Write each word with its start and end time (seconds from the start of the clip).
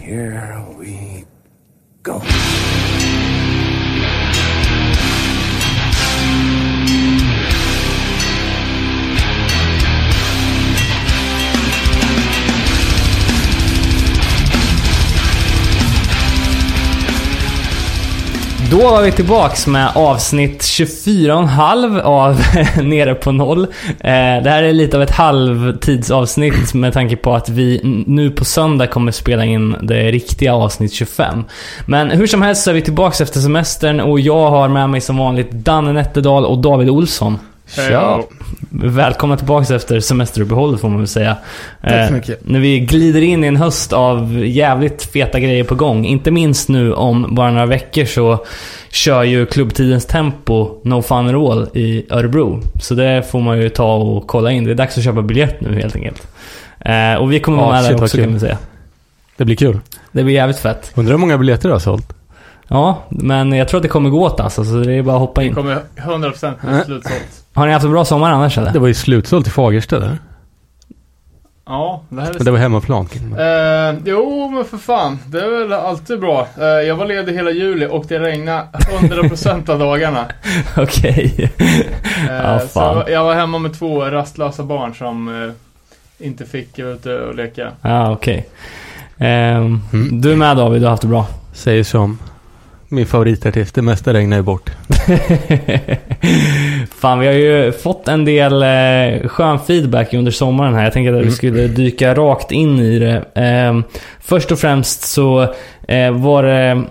Here 0.00 0.64
we 0.78 1.26
go. 2.02 2.20
Då 18.70 18.78
var 18.78 19.02
vi 19.02 19.12
tillbaks 19.12 19.66
med 19.66 19.90
avsnitt 19.94 20.62
24,5 20.62 22.00
av 22.00 22.40
Nere 22.82 23.14
på 23.14 23.32
noll. 23.32 23.62
Eh, 23.62 24.42
det 24.42 24.50
här 24.50 24.62
är 24.62 24.72
lite 24.72 24.96
av 24.96 25.02
ett 25.02 25.10
halvtidsavsnitt 25.10 26.74
med 26.74 26.92
tanke 26.92 27.16
på 27.16 27.34
att 27.34 27.48
vi 27.48 27.80
nu 28.06 28.30
på 28.30 28.44
söndag 28.44 28.86
kommer 28.86 29.12
spela 29.12 29.44
in 29.44 29.76
det 29.82 30.10
riktiga 30.10 30.54
avsnitt 30.54 30.92
25. 30.92 31.44
Men 31.86 32.10
hur 32.10 32.26
som 32.26 32.42
helst 32.42 32.62
så 32.62 32.70
är 32.70 32.74
vi 32.74 32.82
tillbaks 32.82 33.20
efter 33.20 33.40
semestern 33.40 34.00
och 34.00 34.20
jag 34.20 34.50
har 34.50 34.68
med 34.68 34.90
mig 34.90 35.00
som 35.00 35.16
vanligt 35.16 35.50
Danne 35.50 35.92
Nätterdal 35.92 36.44
och 36.44 36.58
David 36.58 36.90
Olsson. 36.90 37.38
Tja! 37.74 38.22
Välkomna 38.70 39.36
tillbaks 39.36 39.70
efter 39.70 40.00
semesteruppehållet 40.00 40.80
får 40.80 40.88
man 40.88 40.98
väl 40.98 41.06
säga. 41.06 41.36
Tack 41.82 41.90
så 41.90 41.96
Eh, 41.96 42.10
mycket. 42.10 42.48
När 42.48 42.60
vi 42.60 42.80
glider 42.80 43.20
in 43.22 43.44
i 43.44 43.46
en 43.46 43.56
höst 43.56 43.92
av 43.92 44.44
jävligt 44.46 45.02
feta 45.02 45.40
grejer 45.40 45.64
på 45.64 45.74
gång. 45.74 46.04
Inte 46.06 46.30
minst 46.30 46.68
nu 46.68 46.92
om 46.92 47.34
bara 47.34 47.50
några 47.50 47.66
veckor 47.66 48.04
så 48.04 48.44
kör 48.90 49.22
ju 49.22 49.46
klubbtidens 49.46 50.06
tempo 50.06 50.80
No 50.84 51.02
Fun 51.02 51.28
at 51.28 51.34
All 51.34 51.68
i 51.74 52.06
Örebro. 52.10 52.60
Så 52.80 52.94
det 52.94 53.30
får 53.30 53.40
man 53.40 53.58
ju 53.60 53.68
ta 53.68 53.94
och 53.94 54.26
kolla 54.26 54.50
in. 54.52 54.64
Det 54.64 54.70
är 54.70 54.74
dags 54.74 54.98
att 54.98 55.04
köpa 55.04 55.22
biljett 55.22 55.60
nu 55.60 55.74
helt 55.80 55.96
enkelt. 55.96 56.26
Eh, 56.80 57.14
och 57.14 57.32
vi 57.32 57.40
kommer 57.40 57.58
Ja, 57.58 57.64
vara 57.64 57.74
med 57.74 57.84
shit, 57.84 57.96
där 57.96 58.04
också 58.04 58.16
kan 58.18 58.34
vi 58.34 58.40
säga. 58.40 58.58
Det 59.36 59.44
blir 59.44 59.56
kul. 59.56 59.78
Det 60.12 60.24
blir 60.24 60.34
jävligt 60.34 60.58
fett. 60.58 60.92
Undrar 60.94 61.12
hur 61.12 61.18
många 61.18 61.38
biljetter 61.38 61.68
du 61.68 61.72
har 61.74 61.78
sålt? 61.80 62.12
Ja, 62.72 62.98
men 63.08 63.52
jag 63.52 63.68
tror 63.68 63.78
att 63.78 63.82
det 63.82 63.88
kommer 63.88 64.10
gå 64.10 64.24
åt 64.24 64.40
alltså, 64.40 64.64
så 64.64 64.74
det 64.76 64.94
är 64.94 65.02
bara 65.02 65.14
att 65.16 65.20
hoppa 65.20 65.40
Det 65.40 65.46
in. 65.46 65.54
kommer 65.54 65.78
100% 65.96 66.54
bli 66.70 66.84
slutsålt. 66.84 67.44
Har 67.54 67.66
ni 67.66 67.72
haft 67.72 67.84
en 67.84 67.92
bra 67.92 68.04
sommar 68.04 68.30
annars 68.30 68.58
eller? 68.58 68.72
Det 68.72 68.78
var 68.78 68.88
ju 68.88 68.94
slutsålt 68.94 69.46
i 69.46 69.50
Fagersta 69.50 69.98
där. 69.98 70.18
Ja, 71.66 72.02
det 72.08 72.20
här 72.20 72.28
är... 72.30 72.34
Men 72.34 72.44
det 72.44 72.50
var 72.50 72.58
hemmaplan. 72.58 73.08
Eh, 73.38 74.00
jo, 74.04 74.50
men 74.54 74.64
för 74.64 74.76
fan. 74.76 75.18
Det 75.26 75.40
är 75.44 75.48
väl 75.68 75.72
alltid 75.72 76.20
bra. 76.20 76.46
Eh, 76.60 76.64
jag 76.66 76.96
var 76.96 77.06
ledig 77.06 77.32
hela 77.34 77.50
juli 77.50 77.86
och 77.90 78.04
det 78.08 78.18
regnade 78.18 78.62
100% 79.00 79.70
av 79.70 79.78
dagarna. 79.78 80.24
Okej. 80.76 81.50
Eh, 82.28 82.34
Ja, 82.34 82.58
så 82.60 82.66
fan. 82.66 83.04
jag 83.08 83.24
var- 83.24 83.34
hemma 83.34 83.58
med 83.58 83.78
två 83.78 84.04
rastlösa 84.04 84.62
barn 84.62 84.94
som 84.94 85.42
eh, 85.44 86.26
inte 86.26 86.44
fick 86.46 86.78
ute 86.78 87.18
och 87.20 87.34
leka. 87.34 87.68
Ja, 87.82 88.12
okej. 88.12 88.48
Ehm, 89.18 89.80
Mm. 89.92 90.20
Du 90.20 90.32
är 90.32 90.36
med 90.36 90.56
David, 90.56 90.80
du 90.82 90.86
har 90.86 90.90
haft 90.90 91.02
det 91.02 91.08
bra. 91.08 91.26
Säger 91.52 91.84
som 91.84 92.18
min 92.90 93.06
favoritartist. 93.06 93.74
Det 93.74 93.82
mesta 93.82 94.12
regnar 94.12 94.36
ju 94.36 94.42
bort. 94.42 94.70
Fan, 97.00 97.18
vi 97.18 97.26
har 97.26 97.34
ju 97.34 97.72
fått 97.72 98.08
en 98.08 98.24
del 98.24 98.62
eh, 98.62 99.28
skön 99.28 99.58
feedback 99.58 100.14
under 100.14 100.30
sommaren 100.32 100.74
här. 100.74 100.84
Jag 100.84 100.92
tänkte 100.92 101.10
att 101.10 101.16
vi 101.16 101.20
Mm. 101.20 101.32
skulle 101.34 101.66
dyka 101.66 102.14
rakt 102.14 102.52
in 102.52 102.78
i 102.78 102.98
det. 102.98 103.24
Ehm, 103.34 103.84
först 104.20 104.52
och 104.52 104.58
främst 104.58 105.02
så 105.02 105.42
eh, 105.88 106.10
var 106.10 106.42
det 106.42 106.82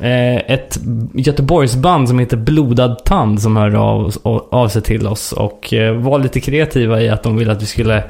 eh, 0.00 0.36
ett 0.54 0.78
Göteborgsband 1.14 2.08
som 2.08 2.18
heter 2.18 2.36
Blodad 2.36 3.04
Tand 3.04 3.42
som 3.42 3.56
hörde 3.56 3.78
av, 3.78 4.12
av 4.50 4.68
sig 4.68 4.82
till 4.82 5.06
oss 5.06 5.32
och 5.32 5.74
eh, 5.74 5.94
var 5.94 6.18
lite 6.18 6.40
kreativa 6.40 7.00
i 7.00 7.08
att 7.08 7.22
de 7.22 7.36
ville 7.36 7.52
att 7.52 7.62
vi 7.62 7.66
skulle 7.66 8.02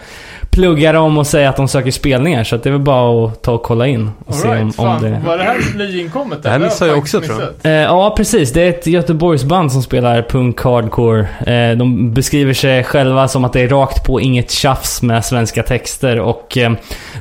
plugga 0.50 0.92
dem 0.92 1.18
och 1.18 1.26
säga 1.26 1.48
att 1.48 1.56
de 1.56 1.68
söker 1.68 1.90
spelningar. 1.90 2.44
Så 2.44 2.56
att 2.56 2.62
det 2.62 2.68
är 2.68 2.72
väl 2.72 2.80
bara 2.80 3.26
att 3.26 3.42
ta 3.42 3.52
och 3.52 3.62
kolla 3.62 3.86
in 3.86 4.10
och 4.26 4.34
se 4.34 4.48
om, 4.48 4.54
Alright, 4.54 4.78
om 4.78 4.86
fan. 4.86 5.02
det... 5.02 5.20
Var 5.26 5.38
det 5.38 5.44
här 5.44 5.56
nyinkommet? 5.76 6.42
Det 6.42 6.48
här 6.48 6.58
missade 6.58 6.90
jag 6.90 6.98
också, 6.98 7.20
tror 7.20 7.40
jag. 7.40 7.72
Eh, 7.72 7.82
ja, 7.82 8.14
precis. 8.16 8.52
Det 8.52 8.62
är 8.62 8.68
ett 8.68 8.86
Göteborgsband 8.86 9.72
som 9.72 9.82
spelar 9.82 10.22
punk 10.22 10.60
hardcore. 10.60 11.20
Eh, 11.46 11.76
de 11.76 12.14
beskriver 12.14 12.54
sig 12.54 12.84
själva 12.84 13.28
som 13.28 13.44
att 13.44 13.52
det 13.52 13.60
är 13.60 13.68
rakt 13.68 14.06
på 14.06 14.20
inget 14.20 14.50
tjafs 14.50 15.02
med 15.02 15.24
svenska 15.24 15.62
texter. 15.62 16.20
Och 16.20 16.58
eh, 16.58 16.72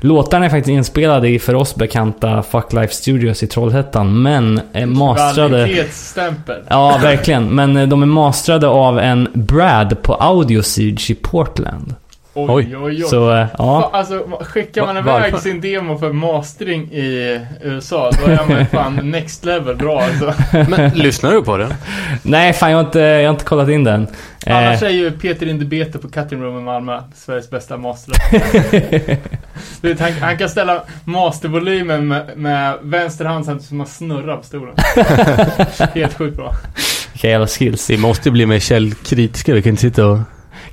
låtarna 0.01 0.45
är 0.45 0.49
faktiskt 0.49 0.69
inspelade 0.69 1.29
i 1.29 1.39
för 1.39 1.55
oss 1.55 1.75
bekanta 1.75 2.43
Fuck 2.43 2.73
Life 2.73 2.93
Studios 2.93 3.43
i 3.43 3.47
Trollhättan. 3.47 4.21
Men 4.21 4.61
eh, 4.73 4.85
mastrade... 4.85 5.65
Kvalitetsstämpel. 5.65 6.61
Ja, 6.69 6.99
verkligen. 7.01 7.55
Men 7.55 7.77
eh, 7.77 7.87
de 7.87 8.01
är 8.01 8.05
mastrade 8.05 8.67
av 8.67 8.99
en 8.99 9.27
Brad 9.33 10.01
på 10.01 10.13
Audiosage 10.13 11.11
i 11.11 11.15
Portland. 11.15 11.95
Oj, 12.37 12.75
Oj. 12.77 12.77
oj. 12.77 13.01
Så, 13.01 13.35
eh, 13.35 13.47
ja. 13.57 13.89
Alltså, 13.93 14.27
skickar 14.41 14.85
man 14.85 14.97
iväg 14.97 15.05
varför? 15.05 15.37
sin 15.37 15.61
demo 15.61 15.97
för 15.97 16.13
mastering 16.13 16.91
i 16.91 17.39
USA, 17.63 18.11
då 18.11 18.31
är 18.31 18.49
man 18.49 18.59
ju 18.59 18.65
fan 18.65 18.95
next 19.11 19.45
level 19.45 19.75
bra 19.75 20.01
alltså. 20.01 20.33
Men 20.69 20.91
lyssnar 20.91 21.31
du 21.31 21.43
på 21.43 21.57
den? 21.57 21.73
Nej, 22.23 22.53
fan 22.53 22.71
jag 22.71 22.77
har 22.77 22.85
inte, 22.85 22.99
jag 22.99 23.23
har 23.23 23.33
inte 23.33 23.45
kollat 23.45 23.69
in 23.69 23.83
den. 23.83 24.07
Eh, 24.45 24.57
Annars 24.57 24.83
är 24.83 24.89
ju 24.89 25.11
Peter 25.11 25.47
Indebete 25.47 25.97
på 25.97 26.09
Cutting 26.09 26.41
Room 26.41 26.59
i 26.59 26.61
Malmö 26.61 27.01
Sveriges 27.15 27.49
bästa 27.49 27.77
master. 27.77 28.15
Vet, 29.81 29.99
han, 29.99 30.11
han 30.11 30.37
kan 30.37 30.49
ställa 30.49 30.83
mastervolymen 31.03 32.07
med, 32.07 32.37
med 32.37 32.73
vänster 32.81 33.25
hand 33.25 33.45
samtidigt 33.45 33.67
som 33.67 33.77
man 33.77 33.87
snurrar 33.87 34.37
på 34.37 34.43
stolen. 34.43 34.75
Helt 35.93 36.17
sjukt 36.17 36.37
bra. 36.37 36.53
Vilka 37.13 37.27
jävla 37.29 37.47
skills. 37.47 37.89
Vi 37.89 37.97
måste 37.97 38.31
bli 38.31 38.45
mer 38.45 38.59
källkritiska. 38.59 39.53
Vi 39.53 39.61
kan 39.61 39.69
inte 39.69 39.81
sitta 39.81 40.07
och... 40.07 40.19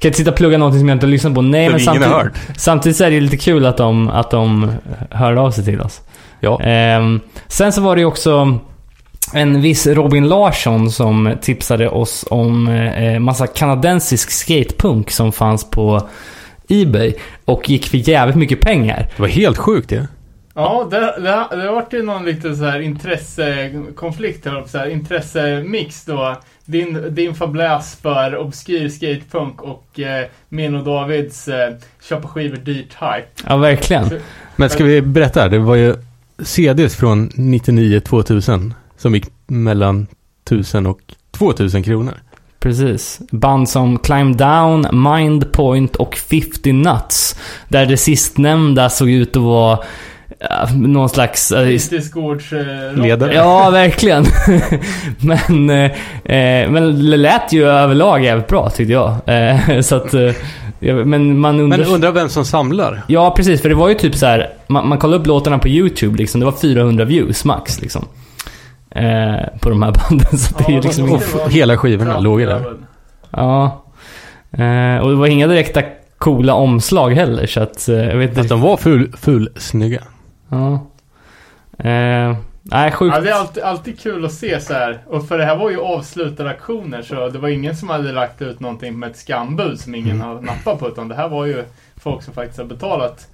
Kan 0.04 0.08
inte 0.08 0.18
sitta 0.18 0.30
och 0.30 0.36
plugga 0.36 0.58
någonting 0.58 0.80
som 0.80 0.88
jag 0.88 0.96
inte 0.96 1.06
har 1.06 1.10
lyssnat 1.10 1.34
på. 1.34 1.42
Nej, 1.42 1.70
men 1.70 1.80
samtidigt, 1.80 2.08
hört. 2.08 2.32
samtidigt 2.56 2.96
så 2.96 3.04
är 3.04 3.08
det 3.08 3.14
ju 3.14 3.20
lite 3.20 3.36
kul 3.36 3.66
att 3.66 3.76
de, 3.76 4.08
att 4.08 4.30
de 4.30 4.72
hörde 5.10 5.40
av 5.40 5.50
sig 5.50 5.64
till 5.64 5.80
oss. 5.80 6.00
Ja. 6.40 6.60
Ehm, 6.62 7.20
sen 7.48 7.72
så 7.72 7.80
var 7.80 7.96
det 7.96 8.00
ju 8.00 8.06
också 8.06 8.58
en 9.34 9.62
viss 9.62 9.86
Robin 9.86 10.28
Larsson 10.28 10.90
som 10.90 11.34
tipsade 11.42 11.88
oss 11.88 12.24
om 12.30 12.68
eh, 12.68 13.18
massa 13.18 13.46
kanadensisk 13.46 14.30
skatepunk 14.30 15.10
som 15.10 15.32
fanns 15.32 15.70
på 15.70 16.08
Ebay 16.68 17.14
och 17.44 17.70
gick 17.70 17.86
för 17.86 18.08
jävligt 18.08 18.36
mycket 18.36 18.60
pengar. 18.60 19.10
Det 19.16 19.22
var 19.22 19.28
helt 19.28 19.58
sjukt 19.58 19.88
det. 19.88 20.08
Ja, 20.54 20.88
det, 20.90 21.00
det, 21.00 21.56
det 21.56 21.66
har 21.66 21.72
varit 21.74 21.92
ju 21.92 22.02
någon 22.02 22.24
liten 22.24 22.56
så 22.56 22.64
här 22.64 22.80
intressekonflikt, 22.80 24.46
eller 24.46 24.64
så 24.64 24.78
här, 24.78 24.88
intressemix 24.88 26.04
då. 26.04 26.36
Din, 26.66 27.14
din 27.14 27.34
fabläs 27.34 27.98
för 28.02 28.36
obskyr 28.36 28.88
skatepunk 28.88 29.62
och 29.62 30.00
eh, 30.00 30.26
min 30.48 30.74
och 30.74 30.84
Davids 30.84 31.48
eh, 31.48 31.74
köpa 32.02 32.28
skivor 32.28 32.56
dyrt 32.56 32.94
hype. 32.94 33.28
Ja, 33.48 33.56
verkligen. 33.56 34.10
Men 34.56 34.70
ska 34.70 34.84
vi 34.84 35.02
berätta? 35.02 35.40
här? 35.40 35.48
Det 35.48 35.58
var 35.58 35.74
ju 35.74 35.96
CDs 36.38 36.96
från 36.96 37.30
99-2000 37.30 38.72
som 38.96 39.14
gick 39.14 39.26
mellan 39.46 40.06
1000 40.44 40.86
och 40.86 41.00
2000 41.30 41.82
kronor. 41.82 42.14
Precis. 42.58 43.20
Band 43.30 43.68
som 43.68 43.98
Climb 43.98 44.36
Down, 44.36 44.86
Mind 44.92 45.52
Point 45.52 45.96
och 45.96 46.16
50 46.16 46.72
Nuts. 46.72 47.36
Där 47.68 47.86
det 47.86 47.96
sistnämnda 47.96 48.90
såg 48.90 49.10
ut 49.10 49.36
att 49.36 49.42
vara 49.42 49.78
eh, 50.40 50.76
någon 50.76 51.08
slags... 51.08 51.52
eh, 51.52 51.64
Fritidsgårds... 51.64 52.52
Eh, 52.52 53.02
Ledare. 53.02 53.34
Ja, 53.34 53.70
verkligen. 53.70 54.24
men, 55.20 55.70
eh, 55.70 55.84
eh, 56.36 56.70
men 56.70 57.10
det 57.10 57.16
lät 57.16 57.52
ju 57.52 57.64
överlag 57.68 58.24
jävligt 58.24 58.48
bra 58.48 58.70
tyckte 58.70 58.92
jag. 58.92 59.14
Eh, 59.26 59.80
så 59.80 59.96
att, 59.96 60.14
eh, 60.14 60.32
men 61.04 61.38
man 61.38 61.60
undrar... 61.60 61.78
Men 61.78 61.86
undrar 61.88 62.12
vem 62.12 62.28
som 62.28 62.44
samlar? 62.44 63.02
Ja, 63.06 63.30
precis. 63.36 63.62
För 63.62 63.68
det 63.68 63.74
var 63.74 63.88
ju 63.88 63.94
typ 63.94 64.14
så 64.14 64.26
här. 64.26 64.48
Man, 64.66 64.88
man 64.88 64.98
kollade 64.98 65.20
upp 65.20 65.26
låtarna 65.26 65.58
på 65.58 65.68
YouTube 65.68 66.18
liksom. 66.18 66.40
Det 66.40 66.44
var 66.46 66.52
400 66.52 67.04
views 67.04 67.44
max 67.44 67.80
liksom. 67.80 68.04
Eh, 68.90 69.58
på 69.60 69.70
de 69.70 69.82
här 69.82 69.92
banden. 70.10 70.38
Så 70.38 70.54
det 70.66 70.76
är 70.76 70.82
liksom 70.82 71.08
inget... 71.08 71.22
f- 71.22 71.40
hela 71.52 71.76
skivorna 71.76 72.20
låg 72.20 72.40
ju 72.40 72.46
där. 72.46 72.62
Ja. 73.30 73.80
Och 75.02 75.10
det 75.10 75.14
var 75.16 75.26
inga 75.26 75.46
direkta 75.46 75.82
coola 76.18 76.54
omslag 76.54 77.10
heller. 77.10 77.46
Så 77.46 77.60
att 77.60 77.84
jag 77.88 78.16
vet 78.16 78.30
Att 78.32 78.36
inte. 78.38 78.48
de 78.48 78.60
var 78.60 78.76
full, 78.76 79.12
full 79.20 79.48
snygga. 79.56 80.00
Ja. 80.54 80.86
Eh, 81.90 82.36
nej, 82.62 82.92
sjukt. 82.92 83.14
Ja, 83.16 83.20
det 83.20 83.30
är 83.30 83.34
alltid, 83.34 83.62
alltid 83.62 84.00
kul 84.00 84.24
att 84.24 84.32
se 84.32 84.60
så 84.60 84.72
här. 84.72 84.98
Och 85.06 85.28
för 85.28 85.38
det 85.38 85.44
här 85.44 85.56
var 85.56 85.70
ju 85.70 85.80
avslutade 85.80 86.50
aktioner 86.50 87.02
så 87.02 87.28
det 87.28 87.38
var 87.38 87.48
ingen 87.48 87.76
som 87.76 87.88
hade 87.88 88.12
lagt 88.12 88.42
ut 88.42 88.60
någonting 88.60 88.98
med 88.98 89.10
ett 89.10 89.16
skambud 89.16 89.80
som 89.80 89.94
ingen 89.94 90.16
Mm. 90.16 90.28
har 90.28 90.40
nappat 90.40 90.78
på. 90.78 90.88
Utan 90.88 91.08
det 91.08 91.14
här 91.14 91.28
var 91.28 91.46
ju 91.46 91.64
folk 91.96 92.22
som 92.22 92.34
faktiskt 92.34 92.58
har 92.58 92.64
betalat 92.66 93.28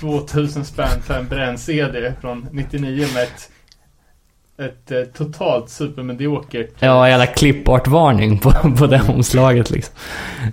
2000 0.00 0.64
spänn 0.64 1.02
för 1.02 1.18
en 1.18 1.28
bränn-CD 1.28 2.12
från 2.20 2.46
99 2.52 3.06
med 3.14 3.22
ett, 3.22 3.50
ett 4.58 4.90
eh, 4.90 5.00
totalt 5.00 5.70
supermediokert. 5.70 6.70
Ja, 6.78 7.08
jävla 7.08 7.26
klippartvarning 7.26 8.38
på, 8.38 8.50
på 8.78 8.86
det 8.86 9.02
omslaget 9.08 9.70
liksom. 9.70 9.94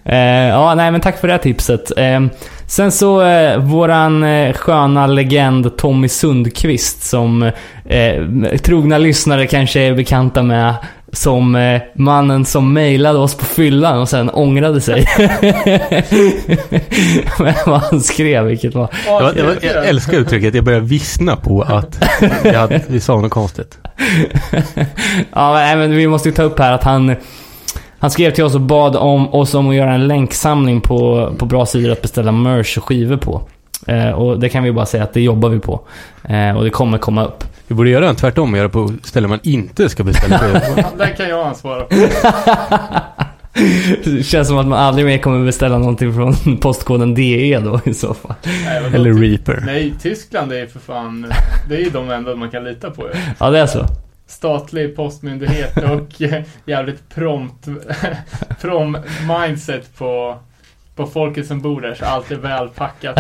Eh, 0.06 0.18
ja, 0.48 0.76
nej 0.76 0.92
men 0.92 1.02
tack 1.02 1.20
för 1.20 1.28
det 1.28 1.34
här 1.34 1.40
tipset. 1.40 1.98
Eh, 1.98 2.20
sen 2.68 2.92
så, 2.92 3.22
eh, 3.22 3.58
våran 3.58 4.24
eh, 4.24 4.54
sköna 4.54 5.08
legend 5.08 5.78
Tommy 5.78 6.08
Sundqvist 6.08 7.04
som 7.04 7.52
eh, 7.86 8.26
trogna 8.64 8.98
lyssnare 8.98 9.48
kanske 9.48 9.80
är 9.80 9.94
bekanta 9.94 10.44
med 10.44 10.76
Som 11.14 11.56
eh, 11.56 11.82
mannen 11.94 12.46
som 12.46 12.74
mejlade 12.74 13.20
oss 13.20 13.36
på 13.36 13.46
fyllan 13.46 14.00
och 14.00 14.10
sen 14.10 14.30
ångrade 14.30 14.82
sig. 14.82 15.08
Men 17.40 17.54
vad 17.66 17.82
han 17.82 18.02
skrev, 18.02 18.46
vilket 18.46 18.76
var... 18.76 18.90
Det 19.34 19.44
var, 19.44 19.58
jag 19.62 19.88
älskar 19.88 20.18
uttrycket, 20.18 20.56
jag 20.56 20.64
började 20.64 20.86
vissna 20.86 21.36
på 21.36 21.62
att 21.62 22.04
jag 22.44 22.82
vi 22.88 23.00
sa 23.00 23.22
något 23.22 23.32
konstigt. 23.32 23.78
Ja, 25.34 25.54
men, 25.54 25.80
men 25.80 25.96
vi 25.96 26.08
måste 26.08 26.30
ju 26.30 26.36
ta 26.36 26.44
upp 26.44 26.60
här 26.60 26.72
att 26.72 26.84
han... 26.84 27.16
Han 28.00 28.12
skrev 28.12 28.32
till 28.32 28.44
oss 28.44 28.56
och 28.56 28.62
bad 28.62 28.96
om 28.96 29.34
oss 29.34 29.54
om 29.54 29.70
att 29.70 29.76
göra 29.76 29.94
en 29.94 30.08
länksamling 30.08 30.82
på, 30.82 31.32
på 31.38 31.46
bra 31.46 31.66
sidor 31.66 31.92
att 31.92 32.02
beställa 32.02 32.32
merch 32.32 32.78
och 32.78 32.84
skivor 32.84 33.18
på. 33.18 33.42
Eh, 33.88 34.10
och 34.10 34.40
det 34.40 34.50
kan 34.50 34.64
vi 34.64 34.72
bara 34.72 34.86
säga 34.86 35.04
att 35.04 35.14
det 35.14 35.22
jobbar 35.22 35.50
vi 35.50 35.60
på. 35.60 35.82
Eh, 36.24 36.58
och 36.58 36.64
det 36.64 36.70
kommer 36.70 36.98
komma 36.98 37.26
upp. 37.26 37.44
Vi 37.72 37.76
borde 37.76 37.90
göra 37.90 38.10
en 38.10 38.16
tvärtom 38.16 38.52
och 38.52 38.58
göra 38.58 38.70
på 38.70 38.94
ställen 39.04 39.30
man 39.30 39.40
inte 39.44 39.90
ska 39.90 40.04
beställa 40.04 40.40
på. 40.40 40.46
Det 40.98 41.08
kan 41.08 41.30
jag 41.30 41.48
ansvara 41.48 41.86
för. 41.88 42.10
Det 44.18 44.24
känns 44.24 44.48
som 44.48 44.58
att 44.58 44.68
man 44.68 44.80
aldrig 44.80 45.06
mer 45.06 45.18
kommer 45.18 45.46
beställa 45.46 45.78
någonting 45.78 46.14
från 46.14 46.58
postkoden 46.62 47.16
DE 47.16 47.60
då 47.60 47.80
i 47.86 47.94
så 47.94 48.14
fall. 48.14 48.34
Nej? 48.44 48.78
Eller 48.94 49.14
Reaper. 49.14 49.64
Nej, 49.66 49.94
Tyskland 50.02 50.52
är 50.52 50.60
ju 50.60 50.68
för 50.68 50.80
fan... 50.80 51.34
Det 51.70 51.76
är 51.76 51.80
ju 51.80 51.90
de 51.90 52.10
enda 52.10 52.36
man 52.36 52.52
kan 52.52 52.64
lita 52.64 52.92
på 52.92 53.08
ju. 53.08 53.14
Ja, 53.40 53.50
det 53.50 53.60
är 53.60 53.68
så. 53.68 53.86
Statlig 54.28 54.96
postmyndighet 54.96 55.78
och 55.78 56.22
jävligt 56.66 57.10
prompt, 57.16 57.68
prom 58.62 58.98
mindset 59.28 59.98
på, 59.98 60.38
på 60.96 61.08
folket 61.08 61.48
som 61.48 61.62
bor 61.62 61.82
där. 61.82 61.94
Så 61.94 62.06
allt 62.06 62.32
är 62.32 62.36
välpackat, 62.36 63.20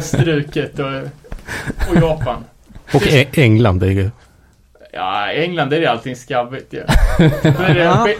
struket 0.00 0.78
och, 0.78 0.92
och 1.90 1.96
Japan. 1.96 2.44
Och 2.94 3.06
E- 3.06 3.26
England, 3.32 3.80
det 3.80 3.86
är 3.86 3.90
ju... 3.90 4.10
Ja, 4.92 5.30
England 5.32 5.72
är 5.72 5.86
allting 5.86 6.16
skabbigt 6.16 6.72
ju. 6.74 6.78
Är 7.18 7.74
det, 7.74 8.14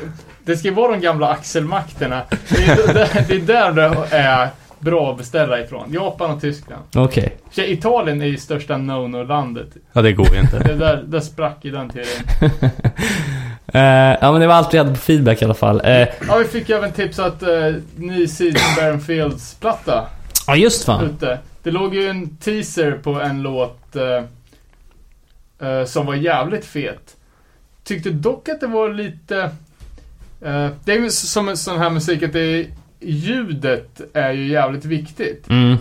det 0.44 0.56
ska 0.56 0.68
ju 0.68 0.74
vara 0.74 0.92
de 0.92 1.00
gamla 1.00 1.28
axelmakterna. 1.28 2.22
Det 2.48 2.64
är, 2.64 2.76
det, 2.94 3.24
det 3.28 3.34
är 3.34 3.40
där 3.40 3.72
det 3.72 4.16
är 4.16 4.48
bra 4.78 5.10
att 5.10 5.18
beställa 5.18 5.60
ifrån. 5.60 5.92
Japan 5.92 6.30
och 6.30 6.40
Tyskland. 6.40 6.82
Okej. 6.94 7.36
Så 7.50 7.60
Italien 7.60 8.22
är 8.22 8.26
ju 8.26 8.36
största 8.36 8.74
no-no-landet. 8.76 9.68
Ja, 9.92 10.02
det 10.02 10.12
går 10.12 10.34
ju 10.34 10.40
inte. 10.40 10.58
Det 10.68 10.74
där, 10.74 11.02
där 11.06 11.20
sprack 11.20 11.64
i 11.64 11.70
den 11.70 11.88
teorin. 11.90 12.22
Eh, 13.74 14.16
ja, 14.20 14.32
men 14.32 14.40
det 14.40 14.46
var 14.46 14.54
allt 14.54 14.74
vi 14.74 14.78
hade 14.78 14.90
på 14.90 14.96
feedback 14.96 15.42
i 15.42 15.44
alla 15.44 15.54
fall. 15.54 15.80
Eh, 15.84 16.08
Ja, 16.28 16.36
vi 16.38 16.44
fick 16.44 16.70
även 16.70 16.92
tips 16.92 17.18
att 17.18 17.42
uh, 17.42 17.74
ny 17.96 18.26
Season 18.26 18.60
Baron 18.76 19.00
Fields 19.00 19.54
platta 19.60 20.06
Ja, 20.46 20.56
just 20.56 20.84
fan. 20.84 21.04
ute. 21.04 21.38
Det 21.62 21.70
låg 21.70 21.94
ju 21.94 22.08
en 22.08 22.36
teaser 22.36 22.92
på 22.92 23.20
en 23.20 23.42
låt 23.42 23.96
eh, 23.96 24.22
eh, 25.62 25.84
som 25.84 26.06
var 26.06 26.14
jävligt 26.14 26.64
fet. 26.64 27.16
Tyckte 27.84 28.10
dock 28.10 28.48
att 28.48 28.60
det 28.60 28.66
var 28.66 28.92
lite... 28.92 29.36
eh, 30.40 30.68
det 30.84 30.92
är 30.92 31.00
ju 31.00 31.10
som 31.10 31.48
en 31.48 31.56
sån 31.56 31.78
här 31.78 31.90
musik 31.90 32.22
att 32.22 32.32
det 32.32 32.40
är, 32.40 32.66
ljudet 33.00 34.00
är 34.14 34.32
ju 34.32 34.48
jävligt 34.48 34.84
viktigt. 34.84 35.48
Mm. 35.48 35.76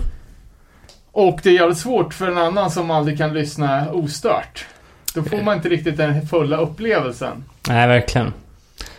Och 1.11 1.39
det 1.43 1.49
är 1.49 1.53
jävligt 1.53 1.77
svårt 1.77 2.13
för 2.13 2.27
en 2.27 2.37
annan 2.37 2.71
som 2.71 2.91
aldrig 2.91 3.17
kan 3.17 3.33
lyssna 3.33 3.91
ostört. 3.91 4.65
Då 5.13 5.23
får 5.23 5.41
man 5.41 5.55
inte 5.55 5.69
riktigt 5.69 5.97
den 5.97 6.27
fulla 6.27 6.57
upplevelsen. 6.57 7.43
Nej, 7.67 7.87
verkligen. 7.87 8.33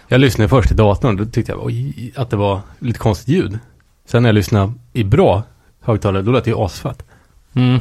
Jag 0.08 0.20
lyssnade 0.20 0.48
först 0.48 0.70
i 0.70 0.74
datorn, 0.74 1.16
då 1.16 1.24
tyckte 1.24 1.52
jag 1.52 1.64
oj, 1.64 2.12
att 2.16 2.30
det 2.30 2.36
var 2.36 2.60
lite 2.78 2.98
konstigt 2.98 3.28
ljud. 3.28 3.58
Sen 4.06 4.22
när 4.22 4.28
jag 4.28 4.34
lyssnade 4.34 4.72
i 4.92 5.04
bra 5.04 5.42
högtalare, 5.80 6.22
då 6.22 6.32
lät 6.32 6.44
det 6.44 6.50
ju 6.50 6.56
asfett. 6.56 7.04
Mm. 7.54 7.80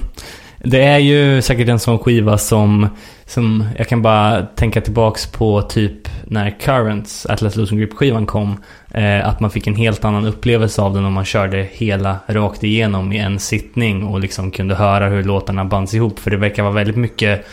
Det 0.64 0.84
är 0.84 0.98
ju 0.98 1.42
säkert 1.42 1.70
en 1.70 1.80
sån 1.80 2.00
skiva 2.00 2.38
som, 2.38 2.88
som 3.26 3.70
jag 3.78 3.88
kan 3.88 4.02
bara 4.02 4.42
tänka 4.42 4.82
tillbaks 4.82 5.32
på 5.32 5.62
typ 5.62 6.08
när 6.24 6.60
Currents, 6.60 7.26
Atlas 7.26 7.56
Losing 7.56 7.78
Grip-skivan 7.78 8.26
kom. 8.26 8.64
Eh, 8.92 9.28
att 9.28 9.40
man 9.40 9.52
fick 9.52 9.68
en 9.68 9.76
helt 9.76 10.06
annan 10.06 10.26
upplevelse 10.26 10.82
av 10.82 10.94
den 10.94 11.06
om 11.06 11.14
man 11.14 11.26
körde 11.26 11.68
hela 11.72 12.18
rakt 12.28 12.64
igenom 12.64 13.14
i 13.14 13.18
en 13.18 13.40
sittning 13.40 14.04
och 14.04 14.20
liksom 14.20 14.52
kunde 14.52 14.76
höra 14.76 15.08
hur 15.08 15.24
låtarna 15.24 15.66
bands 15.66 15.94
ihop. 15.94 16.20
För 16.20 16.32
det 16.32 16.38
verkar 16.38 16.64
vara 16.64 16.74
väldigt 16.74 16.98
mycket 16.98 17.46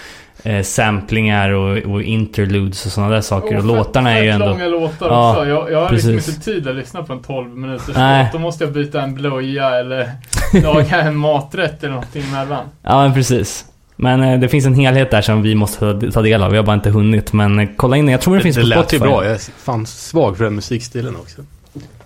eh, 0.42 0.62
samplingar 0.62 1.50
och, 1.50 1.76
och 1.92 2.02
interludes 2.02 2.86
och 2.86 2.92
sådana 2.92 3.12
där 3.14 3.20
saker. 3.20 3.46
Och, 3.56 3.62
fett- 3.62 3.66
låtarna 3.66 4.18
är 4.18 4.22
ju 4.22 4.28
ändå... 4.30 4.46
långa 4.46 4.66
låtar 4.66 5.06
Ja, 5.08 5.30
också. 5.30 5.46
Jag, 5.48 5.72
jag 5.72 5.80
har 5.80 5.90
liksom 5.92 6.12
precis. 6.12 6.34
inte 6.34 6.44
tid 6.44 6.68
att 6.68 6.76
lyssna 6.76 7.02
på 7.02 7.12
en 7.12 7.22
12 7.22 7.56
minuters 7.56 7.96
Nej. 7.96 8.22
låt. 8.24 8.32
Då 8.32 8.38
måste 8.38 8.64
jag 8.64 8.72
byta 8.72 9.02
en 9.02 9.14
blöja 9.14 9.68
eller 9.78 10.10
laga 10.62 11.00
en 11.00 11.16
maträtt 11.16 11.82
eller 11.84 11.92
någonting 11.94 12.22
emellan. 12.22 12.64
Ja, 12.82 13.02
men 13.02 13.14
precis. 13.14 13.64
Men 13.96 14.22
eh, 14.22 14.40
det 14.40 14.48
finns 14.48 14.66
en 14.66 14.74
helhet 14.74 15.10
där 15.10 15.22
som 15.22 15.42
vi 15.42 15.54
måste 15.54 16.10
ta- 16.12 16.22
del 16.22 16.42
av. 16.42 16.50
Vi 16.50 16.56
har 16.56 16.64
bara 16.64 16.74
inte 16.74 16.90
hunnit. 16.90 17.32
Men 17.32 17.58
eh, 17.58 17.68
kolla 17.76 17.96
in. 17.96 18.08
Jag 18.08 18.20
tror 18.20 18.34
den 18.34 18.38
Det, 18.38 18.42
finns 18.42 18.56
det 18.56 18.62
på 18.62 18.68
lät 18.68 18.78
ju 18.78 18.82
Spotify. 18.82 18.98
bra, 19.04 19.24
jag 19.24 19.32
är 19.32 19.38
fan 19.64 19.86
svag 19.86 20.36
för 20.36 20.44
den 20.44 20.54
musikstilen 20.54 21.16
också. 21.16 21.42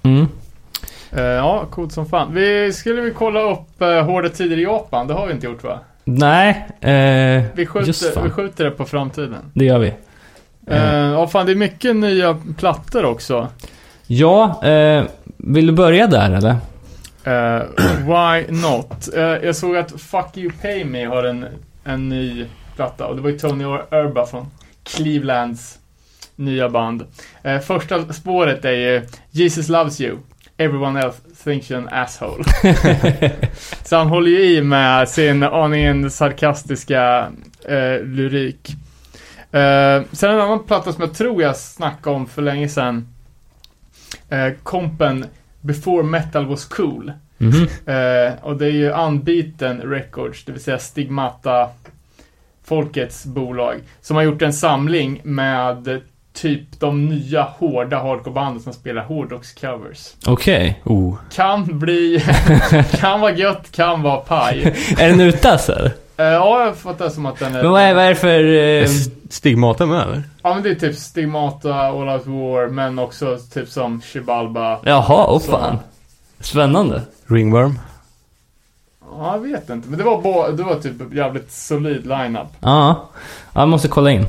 Mm. 0.02 0.26
Eh, 1.12 1.22
ja, 1.22 1.64
coolt 1.70 1.92
som 1.92 2.06
fan. 2.06 2.34
Vi 2.34 2.72
skulle 2.72 3.00
vi 3.00 3.10
kolla 3.10 3.40
upp 3.40 3.68
uh, 3.82 4.00
Hårda 4.02 4.28
Tider 4.28 4.56
i 4.58 4.62
Japan? 4.62 5.06
Det 5.06 5.14
har 5.14 5.26
vi 5.26 5.32
inte 5.32 5.46
gjort 5.46 5.64
va? 5.64 5.78
Nej, 6.04 6.66
eh, 6.80 7.44
Vi 7.54 7.66
skjuter, 7.66 8.22
vi 8.22 8.30
skjuter 8.30 8.64
det 8.64 8.70
på 8.70 8.84
framtiden. 8.84 9.34
det 9.54 9.64
gör 9.64 9.78
vi. 9.78 9.94
Eh, 10.66 10.86
ja, 10.94 11.26
fan 11.26 11.46
det 11.46 11.52
är 11.52 11.56
mycket 11.56 11.96
nya 11.96 12.38
plattor 12.58 13.04
också. 13.04 13.48
Ja, 14.06 14.64
eh, 14.64 15.04
vill 15.36 15.66
du 15.66 15.72
börja 15.72 16.06
där 16.06 16.30
eller? 16.30 16.56
Eh, 17.24 17.62
why 17.98 18.52
not? 18.52 19.08
Eh, 19.16 19.22
jag 19.22 19.56
såg 19.56 19.76
att 19.76 20.00
Fuck 20.00 20.36
You 20.36 20.52
Pay 20.62 20.84
Me 20.84 21.04
har 21.06 21.24
en, 21.24 21.46
en 21.84 22.08
ny 22.08 22.46
platta 22.76 23.06
och 23.06 23.16
det 23.16 23.22
var 23.22 23.30
ju 23.30 23.38
Tony 23.38 23.64
Urba 23.90 24.26
från 24.26 24.46
Clevelands 24.84 25.78
nya 26.36 26.68
band. 26.68 27.04
Eh, 27.42 27.58
första 27.60 28.12
spåret 28.12 28.64
är 28.64 28.70
ju 28.72 29.02
Jesus 29.30 29.68
Loves 29.68 30.00
You. 30.00 30.16
Everyone 30.56 31.00
else 31.00 31.18
thinks 31.44 31.70
you're 31.70 31.78
an 31.78 31.88
asshole. 31.88 32.44
Så 33.84 33.96
han 33.96 34.06
håller 34.06 34.30
ju 34.30 34.44
i 34.44 34.62
med 34.62 35.08
sin 35.08 35.42
aningen 35.42 36.10
sarkastiska 36.10 37.32
eh, 37.68 38.04
lyrik. 38.04 38.76
Eh, 39.52 40.02
sen 40.12 40.30
en 40.30 40.40
annan 40.40 40.64
platta 40.64 40.92
som 40.92 41.00
jag 41.02 41.14
tror 41.14 41.42
jag 41.42 41.56
snackade 41.56 42.16
om 42.16 42.26
för 42.26 42.42
länge 42.42 42.68
sedan. 42.68 43.08
Eh, 44.28 44.52
kompen 44.62 45.26
Before 45.60 46.02
Metal 46.02 46.46
Was 46.46 46.64
Cool. 46.64 47.12
Mhm. 47.38 47.68
Eh, 47.86 48.32
och 48.42 48.56
det 48.56 48.66
är 48.66 48.70
ju 48.70 48.90
Unbeaten 48.90 49.80
Records, 49.80 50.44
det 50.44 50.52
vill 50.52 50.62
säga 50.62 50.78
Stigmata 50.78 51.68
Folkets 52.64 53.24
bolag. 53.24 53.80
Som 54.00 54.16
har 54.16 54.22
gjort 54.22 54.42
en 54.42 54.52
samling 54.52 55.20
med 55.24 56.00
typ 56.32 56.80
de 56.80 57.06
nya 57.08 57.42
hårda 57.42 57.98
hardcorebanden 58.02 58.62
som 58.62 58.72
spelar 58.72 59.02
hårdrockscovers. 59.04 60.12
Okej. 60.26 60.82
Oh. 60.84 61.14
Kan 61.34 61.78
bli, 61.78 62.22
kan 63.00 63.20
vara 63.20 63.32
gött, 63.32 63.72
kan 63.72 64.02
vara 64.02 64.16
paj. 64.20 64.62
Är 64.98 65.08
den 65.16 65.32
alltså? 65.52 65.72
eller? 65.72 65.92
Eh, 66.16 66.24
ja, 66.26 66.64
jag 66.64 66.76
fattar 66.76 67.08
som 67.08 67.26
att 67.26 67.38
den 67.38 67.54
är... 67.54 67.62
Men 67.62 67.72
vad 67.72 67.82
är, 67.82 67.94
vad 67.94 68.04
är 68.04 68.08
det 68.08 68.14
för... 68.14 68.28
Är 68.44 68.82
Eh, 68.82 68.88
Stigmata 69.30 69.86
med 69.86 70.02
eller? 70.02 70.22
Ja, 70.42 70.54
men 70.54 70.62
det 70.62 70.70
är 70.70 70.74
typ 70.74 70.96
Stigmata, 70.96 71.74
All 71.74 72.08
Out 72.08 72.26
War, 72.26 72.68
men 72.68 72.98
också 72.98 73.38
typ 73.54 73.68
som 73.68 74.00
Chibalba. 74.02 74.78
jaha, 74.84 75.26
åh 75.28 75.38
Så- 75.40 75.50
fan. 75.50 75.78
Spännande. 76.40 77.02
Ringworm? 77.26 77.78
Ja, 79.18 79.32
jag 79.32 79.40
vet 79.40 79.70
inte. 79.70 79.88
Men 79.88 79.98
det 79.98 80.04
var, 80.04 80.22
bara, 80.22 80.50
det 80.50 80.62
var 80.62 80.74
typ 80.74 81.14
jävligt 81.14 81.52
solid 81.52 82.06
lineup. 82.06 82.46
Ja, 82.60 83.08
jag 83.52 83.68
måste 83.68 83.88
kolla 83.88 84.10
in. 84.10 84.26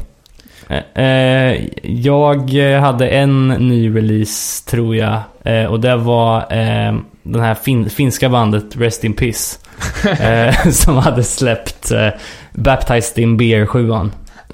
Eh, 0.70 1.04
eh, 1.06 1.62
jag 1.84 2.52
hade 2.82 3.08
en 3.10 3.48
ny 3.48 3.96
release, 3.96 4.70
tror 4.70 4.96
jag. 4.96 5.20
Eh, 5.46 5.66
och 5.66 5.80
det 5.80 5.96
var 5.96 6.38
eh, 6.38 6.94
den 7.24 7.42
här 7.42 7.54
fin- 7.56 7.90
finska 7.90 8.30
bandet 8.30 8.78
Rest 8.78 9.04
in 9.04 9.14
Piss. 9.14 9.60
eh, 10.20 10.56
som 10.72 10.98
hade 10.98 11.24
släppt 11.24 11.92
eh, 11.92 12.08
Baptized 12.52 13.24
in 13.24 13.38
Beer 13.38 13.66
7 13.66 13.92
eh, 13.92 14.00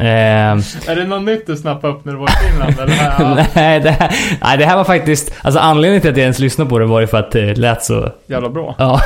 Är 0.05 0.95
det 0.95 1.03
något 1.03 1.23
nytt 1.23 1.47
du 1.47 1.55
snappade 1.55 1.93
upp 1.93 2.05
när 2.05 2.13
du 2.13 2.19
var 2.19 2.27
i 2.27 2.31
Finland? 2.49 2.79
eller? 2.79 2.95
Ja, 3.19 3.45
nej, 3.53 3.79
det 3.79 3.91
här, 3.91 4.11
nej, 4.41 4.57
det 4.57 4.65
här 4.65 4.75
var 4.75 4.83
faktiskt... 4.83 5.33
Alltså 5.41 5.59
anledningen 5.59 6.01
till 6.01 6.11
att 6.11 6.17
jag 6.17 6.23
ens 6.23 6.39
lyssnade 6.39 6.69
på 6.69 6.79
det 6.79 6.85
var 6.85 6.99
ju 6.99 7.07
för 7.07 7.17
att 7.17 7.31
det 7.31 7.57
lät 7.57 7.83
så 7.83 8.11
jävla 8.27 8.49
bra. 8.49 8.75
Ja, 8.77 9.01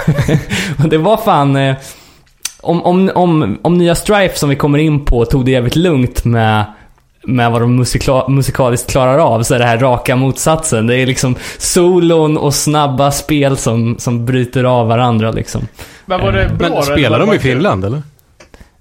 och 0.83 0.89
det 0.89 0.97
var 0.97 1.17
fan... 1.17 1.75
Om, 2.61 2.83
om, 2.83 3.11
om, 3.15 3.59
om 3.61 3.77
nya 3.77 3.95
Strife 3.95 4.37
som 4.37 4.49
vi 4.49 4.55
kommer 4.55 4.77
in 4.79 5.05
på 5.05 5.25
tog 5.25 5.45
det 5.45 5.51
jävligt 5.51 5.75
lugnt 5.75 6.25
med, 6.25 6.65
med 7.25 7.51
vad 7.51 7.61
de 7.61 7.75
musikla, 7.75 8.27
musikaliskt 8.27 8.91
klarar 8.91 9.17
av 9.17 9.43
så 9.43 9.55
är 9.55 9.59
det 9.59 9.65
här 9.65 9.77
raka 9.77 10.15
motsatsen. 10.15 10.87
Det 10.87 10.95
är 10.95 11.05
liksom 11.05 11.35
solon 11.57 12.37
och 12.37 12.53
snabba 12.53 13.11
spel 13.11 13.57
som, 13.57 13.95
som 13.99 14.25
bryter 14.25 14.63
av 14.63 14.87
varandra 14.87 15.31
liksom. 15.31 15.67
Men 16.05 16.21
var 16.21 16.31
det 16.31 16.43
Eh, 16.43 16.53
bra? 16.53 16.69
Men 16.69 16.83
spelar 16.83 17.19
de 17.19 17.33
i? 17.33 17.39
Finland 17.39 17.85
eller? 17.85 18.01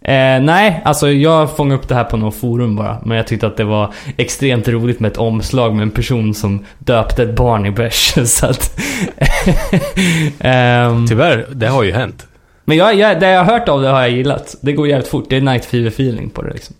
Eh, 0.04 0.42
nej, 0.42 0.82
alltså 0.84 1.10
jag 1.10 1.56
fångade 1.56 1.80
upp 1.80 1.88
det 1.88 1.94
här 1.94 2.04
på 2.04 2.16
något 2.16 2.36
forum 2.36 2.76
bara. 2.76 2.98
Men 3.04 3.16
jag 3.16 3.26
tyckte 3.26 3.46
att 3.46 3.56
det 3.56 3.64
var 3.64 3.92
extremt 4.16 4.68
roligt 4.68 5.00
med 5.00 5.10
ett 5.10 5.18
omslag 5.18 5.74
med 5.74 5.82
en 5.82 5.90
person 5.90 6.34
som 6.34 6.64
döpte 6.78 7.22
ett 7.22 7.36
barn 7.36 7.66
i 7.66 7.70
bärs. 7.70 8.14
Så 8.24 8.46
att... 8.46 8.78
Ehm, 10.40 11.06
Tyvärr, 11.08 11.46
det 11.52 11.66
har 11.66 11.82
ju 11.82 11.92
hänt. 11.92 12.26
Men 12.64 12.76
jag, 12.76 12.94
jag, 12.94 13.20
det 13.20 13.28
jag 13.30 13.44
har 13.44 13.52
hört 13.58 13.68
av 13.68 13.82
det 13.82 13.88
har 13.88 14.00
jag 14.00 14.10
gillat. 14.10 14.54
Det 14.60 14.72
går 14.72 14.88
jävligt 14.88 15.08
fort. 15.08 15.26
Det 15.30 15.36
är 15.36 15.40
night 15.40 15.64
fever 15.64 15.88
feeling 15.88 16.30
på 16.30 16.42
det 16.42 16.52
liksom. 16.52 16.76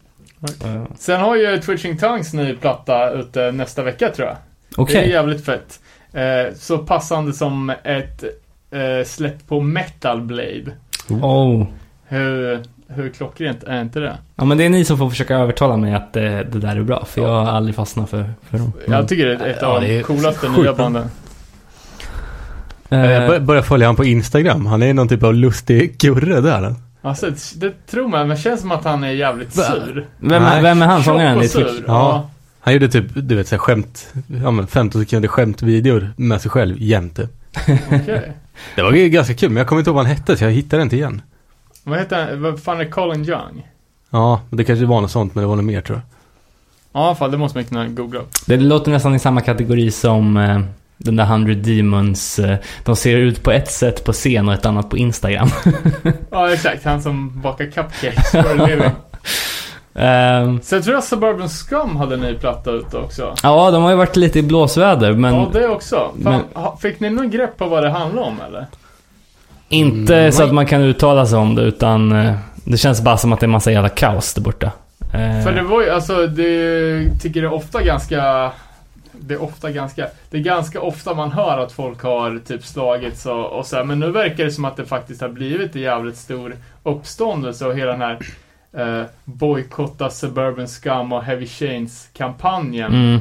Eh, 0.65 0.85
Sen 0.99 1.21
har 1.21 1.37
ju 1.37 1.59
Twitching 1.61 1.99
Tongues 1.99 2.33
ny 2.33 2.55
platta 2.55 3.11
ute 3.11 3.53
nästa 3.53 3.83
vecka 3.83 4.09
tror 4.09 4.29
jag. 4.29 4.37
Okej. 4.77 4.95
Det 4.95 5.03
är 5.07 5.11
jävligt 5.11 5.45
fett. 5.45 5.81
Eh, 6.13 6.55
så 6.57 6.79
passande 6.79 7.33
som 7.33 7.71
ett 7.85 8.25
eh, 8.71 9.05
släpp 9.07 9.49
på 9.49 9.61
Metal 9.61 10.21
Blade. 10.21 10.65
Oh. 11.09 11.67
Hur, 12.09 12.61
hur 12.89 13.09
klockrent 13.11 13.63
är 13.65 13.81
inte 13.83 14.01
det? 14.01 14.17
Ja 14.37 14.45
men 14.45 14.59
det 14.59 14.65
är 14.65 14.69
ni 14.71 14.85
som 14.85 14.99
får 14.99 15.11
försöka 15.11 15.37
övertala 15.37 15.77
mig 15.77 15.95
att 15.95 16.13
det, 16.13 16.29
det 16.53 16.59
där 16.59 16.77
är 16.77 16.83
bra. 16.83 17.05
För 17.05 17.21
jag 17.23 17.29
har 17.29 17.47
aldrig 17.53 17.75
fastnat 17.77 18.11
för, 18.11 18.31
för 18.51 18.59
dem. 18.59 18.73
Mm. 18.87 18.93
Jag 18.99 19.09
tycker 19.09 19.27
det 19.27 19.33
är 19.35 19.47
ett 19.51 19.59
Ja, 19.61 19.67
av 19.67 19.81
de 19.81 20.03
coolaste 20.03 20.47
sjukt 20.47 20.59
nya 20.63 20.73
banden. 20.75 21.07
Jag 22.89 23.23
Eh, 23.23 23.29
bör- 23.29 23.41
börjar 23.41 23.63
följa 23.63 23.87
han 23.87 23.97
på 23.97 24.05
Instagram. 24.05 24.67
Han 24.67 24.83
är 24.83 24.95
någon 24.95 25.09
typ 25.09 25.23
av 25.23 25.35
lustig 25.35 26.01
kurre 26.01 26.41
där. 26.41 26.75
Alltså, 27.03 27.27
det, 27.31 27.61
det 27.61 27.87
tror 27.87 28.09
man, 28.09 28.21
men 28.21 28.29
det 28.37 28.43
känns 28.43 28.61
som 28.61 28.71
att 28.73 28.85
han 28.85 29.05
är 29.05 29.11
jävligt 29.11 29.57
Va? 29.57 29.63
sur. 29.63 30.07
vem, 30.19 30.43
Nej. 30.43 30.63
vem 30.63 30.83
är 30.83 30.87
han? 30.87 31.03
Sångaren 31.05 31.39
i 31.39 31.49
Twitch? 31.49 31.53
sur. 31.71 31.85
Ja. 31.87 32.31
Han 32.61 32.75
gjorde 32.75 32.89
typ, 32.89 33.05
du 33.15 33.35
vet, 33.35 33.49
så 33.49 33.55
här 33.55 33.59
skämt, 33.61 34.15
ja 34.43 34.51
men 34.51 34.67
15 34.67 35.01
sekunder 35.03 35.29
skämtvideor 35.29 36.13
med 36.17 36.41
sig 36.41 36.51
själv 36.51 36.77
jämte. 36.79 37.29
Okej. 37.93 38.33
Det 38.77 38.83
var 38.83 38.93
ju 38.93 39.09
ganska 39.09 39.35
kul, 39.35 39.51
men 39.51 39.57
jag 39.57 39.67
kommer 39.67 39.81
inte 39.81 39.89
ihåg 39.91 39.97
vad 39.97 40.07
han 40.07 40.17
hette 40.17 40.37
så 40.37 40.45
jag 40.45 40.51
hittade 40.51 40.83
inte 40.83 40.97
igen. 40.97 41.23
Vad 41.85 41.99
heter 41.99 42.25
han? 42.31 42.43
Vad 42.43 42.61
fan 42.63 42.81
är 42.81 42.85
Colin 42.85 43.29
Young? 43.29 43.67
Ja, 44.11 44.41
det 44.51 44.65
kanske 44.65 44.85
var 44.87 45.01
något 45.01 45.11
sånt, 45.11 45.35
men 45.35 45.43
det 45.43 45.49
var 45.49 45.57
nog 45.57 45.65
mer 45.65 45.81
tror 45.81 45.99
jag. 45.99 46.05
Ja, 47.03 47.15
fan 47.15 47.31
det 47.31 47.37
måste 47.39 47.59
man 47.59 47.65
kunna 47.65 47.89
googla 47.89 48.21
upp. 48.21 48.31
Det 48.47 48.57
låter 48.57 48.91
nästan 48.91 49.15
i 49.15 49.19
samma 49.19 49.41
kategori 49.41 49.91
som 49.91 50.37
eh, 50.37 50.61
den 51.05 51.17
där 51.17 51.25
100 51.25 51.55
Demons. 51.55 52.39
Eh, 52.39 52.57
de 52.85 52.97
ser 52.97 53.17
ut 53.17 53.43
på 53.43 53.51
ett 53.53 53.71
sätt 53.71 54.05
på 54.05 54.13
scen 54.13 54.49
och 54.49 54.55
ett 54.55 54.67
annat 54.67 54.91
på 54.91 54.97
Instagram. 54.97 55.49
Ja, 56.31 56.53
exakt. 56.53 56.85
Han 56.85 57.03
som 57.03 57.41
bakar 57.43 57.65
cupcakes 57.65 58.31
for 58.31 58.61
a 58.63 58.67
living. 58.67 58.91
Ehm, 59.95 60.61
Sen 60.63 60.83
tror 60.83 60.95
jag 60.95 61.05
Suburban 61.05 61.49
Scum 61.49 61.97
hade 61.97 62.15
en 62.15 62.21
ny 62.21 62.35
platta 62.35 62.71
ute 62.71 62.97
också. 62.97 63.35
ja, 63.43 63.71
de 63.71 63.83
har 63.83 63.91
ju 63.91 63.97
varit 63.97 64.17
lite 64.17 64.39
i 64.39 64.43
blåsväder, 64.43 65.13
men 65.13 65.35
ja, 65.35 65.49
det 65.53 65.69
också. 65.69 66.11
Fan, 66.25 66.43
men- 66.55 66.77
Fick 66.83 67.01
ni 67.01 67.11
någon 67.11 67.31
grepp 67.31 67.57
på 67.59 67.67
vad 67.67 67.83
det 67.83 67.91
handlar 67.91 68.23
om 68.23 68.37
eller? 68.49 68.67
inte 69.69 70.17
Mm, 70.19 70.33
så 70.33 70.43
att 70.45 70.53
man 70.55 70.67
kan 70.67 70.81
uttala 70.83 71.27
sig 71.27 71.39
om 71.39 71.55
det, 71.55 71.63
utan 71.63 72.13
eh, 72.13 72.35
det 72.65 72.77
känns 72.77 73.01
bara 73.03 73.17
som 73.17 73.33
att 73.33 73.41
det 73.41 73.47
är 73.47 73.49
massa 73.49 73.73
jävla 73.73 73.89
kaos 73.89 74.35
där 74.35 74.43
borta. 74.43 74.67
Eh, 75.01 75.45
För 75.45 75.53
det 75.53 75.63
var 75.63 75.83
ju, 75.83 75.91
alltså, 75.91 76.27
det 76.27 77.21
tycker 77.23 77.41
det 77.43 77.47
är 77.47 77.53
ofta 77.53 77.83
ganska... 77.83 78.51
Det 79.23 79.35
är 79.35 79.43
ofta 79.43 79.71
ganska... 79.71 80.07
Det 80.31 80.37
är 80.37 80.43
ganska 80.43 80.81
ofta 80.81 81.15
man 81.15 81.33
hör 81.33 81.59
att 81.59 81.73
folk 81.73 82.03
har 82.03 82.39
typ 82.47 82.65
slagits 82.65 83.27
och, 83.27 83.47
och 83.47 83.67
så 83.67 83.77
här, 83.77 83.85
Men 83.85 84.01
nu 84.01 84.11
verkar 84.11 84.45
det 84.45 84.53
som 84.53 84.65
att 84.65 84.77
det 84.77 84.85
faktiskt 84.85 85.21
har 85.21 85.29
blivit 85.29 85.77
en 85.77 85.83
jävligt 85.83 86.17
stor 86.17 86.57
uppståndelse 86.83 87.67
och 87.67 87.77
hela 87.77 87.93
den 87.93 88.01
här 88.01 88.19
eh, 88.73 89.07
bojkotta 89.25 90.11
Suburban 90.11 90.69
Scum 90.69 91.13
och 91.13 91.23
Heavy 91.23 91.47
Chains-kampanjen 91.47 92.95
mm, 92.95 93.21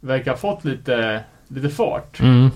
verkar 0.00 0.30
ha 0.30 0.38
fått 0.38 0.64
lite, 0.64 1.20
lite 1.48 1.68
fart. 1.68 2.20
mm. 2.20 2.50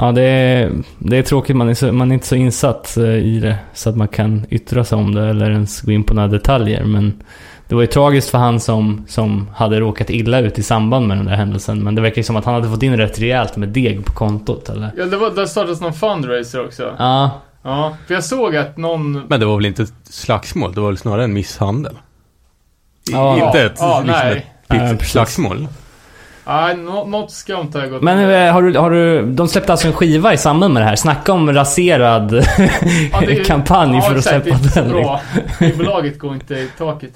Ja, 0.00 0.12
det 0.12 0.22
är, 0.22 0.72
det 0.98 1.16
är 1.16 1.22
tråkigt. 1.22 1.56
Man 1.56 1.68
är, 1.68 1.74
så, 1.74 1.92
man 1.92 2.10
är 2.10 2.14
inte 2.14 2.26
så 2.26 2.34
insatt 2.34 2.96
eh, 2.96 3.04
i 3.04 3.40
det 3.40 3.58
så 3.74 3.90
att 3.90 3.96
man 3.96 4.08
kan 4.08 4.46
yttra 4.50 4.84
sig 4.84 4.98
om 4.98 5.14
det 5.14 5.28
eller 5.28 5.50
ens 5.50 5.80
gå 5.80 5.92
in 5.92 6.04
på 6.04 6.14
några 6.14 6.28
detaljer. 6.28 6.84
Men 6.84 7.22
det 7.70 7.74
var 7.76 7.82
ju 7.82 7.86
tragiskt 7.86 8.30
för 8.30 8.38
han 8.38 8.60
som, 8.60 9.04
som 9.08 9.50
hade 9.54 9.80
råkat 9.80 10.10
illa 10.10 10.38
ut 10.40 10.58
i 10.58 10.62
samband 10.62 11.08
med 11.08 11.16
den 11.16 11.26
där 11.26 11.36
händelsen. 11.36 11.82
Men 11.84 11.94
det 11.94 12.02
verkar 12.02 12.16
ju 12.16 12.22
som 12.22 12.36
att 12.36 12.44
han 12.44 12.54
hade 12.54 12.68
fått 12.68 12.82
in 12.82 12.96
rätt 12.96 13.18
rejält 13.20 13.56
med 13.56 13.68
deg 13.68 14.04
på 14.06 14.12
kontot, 14.12 14.68
eller? 14.68 14.90
Ja, 14.96 15.04
det, 15.04 15.16
var, 15.16 15.30
det 15.30 15.48
startades 15.48 15.80
någon 15.80 15.92
fundraiser 15.94 16.64
också. 16.64 16.94
Ja, 16.98 17.30
Ja, 17.62 17.96
för 18.06 18.14
jag 18.14 18.24
såg 18.24 18.56
att 18.56 18.76
någon... 18.76 19.12
Men 19.28 19.40
det 19.40 19.46
var 19.46 19.56
väl 19.56 19.66
inte 19.66 19.82
ett 19.82 19.92
slagsmål, 20.04 20.72
det 20.74 20.80
var 20.80 20.88
väl 20.88 20.98
snarare 20.98 21.24
en 21.24 21.32
misshandel. 21.32 21.98
Ja. 23.10 23.46
inte 23.46 23.62
ett, 23.62 23.72
Ja, 23.78 24.02
liksom 24.06 24.22
nej. 24.22 24.46
ett 24.68 24.68
precis. 24.98 25.10
slagsmål. 25.10 25.68
Nej, 26.46 26.76
nå- 26.76 27.04
något 27.06 27.30
skumt 27.30 27.70
har 27.74 27.80
jag 27.80 27.90
gått 27.90 28.02
Men 28.02 28.30
eh, 28.46 28.52
har 28.52 28.62
du, 28.62 28.78
har 28.78 28.90
du, 28.90 29.26
de 29.32 29.48
släppte 29.48 29.72
alltså 29.72 29.86
en 29.86 29.92
skiva 29.92 30.32
i 30.32 30.38
samband 30.38 30.74
med 30.74 30.82
det 30.82 30.86
här. 30.86 30.96
Snacka 30.96 31.32
om 31.32 31.52
raserad 31.52 32.32
Ja, 33.12 33.22
är- 33.22 33.44
kampanj 33.44 33.94
ja, 33.96 34.00
för 34.02 34.16
att 34.16 34.24
släppa 34.24 34.58
den. 34.74 34.88
bra. 34.88 35.20
Skivbolaget 35.58 36.18
går 36.18 36.34
inte 36.34 36.54
i 36.54 36.68
taket. 36.78 37.12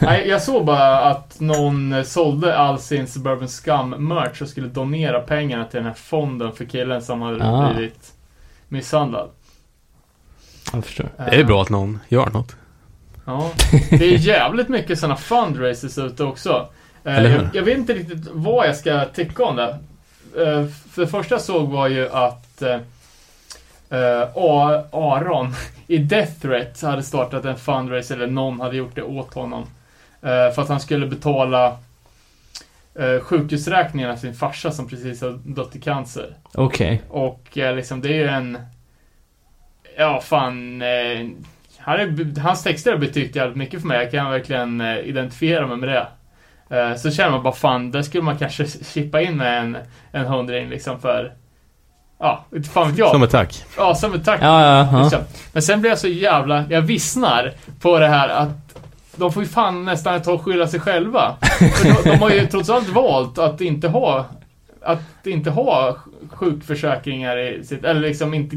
Nej, 0.00 0.28
jag 0.28 0.42
såg 0.42 0.64
bara 0.64 1.00
att 1.00 1.40
någon 1.40 2.04
sålde 2.04 2.58
all 2.58 2.78
sin 2.78 3.06
Suburban 3.06 3.48
Scum-merch 3.48 4.42
och 4.42 4.48
skulle 4.48 4.68
donera 4.68 5.20
pengarna 5.20 5.64
till 5.64 5.76
den 5.76 5.86
här 5.86 5.94
fonden 5.94 6.52
för 6.52 6.64
killen 6.64 7.02
som 7.02 7.22
hade 7.22 7.44
Ah. 7.48 7.72
blivit 7.74 8.12
misshandlad. 8.68 9.28
Jag 10.72 10.84
förstår. 10.84 11.08
Det 11.30 11.36
är 11.40 11.44
bra 11.44 11.62
att 11.62 11.70
någon 11.70 11.98
gör 12.08 12.26
något. 12.30 12.56
Ja, 13.24 13.50
det 13.90 14.14
är 14.14 14.18
jävligt 14.18 14.68
mycket 14.68 14.98
sådana 14.98 15.16
fundraisers 15.16 15.98
ute 15.98 16.24
också. 16.24 16.66
Eh, 17.06 17.32
jag, 17.32 17.48
jag 17.52 17.62
vet 17.62 17.78
inte 17.78 17.94
riktigt 17.94 18.26
vad 18.32 18.68
jag 18.68 18.76
ska 18.76 19.04
tycka 19.04 19.44
om 19.44 19.56
det. 19.56 19.78
Eh, 20.42 20.66
för 20.90 21.00
det 21.00 21.06
första 21.08 21.34
jag 21.34 21.42
såg 21.42 21.68
var 21.68 21.88
ju 21.88 22.08
att 22.08 22.62
A- 24.34 24.82
Aron 24.92 25.54
i 25.86 25.98
Death 25.98 26.32
Threat 26.40 26.82
hade 26.82 27.02
startat 27.02 27.44
en 27.44 27.56
fundraiser, 27.56 28.14
eller 28.14 28.26
någon 28.26 28.60
hade 28.60 28.76
gjort 28.76 28.94
det 28.94 29.02
åt 29.02 29.34
honom. 29.34 29.66
För 30.20 30.62
att 30.62 30.68
han 30.68 30.80
skulle 30.80 31.06
betala 31.06 31.76
eh, 32.94 33.20
sjukhusräkningarna 33.20 34.12
till 34.12 34.20
sin 34.20 34.34
farsa 34.34 34.70
som 34.70 34.88
precis 34.88 35.20
har 35.20 35.38
dött 35.44 35.76
i 35.76 35.80
cancer. 35.80 36.34
Okej. 36.54 37.02
Och 37.08 37.58
eh, 37.58 37.76
liksom 37.76 38.00
det 38.00 38.08
är 38.08 38.12
ju 38.18 38.28
en... 38.28 38.58
Ja, 39.96 40.20
fan... 40.20 40.82
Han 41.78 42.00
är, 42.00 42.40
hans 42.40 42.62
texter 42.62 42.90
har 42.92 42.98
betytt 42.98 43.36
jävligt 43.36 43.56
mycket 43.56 43.80
för 43.80 43.88
mig. 43.88 44.02
Jag 44.02 44.10
kan 44.10 44.30
verkligen 44.30 44.80
identifiera 44.80 45.66
mig 45.66 45.76
med 45.76 45.88
det. 45.88 46.06
Eh, 46.70 46.96
så 46.96 47.10
känner 47.10 47.30
man 47.30 47.42
bara 47.42 47.54
fan, 47.54 47.90
där 47.90 48.02
skulle 48.02 48.22
man 48.22 48.38
kanske 48.38 48.66
chippa 48.66 49.20
in 49.20 49.36
med 49.36 49.60
en, 49.60 49.76
en 50.12 50.26
hundring 50.26 50.68
liksom 50.68 51.00
för... 51.00 51.32
Ja, 52.18 52.44
inte 52.54 52.68
fan 52.68 52.88
vet 52.88 52.98
jag. 52.98 53.10
Som 53.10 53.22
ett 53.22 53.30
tack. 53.30 53.64
Ja, 53.76 53.94
som 53.94 54.14
ett 54.14 54.24
tack. 54.24 54.42
Ja, 54.42 54.62
ja, 54.62 54.88
ja. 54.92 55.02
Liksom. 55.02 55.20
Men 55.52 55.62
sen 55.62 55.80
blir 55.80 55.90
jag 55.90 55.98
så 55.98 56.08
jävla... 56.08 56.64
Jag 56.70 56.82
vissnar 56.82 57.52
på 57.80 57.98
det 57.98 58.08
här 58.08 58.28
att 58.28 58.48
de 59.16 59.32
får 59.32 59.42
ju 59.42 59.48
fan 59.48 59.84
nästan 59.84 60.22
ta 60.22 60.32
och 60.32 60.42
skylla 60.42 60.66
sig 60.66 60.80
själva. 60.80 61.36
För 61.40 62.04
de, 62.04 62.10
de 62.10 62.16
har 62.16 62.30
ju 62.30 62.46
trots 62.46 62.70
allt 62.70 62.88
valt 62.88 63.38
att 63.38 63.60
inte 63.60 63.88
ha 63.88 64.26
att 64.86 65.26
inte 65.26 65.50
ha 65.50 65.96
sjukförsäkringar 66.30 67.38
i 67.38 67.64
sitt, 67.64 67.84
eller 67.84 68.00
liksom 68.00 68.34
inte 68.34 68.56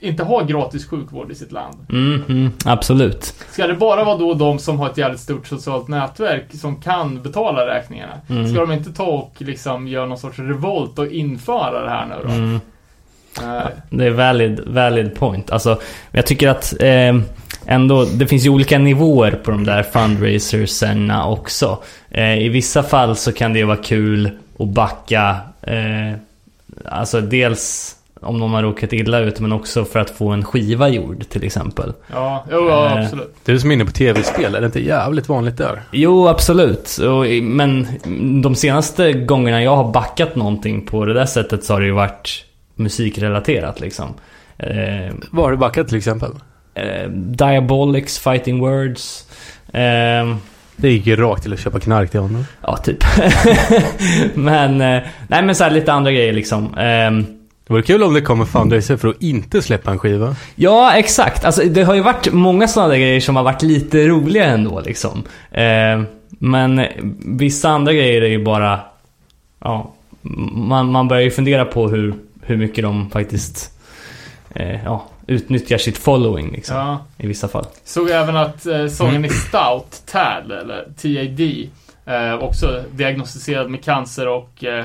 inte 0.00 0.22
ha 0.22 0.42
gratis 0.42 0.86
sjukvård 0.86 1.30
i 1.30 1.34
sitt 1.34 1.52
land. 1.52 1.76
Mm, 1.90 2.22
mm, 2.28 2.52
absolut. 2.64 3.34
Ska 3.50 3.66
det 3.66 3.74
bara 3.74 4.04
vara 4.04 4.18
då 4.18 4.34
de 4.34 4.58
som 4.58 4.78
har 4.78 4.90
ett 4.90 4.98
jävligt 4.98 5.20
stort 5.20 5.46
socialt 5.46 5.88
nätverk 5.88 6.44
som 6.52 6.80
kan 6.80 7.22
betala 7.22 7.66
räkningarna? 7.66 8.12
Mm. 8.28 8.48
Ska 8.48 8.60
de 8.60 8.72
inte 8.72 8.92
ta 8.92 9.04
och 9.04 9.34
liksom 9.38 9.88
göra 9.88 10.06
någon 10.06 10.18
sorts 10.18 10.38
revolt 10.38 10.98
och 10.98 11.06
införa 11.06 11.84
det 11.84 11.90
här 11.90 12.06
nu 12.06 12.14
då? 12.22 12.34
Mm. 12.34 12.60
Det 13.90 14.06
är 14.06 14.10
valid, 14.10 14.60
valid 14.66 15.14
point. 15.14 15.50
Alltså, 15.50 15.80
jag 16.12 16.26
tycker 16.26 16.48
att 16.48 16.74
eh, 16.80 17.16
ändå, 17.66 18.04
det 18.04 18.26
finns 18.26 18.46
ju 18.46 18.50
olika 18.50 18.78
nivåer 18.78 19.30
på 19.30 19.50
de 19.50 19.64
där 19.64 19.82
fundraiserserna 19.82 21.26
också. 21.26 21.82
Eh, 22.10 22.38
I 22.38 22.48
vissa 22.48 22.82
fall 22.82 23.16
så 23.16 23.32
kan 23.32 23.52
det 23.52 23.64
vara 23.64 23.76
kul 23.76 24.30
att 24.58 24.68
backa, 24.68 25.36
eh, 25.62 26.18
alltså 26.84 27.20
dels 27.20 27.96
om 28.20 28.38
någon 28.38 28.50
har 28.50 28.62
råkat 28.62 28.92
illa 28.92 29.18
ut, 29.18 29.40
men 29.40 29.52
också 29.52 29.84
för 29.84 29.98
att 30.00 30.10
få 30.10 30.28
en 30.28 30.44
skiva 30.44 30.88
gjord 30.88 31.28
till 31.28 31.44
exempel. 31.44 31.92
ja, 32.12 32.44
jo, 32.52 32.68
ja, 32.68 32.86
Eh, 32.98 33.04
absolut. 33.04 33.34
Du 33.44 33.54
är 33.54 33.58
som 33.58 33.72
inne 33.72 33.84
på 33.84 33.90
tv-spel, 33.92 34.54
är 34.54 34.60
det 34.60 34.66
inte 34.66 34.80
jävligt 34.84 35.28
vanligt 35.28 35.56
där? 35.56 35.82
Jo, 35.92 36.28
absolut. 36.28 36.98
Och, 36.98 37.24
men 37.42 37.86
de 38.42 38.54
senaste 38.54 39.12
gångerna 39.12 39.62
jag 39.62 39.76
har 39.76 39.92
backat 39.92 40.36
någonting 40.36 40.86
på 40.86 41.04
det 41.04 41.14
där 41.14 41.26
sättet 41.26 41.64
så 41.64 41.72
har 41.72 41.80
det 41.80 41.86
ju 41.86 41.92
varit 41.92 42.44
musikrelaterat 42.74 43.80
liksom. 43.80 44.14
Eh, 44.58 45.14
Vad 45.30 45.44
har 45.44 45.50
du 45.50 45.56
backat 45.56 45.88
till 45.88 45.96
exempel? 45.98 46.30
eh, 46.74 47.08
Diabolics, 47.10 48.18
Fighting 48.18 48.58
Words. 48.60 49.24
Eh, 49.72 50.36
Det 50.76 50.90
gick 50.90 51.06
ju 51.06 51.16
rakt 51.16 51.42
till 51.42 51.52
att 51.52 51.60
köpa 51.60 51.80
knark 51.80 52.10
till 52.10 52.20
honom. 52.20 52.44
ja, 52.62 52.76
typ. 52.76 52.98
men, 54.34 54.78
nej 54.78 55.42
men 55.42 55.54
så 55.54 55.64
här 55.64 55.70
lite 55.70 55.92
andra 55.92 56.12
grejer 56.12 56.32
liksom. 56.32 56.74
Det 57.68 57.74
vore 57.74 57.82
kul 57.82 58.02
om 58.02 58.14
det 58.14 58.20
kommer 58.20 58.44
fundraiser 58.44 58.96
för 58.96 59.08
att 59.08 59.22
inte 59.22 59.62
släppa 59.62 59.90
en 59.90 59.98
skiva. 59.98 60.36
Ja, 60.54 60.92
exakt. 60.96 61.44
Alltså, 61.44 61.62
det 61.62 61.82
har 61.82 61.94
ju 61.94 62.00
varit 62.00 62.32
många 62.32 62.68
sådana 62.68 62.88
där 62.88 62.98
grejer 62.98 63.20
som 63.20 63.36
har 63.36 63.42
varit 63.42 63.62
lite 63.62 64.06
roliga 64.08 64.44
ändå 64.44 64.80
liksom. 64.80 65.22
Eh, 65.50 66.02
men 66.28 66.82
vissa 67.38 67.68
andra 67.68 67.92
grejer 67.92 68.22
är 68.22 68.28
ju 68.28 68.44
bara... 68.44 68.80
Ja, 69.60 69.92
man, 70.54 70.92
man 70.92 71.08
börjar 71.08 71.22
ju 71.22 71.30
fundera 71.30 71.64
på 71.64 71.88
hur, 71.88 72.14
hur 72.42 72.56
mycket 72.56 72.84
de 72.84 73.10
faktiskt 73.10 73.78
eh, 74.54 74.84
ja, 74.84 75.04
utnyttjar 75.26 75.78
sitt 75.78 75.98
following 75.98 76.50
liksom, 76.52 76.76
Ja. 76.76 76.98
i 77.18 77.26
vissa 77.26 77.48
fall. 77.48 77.66
Såg 77.84 78.10
även 78.10 78.36
att 78.36 78.66
eh, 78.66 78.86
sången 78.86 79.24
i 79.24 79.28
Stout, 79.28 80.02
TAD, 80.06 80.52
eller 80.52 80.84
TAD, 80.84 81.40
eh, 82.16 82.44
också 82.44 82.82
diagnostiserad 82.92 83.70
med 83.70 83.84
cancer 83.84 84.28
och 84.28 84.64
eh, 84.64 84.84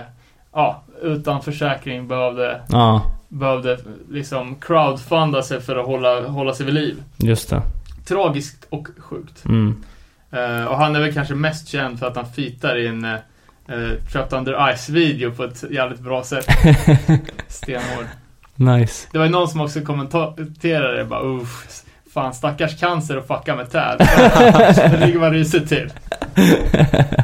ja, 0.53 0.83
utan 1.03 1.41
försäkring 1.41 2.07
behövde, 2.07 2.61
Ja, 2.69 3.11
behövde 3.27 3.77
liksom 4.11 4.55
crowdfunda 4.55 5.43
sig 5.43 5.61
för 5.61 5.75
att 5.75 5.85
hålla, 5.85 6.27
hålla 6.27 6.53
sig 6.53 6.65
vid 6.65 6.75
liv. 6.75 7.03
just 7.17 7.49
det. 7.49 7.61
Tragiskt 8.05 8.65
och 8.69 8.87
sjukt. 8.97 9.45
Mm. 9.45 9.83
Eh, 10.31 10.65
och 10.65 10.77
han 10.77 10.95
är 10.95 10.99
väl 10.99 11.13
kanske 11.13 11.35
mest 11.35 11.67
känd 11.67 11.99
för 11.99 12.07
att 12.07 12.15
han 12.15 12.25
fitar 12.25 12.77
i 12.77 12.87
en 12.87 13.05
uh, 13.05 13.15
Trapped 14.11 14.37
Under 14.37 14.73
Ice-video 14.75 15.31
på 15.31 15.43
ett 15.43 15.63
jävligt 15.71 15.99
bra 15.99 16.23
sätt. 16.23 16.45
Stenhård. 17.47 18.05
Nice. 18.55 19.07
Det 19.11 19.17
var 19.17 19.25
ju 19.25 19.31
någon 19.31 19.47
som 19.47 19.61
också 19.61 19.81
kommenterade 19.81 20.97
det 20.97 21.05
bara 21.05 21.23
usch, 21.23 21.83
fan 22.13 22.33
stackars 22.33 22.79
cancer 22.79 23.17
och 23.17 23.27
fucka 23.27 23.55
med 23.55 23.71
träd. 23.71 23.97
det 24.91 25.05
ligger 25.05 25.19
man 25.19 25.31
risigt 25.33 25.69
till. 25.69 25.89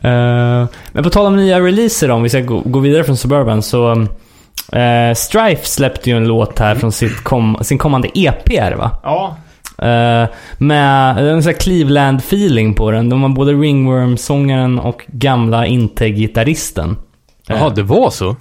Eh, 0.00 0.66
men 0.92 1.02
på 1.04 1.10
tal 1.10 1.26
om 1.26 1.36
nya 1.36 1.60
releaser 1.60 2.10
om 2.10 2.22
vi 2.22 2.28
ska 2.28 2.40
gå, 2.40 2.60
gå 2.60 2.78
vidare 2.78 3.04
från 3.04 3.16
Suburban 3.16 3.62
så 3.62 3.94
uh, 3.94 5.14
Strife 5.14 5.66
släppte 5.66 6.10
ju 6.10 6.16
en 6.16 6.28
låt 6.28 6.58
här 6.58 6.74
från 6.74 6.92
sitt 6.92 7.24
kom, 7.24 7.58
sin 7.62 7.78
kommande 7.78 8.08
EP 8.14 8.50
är 8.52 8.70
det 8.70 8.76
va? 8.76 9.00
Ja, 9.02 9.36
Uh, 9.82 10.28
med 10.58 11.18
en 11.28 11.42
sån 11.42 11.52
här 11.52 11.58
Cleveland-feeling 11.60 12.74
på 12.74 12.90
den. 12.90 13.08
De 13.08 13.22
har 13.22 13.28
både 13.28 13.52
Ringworm-sångaren 13.52 14.78
och 14.78 15.04
gamla 15.06 15.66
Inte-gitarristen. 15.66 16.96
Jaha, 17.46 17.70
det 17.70 17.82
var 17.82 18.10
så? 18.10 18.36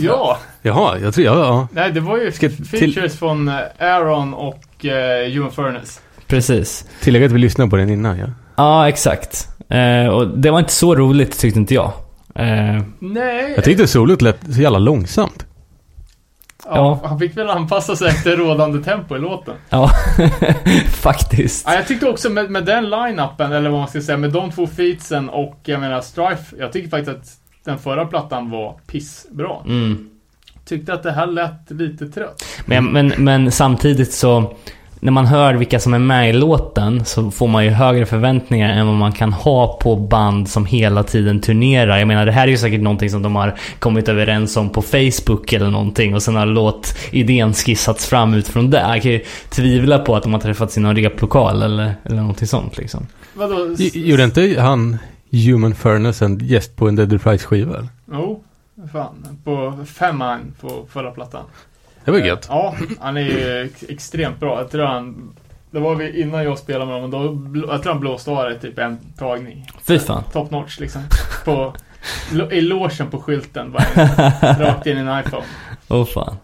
ja. 0.00 0.38
Jaha, 0.62 0.98
jag 0.98 1.14
tror, 1.14 1.26
ja, 1.26 1.38
ja. 1.38 1.68
Nej, 1.72 1.92
det 1.92 2.00
var 2.00 2.16
ju 2.18 2.32
Ska 2.32 2.50
features 2.50 2.94
till- 2.94 3.10
från 3.10 3.48
Aaron 3.78 4.34
och 4.34 4.64
uh, 4.84 5.36
Ewan 5.36 5.50
Furnace. 5.50 6.00
Precis. 6.26 6.84
Tillägga 7.00 7.26
att 7.26 7.32
vi 7.32 7.38
lyssnade 7.38 7.70
på 7.70 7.76
den 7.76 7.90
innan, 7.90 8.18
ja. 8.18 8.26
Ja, 8.56 8.88
exakt. 8.88 9.48
Eh, 9.68 10.06
och 10.08 10.28
det 10.28 10.50
var 10.50 10.58
inte 10.58 10.72
så 10.72 10.94
roligt 10.94 11.38
tyckte 11.38 11.58
inte 11.58 11.74
jag. 11.74 11.92
Eh, 12.34 12.82
Nej. 12.98 13.52
Jag 13.56 13.64
tyckte 13.64 13.86
solot 13.86 14.22
lät 14.22 14.54
så 14.54 14.60
jävla 14.60 14.78
långsamt. 14.78 15.46
ja, 16.64 17.00
Han 17.04 17.18
fick 17.18 17.36
väl 17.36 17.50
anpassa 17.50 17.96
sig 17.96 18.08
efter 18.08 18.36
rådande 18.36 18.84
tempo 18.84 19.16
i 19.16 19.18
låten. 19.18 19.54
ja, 19.70 19.90
faktiskt. 20.90 21.64
Ja, 21.66 21.74
jag 21.74 21.86
tyckte 21.86 22.08
också 22.08 22.30
med, 22.30 22.50
med 22.50 22.64
den 22.64 22.84
line-upen, 22.90 23.52
eller 23.52 23.70
vad 23.70 23.78
man 23.80 23.88
ska 23.88 24.00
säga, 24.00 24.18
med 24.18 24.30
de 24.32 24.50
två 24.50 24.66
featsen 24.66 25.28
och 25.28 25.60
jag 25.64 25.80
menar 25.80 26.00
Strife. 26.00 26.56
Jag 26.58 26.72
tycker 26.72 26.88
faktiskt 26.88 27.16
att 27.16 27.26
den 27.64 27.78
förra 27.78 28.04
plattan 28.06 28.50
var 28.50 28.74
pissbra. 28.86 29.56
Mm. 29.66 30.08
Tyckte 30.64 30.92
att 30.92 31.02
det 31.02 31.12
här 31.12 31.26
lät 31.26 31.70
lite 31.70 32.06
trött. 32.08 32.44
Men, 32.64 32.84
men, 32.92 33.12
men 33.18 33.52
samtidigt 33.52 34.12
så, 34.12 34.54
när 35.00 35.12
man 35.12 35.26
hör 35.26 35.54
vilka 35.54 35.80
som 35.80 35.94
är 35.94 35.98
med 35.98 36.30
i 36.30 36.32
låten 36.32 37.04
så 37.04 37.30
får 37.30 37.48
man 37.48 37.64
ju 37.64 37.70
högre 37.70 38.06
förväntningar 38.06 38.72
än 38.72 38.86
vad 38.86 38.96
man 38.96 39.12
kan 39.12 39.32
ha 39.32 39.78
på 39.78 39.96
band 39.96 40.48
som 40.48 40.66
hela 40.66 41.02
tiden 41.02 41.40
turnerar. 41.40 41.98
Jag 41.98 42.08
menar, 42.08 42.26
det 42.26 42.32
här 42.32 42.46
är 42.46 42.50
ju 42.50 42.58
säkert 42.58 42.80
någonting 42.80 43.10
som 43.10 43.22
de 43.22 43.36
har 43.36 43.58
kommit 43.78 44.08
överens 44.08 44.56
om 44.56 44.70
på 44.70 44.82
Facebook 44.82 45.52
eller 45.52 45.70
någonting 45.70 46.14
och 46.14 46.22
sen 46.22 46.36
har 46.36 46.46
låtidén 46.46 47.54
skissats 47.54 48.06
fram 48.06 48.34
utifrån 48.34 48.70
det. 48.70 48.80
Jag 48.80 49.02
kan 49.02 49.12
ju 49.12 49.24
tvivla 49.48 49.98
på 49.98 50.16
att 50.16 50.22
de 50.22 50.32
har 50.32 50.40
träffats 50.40 50.76
i 50.76 50.80
någon 50.80 50.96
replokal 50.96 51.62
eller, 51.62 51.94
eller 52.04 52.16
någonting 52.16 52.48
sånt 52.48 52.78
liksom. 52.78 53.06
Vadå? 53.34 53.76
Gjorde 53.78 54.24
inte 54.24 54.56
han 54.60 54.98
Human 55.30 55.74
Furnace 55.74 56.24
en 56.24 56.38
gäst 56.38 56.76
på 56.76 56.88
en 56.88 56.96
Dead 56.96 57.22
Price-skiva? 57.22 57.76
eller? 57.76 57.88
Jo, 58.12 58.42
fan. 58.92 59.38
På 59.44 59.84
femman 59.86 60.40
på 60.60 60.86
förra 60.90 61.10
plattan. 61.10 61.42
Det 62.08 62.12
var 62.12 62.26
gött. 62.26 62.46
Ja, 62.50 62.74
han 63.00 63.16
är 63.16 63.20
ju 63.20 63.62
ex- 63.64 63.84
extremt 63.88 64.40
bra. 64.40 64.58
Jag 64.60 64.70
tror 64.70 64.84
han... 64.84 65.32
Det 65.70 65.78
var 65.78 65.94
vi 65.94 66.20
innan 66.22 66.44
jag 66.44 66.58
spelade 66.58 66.84
med 66.86 66.94
honom, 67.00 67.10
då, 67.10 67.68
jag 67.72 67.82
tror 67.82 67.92
han 67.92 68.00
blåste 68.00 68.30
av 68.30 68.48
det 68.50 68.58
typ 68.58 68.78
en 68.78 68.98
tagning. 69.18 69.70
Fy 69.82 69.98
fan. 69.98 70.22
Top 70.32 70.50
notch 70.50 70.80
liksom. 70.80 71.02
På, 71.44 71.74
I 72.50 72.60
logen 72.60 73.10
på 73.10 73.18
skylten, 73.20 73.72
bara 73.72 73.84
rakt 74.58 74.86
in 74.86 74.96
i 74.96 75.00
en 75.00 75.20
iPhone. 75.20 75.44
Åh 75.88 76.04
fan. 76.06 76.36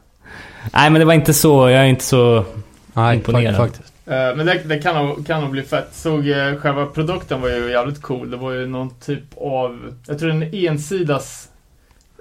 Nej 0.72 0.90
men 0.90 0.98
det 0.98 1.04
var 1.04 1.14
inte 1.14 1.34
så, 1.34 1.68
jag 1.70 1.80
är 1.80 1.84
inte 1.84 2.04
så... 2.04 2.44
Nej, 2.92 3.16
Imponerad. 3.16 3.54
fakt- 3.56 3.76
faktiskt. 3.76 3.94
Eh, 4.06 4.12
Men 4.36 4.46
det, 4.46 4.60
det 4.64 4.78
kan, 4.78 5.06
nog, 5.06 5.26
kan 5.26 5.40
nog 5.40 5.50
bli 5.50 5.62
fett. 5.62 5.88
Såg 5.92 6.28
eh, 6.28 6.56
själva 6.56 6.86
produkten 6.86 7.40
var 7.40 7.48
ju 7.48 7.70
jävligt 7.70 8.02
cool. 8.02 8.30
Det 8.30 8.36
var 8.36 8.52
ju 8.52 8.66
någon 8.66 8.90
typ 9.00 9.24
av, 9.40 9.94
jag 10.06 10.18
tror 10.18 10.30
en 10.30 10.42
ensidas 10.54 11.48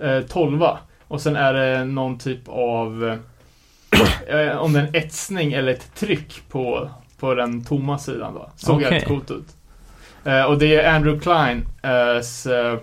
eh, 0.03 0.19
tolva. 0.19 0.77
Och 1.07 1.21
sen 1.21 1.35
är 1.35 1.53
det 1.53 1.85
någon 1.85 2.17
typ 2.17 2.41
av, 2.47 3.17
eh, 4.27 4.57
om 4.57 4.73
det 4.73 4.79
är 4.79 4.83
en 4.83 4.95
etsning 4.95 5.53
eller 5.53 5.71
ett 5.71 5.95
tryck 5.95 6.41
på, 6.49 6.89
på 7.19 7.33
den 7.33 7.63
tomma 7.65 7.97
sidan 7.97 8.33
då. 8.33 8.49
Såg 8.55 8.75
Okej. 8.75 8.83
jävligt 8.83 9.07
coolt 9.07 9.31
ut. 9.31 9.47
Eh, 10.25 10.43
och 10.43 10.57
det 10.57 10.75
är 10.75 10.95
Andrew 10.95 11.21
Klein 11.21 11.65
eh, 11.83 12.17
s, 12.17 12.45
eh, 12.45 12.77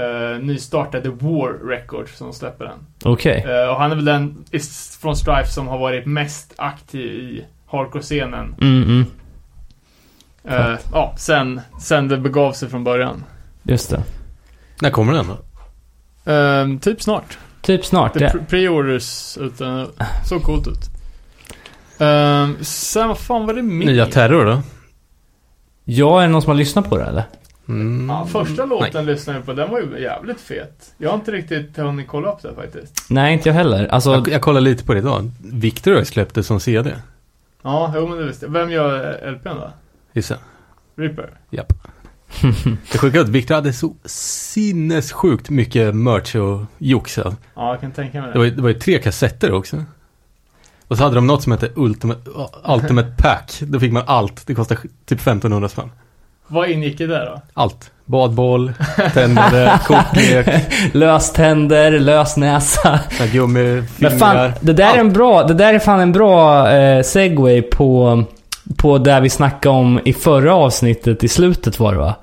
eh, 0.00 0.38
nystartade 0.38 1.10
War 1.10 1.68
Records 1.68 2.16
som 2.16 2.32
släpper 2.32 2.64
den. 2.64 2.78
Okej. 3.04 3.44
Eh, 3.48 3.68
och 3.68 3.76
han 3.76 3.92
är 3.92 3.96
väl 3.96 4.04
den 4.04 4.44
från 5.00 5.16
Strife 5.16 5.50
som 5.50 5.68
har 5.68 5.78
varit 5.78 6.06
mest 6.06 6.54
aktiv 6.56 7.10
i 7.10 7.44
hardcore-scenen. 7.66 8.54
Mm, 8.60 8.82
mm. 8.82 9.04
Eh, 10.44 10.78
ja, 10.92 11.14
sen, 11.18 11.60
sen 11.80 12.08
det 12.08 12.18
begav 12.18 12.52
sig 12.52 12.68
från 12.68 12.84
början. 12.84 13.24
Just 13.62 13.90
det. 13.90 14.02
När 14.80 14.90
kommer 14.90 15.12
den 15.12 15.26
då? 15.26 15.38
Eh, 16.32 16.78
typ 16.78 17.02
snart. 17.02 17.38
Typ 17.62 17.84
snart. 17.84 18.12
Det 18.14 18.18
Det. 18.18 18.26
pre- 18.26 18.46
pre-orders 18.46 19.38
utan 19.40 19.88
så 20.28 20.40
coolt 20.40 20.66
ut. 20.68 20.90
Eh, 22.00 22.48
sen 22.62 23.08
vad 23.08 23.18
fan 23.18 23.46
var 23.46 23.54
det 23.54 23.62
mer? 23.62 23.86
Nya 23.86 24.06
Terror 24.06 24.44
då? 24.44 24.62
Ja, 25.84 26.18
är 26.22 26.26
det 26.26 26.32
någon 26.32 26.42
som 26.42 26.50
har 26.50 26.56
lyssnat 26.56 26.88
på 26.90 26.98
det 26.98 27.04
eller? 27.04 27.24
Mm. 27.68 28.08
Ja, 28.10 28.26
första 28.26 28.64
låten 28.64 29.06
lyssnade 29.06 29.38
jag 29.38 29.46
på, 29.46 29.52
den 29.52 29.70
var 29.70 29.80
ju 29.80 30.02
jävligt 30.02 30.40
fet. 30.40 30.94
Jag 30.98 31.10
har 31.10 31.14
inte 31.16 31.32
riktigt 31.32 31.76
hunnit 31.76 32.08
kolla 32.08 32.32
upp 32.32 32.42
det 32.42 32.54
faktiskt. 32.54 33.06
Nej, 33.10 33.32
inte 33.32 33.48
jag 33.48 33.54
heller. 33.54 33.86
Alltså, 33.86 34.10
Jag, 34.12 34.28
jag 34.28 34.42
kollade 34.42 34.64
lite 34.64 34.84
på 34.84 34.92
det 34.92 34.98
idag. 34.98 35.30
Victor 35.44 35.94
har 35.94 36.04
släppte 36.04 36.42
som 36.42 36.60
CD. 36.60 36.90
Ja, 37.62 37.92
jo 37.96 38.06
men 38.08 38.18
det 38.18 38.24
visste 38.24 38.46
jag. 38.46 38.52
Vem 38.52 38.70
gör 38.70 39.30
LPn 39.32 39.48
då? 39.48 39.72
Gissa. 40.12 40.36
Reaper? 40.96 41.30
Japp. 41.50 41.72
Det 42.92 42.98
sjuka 42.98 43.18
är 43.18 43.22
att 43.22 43.28
Victor 43.28 43.54
hade 43.54 43.72
så 43.72 43.94
sinnessjukt 44.04 45.50
mycket 45.50 45.94
merch 45.94 46.34
och 46.34 46.60
jox. 46.78 47.18
ja. 47.18 47.32
Ja, 47.54 47.68
jag 47.70 47.80
kan 47.80 47.90
tänka 47.92 48.20
mig 48.20 48.26
Det 48.26 48.32
det. 48.32 48.38
var, 48.38 48.44
ju- 48.44 48.50
det 48.50 48.62
var 48.62 48.68
ju 48.68 48.78
tre 48.78 48.98
kassetter 48.98 49.52
också. 49.52 49.84
Och 50.88 50.96
så 50.96 51.02
hade 51.02 51.14
de 51.14 51.26
något 51.26 51.42
som 51.42 51.52
hette 51.52 51.68
Ultimate, 51.74 52.20
Ultimate 52.68 53.12
Pack. 53.18 53.58
Då 53.60 53.80
fick 53.80 53.92
man 53.92 54.02
allt. 54.06 54.46
Det 54.46 54.54
kostade 54.54 54.80
typ 55.06 55.20
1500 55.20 55.68
spänn. 55.68 55.90
Vad 56.46 56.70
ingick 56.70 57.00
i 57.00 57.06
det 57.06 57.24
då? 57.24 57.42
Allt. 57.54 57.90
Badboll, 58.04 58.72
tändare, 59.14 59.80
kortlek, 59.86 60.48
löständer, 60.92 61.90
lösnäsa. 62.00 62.80
såna 62.82 62.96
här 63.18 63.26
gummifingrar. 63.32 64.10
Men 64.10 64.18
fan, 64.18 64.52
det 64.60 64.72
där 64.72 64.94
är 64.94 64.98
en 64.98 65.12
bra, 65.12 65.42
det 65.46 65.54
där 65.54 65.74
är 65.74 65.78
fan 65.78 66.00
en 66.00 66.12
bra 66.12 66.70
eh, 66.70 67.02
segway 67.02 67.62
på, 67.62 68.24
på 68.76 68.98
där 68.98 69.20
vi 69.20 69.30
snackade 69.30 69.76
om 69.76 70.00
i 70.04 70.12
förra 70.12 70.54
avsnittet 70.54 71.24
i 71.24 71.28
slutet 71.28 71.78
var 71.80 71.92
det 71.92 71.98
va? 71.98 72.14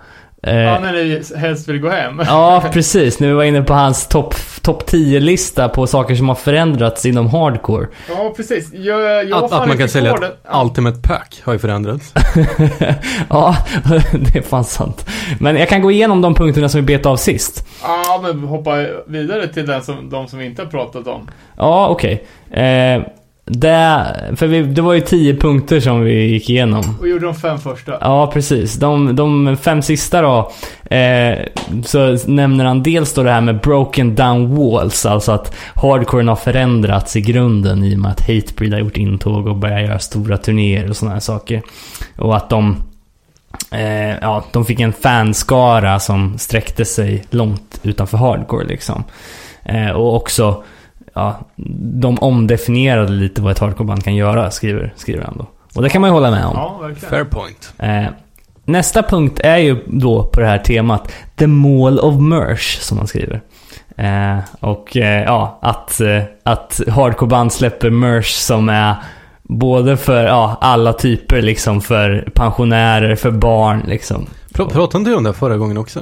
Eh, 0.44 0.56
Ja, 0.56 0.80
när 0.80 0.94
ni 0.94 1.22
helst 1.38 1.68
vill 1.68 1.80
gå 1.80 1.90
hem. 1.90 2.22
Ja, 2.26 2.64
precis. 2.74 3.20
När 3.20 3.28
vi 3.28 3.34
var 3.34 3.44
inne 3.44 3.62
på 3.62 3.74
hans 3.74 4.08
topp 4.08 4.36
top 4.62 4.90
10-lista 4.90 5.70
på 5.70 5.88
saker 5.88 6.16
som 6.16 6.28
har 6.30 6.36
förändrats 6.36 7.06
inom 7.06 7.28
hardcore. 7.28 7.88
Ja, 8.10 8.34
precis. 8.38 8.74
Jag, 8.74 9.26
jag 9.26 9.44
Att, 9.44 9.52
att 9.54 9.68
man 9.68 9.78
kan 9.78 9.90
sälja 9.90 10.14
ett. 10.14 10.40
Ja. 10.52 10.62
Ultimate 10.64 11.02
Pack 11.08 11.42
har 11.44 11.54
ju 11.54 11.60
förändrats. 11.60 12.14
ja, 13.30 13.56
det 14.12 14.36
är 14.36 14.42
fan 14.42 14.64
sant. 14.64 15.06
Men 15.40 15.56
jag 15.56 15.70
kan 15.70 15.82
gå 15.82 15.92
igenom 15.92 16.22
de 16.22 16.36
punkterna 16.36 16.70
som 16.70 16.86
vi 16.86 16.98
bet 16.98 17.06
av 17.06 17.18
sist. 17.18 17.68
Ja, 17.84 18.20
men 18.24 18.44
hoppa 18.44 18.86
vidare 19.08 19.48
till 19.48 19.66
den 19.66 19.84
som, 19.84 20.10
de 20.10 20.28
som 20.28 20.40
vi 20.40 20.46
inte 20.46 20.62
har 20.62 20.70
pratat 20.70 21.08
om. 21.08 21.30
Ja, 21.58 21.88
okej. 21.88 22.24
Eh, 22.52 23.02
det, 23.52 24.06
för 24.36 24.48
vi, 24.48 24.62
det 24.62 24.82
var 24.82 24.94
ju 24.94 25.02
10 25.02 25.36
punkter 25.36 25.80
som 25.80 26.02
vi 26.02 26.26
gick 26.26 26.50
igenom. 26.50 26.84
Och 27.00 27.08
gjorde 27.08 27.26
de 27.26 27.36
fem 27.36 27.58
första. 27.58 27.98
Ja, 28.02 28.32
precis. 28.34 28.76
De, 28.76 29.16
de 29.16 29.58
fem 29.58 29.82
sista 29.82 30.22
då, 30.22 30.52
eh, 30.96 31.40
så 31.86 32.18
nämner 32.26 32.66
han 32.66 32.84
dels 32.84 33.14
då 33.14 33.24
det 33.24 33.32
här 33.32 33.42
med 33.42 33.60
broken 33.60 34.16
down 34.16 34.56
walls, 34.56 35.06
alltså 35.06 35.32
att 35.32 35.56
hardcoren 35.76 36.28
har 36.28 36.36
förändrats 36.36 37.16
i 37.16 37.22
grunden 37.22 37.84
i 37.84 37.96
och 37.96 38.00
med 38.00 38.12
att 38.12 38.22
Hatebreed 38.22 38.74
har 38.74 38.80
gjort 38.80 38.98
intåg 38.98 39.48
och 39.48 39.56
börjar 39.56 39.80
göra 39.80 40.00
stora 40.00 40.38
turnéer 40.38 40.90
och 40.90 40.98
sådana 40.98 41.16
här 41.16 41.22
saker. 41.22 41.62
Och 42.18 42.36
att 42.36 42.50
de, 42.50 42.84
eh, 43.72 44.18
ja, 44.22 44.44
de 44.52 44.66
fick 44.66 44.80
en 44.80 44.94
fanskara 44.94 46.00
som 46.00 46.38
sträckte 46.38 46.86
sig 46.86 47.24
långt 47.30 47.80
utanför 47.84 48.18
hardcore 48.18 48.68
liksom. 48.68 49.04
Eh, 49.64 49.90
och 49.90 50.16
också, 50.16 50.64
ja, 51.20 51.40
de 52.02 52.18
omdefinierade 52.20 53.12
lite 53.12 53.42
vad 53.42 53.52
ett 53.52 53.60
hardcoreband 53.60 54.04
kan 54.04 54.16
göra, 54.16 54.52
skriver, 54.52 54.94
skriver 54.96 55.24
han 55.24 55.38
då. 55.38 55.46
Och 55.76 55.82
det 55.82 55.90
kan 55.90 56.02
man 56.02 56.10
ju 56.10 56.14
hålla 56.14 56.32
med 56.32 56.46
om. 56.46 56.54
Ja, 56.56 56.78
verkligen. 56.82 57.10
Fair 57.10 57.24
point. 57.24 57.74
Eh, 57.78 58.06
nästa 58.66 59.04
punkt 59.04 59.40
är 59.44 59.58
ju 59.58 59.84
då 59.88 60.24
på 60.24 60.40
det 60.40 60.46
här 60.46 60.58
temat 60.58 61.12
The 61.36 61.48
Mall 61.48 62.00
of 62.00 62.22
Merch, 62.22 62.78
som 62.80 62.98
man 62.98 63.08
skriver. 63.08 63.42
Eh, 63.98 64.40
och 64.60 64.98
eh, 64.98 65.24
ja, 65.24 65.60
att, 65.62 66.02
eh, 66.02 66.24
att 66.44 66.82
hardcoreband 66.88 67.54
släpper 67.54 67.90
merch 67.90 68.32
som 68.32 68.70
är 68.70 68.96
både 69.44 69.98
för 69.98 70.24
ja, 70.24 70.58
alla 70.62 70.94
typer, 70.94 71.42
liksom 71.42 71.82
för 71.82 72.30
pensionärer, 72.36 73.16
för 73.16 73.32
barn 73.32 73.84
liksom. 73.88 74.28
Pra, 74.54 74.66
pratade 74.66 74.98
inte 74.98 75.12
du 75.12 75.18
om 75.18 75.24
det 75.24 75.34
förra 75.34 75.58
gången 75.58 75.78
också? 75.78 76.00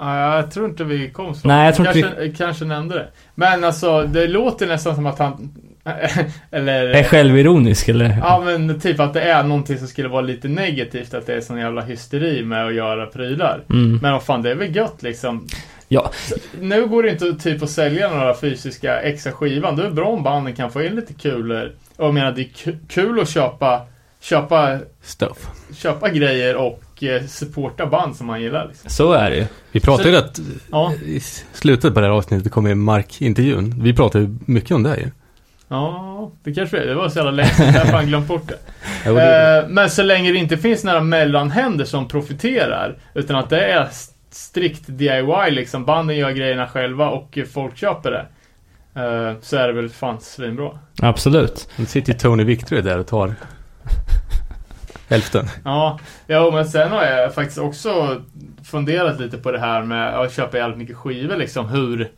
Eh, 0.00 0.02
Ja, 0.06 0.36
jag 0.36 0.50
tror 0.50 0.68
inte 0.68 0.84
vi 0.84 1.10
kom 1.10 1.34
så 1.34 1.48
Nej, 1.48 1.66
jag 1.66 1.74
tror 1.74 1.88
inte 1.88 2.00
kanske, 2.02 2.28
kanske 2.44 2.64
nämnde 2.64 2.94
det. 2.94 3.06
Men 3.34 3.64
alltså, 3.64 4.02
det 4.02 4.26
låter 4.26 4.66
nästan 4.66 4.94
som 4.94 5.06
att 5.06 5.18
han 5.18 5.54
eller... 6.50 6.84
Är 6.88 7.04
självironisk 7.04 7.88
eller? 7.88 8.16
Ja 8.20 8.42
men 8.44 8.80
typ 8.80 9.00
att 9.00 9.14
det 9.14 9.20
är 9.22 9.42
någonting 9.42 9.78
som 9.78 9.86
skulle 9.88 10.08
vara 10.08 10.20
lite 10.20 10.48
negativt 10.48 11.14
att 11.14 11.26
det 11.26 11.34
är 11.34 11.40
sån 11.40 11.58
jävla 11.58 11.80
hysteri 11.82 12.44
med 12.44 12.66
att 12.66 12.74
göra 12.74 13.06
prylar. 13.06 13.62
Mm. 13.70 13.98
Men 14.02 14.12
vad 14.12 14.22
fan 14.22 14.42
det 14.42 14.50
är 14.50 14.54
väl 14.54 14.76
gött 14.76 15.02
liksom. 15.02 15.46
Ja, 15.88 16.10
Nu 16.60 16.86
går 16.86 17.02
det 17.02 17.10
inte 17.10 17.32
typ 17.34 17.62
att 17.62 17.70
sälja 17.70 18.10
några 18.10 18.34
fysiska 18.34 19.00
extra 19.00 19.32
skivan. 19.32 19.76
Det 19.76 19.86
är 19.86 19.90
bra 19.90 20.06
om 20.06 20.22
banden 20.22 20.54
kan 20.54 20.70
få 20.72 20.82
in 20.82 20.96
lite 20.96 21.14
kulor. 21.14 21.72
Och 21.96 22.06
jag 22.06 22.14
menar 22.14 22.32
det 22.32 22.40
är 22.40 22.44
ku- 22.44 22.78
kul 22.88 23.20
att 23.20 23.28
köpa, 23.28 23.80
köpa, 24.20 24.78
Stuff. 25.02 25.46
köpa 25.76 26.08
grejer 26.08 26.56
och 26.56 26.82
eh, 27.02 27.22
supporta 27.26 27.86
band 27.86 28.16
som 28.16 28.26
man 28.26 28.42
gillar. 28.42 28.68
Liksom. 28.68 28.90
så 28.90 29.12
är 29.12 29.30
det 29.30 29.36
ju. 29.36 29.46
Vi 29.72 29.80
pratade 29.80 30.10
ju 30.10 30.16
att 30.16 30.40
Ja, 30.72 30.92
i 31.06 31.20
slutet 31.52 31.94
på 31.94 32.00
det 32.00 32.06
här 32.06 32.12
avsnittet 32.14 32.52
kommer 32.52 32.74
Mark-intervjun. 32.74 33.74
Vi 33.82 33.94
pratade 33.94 34.24
ju 34.24 34.36
mycket 34.46 34.70
om 34.70 34.82
det 34.82 34.88
här 34.90 34.96
ju. 34.96 35.10
ja, 35.68 36.30
det 36.44 36.54
kanske 36.54 36.78
är. 36.78 36.86
Det 36.86 36.94
var 36.94 37.08
så 37.08 37.16
jävla 37.18 37.30
länge 37.30 37.48
sedan. 37.48 37.66
Jag 37.74 37.80
har 37.84 37.92
fan 37.92 38.06
glömt 38.06 38.28
bort 38.28 38.48
det. 38.48 38.58
Det- 39.04 39.56
Eh, 39.62 39.68
men 39.68 39.90
så 39.90 40.02
länge 40.02 40.32
det 40.32 40.38
inte 40.38 40.56
finns 40.56 40.84
några 40.84 41.00
mellanhänder 41.00 41.84
som 41.84 42.08
profiterar, 42.08 42.96
utan 43.14 43.36
att 43.36 43.50
det 43.50 43.60
är 43.60 43.82
st- 43.84 44.12
strikt 44.30 44.82
DIY 44.86 45.50
liksom, 45.50 45.84
banden 45.84 46.16
gör 46.16 46.30
grejerna 46.30 46.68
själva 46.68 47.08
och 47.08 47.38
folk 47.52 47.76
köper 47.76 48.10
det. 48.10 48.26
eh, 49.02 49.34
så 49.40 49.56
är 49.56 49.66
det 49.68 49.72
väl 49.72 49.88
fan 49.88 50.20
svinbra. 50.20 50.70
Absolut. 51.02 51.68
Nu 51.76 51.86
sitter 51.86 52.12
ju 52.12 52.18
Tony 52.18 52.44
Victory 52.44 52.80
där 52.82 52.98
och 52.98 53.06
tar 53.06 53.34
hälften. 55.08 55.46
Ja, 55.64 55.98
ja, 56.26 56.50
men 56.50 56.66
sen 56.68 56.90
har 56.90 57.04
jag 57.04 57.34
faktiskt 57.34 57.58
också 57.58 58.22
funderat 58.64 59.20
lite 59.20 59.38
på 59.38 59.52
det 59.52 59.58
här 59.60 59.82
med 59.82 60.14
att 60.20 60.32
köpa 60.32 60.56
jävligt 60.56 60.78
mycket 60.78 60.96
skivor 60.96 61.36
liksom, 61.36 61.68
hur 61.68 62.10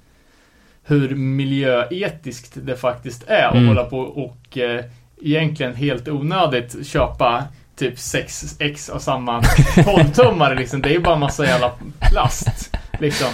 hur 0.84 1.14
miljöetiskt 1.14 2.52
det 2.54 2.76
faktiskt 2.76 3.24
är 3.28 3.46
att 3.48 3.54
Mm. 3.54 3.68
hålla 3.68 3.84
på 3.84 3.98
och 4.00 4.58
eh, 4.58 4.84
egentligen 5.22 5.74
helt 5.74 6.08
onödigt 6.08 6.86
köpa 6.86 7.44
typ 7.76 7.98
6 7.98 8.56
ex 8.60 8.88
av 8.90 8.98
samma 8.98 9.40
12-tummare 9.76 10.54
liksom. 10.54 10.82
Det 10.82 10.88
är 10.88 10.92
ju 10.92 11.00
bara 11.00 11.14
en 11.14 11.20
massa 11.20 11.44
jävla 11.46 11.72
plast. 12.00 12.76
Liksom. 13.00 13.28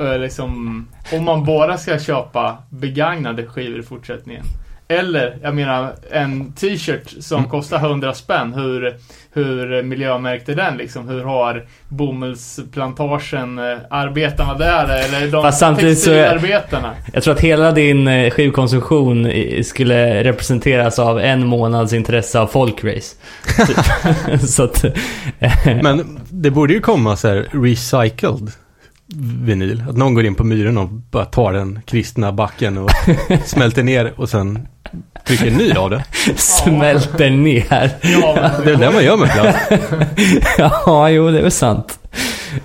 Eh, 0.00 0.18
liksom. 0.18 0.86
Om 1.12 1.24
man 1.24 1.44
bara 1.44 1.78
ska 1.78 1.98
köpa 1.98 2.58
begagnade 2.70 3.46
skivor 3.46 3.80
i 3.80 3.82
fortsättningen. 3.82 4.44
Eller, 4.90 5.36
jag 5.42 5.54
menar, 5.54 5.92
en 6.10 6.52
t-shirt 6.52 7.14
som 7.20 7.38
Mm. 7.38 7.50
kostar 7.50 7.78
100 7.78 8.14
spänn. 8.14 8.52
Hur, 8.52 8.96
hur 9.32 9.82
miljömärkt 9.82 10.48
är 10.48 10.54
den 10.54 10.76
liksom? 10.76 11.08
Hur 11.08 11.24
har 11.24 11.64
bomullsplantagen, 11.88 13.58
eh, 13.58 13.78
arbetarna 13.90 14.54
där, 14.54 14.84
eller 14.84 15.30
de 15.30 15.76
textilarbetarna? 15.76 16.94
Jag 17.12 17.22
tror 17.22 17.34
att 17.34 17.40
hela 17.40 17.72
din 17.72 18.08
eh, 18.08 18.30
skivkonsumtion 18.30 19.32
skulle 19.64 20.24
representeras 20.24 20.98
av 20.98 21.20
en 21.20 21.46
månads 21.46 21.92
intresse 21.92 22.40
av 22.40 22.46
folkrace. 22.46 23.16
Typ. 23.66 24.40
så 24.48 24.62
att... 24.64 24.84
Men 25.82 26.20
det 26.30 26.50
borde 26.50 26.72
ju 26.72 26.80
komma 26.80 27.16
så 27.16 27.28
här 27.28 27.46
recycled 27.52 28.52
vinyl. 29.16 29.84
Att 29.88 29.96
någon 29.96 30.14
går 30.14 30.24
in 30.24 30.34
på 30.34 30.44
myren 30.44 30.78
och 30.78 30.88
bara 30.88 31.24
tar 31.24 31.52
den 31.52 31.80
kristna 31.86 32.32
backen 32.32 32.78
och 32.78 32.90
smälter 33.44 33.82
ner 33.82 34.12
och 34.16 34.28
sen 34.28 34.68
trycker 35.26 35.46
en 35.46 35.56
ny 35.56 35.72
av 35.72 35.90
det. 35.90 36.04
smälter 36.36 37.30
ner. 37.30 37.90
Ja, 38.02 38.50
Det 38.64 38.70
är 38.72 38.76
det 38.76 38.90
man 38.90 39.04
gör 39.04 39.16
med 39.16 39.30
plast. 39.32 39.58
ja, 40.58 41.10
jo, 41.10 41.30
det 41.30 41.38
är 41.38 41.42
väl 41.42 41.50
sant. 41.50 41.98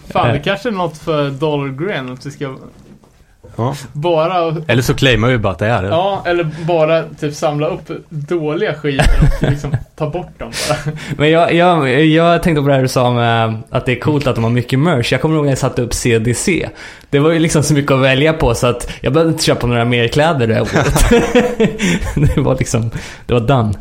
Fan, 0.09 0.33
det 0.33 0.39
kanske 0.39 0.69
är 0.69 0.73
något 0.73 0.97
för 0.97 1.29
Dollar 1.29 1.85
Grin 1.85 2.09
att 2.13 2.25
vi 2.25 2.31
ska 2.31 2.57
Ja. 3.55 3.75
bara 3.93 4.55
Eller 4.67 4.81
så 4.81 4.93
claimar 4.93 5.27
vi 5.27 5.37
bara 5.37 5.53
att 5.53 5.59
det 5.59 5.67
är 5.67 5.83
det. 5.83 5.87
Ja, 5.89 6.23
eller 6.25 6.49
bara 6.67 7.03
typ 7.19 7.33
samla 7.33 7.67
upp 7.67 7.91
dåliga 8.09 8.73
skivor 8.73 9.05
och 9.21 9.43
liksom 9.49 9.75
ta 9.95 10.09
bort 10.09 10.39
dem 10.39 10.51
bara. 10.69 10.95
Men 11.17 11.29
jag, 11.29 11.53
jag, 11.53 12.05
jag 12.05 12.43
tänkte 12.43 12.61
på 12.61 12.67
det 12.67 12.73
här 12.73 12.81
du 12.81 12.87
sa 12.87 13.13
med 13.13 13.61
att 13.69 13.85
det 13.85 13.91
är 13.91 13.99
coolt 13.99 14.27
att 14.27 14.35
de 14.35 14.43
har 14.43 14.51
mycket 14.51 14.79
merch. 14.79 15.11
Jag 15.11 15.21
kommer 15.21 15.35
ihåg 15.35 15.45
när 15.45 15.51
jag 15.51 15.57
satte 15.57 15.81
upp 15.81 15.93
CDC. 15.93 16.69
Det 17.09 17.19
var 17.19 17.31
ju 17.31 17.39
liksom 17.39 17.63
så 17.63 17.73
mycket 17.73 17.91
att 17.91 18.01
välja 18.01 18.33
på 18.33 18.55
så 18.55 18.67
att 18.67 18.91
jag 19.01 19.13
behövde 19.13 19.31
inte 19.31 19.43
köpa 19.43 19.67
några 19.67 19.85
mer 19.85 20.07
kläder 20.07 20.47
det 20.47 20.53
här 20.53 20.61
året. 20.61 21.09
det 22.35 22.41
var 22.41 22.55
liksom, 22.57 22.91
det 23.25 23.33
var 23.33 23.41
done. 23.41 23.73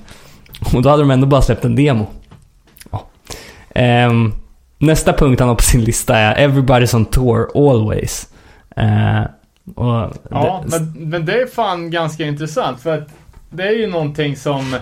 Och 0.75 0.83
då 0.83 0.89
hade 0.89 1.03
de 1.03 1.11
ändå 1.11 1.27
bara 1.27 1.43
släppt 1.43 1.65
en 1.65 1.77
demo. 1.77 2.07
Ja. 2.91 3.07
Ehm, 3.75 4.33
nästa 4.79 5.13
punkt 5.13 5.41
han 5.41 5.49
har 5.49 5.57
på 5.57 5.63
sin 5.63 5.85
lista 5.85 6.17
är 6.17 6.49
Everybody's 6.49 6.97
on 6.97 7.05
tour 7.05 7.71
always. 7.71 8.29
Eh, 8.77 9.23
och 9.74 10.12
Ja, 10.31 10.64
det, 10.66 10.79
men, 10.79 11.09
men 11.09 11.27
det 11.27 11.42
är 11.42 11.46
fan 11.46 11.90
ganska 11.90 12.24
intressant 12.24 12.81
för 12.81 12.98
att 12.98 13.09
det 13.50 13.62
är 13.62 13.72
ju 13.72 13.87
någonting 13.87 14.37
som, 14.37 14.77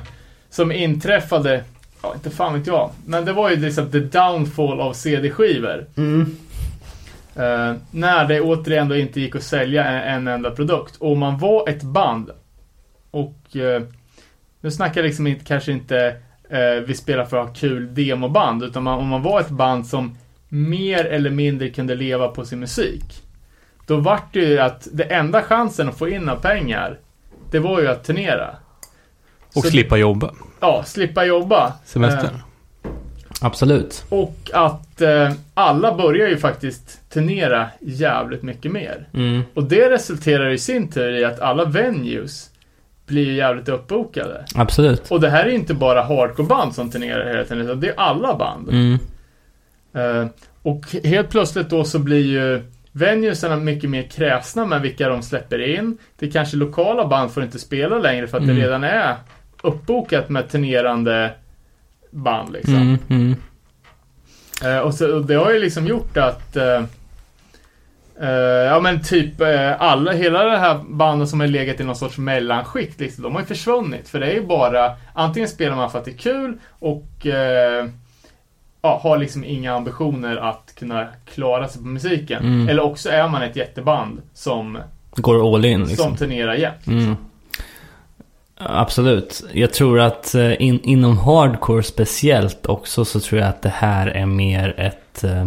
som 0.51 0.73
inträffade, 0.73 1.64
ja 2.03 2.14
inte 2.14 2.31
fan 2.31 2.55
vet 2.55 2.66
jag, 2.66 2.90
men 3.07 3.25
det 3.25 3.33
var 3.33 3.51
ju 3.51 3.57
liksom 3.57 3.90
the 3.90 4.01
downfall 4.01 4.81
av 4.81 4.92
CD-skivor. 4.92 5.87
Mm. 5.97 6.37
Eh, 7.37 7.75
när 7.90 8.29
det 8.29 8.40
återigen 8.40 8.88
då 8.88 8.97
inte 8.97 9.21
gick 9.21 9.37
att 9.37 9.42
sälja 9.42 9.85
en, 9.85 10.14
en 10.14 10.35
enda 10.35 10.51
produkt. 10.51 10.97
Och 10.97 11.16
man 11.16 11.38
var 11.38 11.68
ett 11.68 11.83
band. 11.83 12.31
Och 13.11 13.57
eh, 13.57 13.83
nu 14.61 14.71
snackar 14.71 15.01
jag 15.01 15.07
liksom 15.07 15.27
inte, 15.27 15.45
kanske 15.45 15.73
inte 15.73 16.16
eh, 16.49 16.85
vi 16.87 16.95
spelar 16.95 17.25
för 17.25 17.37
att 17.37 17.47
ha 17.47 17.55
kul 17.55 17.95
demoband. 17.95 18.62
Utan 18.62 18.83
man, 18.83 18.99
om 18.99 19.09
man 19.09 19.23
var 19.23 19.40
ett 19.40 19.51
band 19.51 19.87
som 19.87 20.16
mer 20.49 21.05
eller 21.05 21.31
mindre 21.31 21.71
kunde 21.71 21.95
leva 21.95 22.29
på 22.29 22.45
sin 22.45 22.61
musik. 22.61 23.22
Då 23.93 23.99
vart 23.99 24.33
det 24.33 24.41
ju 24.41 24.59
att 24.59 24.89
det 24.93 25.05
enda 25.05 25.43
chansen 25.43 25.89
att 25.89 25.99
få 25.99 26.09
in 26.09 26.23
några 26.23 26.41
pengar. 26.41 26.99
Det 27.51 27.59
var 27.59 27.81
ju 27.81 27.89
att 27.89 28.05
turnera. 28.05 28.51
Och 29.55 29.63
Så- 29.63 29.71
slippa 29.71 29.97
jobba. 29.97 30.31
Ja, 30.61 30.83
slippa 30.87 31.25
jobba. 31.25 31.73
Semester. 31.85 32.25
Eh, 32.85 32.91
Absolut. 33.41 34.05
och 34.09 34.37
att 34.53 35.01
eh, 35.01 35.33
alla 35.55 35.95
börjar 35.95 36.29
ju 36.29 36.37
faktiskt 36.37 37.11
turnera 37.11 37.69
jävligt 37.81 38.43
mycket 38.43 38.73
mer. 38.73 39.09
Mm. 39.15 39.43
Och 39.55 39.65
det 39.65 39.91
resulterar 39.91 40.51
i 40.51 40.59
sin 40.59 40.89
tur 40.89 41.13
i 41.19 41.25
att 41.25 41.41
alla 41.41 41.65
venues 41.65 42.51
blir 43.07 43.33
jävligt 43.33 43.69
uppbokade. 43.69 44.45
Absolut. 44.55 45.11
Och 45.11 45.21
det 45.21 45.31
här 45.31 45.45
är 45.45 45.51
inte 45.51 45.75
bara 45.75 46.03
hardcore-band 46.03 46.75
som 46.75 46.91
turnerar 46.91 47.29
hela 47.29 47.45
tiden, 47.45 47.65
utan 47.65 47.81
det 47.81 47.89
är 47.89 47.95
alla 47.97 48.37
band. 48.37 48.69
Mm. 48.69 48.99
Eh, 49.95 50.27
och 50.63 50.87
helt 51.05 51.31
plötsligt 51.31 51.71
då 51.71 51.85
så 51.85 51.99
blir 51.99 52.25
ju 52.27 52.63
venuesarna 52.93 53.57
mycket 53.57 53.91
mer 53.91 54.03
kräsna 54.03 54.67
med 54.67 54.81
vilka 54.81 55.09
de 55.09 55.23
släpper 55.23 55.77
in. 55.77 55.99
Det 56.19 56.31
kanske 56.31 56.57
lokala 56.57 57.07
band 57.07 57.31
får 57.33 57.43
inte 57.43 57.59
spela 57.59 57.99
längre 57.99 58.27
för 58.27 58.37
att 58.37 58.43
Mm. 58.45 58.57
det 58.57 58.63
redan 58.63 58.85
är 58.85 59.17
uppbokat 59.63 60.29
med 60.29 60.49
turnerande 60.49 61.31
band 62.11 62.53
liksom. 62.53 62.75
Mm. 62.75 62.99
Mm. 63.11 63.35
Eh, 64.65 64.79
och, 64.79 64.95
så, 64.95 65.15
och 65.15 65.27
det 65.27 65.35
har 65.35 65.53
ju 65.53 65.59
liksom 65.61 65.87
gjort 65.87 66.17
att 66.17 66.57
eh, 66.57 66.85
eh, 68.21 68.31
Ja 68.67 68.81
men 68.81 69.03
typ 69.03 69.41
eh, 69.41 69.83
alla, 69.83 70.13
hela 70.13 70.45
det 70.45 70.59
här 70.59 70.81
banden 70.89 71.29
som 71.29 71.41
har 71.41 71.47
legat 71.47 71.81
i 71.81 71.85
någon 71.85 71.97
sorts 71.97 72.19
mellanskikt 72.19 73.01
liksom, 73.01 73.25
de 73.25 73.33
har 73.33 73.41
ju 73.41 73.47
försvunnit. 73.47 74.09
För 74.09 74.21
det 74.21 74.27
är 74.27 74.35
ju 74.35 74.47
bara 74.47 74.97
Antingen 75.15 75.49
spelar 75.49 75.77
man 75.77 75.91
för 75.91 75.99
att 75.99 76.05
det 76.05 76.11
är 76.11 76.17
kul 76.19 76.59
och 76.69 77.27
eh, 77.27 77.87
ja, 78.83 79.01
har 79.03 79.19
liksom 79.19 79.45
inga 79.45 79.75
ambitioner 79.75 80.37
att 80.37 80.72
kunna 80.83 81.07
klara 81.35 81.68
sig 81.68 81.83
på 81.83 81.88
musiken. 81.88 82.42
Mm. 82.42 82.68
Eller 82.68 82.83
också 82.83 83.11
är 83.11 83.29
man 83.29 83.42
ett 83.42 83.57
jätteband 83.57 84.23
som, 84.35 84.79
Går 85.16 85.55
all 85.55 85.64
in 85.64 85.85
liksom. 85.85 85.97
som 86.09 86.16
turnerar 86.16 86.55
jämt. 86.55 86.87
Mm. 86.87 87.16
Absolut. 88.59 89.45
Jag 89.53 89.73
tror 89.73 90.01
att 90.01 90.35
eh, 90.35 90.62
in, 90.62 90.81
inom 90.83 91.18
hardcore 91.18 91.83
speciellt 91.83 92.66
också 92.66 93.05
så 93.05 93.21
tror 93.21 93.40
jag 93.40 93.49
att 93.49 93.62
det 93.62 93.73
här 93.75 94.07
är 94.07 94.27
mer 94.27 94.81
ett, 94.81 95.25
eh, 95.25 95.47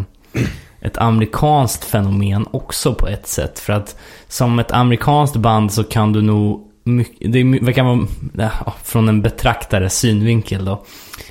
ett 0.81 0.97
amerikanskt 0.97 1.83
fenomen 1.83 2.45
också 2.51 2.93
på 2.93 3.07
ett 3.07 3.27
sätt. 3.27 3.59
För 3.59 3.73
att 3.73 3.97
som 4.27 4.59
ett 4.59 4.71
amerikanskt 4.71 5.35
band 5.35 5.73
så 5.73 5.83
kan 5.83 6.13
du 6.13 6.21
nog 6.21 6.71
mycket, 6.85 7.31
det 7.33 7.39
är 7.39 7.43
my- 7.43 7.59
vad 7.61 7.75
kan 7.75 7.85
vara, 7.85 8.07
ja, 8.65 8.73
från 8.83 9.09
en 9.09 9.21
betraktares 9.21 9.99
synvinkel 9.99 10.65
då. 10.65 10.85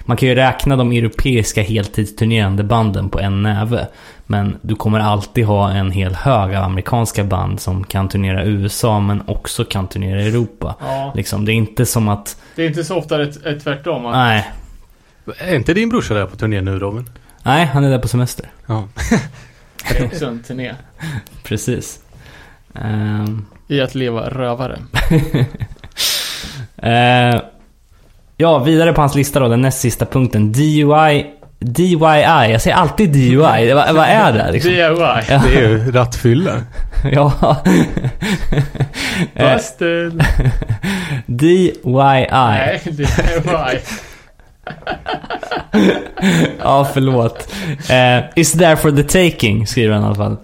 Man 0.05 0.17
kan 0.17 0.29
ju 0.29 0.35
räkna 0.35 0.77
de 0.77 0.93
europeiska 0.93 1.63
heltidsturnerande 1.63 2.65
banden 2.65 3.09
på 3.09 3.21
en 3.21 3.43
näve. 3.43 3.87
Men 4.27 4.57
du 4.63 4.75
kommer 4.77 5.01
alltid 5.01 5.45
ha 5.45 5.71
en 5.71 5.91
hel 5.91 6.15
hög 6.15 6.55
av 6.55 6.65
amerikanska 6.65 7.25
band 7.25 7.61
som 7.61 7.85
kan 7.85 8.09
turnera 8.09 8.45
i 8.45 8.49
USA 8.49 9.01
men 9.01 9.23
också 9.27 9.65
kan 9.65 9.89
turnera 9.89 10.23
Europa. 10.23 10.75
Ja, 10.81 11.13
Liksom, 11.17 11.45
det 11.45 11.53
är 11.53 11.55
inte 11.55 11.87
som 11.87 12.09
att... 12.09 12.37
det 12.57 12.63
är 12.63 12.67
inte 12.67 12.85
så 12.85 12.97
ofta 12.97 13.17
det 13.19 13.25
är 13.45 13.61
tvärtom. 13.61 14.07
Att, 14.07 14.13
Nej. 14.15 14.51
Är 15.39 15.55
inte 15.55 15.75
din 15.75 15.89
brorsa 15.89 16.15
där 16.15 16.27
på 16.27 16.37
turné 16.37 16.61
nu 16.61 16.79
Robin? 16.79 17.09
Nej, 17.43 17.67
han 17.67 17.85
är 17.85 17.91
där 17.91 17.99
på 17.99 18.09
semester. 18.09 18.51
Ja. 18.67 18.89
Det 19.89 19.99
är 19.99 20.05
också 20.07 20.27
en 20.27 20.43
turné. 20.43 20.75
Precis. 21.43 21.99
Ehm, 22.75 23.47
I 23.75 23.81
att 23.81 23.95
leva 23.95 24.29
rövare. 24.31 24.79
eh, 26.83 27.41
ja, 28.37 28.59
vidare 28.59 28.93
på 28.93 29.01
hans 29.01 29.15
lista 29.15 29.41
då, 29.41 29.49
den 29.49 29.61
näst 29.61 29.81
sista 29.81 30.07
punkten. 30.07 30.53
DUI, 30.53 31.27
DIY. 31.59 31.99
Jag 32.51 32.63
säger 32.63 32.77
alltid 32.77 33.11
DIY. 33.11 33.37
vad, 33.75 33.95
vad 33.95 34.07
är 34.07 34.33
det 34.33 34.53
liksom? 34.53 34.71
DIY. 34.71 34.81
Ja. 34.81 35.43
Det 35.45 35.57
är 35.57 35.69
ju 35.69 35.93
rattfylla. 35.93 36.53
ja. 37.13 37.57
Eh, 39.35 39.55
Busted. 39.55 40.25
DIY. 41.27 42.27
Nej, 42.31 42.81
DIY. 42.85 43.81
Ja, 46.59 46.89
förlåt. 46.95 47.53
Eh, 47.91 48.25
is 48.35 48.53
there 48.53 48.77
for 48.77 48.91
the 48.91 49.03
taking, 49.03 49.67
skriver 49.67 49.95
han 49.95 50.03
i 50.03 50.07
alla 50.07 50.15
fall. 50.15 50.37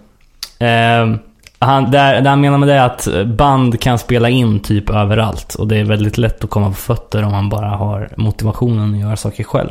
Eh, 0.58 1.20
han, 1.60 1.90
där, 1.90 2.22
där 2.22 2.30
han 2.30 2.40
menar 2.40 2.58
med 2.58 2.68
det 2.68 2.74
är 2.74 2.86
att 2.86 3.26
band 3.26 3.80
kan 3.80 3.98
spela 3.98 4.28
in 4.28 4.60
typ 4.60 4.90
överallt. 4.90 5.54
Och 5.54 5.68
det 5.68 5.76
är 5.76 5.84
väldigt 5.84 6.18
lätt 6.18 6.44
att 6.44 6.50
komma 6.50 6.68
på 6.68 6.74
fötter 6.74 7.24
om 7.24 7.32
man 7.32 7.48
bara 7.48 7.68
har 7.68 8.08
motivationen 8.16 8.94
att 8.94 9.00
göra 9.00 9.16
saker 9.16 9.44
själv. 9.44 9.70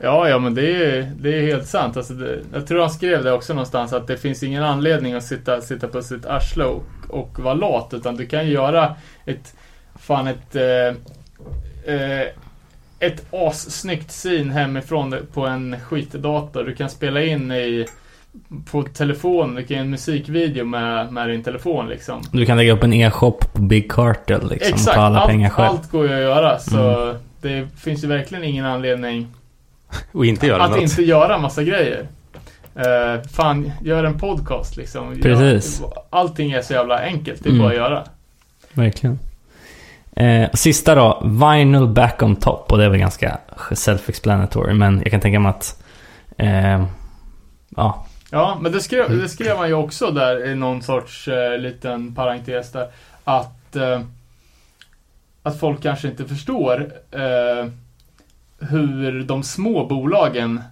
Ja, 0.00 0.28
ja 0.28 0.38
men 0.38 0.54
det 0.54 0.84
är, 0.84 1.12
det 1.20 1.38
är 1.38 1.46
helt 1.46 1.66
sant. 1.66 1.96
Alltså 1.96 2.12
det, 2.12 2.38
jag 2.52 2.66
tror 2.66 2.80
han 2.80 2.90
skrev 2.90 3.24
det 3.24 3.32
också 3.32 3.54
någonstans 3.54 3.92
att 3.92 4.06
det 4.06 4.16
finns 4.16 4.42
ingen 4.42 4.62
anledning 4.62 5.14
att 5.14 5.24
sitta, 5.24 5.60
sitta 5.60 5.88
på 5.88 6.02
sitt 6.02 6.26
arsle 6.26 6.64
och, 6.64 6.84
och 7.08 7.38
vara 7.38 7.54
lat. 7.54 7.94
Utan 7.94 8.16
du 8.16 8.26
kan 8.26 8.48
göra 8.48 8.94
ett, 9.24 9.54
fan 9.98 10.26
ett, 10.26 10.56
eh, 10.56 11.94
eh, 11.94 12.26
ett 12.98 13.34
assnyggt 13.34 14.10
scene 14.10 14.52
hemifrån 14.52 15.16
på 15.32 15.46
en 15.46 15.80
skitdator. 15.80 16.64
Du 16.64 16.74
kan 16.74 16.90
spela 16.90 17.22
in 17.22 17.52
i 17.52 17.86
på 18.70 18.82
telefon, 18.82 19.54
du 19.54 19.64
kan 19.64 19.74
göra 19.76 19.84
en 19.84 19.90
musikvideo 19.90 20.64
med, 20.64 21.12
med 21.12 21.28
din 21.28 21.42
telefon 21.42 21.88
liksom. 21.88 22.22
Du 22.32 22.46
kan 22.46 22.56
lägga 22.56 22.72
upp 22.72 22.82
en 22.82 22.92
e-shop 22.92 23.38
på 23.52 23.62
Big 23.62 23.90
Cartel 23.92 24.48
liksom. 24.50 24.74
Exakt, 24.74 24.94
ta 24.96 25.00
alla 25.02 25.26
pengar 25.26 25.46
allt, 25.48 25.54
själv. 25.56 25.68
allt 25.70 25.90
går 25.90 26.06
ju 26.08 26.14
att 26.14 26.20
göra. 26.20 26.58
Så 26.58 27.14
det 27.40 27.66
finns 27.76 28.04
ju 28.04 28.08
verkligen 28.08 28.44
ingen 28.44 28.64
anledning 28.64 29.26
Och 30.12 30.26
inte 30.26 30.46
göra 30.46 30.64
att 30.64 30.70
något. 30.70 30.80
inte 30.80 31.02
göra 31.02 31.38
massa 31.38 31.62
grejer. 31.62 32.08
Uh, 32.76 33.22
fan, 33.32 33.72
gör 33.82 34.04
en 34.04 34.18
podcast 34.18 34.76
liksom. 34.76 35.14
Gör- 35.14 35.22
Precis. 35.22 35.82
allting 36.10 36.52
är 36.52 36.62
så 36.62 36.72
jävla 36.72 36.98
enkelt, 36.98 37.42
det 37.44 37.48
är 37.48 37.50
Mm. 37.52 37.62
bara 37.62 37.70
att 37.70 37.76
göra. 37.76 38.04
Verkligen. 38.72 39.18
Eh, 40.16 40.50
sista 40.54 40.94
då, 40.94 41.22
Vinyl 41.24 41.86
Back 41.86 42.22
on 42.22 42.36
Top. 42.36 42.72
Och 42.72 42.78
det 42.78 42.84
är 42.84 42.88
väl 42.88 42.98
ganska 43.00 43.38
self-explanatory. 43.70 44.74
Men 44.74 44.98
jag 45.02 45.10
kan 45.10 45.20
tänka 45.20 45.40
mig 45.40 45.50
att... 45.50 45.82
Eh, 46.36 46.84
ja, 47.76 48.06
Ja, 48.30 48.58
men 48.60 48.72
det 48.72 48.80
skrev, 48.80 49.18
det 49.18 49.28
skrev 49.28 49.56
man 49.56 49.68
ju 49.68 49.74
också 49.74 50.10
där 50.10 50.46
i 50.46 50.54
någon 50.54 50.82
sorts 50.82 51.28
eh, 51.28 51.58
liten 51.58 52.14
parentes 52.14 52.72
där. 52.72 52.90
Att, 53.24 53.76
eh, 53.76 54.00
att 55.42 55.60
folk 55.60 55.82
kanske 55.82 56.08
inte 56.08 56.24
förstår 56.24 56.92
eh, 57.10 57.66
hur 58.58 59.22
de 59.22 59.42
små 59.42 59.86
bolagen, 59.86 60.62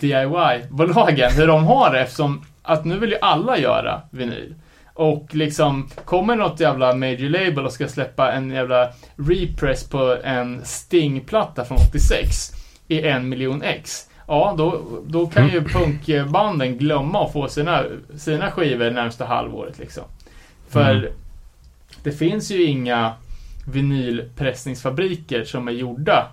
DIY-bolagen, 0.00 1.30
hur 1.32 1.46
de 1.46 1.64
har 1.64 1.92
det 1.92 2.00
eftersom 2.00 2.44
att 2.62 2.84
nu 2.84 2.98
vill 2.98 3.10
ju 3.10 3.18
alla 3.22 3.58
göra 3.58 4.02
vinyl. 4.10 4.54
Och 4.94 5.34
liksom, 5.34 5.88
kommer 6.04 6.36
något 6.36 6.60
jävla 6.60 6.94
major 6.94 7.28
label 7.28 7.66
och 7.66 7.72
ska 7.72 7.88
släppa 7.88 8.32
en 8.32 8.50
jävla 8.50 8.92
repress 9.16 9.88
på 9.88 10.16
en 10.24 10.64
Sting-platta 10.64 11.64
från 11.64 11.78
86 11.88 12.52
i 12.88 13.02
en 13.02 13.28
miljon 13.28 13.62
ex. 13.62 14.09
Ja, 14.32 14.54
då, 14.58 14.80
då 15.06 15.26
kan 15.26 15.48
ju 15.48 15.64
punkbanden 15.64 16.78
glömma 16.78 17.24
att 17.24 17.32
få 17.32 17.48
sina, 17.48 17.84
sina 18.16 18.50
skivor 18.50 18.90
närmsta 18.90 19.24
halvåret 19.24 19.78
liksom. 19.78 20.04
För 20.68 20.90
Mm. 20.96 21.12
det 22.02 22.12
finns 22.12 22.50
ju 22.50 22.62
inga 22.64 23.12
vinylpressningsfabriker 23.66 25.44
som 25.44 25.68
är 25.68 25.72
gjorda 25.72 26.28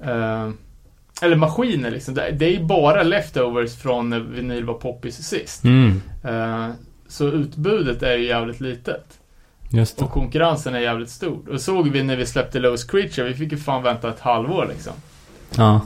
eh, 0.00 0.50
eller 1.22 1.36
maskiner 1.36 1.90
liksom. 1.90 2.14
Det, 2.14 2.42
är 2.46 2.50
ju 2.50 2.64
bara 2.64 3.02
leftovers 3.02 3.76
från 3.76 4.10
när 4.10 4.20
vinyl 4.20 4.64
var 4.64 4.74
poppis 4.74 5.16
sist. 5.22 5.64
mm, 5.64 6.02
Eh, 6.24 6.68
så 7.08 7.26
utbudet 7.26 8.02
är 8.02 8.16
ju 8.16 8.26
jävligt 8.26 8.60
litet. 8.60 9.18
Och 10.04 10.10
konkurrensen 10.10 10.74
är 10.74 10.80
jävligt 10.80 11.10
stor. 11.10 11.48
Och 11.52 11.60
såg 11.60 11.88
vi 11.88 12.02
när 12.02 12.16
vi 12.16 12.26
släppte 12.26 12.58
Lowest 12.58 12.90
Creature, 12.90 13.28
vi 13.28 13.34
fick 13.34 13.52
ju 13.52 13.58
fan 13.58 13.82
vänta 13.82 14.08
ett 14.08 14.20
halvår 14.20 14.66
liksom. 14.68 14.92
Ja. 15.56 15.80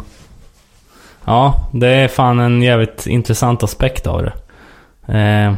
Ja, 1.25 1.69
det 1.73 1.89
är 1.89 2.09
fan 2.09 2.39
en 2.41 2.63
jävligt 2.63 3.07
intressant 3.07 3.63
aspekt 3.63 4.07
av 4.07 4.23
det. 4.23 4.33
Eh, 5.19 5.55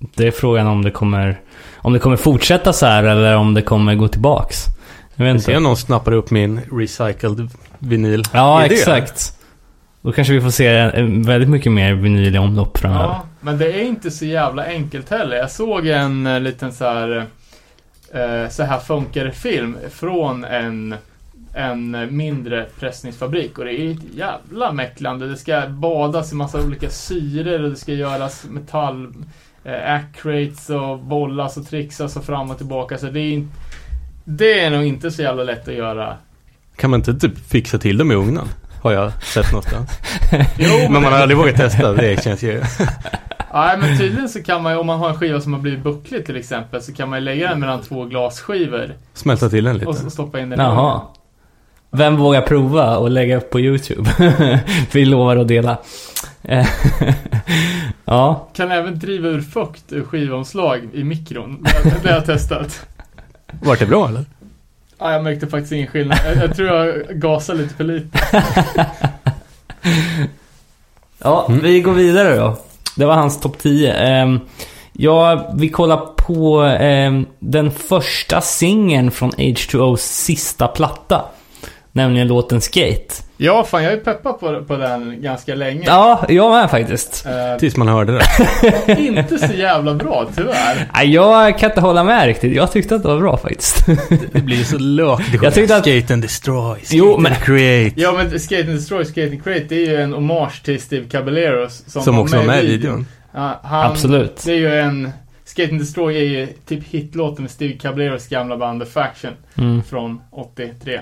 det 0.00 0.26
är 0.26 0.30
frågan 0.30 0.66
om 0.66 0.82
det 0.84 0.90
kommer... 0.90 1.40
Om 1.82 1.92
det 1.92 1.98
kommer 1.98 2.16
fortsätta 2.16 2.72
så 2.72 2.86
här 2.86 3.04
eller 3.04 3.36
om 3.36 3.54
det 3.54 3.62
kommer 3.62 3.94
gå 3.94 4.08
tillbaks. 4.08 4.64
Jag 5.14 5.24
vet 5.24 5.28
Jag 5.28 5.36
inte. 5.36 5.44
ser 5.44 5.60
någon 5.60 5.76
snappar 5.76 6.12
upp 6.12 6.30
min 6.30 6.60
recycled 6.72 7.48
vinyl. 7.78 8.22
Ja, 8.32 8.64
idé. 8.64 8.74
exakt. 8.74 9.36
Då 10.02 10.12
kanske 10.12 10.32
vi 10.34 10.40
får 10.40 10.50
se 10.50 10.66
eh, 10.78 11.04
väldigt 11.04 11.48
mycket 11.50 11.72
mer 11.72 11.92
vinyl 11.94 12.34
i 12.34 12.38
omlopp 12.38 12.78
framöver. 12.78 13.04
Ja, 13.04 13.22
men 13.40 13.58
det 13.58 13.72
är 13.72 13.82
inte 13.82 14.10
så 14.10 14.24
jävla 14.24 14.64
enkelt 14.64 15.10
heller. 15.10 15.36
Jag 15.36 15.50
såg 15.50 15.86
en 15.86 16.26
eh, 16.26 16.40
liten 16.40 16.72
så 16.72 16.84
här 16.84 17.16
eh, 18.14 18.48
så 18.50 18.62
här 18.62 18.78
funkar 18.78 19.30
film 19.30 19.76
från 19.92 20.44
en 20.44 20.94
en 21.54 22.16
mindre 22.16 22.66
pressningsfabrik 22.78 23.58
och 23.58 23.64
det 23.64 23.80
är 23.80 23.90
ett 23.90 24.14
jävla 24.14 24.72
mäcklande. 24.72 25.28
Det 25.28 25.36
ska 25.36 25.66
badas 25.68 26.32
i 26.32 26.34
massa 26.34 26.64
olika 26.64 26.90
syror 26.90 27.62
och 27.64 27.70
det 27.70 27.76
ska 27.76 27.92
göras 27.92 28.44
metall 28.50 29.14
eh, 29.64 29.94
acrates 29.94 30.70
och 30.70 30.98
bollas 30.98 31.56
och 31.56 31.66
trixas 31.66 32.16
och 32.16 32.24
fram 32.24 32.50
och 32.50 32.56
tillbaka. 32.56 32.98
Så 32.98 33.06
det 33.06 33.20
är, 33.20 33.46
det 34.24 34.60
är 34.60 34.70
nog 34.70 34.84
inte 34.84 35.10
så 35.10 35.22
jävla 35.22 35.42
lätt 35.42 35.68
att 35.68 35.74
göra. 35.74 36.16
Kan 36.76 36.90
man 36.90 37.00
inte 37.00 37.14
typ 37.14 37.38
fixa 37.38 37.78
till 37.78 37.98
dem 37.98 38.12
i 38.12 38.14
ugnen? 38.14 38.48
Har 38.82 38.92
jag 38.92 39.22
sett 39.22 39.52
någonstans. 39.52 39.90
Jo, 40.58 40.68
Men 40.90 40.92
man 41.02 41.12
har 41.12 41.20
aldrig 41.20 41.38
vågat 41.38 41.56
testa. 41.56 41.92
Det 41.92 42.22
känns 42.24 42.42
ju... 42.42 42.62
Nej 43.54 43.78
men 43.78 43.98
tydligen 43.98 44.28
så 44.28 44.42
kan 44.42 44.62
man 44.62 44.72
ju, 44.72 44.78
om 44.78 44.86
man 44.86 44.98
har 44.98 45.08
en 45.08 45.18
skiva 45.18 45.40
som 45.40 45.52
har 45.52 45.60
blivit 45.60 45.82
bucklig 45.82 46.26
till 46.26 46.36
exempel, 46.36 46.82
så 46.82 46.92
kan 46.92 47.08
man 47.10 47.18
ju 47.18 47.24
lägga 47.24 47.48
den 47.48 47.60
mellan 47.60 47.82
två 47.82 48.04
glasskivor 48.04 48.94
Smälta 49.14 49.48
till 49.48 49.64
den 49.64 49.74
och 49.76 49.80
lite. 49.80 50.02
så 50.02 50.10
stoppa 50.10 50.40
in 50.40 50.50
den 50.50 50.60
i 50.60 50.62
Jaha. 50.62 51.00
Vem 51.90 52.16
vågar 52.16 52.42
prova 52.42 52.96
och 52.96 53.10
lägga 53.10 53.36
upp 53.36 53.50
på 53.50 53.60
YouTube? 53.60 54.10
vi 54.92 55.04
lovar 55.04 55.36
att 55.36 55.48
dela. 55.48 55.78
Ja, 58.04 58.48
Kan 58.54 58.70
även 58.70 58.98
driva 58.98 59.28
ur 59.28 59.40
fukt 59.40 59.92
ur 59.92 60.04
skivomslag 60.04 60.88
i 60.92 61.04
mikron. 61.04 61.62
Det, 61.84 61.94
det 62.02 62.08
har 62.08 62.14
jag 62.16 62.26
testat. 62.26 62.86
Vart 63.62 63.78
det 63.78 63.86
bra 63.86 64.08
eller? 64.08 64.24
Ja, 64.98 65.12
jag 65.12 65.24
märkte 65.24 65.46
faktiskt 65.46 65.72
ingen 65.72 65.86
skillnad. 65.86 66.18
Jag, 66.26 66.36
jag 66.36 66.56
tror 66.56 66.68
jag 66.68 67.20
gasade 67.20 67.58
lite 67.62 67.74
för 67.74 67.84
lite. 67.84 68.18
Ja, 71.18 71.46
Mm. 71.48 71.60
vi 71.62 71.80
går 71.80 71.92
vidare 71.92 72.36
då. 72.36 72.56
Det 72.96 73.04
var 73.04 73.14
hans 73.14 73.40
topp 73.40 73.58
10. 73.58 73.92
Ehm, 73.92 74.40
ja, 74.92 75.50
vi 75.56 75.68
kollar 75.68 75.96
på 76.16 76.60
ehm, 76.62 77.26
den 77.38 77.70
första 77.70 78.40
singeln 78.40 79.10
från 79.10 79.30
H2O's 79.32 79.96
sista 79.96 80.68
platta. 80.68 81.24
Nämligen 81.92 82.28
låten 82.28 82.60
Skate. 82.60 83.14
Ja, 83.36 83.64
fan 83.64 83.84
jag 83.84 83.92
är 83.92 83.96
peppad 83.96 84.40
på, 84.40 84.64
på 84.64 84.76
den 84.76 85.22
ganska 85.22 85.54
länge. 85.54 85.82
Ja, 85.86 86.24
jag 86.28 86.50
med 86.50 86.70
faktiskt. 86.70 87.26
Eh, 87.26 87.58
Tills 87.58 87.76
man 87.76 87.88
hörde 87.88 88.12
det. 88.18 88.98
inte 88.98 89.38
så 89.38 89.52
jävla 89.54 89.94
bra, 89.94 90.26
tyvärr. 90.36 90.90
Nej, 90.94 91.10
jag 91.14 91.58
kan 91.58 91.70
inte 91.70 91.80
hålla 91.80 92.04
med 92.04 92.26
riktigt. 92.26 92.56
Jag 92.56 92.72
tyckte 92.72 92.94
att 92.94 93.02
det 93.02 93.08
var 93.08 93.20
bra 93.20 93.36
faktiskt. 93.36 93.86
Det 94.32 94.40
blir 94.42 94.64
så 94.64 94.78
lökigt. 94.78 95.42
Jag 95.42 95.54
tyckte 95.54 95.76
att- 95.76 95.82
Skate 95.86 96.12
and 96.14 96.22
destroy. 96.22 96.78
Skate 96.80 96.96
Jo, 96.96 97.14
and 97.14 97.22
men- 97.22 97.34
create. 97.34 98.00
Ja, 98.00 98.12
men 98.12 98.40
Skate 98.40 98.60
and 98.62 98.70
Destroy, 98.74 99.04
Skate 99.04 99.22
and 99.26 99.44
Create, 99.44 99.64
det 99.68 99.74
är 99.86 99.90
ju 99.90 99.96
en 99.96 100.12
hommage 100.12 100.62
till 100.64 100.80
Steve 100.80 101.08
Caballero. 101.08 101.68
Som, 101.86 102.02
Som 102.02 102.18
också 102.18 102.36
var 102.36 102.44
med 102.44 102.64
i 102.64 102.66
videon. 102.66 103.06
Ja, 103.34 103.60
han, 103.64 103.90
Absolut. 103.92 104.42
Det 104.44 104.52
är 104.52 104.56
ju 104.56 104.74
en... 104.80 105.10
Skate 105.44 105.70
and 105.70 105.80
Destroy 105.80 106.16
är 106.16 106.20
ju 106.40 106.46
typ 106.68 106.84
hitlåten 106.88 107.42
med 107.42 107.50
Steve 107.50 107.72
Caballeros 107.72 108.28
gamla 108.28 108.56
band 108.56 108.82
The 108.84 108.90
Faction 108.90 109.30
Mm. 109.58 109.82
från 109.82 110.20
83. 110.30 111.00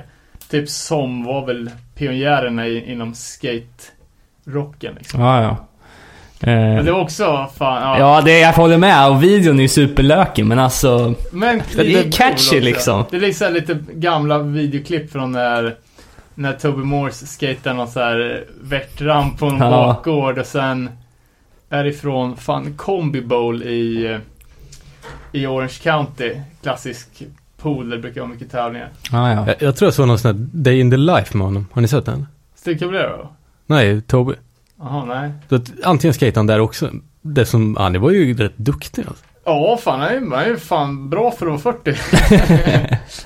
Typ 0.51 0.69
som 0.69 1.25
var 1.25 1.47
väl 1.47 1.71
pionjärerna 1.95 2.67
i, 2.67 2.93
inom 2.93 3.15
skate-rocken 3.15 4.95
liksom. 4.99 5.21
Ja, 5.21 5.43
ja. 5.43 5.57
Men 6.41 6.79
Eh, 6.79 6.85
det 6.85 6.93
var 6.93 7.01
också 7.01 7.47
fan, 7.57 7.83
ja. 7.83 7.99
ja, 7.99 8.21
det, 8.25 8.39
jag 8.39 8.53
håller 8.53 8.79
med. 8.79 9.11
Och 9.11 9.23
videon 9.23 9.59
är 9.59 9.63
ju 9.63 9.69
superlökig, 9.69 10.47
men 10.47 10.59
alltså... 10.59 11.15
Men 11.33 11.63
Det 11.77 11.95
är 11.95 12.13
catchy, 12.13 12.51
cool 12.51 12.61
liksom. 12.65 13.05
Det 13.11 13.17
är 13.17 13.21
liksom 13.21 13.53
lite 13.53 13.79
gamla 13.93 14.39
videoklipp 14.39 15.13
från 15.13 15.33
när 15.33 15.77
när 16.35 16.53
Toby 16.53 16.83
Morse 16.85 17.27
skater 17.27 17.75
någon 17.75 17.89
så 17.89 18.01
här 18.01 18.45
värtramp 18.63 19.39
på 19.39 19.47
en 19.47 19.59
Ja. 19.59 19.71
bakgård 19.71 20.39
och 20.39 20.47
sen 20.47 20.91
är 21.71 21.85
ifrån 21.85 22.37
fan 22.37 22.75
Combi 22.77 23.21
Bowl 23.21 23.63
i 23.63 24.19
i 25.33 25.47
Orange 25.47 25.75
County. 25.83 26.33
Klassisk 26.63 27.09
pool 27.63 27.89
där 27.89 27.97
det 27.97 28.03
brukar 28.03 28.21
vara 28.21 28.31
mycket 28.31 28.51
tävlingar. 28.51 28.89
Ja, 29.13 29.33
ja. 29.33 29.45
Jag, 29.47 29.57
jag 29.63 29.77
tror 29.77 29.87
jag 29.87 29.95
såg 29.95 30.09
någon 30.09 30.19
sån 30.19 30.37
här 30.37 30.47
Day 30.53 30.81
in 30.81 30.91
the 30.91 30.97
Life 30.97 31.37
med 31.37 31.47
honom. 31.47 31.67
Har 31.73 31.83
ni 31.83 31.89
sett 31.89 32.07
den? 32.07 32.27
Steve 32.57 32.79
Caballero? 32.79 33.29
Nej, 33.67 34.01
Toby. 34.03 34.35
Jaha, 34.81 35.05
nej. 35.05 35.31
Så 35.49 35.55
att, 35.55 35.71
antingen 35.85 36.15
skate 36.15 36.39
han 36.39 36.47
där 36.47 36.61
också. 36.61 36.91
Det 37.23 37.47
som, 37.47 37.77
han 37.77 38.01
var 38.01 38.11
ju 38.11 38.35
rätt 38.37 38.57
duktig 38.59 39.05
alltså. 39.09 39.25
Ja, 39.45 39.79
fan 39.83 40.01
han 40.01 40.09
är, 40.09 40.21
han 40.37 40.45
är 40.45 40.47
ju 40.47 40.57
fan 40.57 41.11
bra 41.11 41.31
för 41.31 41.47
att 41.55 41.65
vara 41.65 41.75
40. 41.85 41.97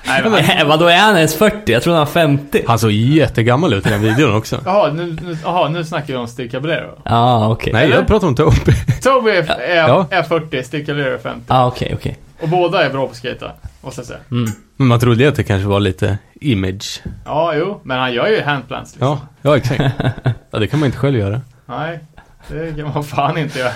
Nej, 0.07 0.21
men, 0.23 0.31
Nej, 0.31 0.63
vadå 0.67 0.85
är 0.87 0.97
han 0.97 1.15
ens 1.17 1.35
40? 1.35 1.71
Jag 1.71 1.83
tror 1.83 1.93
han 1.93 1.99
var 1.99 2.11
50. 2.11 2.63
Han 2.67 2.79
såg 2.79 2.91
jättegammal 2.91 3.73
ut 3.73 3.85
i 3.87 3.89
den 3.89 4.01
videon 4.01 4.35
också. 4.35 4.59
jaha, 4.65 4.93
nu, 4.93 5.17
nu, 5.21 5.37
jaha, 5.43 5.69
nu 5.69 5.83
snackar 5.85 6.07
vi 6.07 6.15
om 6.15 6.27
Steve 6.27 6.49
Caballero. 6.49 6.89
Ja, 7.03 7.51
okej. 7.51 7.73
Nej, 7.73 7.85
Eller? 7.85 7.95
jag 7.95 8.07
pratar 8.07 8.27
om 8.27 8.35
Toby. 8.35 8.73
Toby 9.03 9.31
är, 9.31 9.51
är, 9.61 9.75
Ja. 9.87 10.07
är 10.09 10.23
40, 10.23 10.63
Steve 10.63 10.85
Caballero 10.85 11.13
är 11.13 11.17
50. 11.17 11.45
Ja, 11.47 11.67
okej, 11.67 11.91
okej. 11.95 12.17
Och 12.43 12.49
båda 12.49 12.85
är 12.85 12.89
bra 12.89 13.07
på 13.07 13.15
skata, 13.15 13.51
måste 13.81 13.99
jag 13.99 14.05
säga. 14.05 14.19
Mm. 14.31 14.51
Men 14.75 14.87
man 14.87 14.99
trodde 14.99 15.23
ju 15.23 15.29
att 15.29 15.35
det 15.35 15.43
kanske 15.43 15.67
var 15.67 15.79
lite 15.79 16.17
image. 16.41 17.01
Ja, 17.25 17.53
jo, 17.55 17.81
men 17.83 17.99
han 17.99 18.13
gör 18.13 18.27
ju 18.27 18.41
handplants 18.41 18.91
liksom. 18.93 19.07
Ja, 19.07 19.19
ja 19.41 19.57
exakt. 19.57 19.83
Ja, 20.51 20.59
det 20.59 20.67
kan 20.67 20.79
man 20.79 20.85
inte 20.87 20.97
själv 20.97 21.17
göra. 21.17 21.41
Nej, 21.65 21.99
det 22.47 22.75
kan 22.75 22.93
man 22.93 23.03
fan 23.03 23.37
inte 23.37 23.59
göra. 23.59 23.71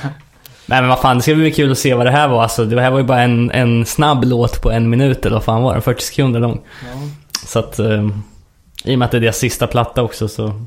Nej 0.66 0.82
men 0.82 0.88
vad 0.88 1.00
fan, 1.00 1.18
det 1.18 1.24
ska 1.24 1.36
bli 1.36 1.52
kul 1.52 1.72
att 1.72 1.78
se 1.78 1.94
vad 1.94 2.06
det 2.06 2.12
här 2.12 2.28
var. 2.28 2.44
Alltså, 2.44 2.66
det 2.66 2.82
här 2.82 2.92
var 2.92 2.98
ju 2.98 3.04
bara 3.04 3.22
en, 3.22 3.52
en 3.52 3.86
snabb 3.86 4.24
låt 4.24 4.62
på 4.62 4.72
en 4.72 4.90
minut 4.90 5.26
eller 5.26 5.36
vad 5.36 5.44
fan 5.44 5.62
var 5.62 5.74
den? 5.74 5.82
40 5.82 6.04
sekunder 6.04 6.40
lång. 6.40 6.62
Ja. 6.86 7.10
Så 7.46 7.60
att, 7.60 7.80
eh, 7.80 8.10
i 8.84 8.96
och 8.96 9.00
med 9.00 9.06
att 9.06 9.12
det 9.12 9.18
är 9.18 9.22
deras 9.22 9.38
sista 9.38 9.68
platta 9.68 10.04
också 10.04 10.28
så 10.28 10.66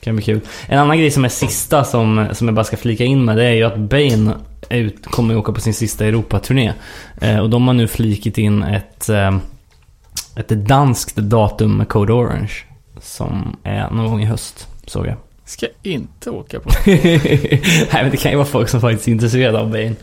kan 0.00 0.16
bli 0.16 0.24
kul. 0.24 0.40
En 0.66 0.78
annan 0.78 0.98
grej 0.98 1.10
som 1.10 1.24
är 1.24 1.28
sista 1.28 1.84
som, 1.84 2.26
som 2.32 2.48
jag 2.48 2.54
bara 2.54 2.64
ska 2.64 2.76
flika 2.76 3.04
in 3.04 3.24
med 3.24 3.36
det 3.36 3.44
är 3.44 3.52
ju 3.52 3.64
att 3.64 3.76
Bane 3.78 4.34
är 4.68 4.78
ut, 4.78 5.06
kommer 5.06 5.34
att 5.34 5.40
åka 5.40 5.52
på 5.52 5.60
sin 5.60 5.74
sista 5.74 6.06
Europaturné. 6.06 6.72
Eh, 7.20 7.38
och 7.38 7.50
de 7.50 7.66
har 7.66 7.74
nu 7.74 7.88
flikit 7.88 8.38
in 8.38 8.62
ett, 8.62 9.08
eh, 9.08 9.38
ett 10.36 10.48
danskt 10.48 11.16
datum 11.16 11.76
med 11.76 11.88
Code 11.88 12.12
Orange. 12.12 12.52
Som 13.00 13.56
är 13.62 13.90
någon 13.90 14.06
gång 14.06 14.22
i 14.22 14.26
höst, 14.26 14.66
såg 14.86 15.06
jag. 15.06 15.16
Ska 15.44 15.66
inte 15.82 16.30
åka 16.30 16.60
på. 16.60 16.70
Nej 16.86 17.88
men 17.92 18.10
det 18.10 18.16
kan 18.16 18.30
ju 18.30 18.36
vara 18.36 18.46
folk 18.48 18.68
som 18.68 18.80
faktiskt 18.80 19.08
är 19.08 19.12
intresserade 19.12 19.58
av 19.58 19.70
Bane. 19.70 19.94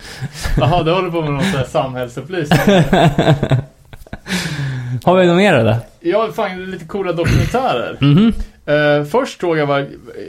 Jaha, 0.57 0.83
du 0.83 0.91
håller 0.91 1.11
på 1.11 1.21
med 1.21 1.31
någon 1.31 1.43
sån 1.43 1.51
här 1.59 1.65
samhällsupplysning. 1.65 2.59
Har 5.03 5.15
vi 5.15 5.27
något 5.27 5.37
mer 5.37 5.53
eller? 5.53 5.77
Ja, 5.99 6.29
fan 6.35 6.71
lite 6.71 6.85
coola 6.85 7.13
dokumentärer. 7.13 7.97
Mhm. 8.01 8.33
Uh, 8.69 9.05
först 9.05 9.41
såg 9.41 9.57
jag 9.57 9.65
var 9.65 9.87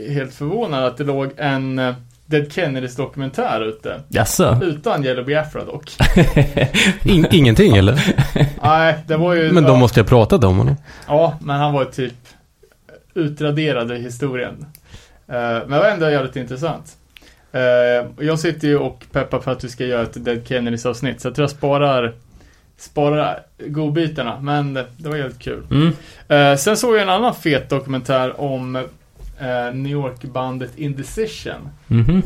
helt 0.09 0.33
förvånad 0.33 0.83
att 0.83 0.97
det 0.97 1.03
låg 1.03 1.31
en 1.37 1.79
uh, 1.79 1.95
Dead 2.25 2.51
Kennedys 2.53 2.95
dokumentär 2.95 3.61
ute. 3.61 4.01
Jaså? 4.09 4.59
Utan 4.63 5.05
Yellow 5.05 5.25
Biafra 5.25 5.65
dock. 5.65 5.97
In, 7.03 7.27
ingenting 7.31 7.77
eller? 7.77 8.15
Nej, 8.63 8.95
det 9.07 9.17
var 9.17 9.33
ju... 9.33 9.51
Men 9.51 9.63
de 9.63 9.79
måste 9.79 9.99
ha 9.99 10.07
pratat 10.07 10.43
om 10.43 10.57
honom. 10.57 10.75
Ja, 11.07 11.37
men 11.41 11.57
han 11.57 11.73
var 11.73 11.83
ju 11.83 11.91
typ 11.91 12.13
utraderad 13.13 13.91
i 13.91 13.95
historien. 13.95 14.65
Eh, 15.27 15.35
men 15.39 15.71
det 15.71 15.77
var 15.77 15.85
ändå 15.85 16.09
jävligt 16.09 16.35
intressant. 16.35 16.97
Eh, 17.51 18.09
och 18.17 18.23
jag 18.23 18.39
sitter 18.39 18.67
ju 18.67 18.77
och 18.77 19.05
peppar 19.11 19.39
för 19.39 19.51
att 19.51 19.63
vi 19.63 19.69
ska 19.69 19.85
göra 19.85 20.01
ett 20.01 20.25
Dead 20.25 20.47
Kennedys 20.47 20.85
avsnitt. 20.85 21.21
Så 21.21 21.27
jag 21.27 21.35
tror 21.35 21.43
jag 21.43 21.51
sparar, 21.51 22.13
sparar 22.77 23.39
godbitarna. 23.67 24.39
Men 24.41 24.73
det, 24.73 24.85
det 24.97 25.09
var 25.09 25.15
jävligt 25.15 25.39
kul. 25.39 25.63
Mm. 25.71 25.93
Eh, 26.27 26.57
sen 26.57 26.77
såg 26.77 26.95
jag 26.95 27.01
en 27.01 27.09
annan 27.09 27.35
fet 27.35 27.69
dokumentär 27.69 28.41
om 28.41 28.75
eh, 28.75 29.73
New 29.73 29.91
York-bandet 29.91 30.71
Indecision. 30.77 31.69
Mhm. 31.87 32.21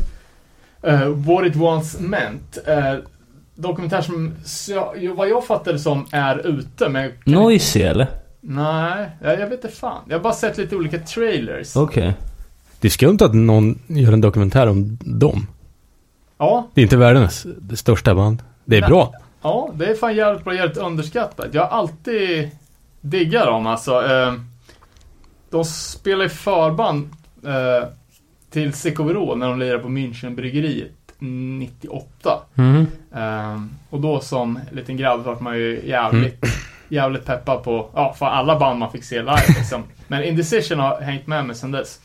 Uh, 0.86 1.06
What 1.08 1.46
It 1.46 1.56
Once 1.56 2.02
Meant. 2.02 2.58
Uh, 2.68 3.00
dokumentär 3.54 4.00
som, 4.02 4.32
jag- 4.66 5.14
vad 5.14 5.28
jag 5.28 5.46
fattade 5.46 5.78
som, 5.78 6.06
är 6.10 6.46
ute. 6.46 6.88
Men 6.88 7.10
Noisy 7.24 7.82
eller? 7.82 8.06
Nej, 8.40 9.10
jag, 9.22 9.32
jag 9.40 9.46
vet 9.46 9.64
inte 9.64 9.76
fan. 9.76 10.02
Jag 10.08 10.16
har 10.18 10.22
bara 10.22 10.32
sett 10.32 10.58
lite 10.58 10.76
olika 10.76 10.98
trailers. 10.98 11.76
Okej. 11.76 12.14
Det 12.80 12.88
är 12.88 12.90
skumt 12.90 13.18
att 13.20 13.34
någon 13.34 13.78
gör 13.86 14.12
en 14.12 14.20
dokumentär 14.20 14.66
om 14.66 14.98
dem. 15.00 15.46
Ja, 16.38 16.68
Det 16.74 16.80
är 16.80 16.82
inte 16.82 16.96
världens 16.96 17.46
största 17.74 18.14
band. 18.14 18.42
Det 18.64 18.76
är 18.76 18.80
Nej. 18.80 18.90
bra. 18.90 19.12
Ja, 19.42 19.70
det 19.74 19.86
är 19.86 19.94
fan 19.94 20.16
jävligt 20.16 20.44
bra, 20.44 20.54
jävligt 20.54 20.76
underskattat. 20.76 21.54
Jag 21.54 21.62
har 21.62 21.78
alltid 21.78 22.50
diggat 23.00 23.46
dem 23.46 23.66
alltså. 23.66 24.06
Eh, 24.06 24.34
de 25.50 25.64
spelar 25.64 26.24
i 26.24 26.28
förband 26.28 27.10
eh, 27.44 27.88
till 28.50 28.72
Secoverå 28.72 29.34
när 29.34 29.48
de 29.48 29.58
lirar 29.58 29.78
på 29.78 29.88
Münchenbryggeriet 29.88 30.92
98. 31.18 32.42
Mhm. 32.54 32.86
Eh, 33.14 33.62
och 33.90 34.00
då 34.00 34.20
som 34.20 34.60
liten 34.72 34.96
grabb 34.96 35.20
vart 35.20 35.40
man 35.40 35.56
ju 35.56 35.82
jävligt, 35.86 36.44
jävligt 36.88 37.24
peppad 37.24 37.62
på, 37.62 37.90
ja, 37.94 38.14
för 38.18 38.26
alla 38.26 38.58
band 38.58 38.78
man 38.78 38.92
fick 38.92 39.04
se 39.04 39.18
live 39.18 39.42
liksom. 39.48 39.84
Men 40.08 40.24
Indecision 40.24 40.78
har 40.78 41.00
hängt 41.00 41.26
med 41.26 41.46
mig 41.46 41.56
sedan 41.56 41.70
dess. 41.70 42.00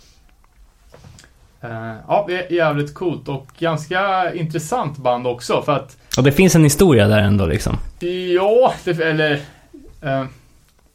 Eh, 1.61 1.95
ja, 2.07 2.25
det 2.27 2.47
är 2.47 2.53
jävligt 2.53 2.93
coolt 2.93 3.27
och 3.27 3.47
ganska 3.59 4.33
intressant 4.33 4.97
band 4.97 5.27
också 5.27 5.61
för 5.61 5.75
att 5.75 5.97
Och 6.17 6.23
det 6.23 6.31
finns 6.31 6.55
en 6.55 6.63
historia 6.63 7.07
där 7.07 7.19
ändå 7.19 7.45
liksom. 7.45 7.77
Ja, 8.35 8.73
det, 8.83 8.91
eller... 8.91 9.33
Eh, 10.01 10.25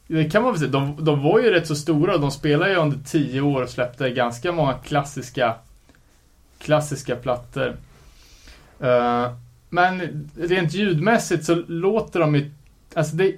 det 0.07 0.29
kan 0.29 0.43
man 0.43 0.51
väl 0.51 0.59
säga. 0.59 0.71
De, 0.71 1.05
de 1.05 1.23
var 1.23 1.39
ju 1.39 1.49
rätt 1.49 1.67
så 1.67 1.75
stora. 1.75 2.17
De 2.17 2.31
spelade 2.31 2.71
ju 2.71 2.77
under 2.77 2.97
tio 3.05 3.41
år 3.41 3.61
och 3.61 3.69
släppte 3.69 4.09
ganska 4.09 4.51
många 4.51 4.73
klassiska 4.73 5.55
klassiska 6.63 7.15
plattor. 7.15 7.77
Eh, 8.79 9.31
men 9.69 10.29
rent 10.37 10.73
ljudmässigt 10.73 11.45
så 11.45 11.55
låter 11.67 12.19
de 12.19 12.35
ju... 12.35 12.51
Alltså 12.93 13.15
det... 13.15 13.35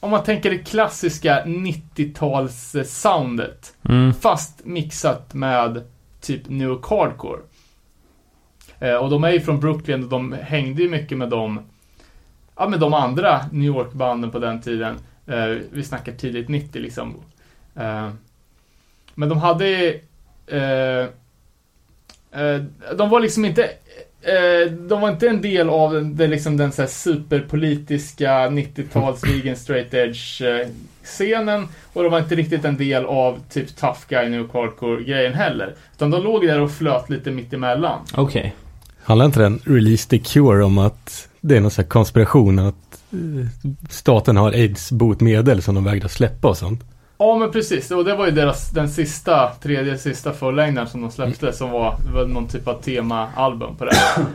Om 0.00 0.10
man 0.10 0.24
tänker 0.24 0.50
det 0.50 0.58
klassiska 0.58 1.44
90-tals-soundet. 1.44 3.72
Mm. 3.88 4.14
Fast 4.14 4.64
mixat 4.64 5.34
med 5.34 5.82
typ 6.20 6.48
New 6.48 6.76
Hardcore. 6.88 7.40
Eh, 8.84 8.94
och 8.94 9.10
de 9.10 9.24
är 9.24 9.30
ju 9.30 9.40
från 9.40 9.60
Brooklyn 9.60 10.04
och 10.04 10.08
de 10.08 10.32
hängde 10.32 10.82
ju 10.82 10.88
mycket 10.88 11.18
med 11.18 11.28
dem 11.28 11.60
Ja 12.56 12.68
med 12.68 12.80
de 12.80 12.94
andra 12.94 13.40
New 13.52 13.66
York-banden 13.66 14.30
på 14.30 14.38
den 14.38 14.60
tiden. 14.60 14.96
Eh, 15.26 15.56
vi 15.70 15.82
snackar 15.82 16.12
tidigt 16.12 16.48
90 16.48 16.82
liksom. 16.82 17.14
Eh, 17.76 18.10
men 19.14 19.28
de 19.28 19.38
hade 19.38 20.00
De 22.96 23.08
var 23.10 23.20
liksom 23.20 23.44
inte 23.44 23.70
De 24.88 25.00
var 25.00 25.08
inte 25.08 25.28
en 25.28 25.42
del 25.42 25.70
av 25.70 25.92
den, 25.92 26.30
liksom 26.30 26.56
den 26.56 26.72
så 26.72 26.82
här 26.82 26.88
superpolitiska 26.88 28.30
90-tals 28.30 29.24
vegan 29.24 29.56
straight 29.56 29.94
edge-scenen. 29.94 31.68
och 31.92 32.02
de 32.02 32.12
var 32.12 32.18
inte 32.18 32.34
riktigt 32.34 32.64
en 32.64 32.76
del 32.76 33.04
av 33.04 33.40
typ 33.50 33.76
tough 33.76 34.00
guy 34.08 34.28
New 34.28 34.48
Hardcore-grejen 34.52 35.34
heller. 35.34 35.74
Utan 35.96 36.10
de 36.10 36.22
låg 36.22 36.46
där 36.46 36.60
och 36.60 36.72
flöt 36.72 37.10
lite 37.10 37.30
mittemellan. 37.30 38.00
Okej. 38.14 38.54
Handlar 39.04 39.26
inte 39.26 39.40
den 39.40 39.60
Release 39.64 40.08
the 40.08 40.18
Cure 40.18 40.64
om 40.64 40.78
att 40.78 41.28
det 41.40 41.56
är 41.56 41.60
någon 41.60 41.70
sån 41.70 41.82
här 41.82 41.88
konspiration 41.88 42.58
att 42.58 43.02
eh, 43.12 43.68
staten 43.90 44.36
har 44.36 44.52
aids-botemedel 44.52 45.62
som 45.62 45.74
de 45.74 45.84
vägrar 45.84 46.08
släppa 46.08 46.48
och 46.48 46.56
sånt? 46.56 46.84
Ja 47.18 47.36
men 47.38 47.50
precis, 47.50 47.90
och 47.90 48.04
det 48.04 48.16
var 48.16 48.26
ju 48.26 48.32
deras, 48.32 48.70
den 48.70 48.88
sista, 48.88 49.50
tredje 49.62 49.98
sista 49.98 50.32
fullängdaren 50.32 50.88
som 50.88 51.00
de 51.00 51.10
släppte 51.10 51.52
som 51.52 51.70
var, 51.70 51.96
var 52.14 52.26
någon 52.26 52.48
typ 52.48 52.68
av 52.68 52.82
temaalbum 52.82 53.76
på 53.76 53.84
det. 53.84 53.92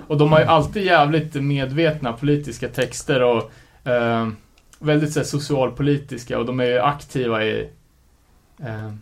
Och 0.08 0.18
de 0.18 0.32
har 0.32 0.40
ju 0.40 0.46
alltid 0.46 0.86
jävligt 0.86 1.36
medvetna 1.36 2.14
politiska 2.14 2.68
texter 2.68 3.24
och 3.24 3.52
eh, 3.90 4.28
väldigt 4.80 5.14
så 5.14 5.20
här, 5.20 5.26
socialpolitiska 5.26 6.40
och 6.40 6.46
de 6.46 6.60
är 6.60 6.66
ju 6.66 6.80
aktiva 6.80 7.44
i 7.44 7.70
eh, 8.60 8.94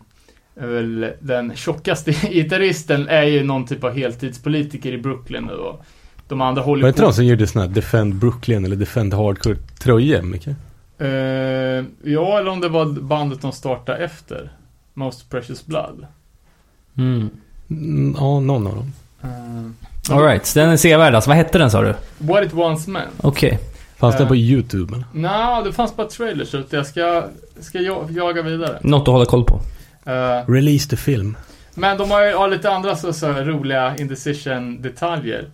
väl 0.66 1.12
den 1.20 1.56
tjockaste 1.56 2.10
gitarristen 2.30 3.08
är 3.08 3.22
ju 3.22 3.44
någon 3.44 3.66
typ 3.66 3.84
av 3.84 3.96
heltidspolitiker 3.96 4.92
i 4.92 4.98
Brooklyn 4.98 5.44
nu 5.44 5.52
och 5.52 5.84
de 6.28 6.40
andra 6.40 6.62
håller 6.62 6.82
Var 6.82 6.88
ju 6.88 6.92
det 6.92 6.96
inte 6.96 7.02
de 7.02 7.12
som 7.12 7.24
gjorde 7.24 7.46
såna 7.46 7.64
här 7.64 7.72
Defend 7.72 8.14
Brooklyn 8.14 8.64
eller 8.64 8.76
Defend 8.76 9.14
Hardcore 9.14 9.56
tröjor 9.78 10.22
mycket? 10.22 10.56
Eh, 10.98 11.08
ja, 12.12 12.38
eller 12.38 12.48
om 12.48 12.60
det 12.60 12.68
var 12.68 12.86
bandet 12.86 13.42
de 13.42 13.52
startade 13.52 13.98
efter. 13.98 14.50
Most 14.94 15.30
Precious 15.30 15.66
Blood. 15.66 16.06
Mm. 16.96 17.30
Mm, 17.70 18.14
ja, 18.18 18.40
någon 18.40 18.66
av 18.66 18.74
dem. 18.74 18.92
Uh, 19.24 19.70
Alright, 20.16 20.46
så 20.46 20.58
den 20.58 20.70
är 20.70 20.76
sevärd 20.76 21.14
alltså. 21.14 21.30
Vad 21.30 21.36
hette 21.36 21.58
den 21.58 21.70
sa 21.70 21.82
du? 21.82 21.94
What 22.18 22.44
It 22.44 22.54
Once 22.54 22.90
Meant. 22.90 23.10
Okej. 23.20 23.58
Fanns 23.96 24.14
Eh. 24.14 24.18
den 24.18 24.28
på 24.28 24.36
YouTube 24.36 24.94
eller? 24.94 25.04
Nå, 25.12 25.62
det 25.64 25.72
fanns 25.72 25.96
bara 25.96 26.06
trailers 26.06 26.54
ute. 26.54 26.76
Jag 26.76 26.86
ska, 26.86 27.24
ska 27.60 27.78
jag, 27.78 28.10
jaga 28.10 28.42
vidare. 28.42 28.78
Något 28.82 29.02
att 29.02 29.12
hålla 29.12 29.24
koll 29.24 29.44
på. 29.44 29.60
Eh, 30.08 30.50
Release 30.50 30.88
the 30.90 30.96
film. 30.96 31.36
men 31.74 31.98
de 31.98 32.10
har 32.10 32.24
ju 32.26 32.34
har 32.34 32.48
lite 32.48 32.70
andra 32.70 32.96
så, 32.96 33.12
så 33.12 33.32
roliga 33.32 33.96
indecision-detaljer. 33.96 35.44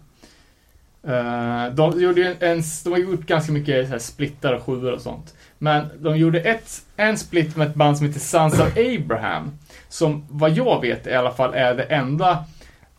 Eh, 1.07 1.75
de 1.75 2.01
gjorde 2.01 2.21
ju 2.21 2.37
en, 2.41 2.63
de 2.85 2.91
har 2.93 2.99
gjort 2.99 3.27
ganska 3.27 3.53
mycket 3.53 3.87
så 3.87 3.93
här, 3.93 3.99
splittar 3.99 4.53
och 4.53 4.63
sjuor 4.63 4.93
och 4.93 5.01
sånt. 5.01 5.35
Men 5.59 5.87
de 5.99 6.17
gjorde 6.17 6.41
ett, 6.41 6.83
en 6.97 7.19
split 7.19 7.57
med 7.57 7.69
ett 7.69 7.75
band 7.75 7.99
som 7.99 8.07
heter 8.07 8.21
Sons 8.21 8.55
of 8.61 8.69
Abraham. 8.77 9.51
Som 9.89 10.27
vad 10.31 10.51
jag 10.51 10.81
vet 10.81 11.07
i 11.07 11.15
alla 11.15 11.31
fall 11.31 11.55
är 11.55 11.75
det 11.75 11.83
enda 11.83 12.45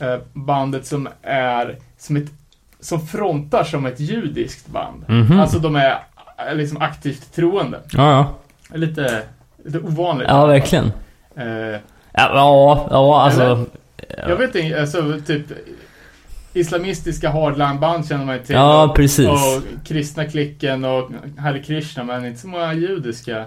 eh, 0.02 0.18
bandet 0.34 0.86
som 0.86 1.10
är 1.22 1.78
som 1.98 2.16
ett 2.18 2.32
som 2.80 3.08
frontar 3.08 3.64
som 3.64 3.86
ett 3.86 4.00
judiskt 4.00 4.68
band. 4.68 5.06
Mhm. 5.08 5.40
Alltså 5.40 5.60
de 5.60 5.76
är 5.76 6.00
liksom 6.54 6.82
aktivt 6.82 7.34
troende. 7.36 7.80
Ja, 7.92 8.12
ja. 8.12 8.78
Lite, 8.78 9.22
lite 9.66 9.80
ovanligt. 9.80 10.28
Ja, 10.30 10.46
verkligen. 10.46 10.92
Eh, 11.38 11.80
Ja, 12.18 12.30
ja, 12.34 12.88
ja 12.92 13.22
alltså. 13.22 13.66
jag 14.28 14.36
vet 14.36 14.56
inte, 14.56 14.82
alltså 14.82 15.20
typ 15.28 15.46
islamistiska 16.54 17.30
hardline-band 17.30 18.08
känner 18.08 18.26
man 18.26 18.36
ju 18.38 18.44
till. 18.44 18.56
Ja, 18.56 18.84
och, 18.84 18.96
precis. 18.96 19.28
Och 19.30 19.62
kristna 19.88 20.26
klicken 20.26 20.86
och 20.86 21.10
Hare 21.38 21.60
Krishna, 21.64 22.04
men 22.04 22.26
inte 22.26 22.40
så 22.40 22.48
många 22.48 22.74
judiska. 22.74 23.46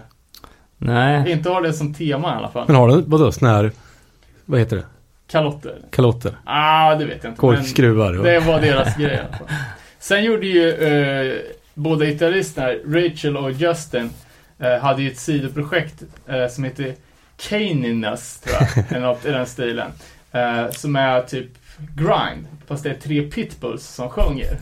Nej. 0.79 1.31
Inte 1.33 1.51
har 1.51 1.63
det 1.63 1.73
som 1.73 1.95
tema 1.95 2.29
i 2.35 2.37
alla 2.37 2.49
fall. 2.49 2.65
Men 2.67 2.77
har 2.77 2.89
den, 2.89 3.05
vadå, 3.07 3.33
sån 3.33 3.49
här, 3.49 3.73
vad 4.45 4.61
heter 4.61 4.77
det? 4.77 4.85
Kalotter. 5.31 5.79
Kalotter? 5.91 6.33
Ah, 6.45 6.95
det 6.95 7.05
vet 7.05 7.25
jag 7.25 7.31
inte. 7.31 7.41
Korkskruvar? 7.41 8.19
och- 8.19 8.25
Det 8.25 8.39
var 8.41 8.61
deras 8.61 8.97
grej 8.97 9.15
i 9.15 9.19
alla 9.19 9.37
fall. 9.39 9.49
Sen 9.99 10.25
gjorde 10.25 10.47
ju 10.47 10.71
eh, 10.73 11.37
båda 11.75 12.05
gitarristerna, 12.07 12.69
Rachel 12.87 13.37
och 13.37 13.53
Justin, 13.53 14.11
eh, 14.59 14.79
hade 14.79 15.03
ju 15.03 15.11
ett 15.11 15.19
sidoprojekt 15.19 16.03
eh, 16.27 16.49
som 16.49 16.65
heter 16.65 16.95
Caniness, 17.49 18.41
tror 18.41 18.57
jag, 18.61 18.85
eller 18.97 19.07
något 19.07 19.25
i 19.25 19.31
den 19.31 19.47
stilen. 19.47 19.91
Eh, 20.33 20.71
som 20.71 20.97
är 20.97 21.23
typ 21.23 21.51
grind, 21.97 22.47
fast 22.67 22.83
det 22.83 22.91
är 22.91 22.95
tre 22.95 23.23
pitbulls 23.23 23.87
som 23.87 24.09
sjunger. 24.09 24.59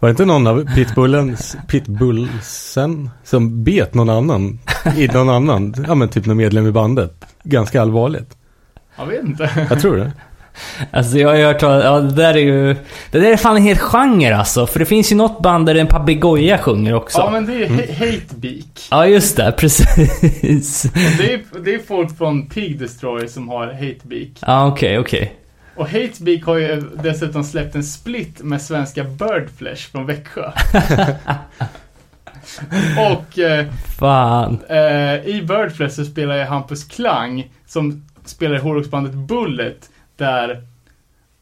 Var 0.00 0.08
det 0.08 0.10
inte 0.10 0.24
någon 0.24 0.46
av 0.46 0.74
pitbullens, 0.74 1.56
pitbullsen 1.68 3.10
som 3.24 3.64
bet 3.64 3.94
någon 3.94 4.08
annan 4.08 4.58
i 4.96 5.06
någon 5.06 5.28
annan, 5.28 5.74
ja 5.88 5.94
men 5.94 6.08
typ 6.08 6.26
någon 6.26 6.36
medlem 6.36 6.66
i 6.66 6.72
bandet? 6.72 7.24
Ganska 7.42 7.82
allvarligt. 7.82 8.36
Jag 8.96 9.06
vet 9.06 9.24
inte. 9.24 9.66
Jag 9.70 9.80
tror 9.80 9.96
det. 9.96 10.12
Alltså 10.90 11.18
jag 11.18 11.28
har 11.28 11.36
ju 11.36 11.44
hört 11.44 11.58
talas- 11.60 11.84
ja 11.84 12.00
det 12.00 12.14
där 12.14 12.34
är 12.34 12.38
ju... 12.40 12.74
Det 13.10 13.20
där 13.20 13.32
är 13.32 13.36
fan 13.36 13.56
en 13.56 13.62
hel 13.62 13.78
genre 13.78 14.34
alltså. 14.36 14.66
För 14.66 14.78
det 14.78 14.84
finns 14.86 15.12
ju 15.12 15.16
något 15.16 15.42
band 15.42 15.66
där 15.66 15.74
en 15.74 15.86
papegoja 15.86 16.58
sjunger 16.58 16.94
också. 16.94 17.18
Ja, 17.18 17.30
men 17.30 17.46
det 17.46 17.52
är 17.52 17.58
ju 17.58 17.66
ha- 17.66 17.82
Hatebeak. 18.06 18.88
Ja 18.90 19.06
just 19.06 19.36
det, 19.36 19.52
precis. 19.58 20.82
Det 21.18 21.32
är, 21.34 21.60
det 21.64 21.74
är 21.74 21.78
folk 21.88 22.18
från 22.18 22.46
Pig 22.46 22.78
Destroyer 22.78 23.26
som 23.26 23.48
har 23.48 23.66
Hatebeak. 23.66 24.28
Ja 24.40 24.66
okej, 24.66 24.98
okej. 24.98 25.34
Och 25.76 25.86
Hatebeak 25.88 26.44
har 26.44 26.56
ju 26.56 26.82
dessutom 27.02 27.44
släppt 27.44 27.74
en 27.74 27.84
split 27.84 28.42
med 28.42 28.62
svenska 28.62 29.04
Birdflesh 29.04 29.90
från 29.92 30.06
Växjö. 30.06 30.50
och 33.10 33.38
eh, 33.38 33.66
Fan. 33.98 34.58
eh, 34.68 35.14
i 35.26 35.42
Birdflesh 35.48 35.94
så 35.94 36.04
spelar 36.04 36.36
ju 36.36 36.42
Hampus 36.44 36.84
Klang 36.84 37.50
som 37.66 38.06
spelar 38.24 38.56
i 38.56 38.58
hårdrocksbandet 38.58 39.12
Bullet 39.14 39.89
där 40.20 40.62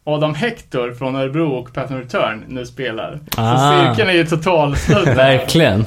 Adam 0.05 0.35
Hector 0.35 0.93
från 0.93 1.17
Örebro 1.17 1.51
och 1.53 1.73
Pattern 1.73 1.99
Return 1.99 2.45
nu 2.49 2.67
spelar. 2.67 3.19
Så 3.35 3.41
Ah. 3.41 3.87
cirkeln 3.95 4.09
är 4.09 4.13
ju 4.15 4.27
totalsludd. 4.27 5.09
Verkligen. 5.17 5.81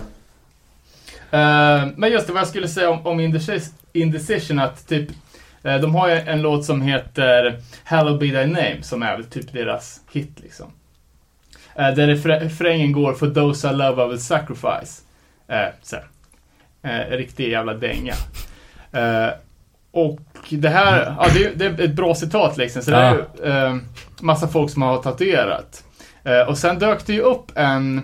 Eh, 1.32 1.88
men 1.96 2.12
just 2.12 2.28
det, 2.28 2.34
vad 2.34 2.42
jag 2.42 2.48
skulle 2.48 2.68
säga 2.68 2.89
om, 2.89 3.08
om 3.08 3.20
Indecis- 3.20 3.74
Indecision, 3.94 4.60
att 4.60 4.88
typ 4.88 5.10
eh, 5.64 5.78
de 5.78 5.96
har 5.96 6.10
ju 6.10 6.16
en 6.16 6.42
låt 6.42 6.66
som 6.66 6.82
heter 6.82 7.60
Hallowed 7.84 8.20
Be 8.20 8.26
Thy 8.44 8.46
Name, 8.52 8.78
som 8.82 9.04
är 9.04 9.16
väl 9.18 9.26
typ 9.26 9.54
deras 9.54 10.02
hit 10.12 10.32
liksom. 10.44 10.68
Eh, 11.76 11.92
där 11.96 12.08
refrä- 12.08 12.39
refrängen 12.39 12.92
går 12.92 13.14
For 13.14 13.28
those 13.30 13.70
I 13.70 13.74
love 13.74 14.06
I 14.06 14.08
will 14.10 14.20
sacrifice. 14.22 15.02
Uh, 15.52 15.68
så 15.82 15.96
riktig 17.10 17.52
jävla 17.52 17.74
dänga. 17.74 18.14
Och 19.92 20.20
det 20.50 20.70
här, 20.70 21.16
ja, 21.20 21.28
det, 21.34 21.56
det 21.56 21.66
är 21.66 21.86
ett 21.86 21.96
bra 21.96 22.16
citat 22.16 22.58
liksom, 22.58 22.82
så 22.82 22.92
det 22.92 22.98
är 22.98 23.14
ju 23.14 23.52
eh, 23.52 23.76
massa 24.20 24.48
folk 24.48 24.72
som 24.72 24.82
har 24.82 24.98
tatuerat. 24.98 25.84
Eh, 26.24 26.50
och 26.50 26.58
sen 26.58 26.80
dök 26.80 27.06
det 27.06 27.14
ju 27.14 27.22
upp 27.22 27.52
en 27.56 28.02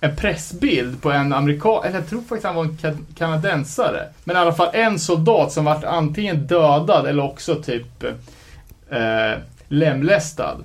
en 0.00 0.16
pressbild 0.16 1.02
på 1.02 1.12
en 1.12 1.32
amerikan, 1.32 1.84
eller 1.84 1.98
jag 1.98 2.08
tror 2.08 2.20
faktiskt 2.20 2.44
han 2.46 2.54
var 2.54 2.64
en 2.64 2.70
ka- 2.70 3.14
kanadensare. 3.18 4.08
Men 4.24 4.36
i 4.36 4.38
alla 4.38 4.52
fall 4.52 4.68
en 4.72 4.98
soldat 4.98 5.52
som 5.52 5.64
vart 5.64 5.84
antingen 5.84 6.46
dödad 6.46 7.06
eller 7.06 7.22
också 7.22 7.54
typ 7.62 8.04
eh, 8.90 9.32
lemlästad. 9.68 10.56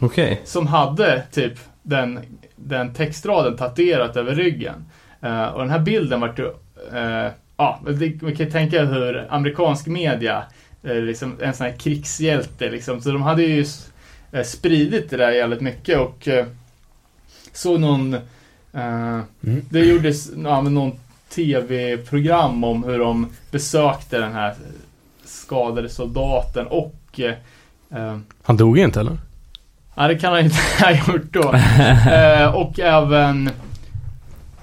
Okej. 0.00 0.40
Som 0.44 0.66
hade 0.66 1.22
typ 1.32 1.52
den, 1.82 2.20
den 2.56 2.94
textraden 2.94 3.56
tatuerat 3.56 4.16
över 4.16 4.34
ryggen. 4.34 4.84
Eh, 5.20 5.44
och 5.44 5.60
den 5.60 5.70
här 5.70 5.78
bilden 5.78 6.20
vart 6.20 6.38
ju, 6.38 6.46
eh, 6.92 7.30
ja, 7.56 7.80
vi 7.86 8.34
kan 8.36 8.50
tänka 8.50 8.84
hur 8.84 9.26
amerikansk 9.30 9.86
media, 9.86 10.44
eh, 10.82 10.96
liksom 10.96 11.36
en 11.40 11.54
sån 11.54 11.66
här 11.66 11.76
krigshjälte 11.76 12.70
liksom. 12.70 13.00
Så 13.00 13.10
de 13.10 13.22
hade 13.22 13.42
ju 13.42 13.66
eh, 14.32 14.42
spridit 14.42 15.10
det 15.10 15.16
där 15.16 15.30
jävligt 15.30 15.60
mycket 15.60 15.98
och 15.98 16.28
eh, 16.28 16.46
såg 17.52 17.80
någon, 17.80 18.14
eh, 18.72 19.20
det 19.40 19.80
gjordes 19.80 20.30
ja, 20.44 20.60
någon 20.60 20.92
tv-program 21.28 22.64
om 22.64 22.84
hur 22.84 22.98
de 22.98 23.26
besökte 23.50 24.18
den 24.18 24.32
här 24.32 24.54
skadade 25.24 25.88
soldaten 25.88 26.66
och 26.66 27.20
eh, 27.20 28.18
Han 28.42 28.56
dog 28.56 28.78
inte 28.78 29.00
eller? 29.00 29.18
Ja, 29.94 30.08
det 30.08 30.18
kan 30.18 30.32
han 30.32 30.44
inte 30.44 30.56
ha 30.80 30.90
gjort 30.92 31.32
då. 31.32 31.54
eh, 32.12 32.54
och 32.54 32.80
även 32.80 33.50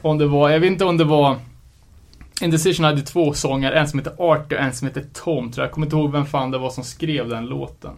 om 0.01 0.17
det 0.17 0.27
var, 0.27 0.49
jag 0.49 0.59
vet 0.59 0.67
inte 0.67 0.85
om 0.85 0.97
det 0.97 1.03
var 1.03 1.37
Indecision 2.41 2.85
hade 2.85 3.01
två 3.01 3.33
sånger, 3.33 3.71
en 3.71 3.87
som 3.89 3.99
heter 3.99 4.13
Arthur 4.17 4.57
och 4.57 4.63
en 4.63 4.73
som 4.73 4.87
heter 4.87 5.03
Tom 5.13 5.51
tror 5.51 5.61
jag. 5.63 5.67
Jag 5.67 5.73
kommer 5.73 5.87
inte 5.87 5.95
ihåg 5.95 6.11
vem 6.11 6.25
fan 6.25 6.51
det 6.51 6.57
var 6.57 6.69
som 6.69 6.83
skrev 6.83 7.29
den 7.29 7.45
låten. 7.45 7.91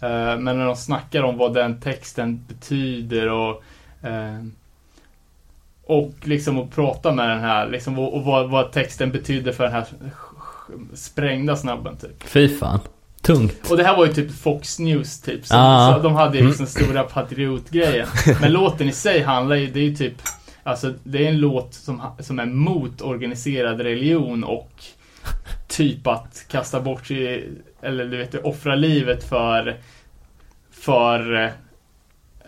Eh, 0.00 0.38
men 0.38 0.44
när 0.58 0.64
de 0.66 0.76
snackar 0.76 1.22
om 1.22 1.36
vad 1.36 1.54
den 1.54 1.80
texten 1.80 2.44
betyder 2.48 3.28
och 3.28 3.62
eh, 4.02 4.44
och 5.86 6.14
liksom 6.22 6.58
att 6.58 6.70
prata 6.70 7.12
med 7.12 7.30
den 7.30 7.40
här, 7.40 7.68
liksom, 7.68 7.98
och, 7.98 8.24
vad, 8.24 8.50
vad 8.50 8.72
texten 8.72 9.10
betyder 9.12 9.52
för 9.52 9.64
den 9.64 9.72
här 9.72 9.84
sprängda 10.94 11.56
snubben 11.56 11.96
typ. 11.96 12.22
Fy 12.22 12.58
fan. 12.58 12.80
Tungt. 13.22 13.70
Och 13.70 13.76
det 13.76 13.84
här 13.84 13.96
var 13.96 14.06
ju 14.06 14.12
typ 14.12 14.32
Fox 14.32 14.78
News 14.78 15.20
typ. 15.20 15.46
Så, 15.46 15.54
Ah. 15.56 15.94
så 15.94 16.02
de 16.02 16.14
hade 16.14 16.38
ju 16.38 16.46
liksom 16.46 16.66
stora 16.66 17.02
patriotgrejen. 17.02 18.06
Men 18.40 18.52
låten 18.52 18.88
i 18.88 18.92
sig 18.92 19.22
handlar 19.22 19.56
ju, 19.56 19.66
det 19.66 19.80
är 19.80 19.84
ju 19.84 19.96
typ 19.96 20.14
Alltså 20.62 20.94
det 21.04 21.26
är 21.26 21.28
en 21.28 21.40
låt 21.40 21.74
som, 21.74 22.02
som 22.18 22.38
är 22.38 22.46
mot 22.46 23.02
organiserad 23.02 23.80
religion 23.80 24.44
och 24.44 24.84
typ 25.68 26.06
att 26.06 26.44
kasta 26.48 26.80
bort 26.80 27.06
sig, 27.06 27.48
eller 27.82 28.04
du 28.04 28.16
vet, 28.16 28.34
offra 28.34 28.74
livet 28.74 29.24
för 29.24 29.76
för 30.72 31.34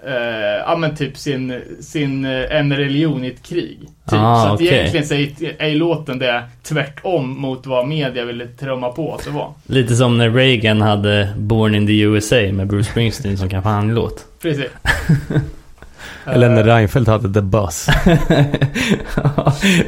eh, 0.07 0.61
ja 0.67 0.77
men 0.77 0.97
typ 0.97 1.17
sin, 1.17 1.61
sin, 1.81 2.25
eh, 2.25 2.57
en 2.57 2.77
religion 2.77 3.25
i 3.25 3.29
ett 3.29 3.43
krig. 3.43 3.79
Typ. 3.81 4.19
Ah, 4.19 4.47
så 4.47 4.49
att 4.49 4.55
okej. 4.55 4.69
egentligen 4.69 5.07
så 5.07 5.15
är, 5.15 5.63
är 5.63 5.75
låten 5.75 6.19
det 6.19 6.43
tvärtom 6.63 7.41
mot 7.41 7.67
vad 7.67 7.89
media 7.89 8.25
ville 8.25 8.47
trumma 8.47 8.89
på 8.89 9.15
att 9.15 9.25
det 9.25 9.31
var. 9.31 9.53
Lite 9.67 9.95
som 9.95 10.19
när 10.19 10.31
Reagan 10.31 10.81
hade 10.81 11.35
Born 11.37 11.75
in 11.75 11.87
the 11.87 12.01
USA 12.01 12.53
med 12.53 12.67
Bruce 12.67 12.91
Springsteen 12.91 13.37
som 13.37 13.49
kampanjlåt. 13.49 14.25
Precis. 14.43 14.71
Eller 16.27 16.49
när 16.49 16.61
Eh, 16.69 16.75
Reinfeldt 16.75 17.09
hade 17.09 17.35
The 17.35 17.41
Buzz. 17.41 17.89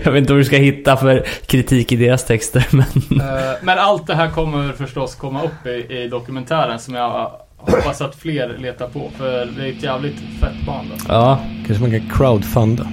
jag 0.05 0.13
vet 0.13 0.21
inte 0.21 0.33
vad 0.33 0.41
du 0.41 0.45
ska 0.45 0.57
hitta 0.57 0.97
för 0.97 1.27
kritik 1.47 1.93
i 1.93 1.97
deras 1.97 2.25
texter, 2.25 2.67
men... 2.71 2.87
eh, 3.21 3.53
Men 3.63 3.79
allt 3.79 4.07
det 4.07 4.15
här 4.15 4.31
kommer 4.31 4.73
förstås 4.73 5.15
komma 5.15 5.43
upp 5.43 5.67
i, 5.67 5.95
i 5.95 6.09
dokumentären 6.09 6.79
som 6.79 6.95
jag 6.95 7.31
hoppas 7.57 8.01
att 8.01 8.17
fler 8.17 8.57
letar 8.59 8.89
på. 8.89 9.11
För 9.19 9.49
det 9.57 9.65
är 9.67 9.71
ett 9.73 9.83
jävligt 9.83 10.17
fett 10.41 10.67
band 10.67 10.93
alltså. 10.93 11.09
Ja, 11.09 11.39
Kanske 11.67 11.83
man 11.83 11.91
kan 12.01 12.11
crowdfunda. 12.17 12.87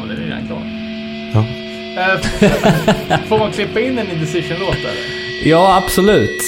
Ja, 0.00 0.06
det 0.08 0.12
är 0.22 0.26
redan 0.26 0.46
klart. 0.46 0.64
Ja. 1.34 1.44
Eh, 2.02 3.20
Får 3.28 3.38
man 3.38 3.52
klippa 3.52 3.80
in 3.80 3.98
en 3.98 4.10
Indecision-låt 4.10 4.76
eller? 4.76 5.24
ja 5.50 5.82
absolut. 5.84 6.40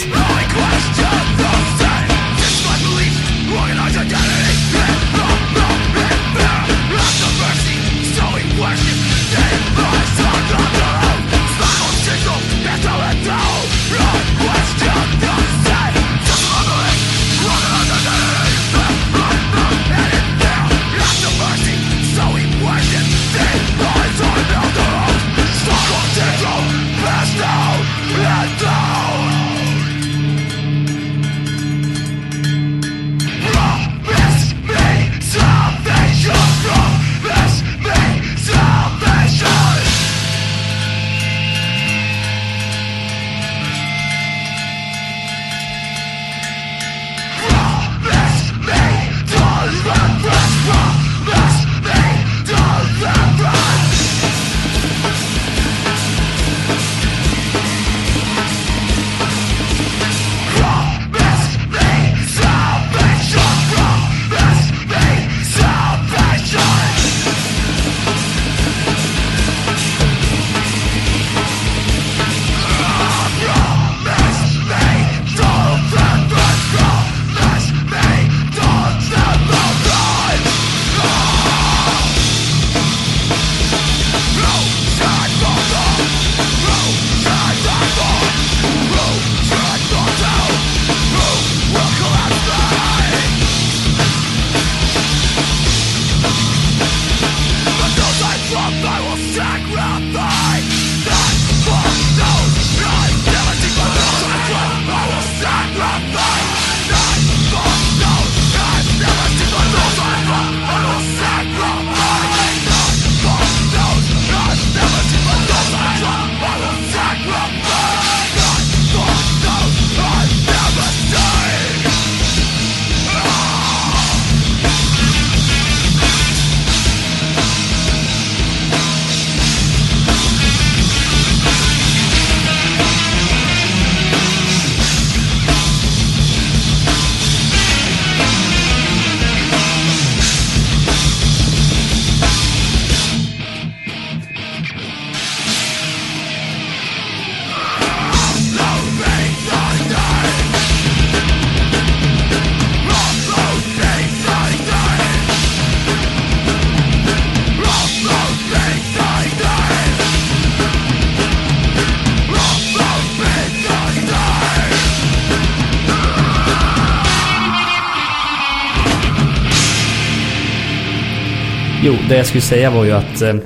Det 172.09 172.17
jag 172.17 172.27
skulle 172.27 172.43
säga 172.43 172.71
var 172.71 172.85
ju 172.85 172.93
att 172.93 173.23
eh, 173.23 173.37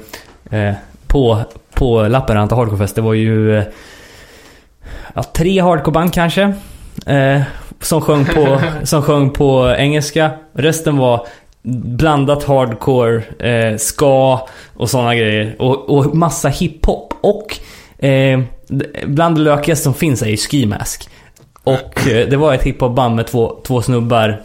eh, 0.61 0.75
på, 1.07 1.39
på 1.75 2.03
Lappeenranta 2.03 2.55
Hardcorefest, 2.55 2.95
det 2.95 3.01
var 3.01 3.15
ju 3.15 3.59
eh, 3.59 3.65
ja, 5.15 5.23
tre 5.23 5.61
hardcoreband 5.61 6.13
kanske. 6.13 6.55
Eh, 7.07 7.43
som, 7.81 8.01
sjöng 8.01 8.25
på, 8.25 8.61
som 8.85 9.03
sjöng 9.03 9.31
på 9.31 9.75
engelska. 9.79 10.31
Resten 10.53 10.97
var 10.97 11.27
blandat 11.63 12.45
hardcore, 12.45 13.23
eh, 13.39 13.77
ska 13.77 14.47
och 14.75 14.91
sådana 14.91 15.15
grejer. 15.15 15.57
Och, 15.59 15.91
och 15.91 16.17
massa 16.17 16.49
hiphop. 16.49 17.15
Och 17.21 17.59
eh, 18.05 18.41
bland 19.07 19.37
det 19.37 19.43
lökigaste 19.43 19.85
som 19.85 19.95
finns 19.95 20.23
är 20.23 20.29
ju 20.29 20.37
Ski 20.37 20.67
Mask. 20.67 21.09
Och 21.65 22.09
eh, 22.09 22.29
det 22.29 22.37
var 22.37 22.55
ett 22.55 22.63
hiphopband 22.63 23.17
med 23.17 23.27
två, 23.27 23.61
två 23.67 23.83
snubbar. 23.83 24.43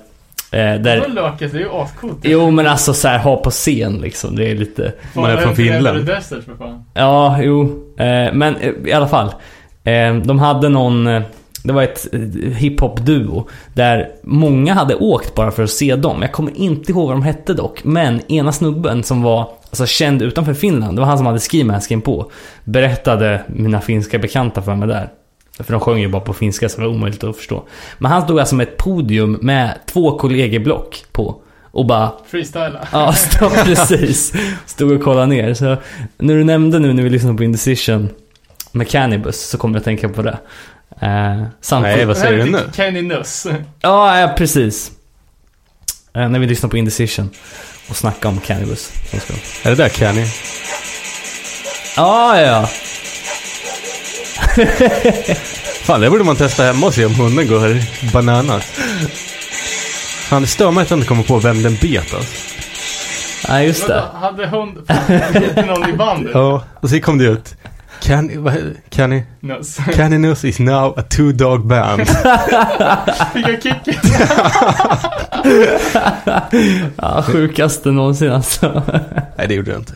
Eh, 0.55 0.71
Det 0.71 0.77
där, 0.77 0.99
var 0.99 1.07
löket, 1.07 1.51
det 1.51 1.57
är 1.57 1.61
ju 1.61 1.71
ascoolt. 1.71 2.17
jo 2.21 2.51
men 2.51 2.67
alltså 2.67 2.93
så 2.93 3.07
här, 3.07 3.19
ha 3.19 3.37
på 3.37 3.49
scen 3.51 3.97
liksom. 4.01 4.35
Det 4.35 4.51
är 4.51 4.55
lite... 4.55 4.93
Man 5.13 5.31
är 5.31 5.37
från 5.37 5.55
Finland. 5.55 6.05
Desert 6.05 6.43
för 6.43 6.55
fan. 6.55 6.83
Ja, 6.93 7.37
jo. 7.41 7.63
Eh, 7.99 8.33
men 8.33 8.55
eh, 8.55 8.71
i 8.85 8.93
alla 8.93 9.07
fall. 9.07 9.27
Eh, 9.83 10.15
de 10.15 10.39
hade 10.39 10.69
någon... 10.69 11.07
Eh, 11.07 11.21
det 11.63 11.73
var 11.73 11.83
ett 11.83 12.13
eh, 12.13 12.19
hiphop-duo. 12.57 13.47
Där 13.73 14.09
många 14.23 14.73
hade 14.73 14.95
åkt 14.95 15.35
bara 15.35 15.51
för 15.51 15.63
att 15.63 15.69
se 15.69 15.95
dem. 15.95 16.21
Jag 16.21 16.31
kommer 16.31 16.57
inte 16.57 16.91
ihåg 16.91 17.07
vad 17.07 17.15
de 17.15 17.23
hette 17.23 17.53
dock. 17.53 17.83
Men 17.83 18.31
ena 18.31 18.51
snubben 18.51 19.03
som 19.03 19.21
var 19.21 19.49
alltså, 19.69 19.85
känd 19.85 20.21
utanför 20.21 20.53
Finland. 20.53 20.97
Det 20.97 20.99
var 21.01 21.07
han 21.07 21.17
som 21.17 21.27
hade 21.27 21.39
skimasken 21.39 22.01
på. 22.01 22.31
Berättade 22.63 23.41
mina 23.47 23.81
finska 23.81 24.19
bekanta 24.19 24.61
för 24.61 24.75
mig 24.75 24.87
där. 24.87 25.09
För 25.59 25.71
de 25.71 25.79
sjöng 25.79 25.99
ju 25.99 26.07
bara 26.07 26.21
på 26.21 26.33
finska 26.33 26.69
så 26.69 26.81
det 26.81 26.87
var 26.87 26.93
omöjligt 26.93 27.23
att 27.23 27.37
förstå. 27.37 27.63
Men 27.97 28.11
han 28.11 28.21
stod 28.21 28.39
alltså 28.39 28.55
med 28.55 28.67
ett 28.67 28.77
podium 28.77 29.37
med 29.41 29.79
två 29.85 30.17
kollegieblock 30.17 31.05
på. 31.11 31.41
Och 31.63 31.85
bara 31.85 32.11
Freestyla. 32.27 32.87
Ja, 32.91 33.13
stod, 33.15 33.51
precis. 33.51 34.33
Stod 34.65 34.91
och 34.91 35.03
kollade 35.03 35.27
ner. 35.27 35.53
Så 35.53 35.77
när 36.17 36.33
du 36.33 36.43
nämnde 36.43 36.79
nu 36.79 36.93
när 36.93 37.03
vi 37.03 37.09
lyssnade 37.09 37.37
på 37.37 37.43
Indecision 37.43 38.09
med 38.71 38.89
Cannibus 38.89 39.41
så 39.41 39.57
kommer 39.57 39.75
jag 39.75 39.79
att 39.79 39.85
tänka 39.85 40.09
på 40.09 40.21
det. 40.21 40.37
Eh, 40.99 41.43
samtidigt... 41.61 41.97
Nej, 41.97 42.05
vad 42.05 42.17
säger 42.17 42.45
du 42.45 42.51
nu? 42.91 43.01
Nuss. 43.01 43.47
Ja, 43.81 44.19
ja, 44.19 44.33
precis. 44.37 44.91
Eh, 46.13 46.29
när 46.29 46.39
vi 46.39 46.47
lyssnade 46.47 46.71
på 46.71 46.77
Indecision 46.77 47.29
och 47.89 47.95
snackade 47.95 48.33
om 48.33 48.39
Cannibus. 48.39 48.91
Är 49.63 49.69
det 49.69 49.75
där 49.75 49.89
Kenny? 49.89 50.25
Ja, 51.97 52.41
ja. 52.41 52.69
Fan, 55.83 56.01
det 56.01 56.09
borde 56.09 56.23
man 56.23 56.35
testa 56.35 56.63
hemma 56.63 56.87
och 56.87 56.93
se 56.93 57.05
om 57.05 57.15
hunden 57.15 57.47
går 57.47 57.77
bananas. 58.13 58.63
Fan, 60.29 60.41
det 60.41 60.47
stör 60.47 60.71
mig 60.71 60.81
att 60.81 60.89
jag 60.89 60.97
inte 60.97 61.07
kommer 61.07 61.23
på 61.23 61.39
vem 61.39 61.63
den 61.63 61.77
bet 61.81 62.13
alltså. 62.13 62.45
Ja, 63.47 63.61
just 63.61 63.87
det. 63.87 64.03
Hade 64.13 64.47
hund... 64.47 64.77
Hade 64.87 65.65
någon 65.65 65.89
i 65.89 65.93
bandet? 65.93 66.31
Ja, 66.33 66.63
och 66.79 66.89
så 66.89 66.99
kom 66.99 67.17
det 67.17 67.25
ut. 67.25 67.55
Kenny, 67.99 68.37
vad 68.37 68.53
det? 68.53 68.95
Kenny? 68.95 69.23
Nuss. 69.39 69.77
Kenny 69.95 70.17
Nuss 70.17 70.45
is 70.45 70.59
now 70.59 70.99
a 70.99 71.03
two 71.09 71.31
dog 71.31 71.67
band. 71.67 72.07
Fick 73.33 73.47
jag 73.47 73.63
kicken? 73.63 73.95
Ja, 76.95 77.23
sjukaste 77.23 77.91
någonsin 77.91 78.31
alltså. 78.31 78.83
Nej, 79.37 79.47
det 79.47 79.53
gjorde 79.53 79.71
jag 79.71 79.79
inte. 79.79 79.93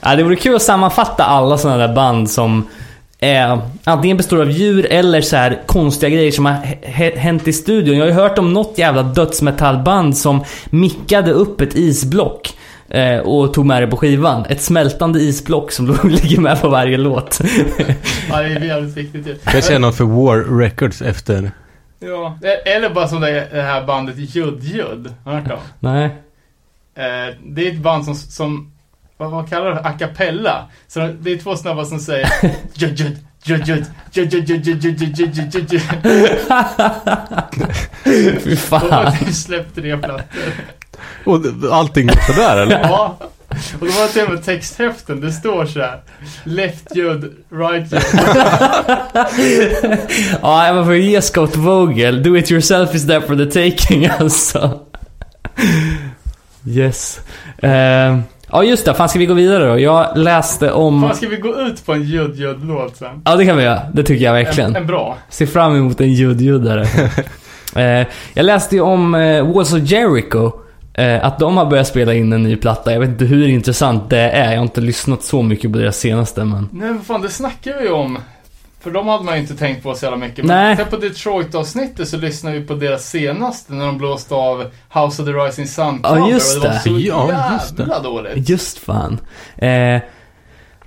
Ja, 0.00 0.16
det 0.16 0.22
vore 0.22 0.36
kul 0.36 0.56
att 0.56 0.62
sammanfatta 0.62 1.24
alla 1.24 1.58
sådana 1.58 1.86
där 1.86 1.94
band 1.94 2.30
som 2.30 2.68
är, 3.24 3.58
antingen 3.84 4.16
består 4.16 4.40
av 4.40 4.50
djur 4.50 4.86
eller 4.90 5.20
så 5.20 5.36
här 5.36 5.60
konstiga 5.66 6.10
grejer 6.10 6.32
som 6.32 6.44
har 6.46 6.52
hä- 6.82 7.16
hänt 7.18 7.48
i 7.48 7.52
studion. 7.52 7.96
Jag 7.96 8.02
har 8.04 8.08
ju 8.08 8.14
hört 8.14 8.38
om 8.38 8.52
något 8.52 8.78
jävla 8.78 9.02
dödsmetallband 9.02 10.16
som 10.16 10.44
mickade 10.70 11.30
upp 11.32 11.60
ett 11.60 11.74
isblock 11.76 12.56
eh, 12.88 13.18
och 13.18 13.54
tog 13.54 13.66
med 13.66 13.82
det 13.82 13.86
på 13.86 13.96
skivan. 13.96 14.44
Ett 14.48 14.60
smältande 14.62 15.20
isblock 15.20 15.72
som 15.72 15.86
ligger 16.04 16.40
med 16.40 16.60
på 16.60 16.68
varje 16.68 16.96
låt. 16.96 17.40
Ja, 18.30 18.42
det 18.42 18.48
är 18.48 18.60
jävligt 18.64 18.96
viktigt 18.96 19.26
ju. 19.26 19.36
Jag 19.52 19.64
känner 19.64 19.78
något 19.78 19.96
för 19.96 20.04
War 20.04 20.58
Records 20.58 21.02
efter... 21.02 21.50
Ja, 22.00 22.38
eller 22.66 22.90
bara 22.90 23.08
som 23.08 23.20
det, 23.20 23.48
här 23.52 23.86
bandet 23.86 24.14
Judd 24.18 24.62
Judd. 24.62 25.14
Har 25.24 25.32
du 25.32 25.38
hört 25.38 25.48
dem? 25.48 25.58
Nej. 25.80 26.04
Eh, 26.96 27.34
det 27.46 27.66
är 27.68 27.72
ett 27.72 27.78
band 27.82 28.04
som, 28.04 28.14
som 28.14 28.72
vad, 29.16 29.30
vad 29.30 29.48
kallar 29.48 29.70
det? 29.70 29.80
A 29.80 29.92
cappella. 29.98 30.68
Så 30.88 31.14
det 31.20 31.32
är 31.32 31.38
två 31.38 31.56
snubbar 31.56 31.84
som 31.84 32.00
säger. 32.00 32.28
Fy 38.40 38.56
fan. 38.56 38.90
har 38.90 39.32
släppt 39.32 39.74
tre 39.74 39.96
plattor. 39.96 40.42
Och 41.24 41.40
allting 41.72 42.06
går 42.06 42.32
sådär 42.32 42.56
eller? 42.56 42.80
Ja. 42.80 43.18
Och 43.80 43.86
de 43.86 43.92
har 43.92 44.08
till 44.08 44.22
och 44.24 44.30
med 44.30 44.44
texthäften. 44.44 45.20
Det 45.20 45.32
står 45.32 45.66
så 45.66 45.80
här. 45.80 46.00
Left 46.44 46.96
Judd, 46.96 47.34
right 47.50 47.92
Judd. 47.92 48.02
Ja, 50.42 50.72
men 50.74 50.84
får 50.84 50.96
ge 50.96 51.22
Scott 51.22 51.56
Vogel. 51.56 52.22
Do 52.22 52.36
it 52.36 52.50
yourself 52.50 52.94
is 52.94 53.06
there 53.06 53.20
for 53.20 53.36
the 53.36 53.70
taking 53.70 54.06
alltså. 54.06 54.80
Yes. 56.66 57.20
Eh, 57.58 58.18
ja, 58.50 58.64
just 58.64 58.84
det. 58.84 58.94
Fan, 58.94 59.08
ska 59.08 59.18
vi 59.18 59.26
gå 59.26 59.34
vidare 59.34 59.68
då? 59.68 59.78
Jag 59.78 60.18
läste 60.18 60.72
om... 60.72 61.02
Fan, 61.02 61.16
ska 61.16 61.28
vi 61.28 61.36
gå 61.36 61.60
ut 61.60 61.86
på 61.86 61.92
en 61.92 62.02
Judd 62.02 62.36
Judd-låt 62.36 62.96
sen? 62.96 63.22
Ja, 63.24 63.36
det 63.36 63.46
kan 63.46 63.56
vi 63.56 63.62
göra. 63.62 63.80
Det 63.92 64.02
tycker 64.02 64.24
jag 64.24 64.32
verkligen. 64.32 64.70
En, 64.70 64.76
en 64.76 64.86
bra. 64.86 65.18
Ser 65.28 65.46
fram 65.46 65.76
emot 65.76 66.00
en 66.00 66.12
ljudljudare. 66.12 66.86
eh, 67.76 68.06
jag 68.34 68.44
läste 68.46 68.76
ju 68.76 68.82
om 68.82 69.14
eh, 69.14 69.54
Walls 69.54 69.72
of 69.72 69.80
Jericho. 69.82 70.52
Eh, 70.94 71.24
att 71.24 71.38
de 71.38 71.56
har 71.56 71.66
börjat 71.66 71.86
spela 71.86 72.14
in 72.14 72.32
en 72.32 72.42
ny 72.42 72.56
platta. 72.56 72.92
Jag 72.92 73.00
vet 73.00 73.08
inte 73.08 73.24
hur 73.24 73.48
intressant 73.48 74.10
det 74.10 74.18
är. 74.18 74.50
Jag 74.50 74.58
har 74.58 74.62
inte 74.62 74.80
lyssnat 74.80 75.22
så 75.22 75.42
mycket 75.42 75.72
på 75.72 75.78
deras 75.78 75.96
senaste, 75.96 76.44
men... 76.44 76.68
Nej, 76.72 76.88
men 76.88 77.00
fan, 77.00 77.22
det 77.22 77.28
snackar 77.28 77.78
vi 77.78 77.84
ju 77.84 77.92
om. 77.92 78.18
För 78.84 78.90
de 78.90 79.08
hade 79.08 79.24
man 79.24 79.34
ju 79.34 79.40
inte 79.40 79.54
tänkt 79.56 79.82
på 79.82 79.94
så 79.94 80.04
jävla 80.06 80.18
mycket. 80.18 80.44
Nej. 80.44 80.66
Men 80.66 80.76
sen 80.76 80.86
på 80.86 80.96
Detroit-avsnittet 80.96 82.08
så 82.08 82.16
lyssnade 82.16 82.58
vi 82.58 82.66
på 82.66 82.74
deras 82.74 83.08
senaste 83.10 83.72
när 83.72 83.86
de 83.86 83.98
blåste 83.98 84.34
av 84.34 84.58
House 84.94 85.22
of 85.22 85.28
the 85.28 85.32
Rising 85.32 85.66
Sun 85.66 86.00
Ja, 86.02 86.28
just 86.30 86.56
och 86.56 86.62
det. 86.62 86.68
var 86.68 86.74
det. 86.74 86.80
så 86.80 86.90
Ja, 86.98 87.52
just 87.52 87.76
det. 87.76 88.00
dåligt. 88.02 88.48
Just 88.48 88.78
fan. 88.78 89.18
Eh, 89.56 90.00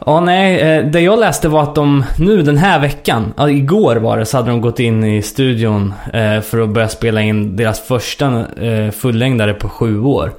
ja, 0.05 0.19
nej. 0.19 0.59
Eh, 0.59 0.85
det 0.85 0.99
jag 1.01 1.19
läste 1.19 1.49
var 1.49 1.63
att 1.63 1.75
de 1.75 2.03
nu 2.19 2.41
den 2.41 2.57
här 2.57 2.79
veckan, 2.79 3.33
igår 3.49 3.95
var 3.95 4.17
det, 4.17 4.25
så 4.25 4.37
hade 4.37 4.49
de 4.49 4.61
gått 4.61 4.79
in 4.79 5.03
i 5.03 5.21
studion 5.21 5.93
eh, 6.13 6.41
för 6.41 6.59
att 6.61 6.69
börja 6.69 6.89
spela 6.89 7.21
in 7.21 7.55
deras 7.55 7.79
första 7.79 8.45
eh, 8.65 8.91
fullängdare 8.91 9.53
på 9.53 9.69
sju 9.69 10.01
år. 10.01 10.33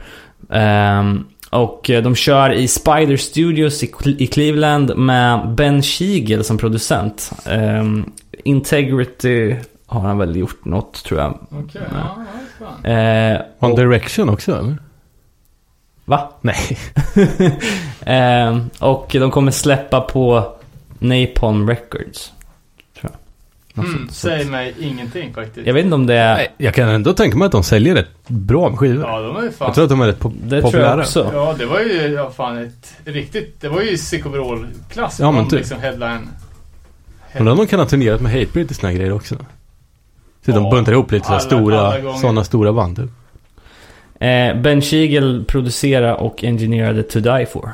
Ehm, 0.53 1.25
och 1.51 1.91
eh, 1.91 2.03
de 2.03 2.15
kör 2.15 2.51
i 2.53 2.69
Spider 2.69 3.17
Studios 3.17 3.83
i, 3.83 3.87
Cle- 3.87 4.17
i 4.19 4.27
Cleveland 4.27 4.97
med 4.97 5.49
Ben 5.55 5.83
Shiegel 5.83 6.45
som 6.45 6.59
producent. 6.59 7.31
Ehm, 7.47 8.13
Integrity 8.45 9.57
har 9.87 10.01
han 10.01 10.19
väl 10.19 10.37
gjort 10.37 10.65
något 10.65 11.05
tror 11.05 11.21
jag. 11.21 11.39
Okej, 11.51 11.83
ja, 11.93 12.25
ja. 12.85 12.91
Eh, 12.91 13.41
On 13.59 13.71
och- 13.73 13.79
Direction 13.79 14.29
också 14.29 14.59
eller? 14.59 14.77
Va? 16.05 16.33
Nej. 16.41 16.79
Ehm, 18.07 18.71
och 18.81 19.07
de 19.13 19.31
kommer 19.31 19.51
släppa 19.51 20.01
på 20.01 20.53
Napalm 20.99 21.69
Records. 21.69 22.33
Något 23.79 23.87
Mm, 23.87 23.99
sånt- 23.99 24.13
säg 24.15 24.45
mig 24.45 24.75
ingenting 24.81 25.35
faktiskt. 25.35 25.67
Jag 25.67 25.75
vet 25.75 25.85
inte 25.85 25.95
om 25.95 26.07
det 26.07 26.15
är... 26.15 26.35
Nej, 26.35 26.55
Jag 26.59 26.75
kan 26.75 26.89
ändå 26.89 27.13
tänka 27.13 27.37
mig 27.37 27.47
att 27.47 27.53
de 27.53 27.63
säljer 27.63 27.95
rätt 27.95 28.29
bra 28.29 28.71
med 28.71 28.79
skivor. 28.79 29.05
Ja, 29.09 29.21
de 29.21 29.37
är 29.37 29.43
ju 29.43 29.51
fan... 29.51 29.67
Jag 29.67 29.75
tror 29.75 29.85
att 29.85 29.91
de 29.91 30.01
är 30.01 30.07
rätt 30.07 30.19
po- 30.21 30.33
Det 30.43 30.49
tror 30.49 30.55
jag 30.55 30.63
populära. 30.63 31.01
också. 31.01 31.31
Ja, 31.35 31.55
det 31.59 31.67
var 31.67 31.81
ju 31.81 32.07
ja, 32.09 32.31
fan 32.31 32.59
ett 32.59 32.95
riktigt... 33.05 33.61
Det 33.61 33.69
var 33.69 33.81
ju 33.81 33.97
psykobrol-klass. 33.97 35.17
Ja, 35.21 35.31
men 35.31 35.45
de 35.45 35.51
typ. 35.51 35.59
Liksom 35.59 35.81
headline. 35.81 36.29
Undrar 37.39 37.53
om 37.53 37.59
de 37.59 37.67
kan 37.67 37.79
ha 37.79 37.87
turnerat 37.87 38.21
med 38.21 38.33
Hatebreed 38.33 38.71
och 38.71 38.77
såna 38.77 38.93
grejer 38.93 39.13
också. 39.13 39.35
Så 40.45 40.51
de 40.53 40.65
Ja, 40.65 40.71
buntar 40.71 40.93
ihop 40.93 41.13
lite 41.13 41.29
alla- 41.29 41.41
stora, 41.41 41.93
sådana 42.21 42.45
stora 42.45 42.73
band 42.73 42.97
typ. 42.97 43.11
Eh, 44.21 44.61
ben 44.63 44.83
Shiegel 44.83 45.45
producerade 45.45 46.15
och 46.15 46.45
engineerade 46.45 47.03
To 47.03 47.21
Die 47.21 47.47
For. 47.53 47.71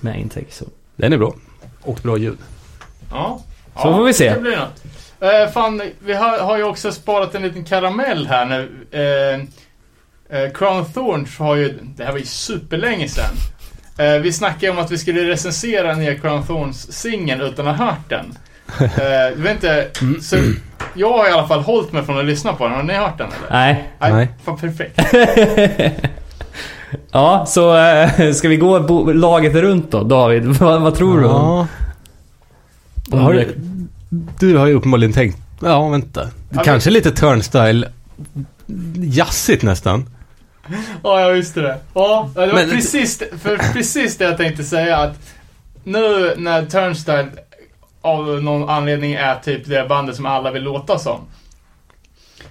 Med 0.00 0.20
Intake. 0.20 0.46
Så. 0.50 0.64
Den 0.96 1.12
är 1.12 1.18
bra. 1.18 1.34
Och 1.80 1.98
bra 2.02 2.16
ljud. 2.16 2.38
Ja. 3.10 3.40
Så 3.82 3.92
får 3.92 4.04
vi 4.04 4.12
se. 4.12 4.34
Det 4.34 4.40
blir 4.40 4.56
något. 4.56 4.84
Eh, 5.20 5.52
fan, 5.52 5.82
vi 6.04 6.14
har, 6.14 6.38
har 6.38 6.56
ju 6.56 6.64
också 6.64 6.92
sparat 6.92 7.34
en 7.34 7.42
liten 7.42 7.64
karamell 7.64 8.26
här 8.26 8.44
nu. 8.44 8.68
Eh, 8.90 9.40
eh, 10.38 10.52
Crown 10.52 10.84
Thorns 10.92 11.38
har 11.38 11.56
ju, 11.56 11.78
det 11.96 12.04
här 12.04 12.12
var 12.12 12.18
ju 12.18 12.24
superlänge 12.24 13.08
sedan. 13.08 13.34
Eh, 13.98 14.20
vi 14.20 14.32
snackade 14.32 14.72
om 14.72 14.78
att 14.78 14.90
vi 14.90 14.98
skulle 14.98 15.28
recensera 15.30 15.94
nya 15.94 16.14
Crown 16.14 16.46
Thorns 16.46 16.92
singeln 16.92 17.40
utan 17.40 17.68
att 17.68 17.78
ha 17.78 17.84
hört 17.86 18.08
den. 18.08 18.38
Eh, 18.98 19.04
jag 19.04 19.36
vet 19.36 19.52
inte, 19.52 19.86
så 20.22 20.36
jag 20.94 21.12
har 21.12 21.28
i 21.28 21.32
alla 21.32 21.48
fall 21.48 21.60
hållit 21.60 21.92
mig 21.92 22.02
från 22.02 22.18
att 22.18 22.24
lyssna 22.24 22.52
på 22.52 22.64
den. 22.64 22.74
Har 22.74 22.82
ni 22.82 22.94
hört 22.94 23.18
den 23.18 23.26
eller? 23.26 23.50
Nej. 23.50 23.90
Nej. 23.98 24.28
Fan, 24.44 24.58
perfekt. 24.58 25.00
ja, 27.12 27.44
så 27.46 27.76
eh, 27.76 28.32
ska 28.32 28.48
vi 28.48 28.56
gå 28.56 28.78
laget 29.12 29.54
runt 29.54 29.90
då, 29.90 30.02
David? 30.02 30.46
vad, 30.60 30.80
vad 30.80 30.94
tror 30.94 31.20
du? 31.20 31.26
Ja. 31.26 31.30
om 31.30 31.66
Har, 33.12 33.46
du 34.38 34.56
har 34.56 34.66
ju 34.66 34.74
uppenbarligen 34.74 35.12
tänkt, 35.12 35.38
ja 35.62 35.88
vänta. 35.88 36.30
Ja, 36.50 36.62
Kanske 36.64 36.90
lite 36.90 37.10
turnstyle, 37.10 37.88
jazzigt 38.96 39.62
nästan. 39.62 40.10
Ja, 41.02 41.20
ja 41.20 41.34
just 41.34 41.54
det. 41.54 41.78
Ja, 41.94 42.30
det 42.34 42.46
var 42.46 42.54
Men- 42.54 42.70
precis, 42.70 43.22
för 43.42 43.72
precis 43.72 44.16
det 44.16 44.24
jag 44.24 44.36
tänkte 44.36 44.64
säga 44.64 44.96
att 44.96 45.18
nu 45.84 46.34
när 46.36 46.66
Turnstile 46.66 47.28
av 48.00 48.42
någon 48.42 48.68
anledning 48.68 49.12
är 49.14 49.34
typ 49.34 49.66
det 49.66 49.88
bandet 49.88 50.16
som 50.16 50.26
alla 50.26 50.50
vill 50.50 50.62
låta 50.62 50.98
som. 50.98 51.20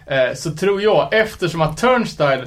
Eh, 0.05 0.35
så 0.35 0.51
tror 0.51 0.81
jag, 0.81 1.13
eftersom 1.13 1.61
att 1.61 1.77
Turnstile 1.77 2.45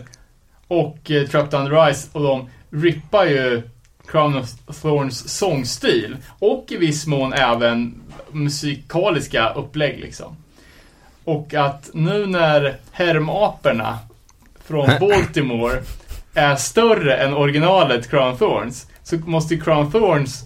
och 0.68 1.10
eh, 1.10 1.26
Trapped 1.26 1.60
Under 1.60 1.86
Rise 1.86 2.08
och 2.12 2.22
de 2.22 2.48
rippar 2.70 3.24
ju 3.24 3.62
Crown 4.10 4.36
of 4.36 4.50
Thorns 4.82 5.38
sångstil 5.38 6.16
och 6.38 6.66
i 6.68 6.76
viss 6.76 7.06
mån 7.06 7.32
även 7.32 8.02
musikaliska 8.30 9.48
upplägg 9.48 10.00
liksom. 10.00 10.36
Och 11.24 11.54
att 11.54 11.90
nu 11.92 12.26
när 12.26 12.76
härmaporna 12.92 13.98
från 14.64 14.90
Baltimore 15.00 15.82
är 16.34 16.56
större 16.56 17.16
än 17.16 17.34
originalet 17.34 18.10
Crown 18.10 18.36
Thorns 18.36 18.86
så 19.02 19.16
måste 19.16 19.54
ju 19.54 19.60
Crown 19.60 19.92
Thorns 19.92 20.44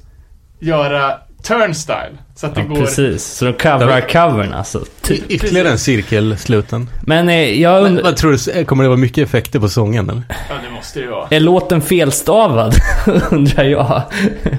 göra 0.58 1.18
Turnstile. 1.46 2.10
Så 2.36 2.46
att 2.46 2.54
det 2.54 2.60
Ja, 2.60 2.66
går... 2.66 2.76
precis. 2.76 3.24
Så 3.24 3.44
de 3.44 3.52
coverar 3.52 4.00
covern 4.00 4.52
alltså. 4.52 4.84
Typ. 5.02 5.30
Ytterligare 5.30 5.68
en 5.68 5.78
cirkel 5.78 6.38
sluten. 6.38 6.90
Men 7.02 7.28
eh, 7.28 7.60
jag 7.62 7.82
Men, 7.82 7.90
undrar, 7.92 8.02
vad 8.04 8.16
tror 8.16 8.54
du, 8.54 8.64
kommer 8.64 8.82
det 8.84 8.88
vara 8.88 8.98
mycket 8.98 9.28
effekter 9.28 9.60
på 9.60 9.68
sången 9.68 10.10
eller? 10.10 10.22
Ja, 10.28 10.54
det 10.68 10.70
måste 10.74 10.98
det 10.98 11.04
ju 11.04 11.10
vara. 11.10 11.26
är 11.30 11.40
låten 11.40 11.80
felstavad? 11.82 12.74
undrar 13.30 13.64
jag. 13.64 14.02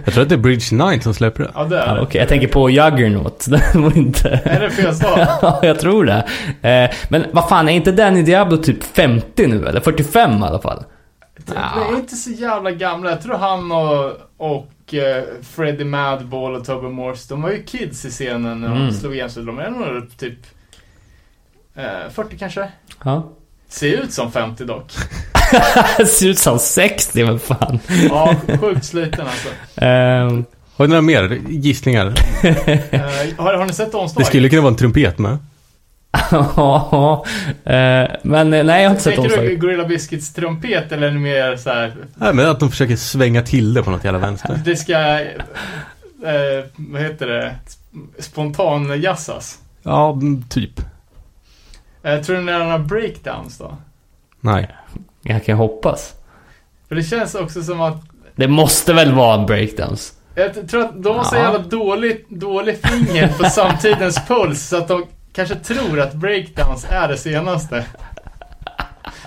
Jag 0.05 0.13
tror 0.13 0.23
att 0.23 0.29
det 0.29 0.35
är 0.35 0.39
Bridge 0.39 0.75
9 0.75 0.99
som 1.01 1.13
släpper 1.13 1.43
det. 1.43 1.51
Ja, 1.55 1.63
det 1.63 1.77
är 1.79 1.87
Ja, 1.87 1.93
det. 1.93 2.01
Okej, 2.01 2.19
jag 2.19 2.29
tänker 2.29 2.47
på 2.47 2.69
Juggernaut. 2.69 3.45
Den 3.73 3.81
var 3.83 3.97
inte... 3.97 4.41
Är 4.43 4.59
det 4.59 4.69
fel 4.69 4.95
stav? 4.95 5.19
Ja, 5.41 5.59
jag 5.63 5.79
tror 5.79 6.05
det. 6.05 6.25
Eh, 6.69 6.95
men 7.09 7.25
vad 7.31 7.49
fan, 7.49 7.69
är 7.69 7.73
inte 7.73 7.91
Danny 7.91 8.21
Diablo 8.21 8.57
typ 8.57 8.83
50 8.83 9.47
nu 9.47 9.67
eller? 9.67 9.79
45 9.81 10.31
i 10.39 10.43
alla 10.43 10.59
fall? 10.61 10.83
De 11.45 11.53
är 11.93 11.95
inte 11.95 12.15
så 12.15 12.29
jävla 12.31 12.71
gamla. 12.71 13.09
Jag 13.09 13.21
tror 13.21 13.37
han 13.37 13.71
och, 13.71 14.11
och 14.37 14.67
eh, 14.93 15.23
Freddie 15.41 15.85
Madball 15.85 16.55
och 16.55 16.65
Tobey 16.65 16.89
Morse, 16.89 17.25
de 17.29 17.41
var 17.41 17.51
ju 17.51 17.63
kids 17.63 18.05
i 18.05 18.09
scenen 18.09 18.61
när 18.61 18.67
de 18.69 18.77
Mm. 18.81 18.91
slog 18.93 19.15
igen 19.15 19.29
så 19.29 19.39
de 19.41 19.59
är 19.59 19.69
nog 19.69 20.17
typ 20.17 20.39
eh, 21.75 22.09
40 22.13 22.37
kanske. 22.37 22.69
Ja. 23.03 23.31
Ser 23.69 23.87
ut 24.03 24.13
som 24.13 24.31
50 24.31 24.65
dock. 24.65 24.91
Ser 26.07 26.27
ut 26.27 26.39
som 26.39 26.59
60, 26.59 27.23
men 27.25 27.39
fan. 27.39 27.79
Ja, 28.09 28.35
sjukt 28.61 28.85
sliten 28.85 29.27
alltså. 29.27 29.49
Ehm, 29.75 30.45
Har 30.75 30.85
ni 30.85 30.89
några 30.89 31.01
mer 31.01 31.39
gissningar? 31.49 32.05
Eh, 32.43 32.79
har, 33.37 33.53
har 33.53 33.65
ni 33.65 33.73
sett 33.73 33.91
Det 33.91 33.97
omslaget? 33.97 34.27
skulle 34.27 34.49
kunna 34.49 34.61
vara 34.61 34.71
en 34.71 34.77
trumpet 34.77 35.17
med. 35.19 35.37
Ja, 36.31 37.25
eh, 37.63 38.07
men 38.23 38.53
eh, 38.53 38.63
nej 38.63 38.81
jag 38.83 38.89
har 38.89 38.91
inte 38.91 39.03
sett 39.03 39.15
Tänker 39.15 39.41
du. 39.41 39.55
Gorilla 39.57 39.85
Biscuits 39.85 40.33
trumpet 40.33 40.91
eller 40.91 41.11
mer 41.11 41.55
så 41.57 41.69
här 41.69 41.95
Nej, 42.15 42.33
men 42.33 42.49
att 42.49 42.59
de 42.59 42.69
försöker 42.69 42.95
svänga 42.95 43.41
till 43.41 43.73
det 43.73 43.83
på 43.83 43.91
något 43.91 44.03
jävla 44.03 44.19
vänster. 44.19 44.61
Det 44.65 44.75
ska, 44.75 44.93
eh, 45.19 46.63
vad 46.75 47.01
heter 47.01 47.27
det, 47.27 47.55
spontan 48.19 49.01
jazzas. 49.01 49.59
Ja, 49.83 50.11
mm, 50.11 50.43
typ. 50.49 50.79
Eh, 52.03 52.21
tror 52.21 52.37
ni 52.37 52.45
det 52.45 52.51
är 52.57 52.59
några 52.59 52.79
breakdowns 52.79 53.57
då? 53.57 53.77
Nej. 54.41 54.75
Jag 55.21 55.45
kan 55.45 55.57
hoppas. 55.57 56.13
För 56.87 56.95
det 56.95 57.03
känns 57.03 57.35
också 57.35 57.63
som 57.63 57.81
att 57.81 58.03
Det 58.35 58.47
måste 58.47 58.93
väl 58.93 59.13
vara 59.13 59.39
en 59.39 59.45
breakdance? 59.45 60.13
Jag 60.35 60.69
tror 60.69 60.81
att 60.85 61.03
de 61.03 61.15
har 61.15 61.23
så 61.23 61.35
Ja. 61.35 61.41
jävla 61.41 61.59
dålig, 61.59 62.25
dålig 62.29 62.77
finger 62.77 63.27
på 63.27 63.43
samtidens 63.49 64.19
puls 64.27 64.67
så 64.67 64.77
att 64.77 64.87
de 64.87 65.05
kanske 65.35 65.55
tror 65.55 65.99
att 65.99 66.13
breakdowns 66.13 66.85
är 66.89 67.07
det 67.07 67.17
senaste. 67.17 67.85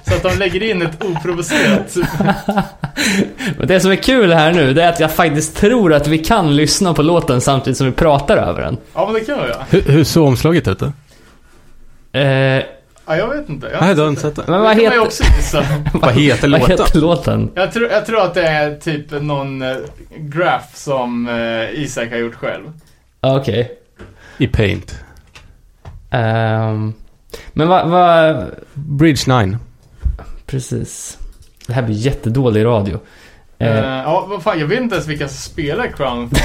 Så 0.08 0.14
att 0.14 0.22
de 0.22 0.38
lägger 0.38 0.62
in 0.62 0.82
ett 0.82 1.04
oprovocerat... 1.04 1.96
Men 3.58 3.66
det 3.68 3.80
som 3.80 3.90
är 3.90 3.96
kul 3.96 4.32
här 4.32 4.52
nu, 4.52 4.74
det 4.74 4.82
är 4.82 4.88
att 4.88 5.00
jag 5.00 5.12
faktiskt 5.12 5.56
tror 5.56 5.94
att 5.94 6.06
vi 6.06 6.18
kan 6.18 6.56
lyssna 6.56 6.94
på 6.94 7.02
låten 7.02 7.40
samtidigt 7.40 7.76
som 7.76 7.86
vi 7.86 7.92
pratar 7.92 8.36
över 8.36 8.62
den. 8.62 8.76
Ja 8.94 9.04
men 9.06 9.14
det 9.14 9.20
kan 9.20 9.38
vi 9.42 9.48
göra. 9.48 9.66
Hur, 9.70 9.82
hur 9.82 10.04
såg 10.04 10.26
omslaget 10.26 10.68
ut 10.68 10.78
då? 10.78 10.92
Eh, 12.18 12.62
Ja, 13.10 13.16
jag 13.16 13.28
vet 13.28 13.48
inte. 13.48 13.66
Jag 13.72 13.80
Nej, 13.80 13.94
du 13.94 14.00
har 14.00 14.08
inte 14.08 14.20
sett 14.20 14.36
det. 14.36 14.44
men 14.46 14.60
vad 14.60 14.76
heter, 14.76 14.98
också 15.00 15.24
gissa. 15.36 15.64
Vad 15.92 16.12
heter 16.12 16.48
vad 16.50 16.60
låten? 16.60 16.78
heter 16.78 16.98
låten? 17.00 17.50
Jag 17.54 17.72
tror, 17.72 17.88
jag 17.90 18.06
tror 18.06 18.20
att 18.20 18.34
det 18.34 18.46
är 18.46 18.74
typ 18.76 19.10
någon 19.22 19.62
eh, 19.62 19.76
graph 20.16 20.74
som 20.74 21.28
eh, 21.28 21.82
Isak 21.82 22.10
har 22.10 22.16
gjort 22.18 22.34
själv. 22.34 22.72
Ja, 23.20 23.36
Okej. 23.40 23.72
I 24.38 24.46
Paint. 24.46 24.94
Ehm, 26.10 26.92
men 27.52 27.68
vad, 27.68 27.88
vad, 27.88 28.50
Bridge 28.74 29.44
9. 29.44 29.58
precis. 30.46 31.18
Det 31.66 31.72
här 31.72 31.82
blir 31.82 31.94
jättedålig 31.96 32.64
radio. 32.64 32.94
Eh, 32.94 33.00
Eh, 33.78 33.84
ja, 33.84 34.26
vad 34.28 34.42
fan, 34.42 34.58
jag 34.60 34.66
vet 34.66 34.80
inte 34.80 34.94
ens 34.94 35.08
vilka 35.08 35.28
som 35.28 35.36
spelar 35.36 35.86
Crown. 35.86 36.30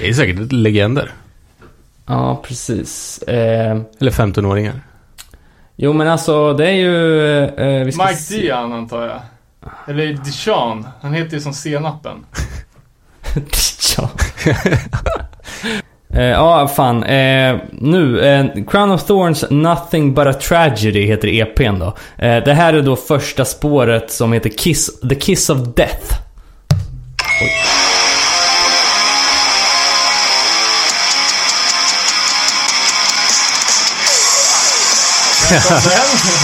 Det 0.00 0.08
är 0.08 0.12
säkert 0.12 0.52
legender. 0.52 1.10
ja, 2.06 2.42
precis. 2.46 3.18
Eh, 3.22 3.80
Eller 4.00 4.10
15-åringar. 4.10 4.80
jo, 5.76 5.92
men 5.92 6.08
alltså 6.08 6.52
det 6.54 6.66
är 6.66 6.70
ju... 6.74 7.44
Eh, 7.44 7.84
vi 7.84 7.92
ska 7.92 8.02
Mike 8.06 8.16
se- 8.16 8.40
Dion 8.40 8.72
antar 8.72 9.06
jag. 9.06 9.20
Eller 9.88 10.06
Dijon. 10.06 10.86
Han 11.00 11.14
heter 11.14 11.34
ju 11.34 11.40
som 11.40 11.52
senapen. 11.54 12.26
ja. 16.16 16.22
Eh, 16.22 16.28
Ja, 16.30 16.68
fan. 16.68 17.04
Eh, 17.04 17.56
nu, 17.72 18.20
eh, 18.20 18.46
Crown 18.66 18.90
of 18.90 19.04
Thorns 19.04 19.44
Nothing 19.50 20.14
But 20.14 20.26
A 20.26 20.32
Tragedy 20.32 21.06
heter 21.06 21.28
EPn 21.28 21.78
då. 21.78 21.86
Eh, 22.18 22.44
det 22.44 22.54
här 22.54 22.74
är 22.74 22.82
då 22.82 22.96
första 22.96 23.44
spåret 23.44 24.10
som 24.12 24.32
heter 24.32 24.50
Kiss, 24.50 25.00
The 25.08 25.14
Kiss 25.14 25.50
of 25.50 25.58
Death. 25.76 26.14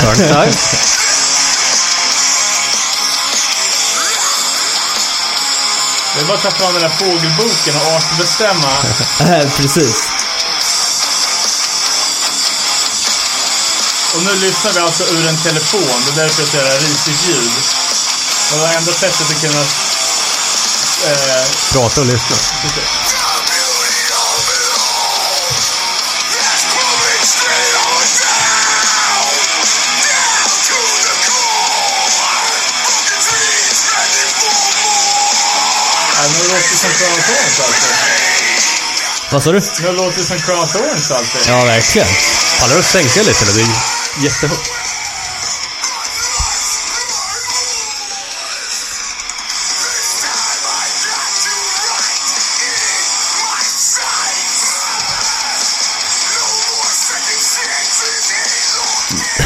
Turnstile. 0.00 0.52
Det 6.14 6.20
är 6.20 6.24
bara 6.24 6.36
att 6.36 6.42
ta 6.42 6.50
fram 6.50 6.72
den 6.72 6.82
där 6.82 6.88
fågelboken 6.88 7.76
och 7.76 7.86
artbestämma. 7.96 8.72
Precis. 9.56 9.96
Och 14.14 14.22
nu 14.22 14.34
lyssnar 14.34 14.72
vi 14.72 14.80
alltså 14.80 15.04
ur 15.04 15.28
en 15.28 15.36
telefon. 15.36 16.02
Det 16.06 16.20
är 16.20 16.24
därför 16.24 16.58
det 16.58 16.68
är 16.74 16.78
risigt 16.80 17.28
ljud. 17.28 17.52
Och 18.52 18.58
det 18.58 18.74
enda 18.74 18.92
sättet 18.92 19.30
att 19.30 19.40
kunna... 19.40 19.60
Eh, 21.06 21.46
Prata 21.72 22.00
och 22.00 22.06
lyssna. 22.06 22.36
precis. 22.62 23.21
Låter 36.72 36.88
det 36.88 36.94
som 36.94 37.06
Crown 37.06 37.22
Thorns 37.22 37.60
alltså. 37.60 37.86
Vad 39.30 39.42
sa 39.42 39.52
du? 39.52 39.60
Nu 39.82 39.96
låter 39.96 40.18
det 40.18 40.24
som 40.24 40.38
Crown 40.38 40.68
Thorns 40.68 41.10
alltså. 41.10 41.38
Ja, 41.48 41.64
verkligen. 41.64 42.08
Pallar 42.60 42.74
du 42.74 42.80
att 42.80 42.86
sänka 42.86 43.22
lite 43.22 43.44
eller? 43.44 43.54
Det 43.54 43.62
är 43.62 44.24
jättehögt. 44.24 44.70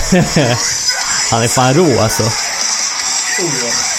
Han 1.30 1.42
är 1.42 1.48
fan 1.48 1.74
rå 1.74 2.00
alltså. 2.00 2.22
Oh, 2.22 2.30
ja. 3.62 3.95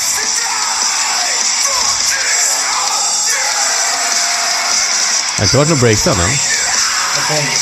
Det 5.38 5.42
har 5.42 5.46
inte 5.46 5.58
varit 5.58 5.70
någon 5.70 5.80
breakdown 5.80 6.20
än. 6.20 6.30
Kommer. 7.28 7.54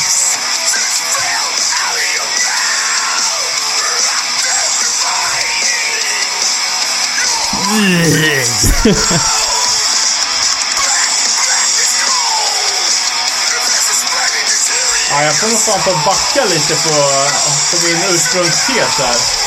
Ja, 15.09 15.23
jag 15.23 15.35
får 15.35 15.47
nog 15.47 15.59
fan 15.59 15.79
ta 15.81 15.91
och 15.91 15.99
backa 16.05 16.45
lite 16.45 16.75
på, 16.75 16.89
på 17.71 17.85
min 17.85 18.03
ursprungstes 18.03 18.97
här. 18.97 19.44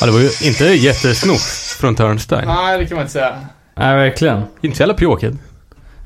Ja, 0.00 0.06
det 0.06 0.12
var 0.12 0.20
ju 0.20 0.30
inte 0.42 0.64
jättesnort 0.64 1.40
från 1.80 1.96
Turnstile. 1.96 2.44
Nej, 2.46 2.78
det 2.78 2.86
kan 2.86 2.94
man 2.96 3.02
inte 3.02 3.12
säga. 3.12 3.38
Nej, 3.74 3.96
verkligen. 3.96 4.42
Inte 4.60 4.76
så 4.76 4.82
jävla 4.82 4.94
pjåkigt. 4.94 5.34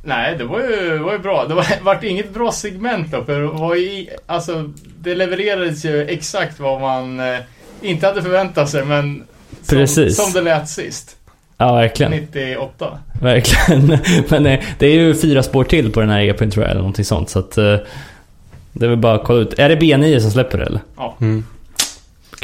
Nej, 0.04 0.34
det 0.38 0.44
var 0.44 0.60
ju, 0.60 0.98
var 0.98 1.12
ju 1.12 1.18
bra. 1.18 1.44
Det 1.48 1.54
var, 1.54 1.66
vart 1.82 2.04
inget 2.04 2.34
bra 2.34 2.52
segment 2.52 3.10
då, 3.12 3.24
för 3.24 3.40
det 3.40 3.46
var 3.46 3.74
ju, 3.74 4.06
alltså, 4.26 4.70
det 4.98 5.14
levererades 5.14 5.84
ju 5.84 6.02
exakt 6.08 6.60
vad 6.60 6.80
man 6.80 7.20
eh, 7.20 7.38
inte 7.82 8.06
hade 8.06 8.22
förväntat 8.22 8.70
sig, 8.70 8.84
men 8.84 9.24
som, 9.62 9.78
Precis. 9.78 10.16
som 10.16 10.32
det 10.32 10.40
lät 10.40 10.68
sist. 10.68 11.16
Ja, 11.58 11.74
verkligen. 11.74 12.12
98. 12.12 12.98
Verkligen. 13.22 13.98
Men 14.28 14.46
eh, 14.46 14.60
det 14.78 14.86
är 14.86 14.90
ju 14.94 15.14
fyra 15.14 15.42
spår 15.42 15.64
till 15.64 15.92
på 15.92 16.00
den 16.00 16.10
här 16.10 16.20
EPn 16.20 16.50
tror 16.50 16.64
jag, 16.64 16.70
eller 16.70 16.80
någonting 16.80 17.04
sånt. 17.04 17.30
Så 17.30 17.38
att... 17.38 17.58
eh, 17.58 17.76
Det 18.72 18.84
är 18.84 18.88
väl 18.88 18.96
bara 18.98 19.14
att 19.14 19.24
kolla 19.24 19.40
ut. 19.40 19.58
Är 19.58 19.68
det 19.68 19.76
B9 19.76 20.18
som 20.20 20.30
släpper 20.30 20.58
det 20.58 20.64
eller? 20.64 20.80
Mm. 21.20 21.44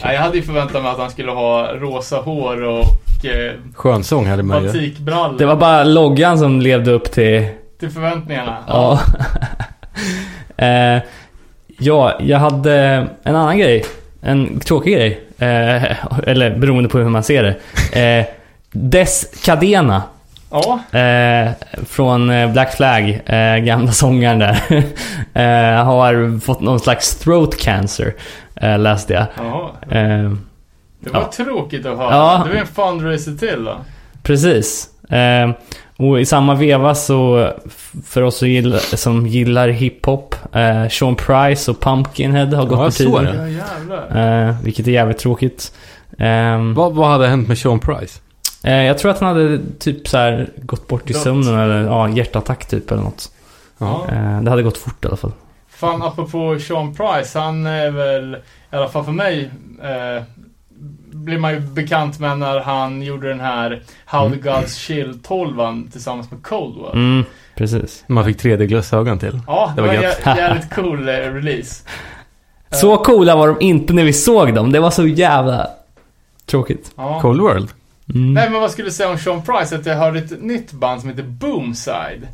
Nej, 0.04 0.14
jag 0.14 0.22
hade 0.22 0.36
ju 0.36 0.42
förväntat 0.42 0.82
mig 0.82 0.92
att 0.92 0.98
han 0.98 1.10
skulle 1.10 1.30
ha 1.30 1.72
rosa 1.72 2.16
hår 2.16 2.62
och 2.62 3.24
eh, 3.24 3.52
Skönsång 3.74 4.26
hade 4.26 4.42
man 4.42 4.64
ju. 4.64 4.94
Det 5.38 5.46
var 5.46 5.56
bara 5.56 5.84
loggan 5.84 6.38
som 6.38 6.60
levde 6.60 6.90
upp 6.90 7.12
till... 7.12 7.48
Till 7.80 7.90
förväntningarna. 7.90 8.56
Ja. 8.68 9.00
eh, 10.56 11.02
ja, 11.78 12.18
jag 12.20 12.38
hade 12.38 12.74
en 13.22 13.36
annan 13.36 13.58
grej. 13.58 13.84
En 14.20 14.60
tråkig 14.60 14.94
grej. 14.94 15.20
Eh, 15.38 16.28
eller 16.28 16.56
beroende 16.56 16.88
på 16.88 16.98
hur 16.98 17.08
man 17.08 17.22
ser 17.22 17.42
det. 17.42 17.56
Eh, 18.00 18.26
Des 18.72 19.42
Cadena. 19.44 20.02
Ja, 20.50 20.98
Eh, 20.98 21.50
från 21.86 22.30
eh, 22.30 22.52
Black 22.52 22.74
Flag, 22.76 23.20
eh, 23.26 23.56
gamla 23.56 23.92
sångaren 23.92 24.38
där. 24.38 24.62
eh, 25.34 25.84
har 25.84 26.40
fått 26.40 26.60
någon 26.60 26.80
slags 26.80 27.18
throat 27.18 27.56
cancer, 27.60 28.14
eh, 28.56 28.78
läste 28.78 29.12
jag. 29.12 29.22
Eh, 29.96 30.30
Det 31.02 31.10
var 31.10 31.20
Ja. 31.20 31.30
tråkigt 31.36 31.86
att 31.86 31.98
höra. 31.98 32.10
Ja. 32.10 32.42
Det 32.46 32.54
var 32.54 32.60
en 32.60 32.66
fundraiser 32.66 33.32
till 33.32 33.64
då. 33.64 33.76
precis. 34.22 34.88
Eh, 35.10 35.50
och 35.96 36.20
i 36.20 36.26
samma 36.26 36.54
veva 36.54 36.94
så, 36.94 37.50
för 38.06 38.22
oss 38.22 38.36
som 38.38 38.48
gillar, 38.48 38.78
som 38.96 39.26
gillar 39.26 39.68
hiphop, 39.68 40.34
eh, 40.54 40.88
Sean 40.88 41.14
Price 41.14 41.70
och 41.70 41.80
Pumpkinhead 41.80 42.46
har 42.56 42.64
gått 42.66 42.78
Ja, 42.78 42.84
på 42.84 42.90
såg 42.90 43.18
tiden. 43.20 43.36
det. 43.36 43.50
Ja, 43.50 43.64
jävlar. 43.78 44.48
Eh, 44.48 44.54
vilket 44.62 44.86
är 44.86 44.90
jävligt 44.92 45.18
tråkigt. 45.18 45.72
Vad, 46.74 46.94
vad 46.94 47.08
hade 47.10 47.26
hänt 47.28 47.48
med 47.48 47.58
Sean 47.58 47.78
Price? 47.78 48.20
Eh, 48.64 48.82
jag 48.82 48.98
tror 48.98 49.10
att 49.10 49.20
han 49.20 49.28
hade 49.28 49.58
typ 49.78 50.08
så 50.08 50.16
här 50.16 50.48
gått 50.56 50.88
bort 50.88 51.10
i 51.10 51.12
Dött. 51.12 51.22
sömnen 51.22 51.58
eller 51.58 51.82
ja, 51.84 52.08
hjärtattack 52.08 52.66
typ 52.68 52.90
eller 52.90 53.02
något. 53.02 53.32
Ja. 53.78 54.06
Eh, 54.12 54.40
det 54.40 54.50
hade 54.50 54.62
gått 54.62 54.78
fort 54.78 55.04
i 55.04 55.08
alla 55.08 55.16
fall. 55.16 55.32
Fan, 55.68 56.02
apropå 56.02 56.58
Sean 56.58 56.94
Price, 56.94 57.38
han 57.38 57.66
är 57.66 57.90
väl, 57.90 58.34
i 58.72 58.76
alla 58.76 58.88
fall 58.88 59.04
för 59.04 59.12
mig, 59.12 59.50
eh, 59.82 60.22
blir 61.12 61.38
man 61.38 61.52
ju 61.52 61.60
bekant 61.60 62.18
med 62.18 62.38
när 62.38 62.60
han 62.60 63.02
gjorde 63.02 63.28
den 63.28 63.40
här 63.40 63.82
How 64.04 64.30
the 64.30 64.36
Gods 64.36 64.76
Chill 64.76 65.18
12 65.22 65.90
tillsammans 65.92 66.30
med 66.30 66.42
Coldwell. 66.42 66.92
Mm, 66.92 67.24
precis. 67.54 68.04
Man 68.06 68.24
fick 68.24 68.42
3D-glasögon 68.42 69.18
till. 69.18 69.40
Ja, 69.46 69.72
det 69.76 69.82
Det 69.82 69.88
var 69.88 69.94
var 69.96 70.02
gött. 70.02 70.20
jä- 70.22 70.36
jävligt 70.36 70.74
cool 70.74 71.08
eh, 71.08 71.12
release. 71.12 71.84
Så 72.70 72.96
coola 72.96 73.36
var 73.36 73.48
de 73.48 73.56
inte 73.60 73.92
när 73.92 74.04
vi 74.04 74.12
såg 74.12 74.54
dem. 74.54 74.72
Det 74.72 74.80
var 74.80 74.90
så 74.90 75.06
jävla 75.06 75.66
tråkigt. 76.46 76.92
Ja. 76.96 77.20
Cold 77.20 77.40
World. 77.40 77.68
Mm. 78.14 78.34
Nej, 78.34 78.50
men 78.50 78.60
vad 78.60 78.70
skulle 78.70 78.88
du 78.88 78.92
säga 78.92 79.08
om 79.08 79.18
Sean 79.18 79.42
Price? 79.42 79.76
Att 79.76 79.86
jag 79.86 79.96
hörde 79.96 80.18
ett 80.18 80.42
nytt 80.42 80.72
band 80.72 81.00
som 81.00 81.10
heter 81.10 81.22
Boomside. 81.22 82.28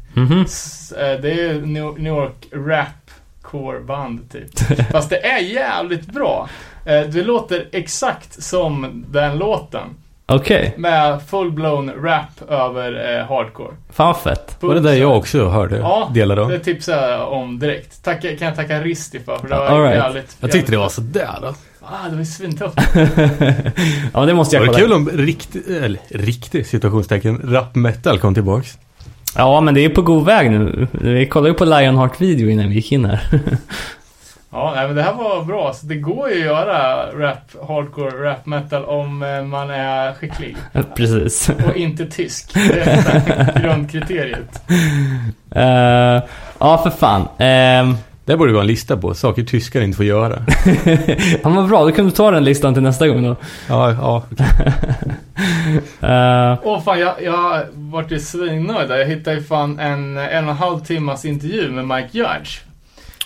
S- 0.47 0.93
eh, 0.93 1.21
Det 1.21 1.31
är 1.31 1.55
New 1.61 2.07
York 2.07 2.49
rap 2.53 3.11
core 3.43 3.81
band 3.81 4.31
typ. 4.33 4.59
Fast 4.93 5.11
det 5.11 5.27
är 5.27 5.39
jävligt 5.39 6.07
bra. 6.07 6.49
Eh, 6.85 7.01
Det 7.01 7.23
låter 7.23 7.69
exakt 7.73 8.43
som 8.43 9.05
den 9.09 9.39
låten. 9.39 9.83
Okej, 10.29 10.75
Med 10.77 11.21
full-blown 11.31 12.03
rap 12.03 12.51
över 12.51 13.19
eh, 13.19 13.27
hardcore. 13.27 13.75
fan 13.91 14.07
vad 14.07 14.17
fett. 14.21 14.57
Var 14.61 14.75
det 14.75 14.81
där 14.81 14.93
jag 14.95 15.17
också 15.17 15.49
hörde 15.49 15.77
Ja, 15.77 16.11
delar 16.15 16.37
av? 16.37 16.49
Det 16.49 16.59
tipsar 16.59 17.09
jag 17.09 17.33
om 17.33 17.59
direkt. 17.59 18.05
Tacka, 18.05 18.37
kan 18.37 18.49
jag 18.49 18.57
tacka 18.57 18.81
Risti 18.81 19.21
för, 19.21 19.37
för 19.39 19.49
det 19.49 19.55
var 19.57 19.67
All 19.67 19.83
right. 19.83 19.97
jävligt... 19.97 20.37
Jag 20.41 20.51
tyckte 20.53 20.71
det 20.73 20.77
var 20.77 20.85
jävligt- 20.85 20.95
sådär 20.95 21.39
då. 21.43 21.55
Ah, 21.89 22.09
det 22.11 22.17
var 22.17 22.25
svintufft. 22.25 22.79
ja, 24.15 24.27
det 24.27 24.35
måste 24.35 24.57
Det 24.57 24.61
jag 24.61 24.67
var 24.67 24.73
kolla. 24.75 24.79
kul 24.87 24.93
om 24.93 25.09
riktig, 25.09 25.63
eller 25.83 25.99
riktig 26.09 26.67
situationstecken, 26.67 27.41
rap 27.53 27.75
metal 27.75 28.19
kom 28.19 28.35
tillbaks. 28.35 28.79
Ja, 29.37 29.61
men 29.61 29.75
det 29.75 29.85
är 29.85 29.89
på 29.89 30.03
god 30.03 30.25
väg 30.25 30.51
nu. 30.51 30.87
Vi 30.93 31.27
kollade 31.27 31.49
ju 31.51 31.55
på 31.55 31.65
Lionheart-video 31.65 32.49
innan 32.51 32.69
vi 32.69 32.75
gick 32.75 32.93
in 32.93 33.05
här. 33.05 33.21
Ja, 34.51 34.73
nej, 34.77 34.87
men 34.87 34.97
det 34.97 35.03
här 35.03 35.13
var 35.15 35.45
bra. 35.45 35.73
Så 35.73 35.87
det 35.87 35.95
går 35.95 36.31
ju 36.31 36.35
att 36.41 36.45
göra 36.47 37.07
rap, 37.13 37.69
hardcore, 37.69 38.31
rap 38.31 38.47
metal 38.47 38.85
om 38.85 39.23
eh, 39.23 39.43
man 39.43 39.71
är 39.71 40.13
skicklig. 40.13 40.57
Precis. 40.97 41.51
Och 41.67 41.77
inte 41.77 42.07
tysk. 42.07 42.55
Det 42.55 42.81
är 42.81 43.61
grundkriteriet. 43.63 44.63
Eh, 45.51 46.23
ja, 46.59 46.79
för 46.83 46.91
fan. 46.91 47.29
Ehm, 47.39 47.95
Det 48.27 48.37
borde 48.37 48.53
vara 48.53 48.63
en 48.63 48.67
lista 48.67 48.97
på 48.97 49.15
saker 49.15 49.43
tyskar 49.43 49.81
inte 49.81 49.97
får 49.97 50.07
göra. 50.07 50.43
ja, 51.43 51.51
vad 51.51 51.69
bra. 51.69 51.85
Då 51.85 51.93
kan 51.93 52.05
du 52.05 52.11
ta 52.11 52.31
den 52.31 52.45
listan 52.45 52.75
till 52.75 52.83
nästa 52.83 53.09
gång 53.09 53.23
då. 53.23 53.37
Ja, 53.69 53.93
ja. 53.93 54.23
Eh, 56.01 56.59
Åh 56.63 56.83
fan, 56.83 57.01
jag, 57.01 57.23
jag 57.23 57.63
vart 57.73 58.11
ju 58.13 58.21
svinnöjd 58.21 58.89
där. 58.89 58.97
Jag 58.97 59.07
hittade 59.07 59.37
ju 59.37 59.43
fan 59.43 59.79
en, 59.79 60.17
en 60.17 60.45
och 60.45 60.51
en 60.51 60.57
halv 60.57 60.81
timmas 60.81 61.25
intervju 61.25 61.71
med 61.71 61.87
Mike 61.87 62.09
Judge. 62.19 62.61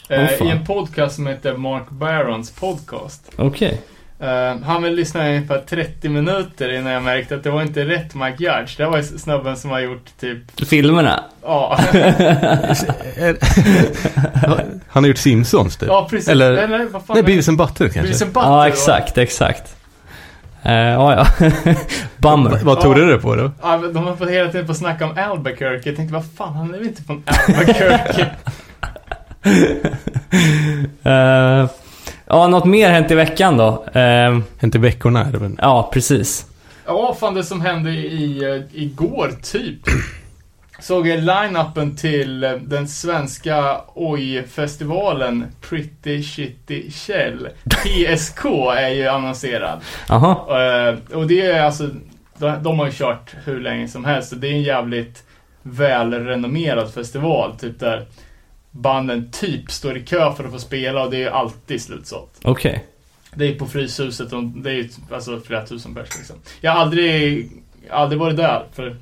Eh, 0.08 0.20
Åh, 0.20 0.26
fan. 0.38 0.48
I 0.48 0.50
en 0.50 0.66
podcast 0.66 1.14
som 1.14 1.26
heter 1.26 1.56
Mark 1.56 1.90
Barons 1.90 2.50
podcast. 2.50 3.30
Okej. 3.36 3.80
Eh, 4.22 4.56
han 4.64 4.82
vill 4.82 4.94
lyssna 4.94 5.30
i 5.30 5.36
ungefär 5.36 5.58
30 5.58 6.08
minuter 6.08 6.72
innan 6.78 6.92
jag 6.92 7.02
märkte 7.02 7.34
att 7.34 7.42
det 7.44 7.50
var 7.50 7.62
inte 7.62 7.84
rätt 7.84 8.14
Mike 8.14 8.36
Judge. 8.44 8.76
Det 8.76 8.86
var 8.86 8.96
ju 8.96 9.02
snubben 9.02 9.56
som 9.56 9.70
har 9.70 9.80
gjort 9.80 10.04
typ, 10.20 10.66
Filmerna. 10.68 11.24
ja. 11.42 11.78
Han 14.88 15.02
har 15.04 15.06
gjort 15.08 15.18
Simpsons 15.18 15.76
typ. 15.76 15.88
ja 15.88 16.06
precis. 16.10 16.28
Eller- 16.28 16.56
nej, 16.56 16.68
nej, 16.78 16.86
vad 16.90 17.02
fan 17.06 17.14
Nej, 17.14 17.22
Beavis 17.22 17.48
and 17.48 17.58
Butthead 17.58 17.76
kanske. 17.92 18.00
Beavis 18.00 18.22
and 18.22 18.32
Butthead, 18.32 18.52
Ja, 18.52 18.56
va? 18.56 18.68
exakt, 18.68 19.18
exakt. 19.18 19.76
Uh, 20.66 20.72
ja, 20.72 21.14
ja. 21.14 21.26
Bummer. 22.16 22.58
Vad 22.62 22.80
tog 22.80 22.94
du 22.94 23.06
det 23.06 23.18
på 23.18 23.34
då? 23.36 23.50
Ja, 23.62 23.76
de 23.94 24.06
har 24.06 24.16
fått 24.16 24.30
hela 24.30 24.50
tiden 24.50 24.66
på 24.66 24.72
att 24.72 24.78
snacka 24.78 25.04
om 25.04 25.18
Albuquerque. 25.18 25.88
Jag 25.90 25.96
tänkte, 25.96 26.14
vad 26.14 26.24
fan, 26.38 26.54
han 26.54 26.74
är 26.74 26.78
väl 26.78 26.86
inte 26.86 27.02
från 27.02 27.22
Albuquerque? 27.26 28.26
Eh, 31.04 31.68
ja, 32.30 32.46
något 32.48 32.64
mer 32.64 32.90
hänt 32.90 33.10
i 33.10 33.14
veckan 33.14 33.56
då? 33.56 33.84
Eh, 33.92 34.38
Inte 34.62 34.78
veckorna 34.78 35.24
är 35.24 35.32
det 35.32 35.38
men. 35.38 35.58
ja, 35.62 35.90
precis. 35.92 36.46
Ja, 36.86 37.16
fan 37.20 37.34
det 37.34 37.44
som 37.44 37.60
hände 37.60 37.90
i, 37.90 38.44
eh, 38.44 38.82
igår 38.82 39.30
typ. 39.42 39.78
Såg 40.80 41.08
jag 41.08 41.18
line-upen 41.20 41.96
till 41.96 42.44
eh, 42.44 42.52
den 42.52 42.88
svenska 42.88 43.80
OJ-festivalen 43.94 45.46
Pretty 45.68 46.22
Shitty 46.22 46.90
Shell. 46.90 47.48
PSK 47.70 48.44
är 48.76 48.88
ju 48.88 49.06
annonserad. 49.08 49.80
Jaha. 50.08 50.30
Eh, 50.88 51.16
och 51.16 51.26
det 51.26 51.40
är 51.46 51.62
alltså, 51.62 51.88
de, 52.38 52.62
de 52.62 52.78
har 52.78 52.86
ju 52.86 52.92
kört 52.92 53.34
hur 53.44 53.60
länge 53.60 53.88
som 53.88 54.04
helst. 54.04 54.32
Det 54.36 54.48
är 54.48 54.52
en 54.52 54.62
jävligt 54.62 55.22
välrenommerad 55.62 56.94
festival. 56.94 57.52
Typ 57.60 57.80
där 57.80 58.06
banden 58.70 59.30
typ 59.30 59.70
står 59.70 59.96
i 59.96 60.00
kö 60.00 60.32
för 60.32 60.44
att 60.44 60.52
få 60.52 60.58
spela 60.58 61.04
och 61.04 61.10
det 61.10 61.16
är 61.16 61.20
ju 61.20 61.28
alltid 61.28 61.82
slutsålt. 61.82 62.40
Okej. 62.42 62.84
Det 63.34 63.44
är 63.44 63.54
på 63.54 63.66
Fryshuset 63.66 64.32
och 64.32 64.42
det 64.42 64.70
är 64.70 64.74
ju 64.74 64.88
alltså 65.12 65.40
flera 65.40 65.66
tusen 65.66 65.94
pers 65.94 66.08
liksom. 66.16 66.36
Jag 66.60 66.72
har 66.72 66.80
aldrig, 66.80 67.50
aldrig 67.90 68.20
varit 68.20 68.36
där 68.36 68.64
för 68.72 68.96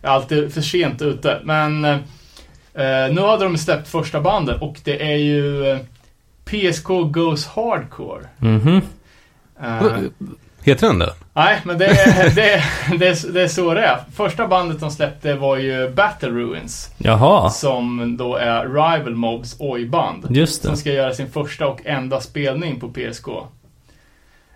jag 0.00 0.10
är 0.10 0.14
alltid 0.14 0.54
för 0.54 0.60
sent 0.60 1.02
ute. 1.02 1.40
Men 1.44 1.84
eh, 1.84 2.00
nu 3.12 3.20
hade 3.20 3.44
de 3.44 3.58
släppt 3.58 3.88
första 3.88 4.20
bandet 4.20 4.62
och 4.62 4.80
det 4.84 5.12
är 5.12 5.16
ju 5.16 5.66
eh, 5.66 5.78
PSK 6.44 6.86
Goes 6.86 7.46
Hardcore. 7.46 8.26
Mhm. 8.38 8.82
Eh, 9.62 9.98
Heter 10.68 10.86
den 10.86 10.98
det? 10.98 11.12
nej, 11.32 11.60
men 11.64 11.78
det 11.78 11.86
är, 11.86 12.30
det, 12.34 12.64
det, 12.98 13.32
det 13.32 13.42
är 13.42 13.48
så 13.48 13.74
det 13.74 13.80
är. 13.80 13.98
Första 14.14 14.46
bandet 14.46 14.80
de 14.80 14.90
släppte 14.90 15.34
var 15.34 15.56
ju 15.56 15.90
Battle 15.90 16.28
Ruins. 16.28 16.90
Jaha. 16.98 17.50
Som 17.50 18.16
då 18.16 18.36
är 18.36 18.64
Rival 18.64 19.14
Mobs 19.14 19.56
oj-band. 19.58 20.26
Just 20.30 20.62
det. 20.62 20.68
Som 20.68 20.76
ska 20.76 20.92
göra 20.92 21.14
sin 21.14 21.30
första 21.30 21.66
och 21.68 21.80
enda 21.84 22.20
spelning 22.20 22.80
på 22.80 22.88
PSK. 22.88 23.28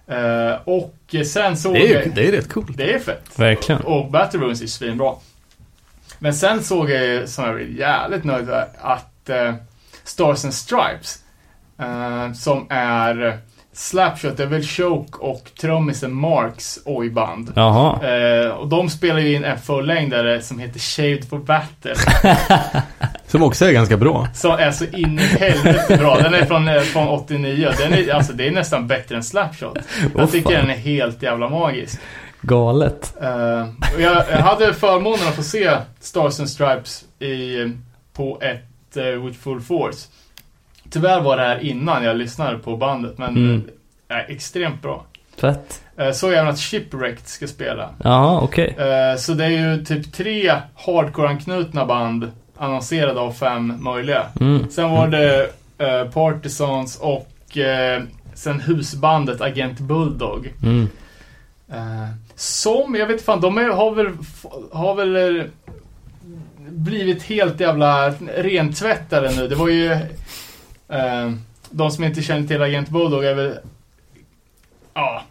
Eh, 0.06 0.54
och 0.64 0.94
sen 1.26 1.56
såg 1.56 1.74
Det 1.74 1.94
är, 1.94 2.00
jag... 2.00 2.14
det 2.14 2.28
är 2.28 2.32
rätt 2.32 2.52
coolt. 2.52 2.76
Det 2.76 2.92
är 2.92 2.98
fett. 2.98 3.38
Verkligen. 3.38 3.80
Och 3.80 4.10
Battle 4.10 4.40
Ruins 4.40 4.62
är 4.62 4.66
svinbra. 4.66 5.14
Men 6.18 6.34
sen 6.34 6.62
såg 6.62 6.90
jag 6.90 7.04
ju, 7.04 7.26
som 7.26 7.44
jag 7.44 7.54
blev 7.54 7.78
jävligt 7.78 8.24
nöjd 8.24 8.46
med, 8.46 8.68
att 8.80 9.28
eh, 9.28 9.54
Stars 10.04 10.44
and 10.44 10.54
Stripes, 10.54 11.18
eh, 11.78 12.32
som 12.32 12.66
är 12.70 13.38
Slapshot, 13.74 14.40
är 14.40 14.46
väl 14.46 14.62
Choke 14.62 15.18
och 15.18 15.50
trummisen 15.60 16.12
Marks 16.12 16.78
oj-band. 16.84 17.52
Jaha. 17.56 18.08
Eh, 18.08 18.48
och 18.48 18.68
de 18.68 18.90
spelar 18.90 19.20
ju 19.20 19.34
in 19.34 19.44
en 19.44 19.58
fullängdare 19.58 20.42
som 20.42 20.58
heter 20.58 20.80
Shaved 20.80 21.28
for 21.28 21.38
Battle. 21.38 21.94
Som 23.26 23.42
också 23.42 23.64
är 23.64 23.72
ganska 23.72 23.96
bra. 23.96 24.28
Som 24.34 24.52
är 24.52 24.70
så 24.70 24.84
in 24.84 25.18
i 25.18 25.22
helvete 25.22 25.96
bra. 25.96 26.16
Den 26.16 26.34
är 26.34 26.44
från, 26.44 26.68
eh, 26.68 26.80
från 26.80 27.08
89. 27.08 27.70
Den 27.78 27.92
är, 27.92 28.14
alltså, 28.14 28.32
det 28.32 28.46
är 28.46 28.50
nästan 28.50 28.86
bättre 28.86 29.16
än 29.16 29.24
Slapshot. 29.24 29.78
Jag 30.16 30.30
tycker 30.30 30.50
fan. 30.50 30.60
den 30.60 30.70
är 30.70 30.78
helt 30.78 31.22
jävla 31.22 31.48
magisk. 31.48 32.00
Galet. 32.40 33.14
Eh, 33.22 33.28
jag, 33.98 34.24
jag 34.30 34.38
hade 34.38 34.74
förmånen 34.74 35.28
att 35.28 35.34
få 35.34 35.42
se 35.42 35.70
Stars 36.00 36.40
and 36.40 36.50
Stripes 36.50 37.04
i, 37.18 37.56
på 38.12 38.38
ett 38.42 38.96
uh, 38.96 39.24
With 39.24 39.38
Full 39.38 39.60
Force. 39.60 40.08
Tyvärr 40.92 41.20
var 41.20 41.36
det 41.36 41.42
här 41.42 41.58
innan 41.64 42.04
jag 42.04 42.16
lyssnade 42.16 42.58
på 42.58 42.76
bandet, 42.76 43.18
men 43.18 43.36
Mm. 43.36 43.62
eh, 44.08 44.16
extremt 44.28 44.82
bra. 44.82 45.04
Fett. 45.40 45.82
Uh, 46.00 46.12
såg 46.12 46.32
även 46.32 46.48
att 46.48 46.58
Shipwrecked 46.58 47.26
ska 47.28 47.46
spela. 47.46 47.90
Ja, 48.04 48.40
okej. 48.40 48.76
Eh, 48.78 49.16
så 49.18 49.32
det 49.34 49.44
är 49.44 49.48
ju 49.48 49.84
typ 49.84 50.12
tre 50.12 50.52
hardcore-anknutna 50.76 51.86
band 51.86 52.30
annonserade 52.58 53.20
av 53.20 53.32
fem 53.32 53.84
möjliga. 53.84 54.26
Mm. 54.40 54.70
Sen 54.70 54.90
var 54.90 55.08
det 55.08 55.50
eh, 55.78 56.04
Partisans 56.10 56.98
och 57.00 57.58
eh, 57.58 58.02
sen 58.34 58.60
husbandet 58.60 59.40
Agent 59.40 59.78
Bulldog. 59.80 60.52
Mm. 60.62 60.88
Eh, 61.72 62.08
som, 62.34 62.94
jag 62.94 63.06
vet 63.06 63.24
fan, 63.24 63.40
de 63.40 63.56
har 63.56 63.90
väl, 63.94 64.08
har 64.72 64.94
väl 64.94 65.38
eh, 65.38 65.44
blivit 66.68 67.22
helt 67.22 67.60
jävla 67.60 68.10
rentvättade 68.36 69.30
nu. 69.36 69.48
Det 69.48 69.54
var 69.54 69.68
ju, 69.68 69.96
eh, 70.92 71.32
de 71.70 71.90
som 71.90 72.04
inte 72.04 72.22
känner 72.22 72.46
till 72.46 72.62
Agent 72.62 72.88
Bulldog 72.88 73.24
är 73.24 73.34
väl, 73.34 73.58
ja, 74.94 75.22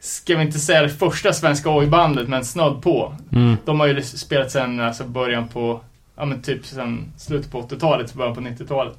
ska 0.00 0.36
vi 0.36 0.42
inte 0.42 0.58
säga 0.58 0.82
det 0.82 0.88
första 0.88 1.32
svenska 1.32 1.70
oj-bandet, 1.76 2.28
men 2.28 2.44
snudd 2.44 2.82
på. 2.82 3.14
Mm. 3.32 3.56
De 3.64 3.80
har 3.80 3.86
ju 3.86 4.02
spelat 4.02 4.50
sen 4.50 4.80
alltså 4.80 5.04
början 5.04 5.48
på, 5.48 5.80
ja 6.16 6.24
men 6.24 6.42
typ 6.42 6.66
sen 6.66 7.12
slutet 7.16 7.52
på 7.52 7.62
80-talet, 7.62 8.14
början 8.14 8.34
på 8.34 8.40
90-talet. 8.40 8.98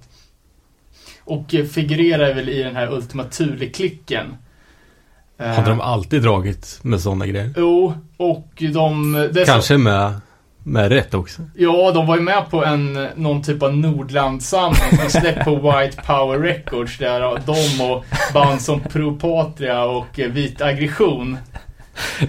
Och 1.23 1.53
eh, 1.53 1.65
figurerar 1.65 2.33
väl 2.33 2.49
i 2.49 2.63
den 2.63 2.75
här 2.75 2.93
Ultima 2.93 3.23
Thule-klicken. 3.23 4.35
Eh, 5.37 5.47
Hade 5.47 5.69
de 5.69 5.81
alltid 5.81 6.21
dragit 6.21 6.79
med 6.81 7.01
sådana 7.01 7.27
grejer? 7.27 7.53
Jo, 7.57 7.93
och 8.17 8.63
de... 8.73 9.43
Kanske 9.45 9.77
med, 9.77 10.13
med 10.63 10.91
rätt 10.91 11.13
också. 11.13 11.41
Ja, 11.55 11.91
de 11.91 12.07
var 12.07 12.15
ju 12.15 12.21
med 12.21 12.49
på 12.49 12.65
en, 12.65 13.07
någon 13.15 13.43
typ 13.43 13.63
av 13.63 13.77
Nordlandsamling 13.77 14.97
som 14.99 15.21
släppt 15.21 15.45
på 15.45 15.55
White 15.55 16.01
Power 16.05 16.39
Records 16.39 16.97
där 16.97 17.39
de 17.45 17.83
och 17.83 18.05
band 18.33 18.61
som 18.61 18.79
Pro 18.79 19.15
Patria 19.17 19.83
och 19.83 20.19
eh, 20.19 20.31
Vit 20.31 20.61
Aggression. 20.61 21.37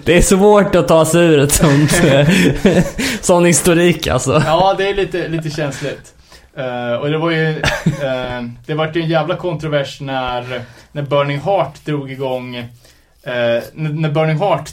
Det 0.03 0.17
är 0.17 0.21
svårt 0.21 0.75
att 0.75 0.87
ta 0.87 1.05
sig 1.05 1.21
ur 1.21 1.39
ett 1.39 1.51
sånt, 1.51 2.03
eh, 2.03 2.83
sån 3.21 3.45
historik 3.45 4.07
alltså. 4.07 4.43
Ja, 4.45 4.75
det 4.77 4.89
är 4.89 4.93
lite, 4.93 5.27
lite 5.27 5.49
känsligt. 5.49 6.13
Eh, 6.57 6.93
och 6.93 7.09
det 7.09 7.17
var 7.17 7.31
ju, 7.31 7.49
eh, 7.85 8.41
det 8.65 8.73
var 8.73 8.91
ju 8.93 9.01
en 9.01 9.09
jävla 9.09 9.35
kontrovers 9.35 10.01
när, 10.01 10.61
när 10.91 11.01
Burning 11.01 11.39
Heart 11.39 11.85
drog 11.85 12.11
igång, 12.11 12.67
när, 13.73 13.93
när 13.93 14.09
Burning 14.09 14.37
Heart 14.37 14.69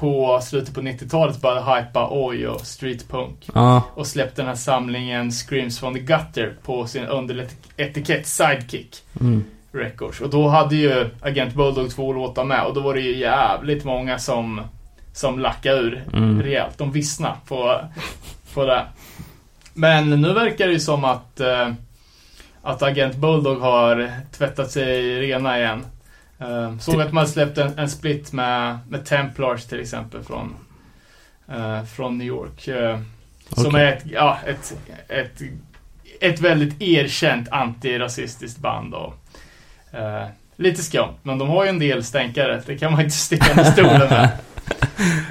på 0.00 0.40
slutet 0.42 0.74
på 0.74 0.80
90-talet 0.80 1.40
började 1.40 1.74
hypa 1.80 2.08
oj 2.10 2.48
och 2.48 2.60
streetpunk. 2.60 3.48
Ja, 3.54 3.82
och 3.94 4.06
släppte 4.06 4.42
den 4.42 4.48
här 4.48 4.54
samlingen 4.54 5.30
Screams 5.30 5.78
from 5.80 5.94
the 5.94 6.00
Gutter 6.00 6.56
på 6.62 6.86
sin 6.86 7.04
underetikett 7.06 8.26
Sidekick 8.26 8.96
mm. 9.20 9.44
Records. 9.72 10.20
Och 10.20 10.30
då 10.30 10.48
hade 10.48 10.76
ju 10.76 11.10
Agent 11.20 11.54
Bulldog 11.54 11.90
två 11.90 12.12
låtar 12.12 12.44
med 12.44 12.64
och 12.64 12.74
då 12.74 12.80
var 12.80 12.94
det 12.94 13.00
ju 13.00 13.16
jävligt 13.16 13.84
många 13.84 14.18
som, 14.18 14.60
som 15.12 15.38
lackade 15.38 15.78
ur 15.78 16.04
Mm. 16.12 16.42
rejält. 16.42 16.78
De 16.78 16.92
vissna 16.92 17.36
på, 17.48 17.80
på 18.54 18.64
det. 18.64 18.84
Men 19.74 20.10
nu 20.10 20.32
verkar 20.32 20.66
det 20.66 20.72
ju 20.72 20.80
som 20.80 21.04
att, 21.04 21.40
eh, 21.40 21.72
att 22.62 22.82
Agent 22.82 23.16
Bulldog 23.16 23.58
har 23.60 24.10
tvättat 24.32 24.70
sig 24.70 25.20
rena 25.20 25.58
igen. 25.58 25.84
Eh, 26.40 26.78
såg 26.78 27.00
att 27.00 27.12
man 27.12 27.28
släppt 27.28 27.58
en, 27.58 27.78
en 27.78 27.90
split 27.90 28.32
med, 28.32 28.78
med 28.88 29.06
Templars 29.06 29.64
till 29.64 29.80
exempel 29.80 30.22
från, 30.22 30.54
eh, 31.48 31.84
från 31.84 32.18
New 32.18 32.26
York. 32.26 32.68
Eh, 32.68 33.00
Som 33.48 33.66
Okej. 33.66 33.82
är 33.82 33.92
ett, 33.92 34.02
ja, 34.12 34.38
ett, 34.46 34.74
ett, 35.08 35.42
ett 36.20 36.40
väldigt 36.40 36.82
erkänt 36.82 37.48
antirasistiskt 37.50 38.58
band. 38.58 38.94
Och, 38.94 39.14
eh, 39.92 40.26
lite 40.56 40.82
skumt, 40.82 41.14
men 41.22 41.38
de 41.38 41.48
har 41.48 41.64
ju 41.64 41.70
en 41.70 41.78
del 41.78 42.04
stänkare. 42.04 42.62
Det 42.66 42.78
kan 42.78 42.92
man 42.92 43.00
inte 43.00 43.16
sticka 43.16 43.50
under 43.50 43.64
stolen 43.64 44.08
med. 44.08 44.30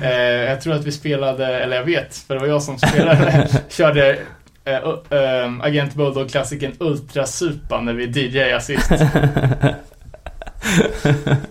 Jag 0.49 0.61
tror 0.61 0.73
att 0.73 0.85
vi 0.85 0.91
spelade, 0.91 1.63
eller 1.63 1.75
jag 1.75 1.83
vet, 1.83 2.17
för 2.17 2.33
det 2.33 2.39
var 2.39 2.47
jag 2.47 2.63
som 2.63 2.77
spelade, 2.79 3.47
körde 3.69 4.19
eh, 4.65 4.87
uh, 4.87 5.61
Agent 5.61 5.93
Bulldog-klassikern 5.95 6.73
Ultrasupa 6.79 7.81
när 7.81 7.93
vi 7.93 8.05
DJade 8.05 8.61
sist. 8.61 8.91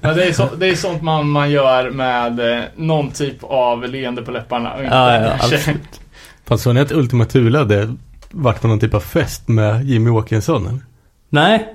Men 0.00 0.16
det 0.16 0.24
är, 0.24 0.32
så, 0.32 0.48
det 0.58 0.66
är 0.68 0.74
sånt 0.74 1.02
man, 1.02 1.28
man 1.30 1.50
gör 1.50 1.90
med 1.90 2.58
eh, 2.58 2.64
någon 2.76 3.10
typ 3.10 3.36
av 3.42 3.82
leende 3.88 4.22
på 4.22 4.30
läpparna. 4.30 4.72
och 4.74 4.82
inte 4.84 4.94
Ja, 4.96 5.14
ja, 5.20 5.32
absolut. 5.40 6.00
Fast 6.46 6.62
såg 6.64 6.74
ni 6.74 6.80
att 6.80 6.92
Ultima 6.92 7.24
Thule 7.24 7.58
hade 7.58 7.94
varit 8.30 8.60
på 8.60 8.68
någon 8.68 8.80
typ 8.80 8.94
av 8.94 9.00
fest 9.00 9.48
med 9.48 9.84
Jimmy 9.84 10.10
Åkesson? 10.10 10.82
Nej, 11.28 11.74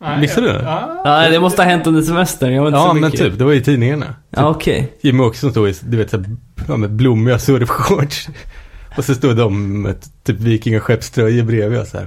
Nej, 0.00 0.20
Visste 0.20 0.40
du 0.40 0.46
det? 0.46 0.62
Ja. 0.62 1.02
ja, 1.04 1.30
det 1.30 1.40
måste 1.40 1.62
ha 1.62 1.70
hänt 1.70 1.86
under 1.86 2.02
semestern. 2.02 2.52
Jag 2.52 2.62
var 2.62 2.68
inte 2.68 2.78
Ja, 2.78 2.88
så 2.88 2.94
men 2.94 3.02
mycket. 3.02 3.20
typ. 3.20 3.38
Det 3.38 3.44
var 3.44 3.52
i 3.52 3.62
tidningarna. 3.62 4.14
Ja, 4.30 4.48
okej. 4.48 4.92
Jimmy 5.00 5.22
Åkesson 5.22 5.50
stod 5.50 5.68
i, 5.68 5.74
du 5.82 5.96
vet, 5.96 6.10
så 6.10 6.16
här, 6.16 6.26
ja, 6.68 6.76
med 6.76 6.90
blommiga 6.90 7.38
surfshorts. 7.38 8.28
Och 8.96 9.04
så 9.04 9.14
stod 9.14 9.36
de 9.36 9.82
med 9.82 9.96
typ 10.24 10.40
vikingaskeppströjor 10.40 11.42
bredvid 11.44 11.80
och 11.80 11.86
så 11.86 11.98
här. 11.98 12.06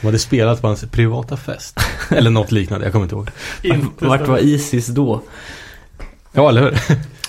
De 0.00 0.06
hade 0.06 0.18
spelat 0.18 0.60
på 0.60 0.66
hans 0.66 0.84
privata 0.90 1.36
fest. 1.36 1.80
Eller 2.10 2.30
något 2.30 2.52
liknande, 2.52 2.86
jag 2.86 2.92
kommer 2.92 3.04
inte 3.04 3.14
ihåg. 3.14 3.30
Inte 3.62 4.04
Vart 4.04 4.26
var 4.28 4.38
Isis 4.38 4.86
då? 4.86 5.22
Ja, 6.32 6.48
eller 6.48 6.60
hur? 6.62 6.72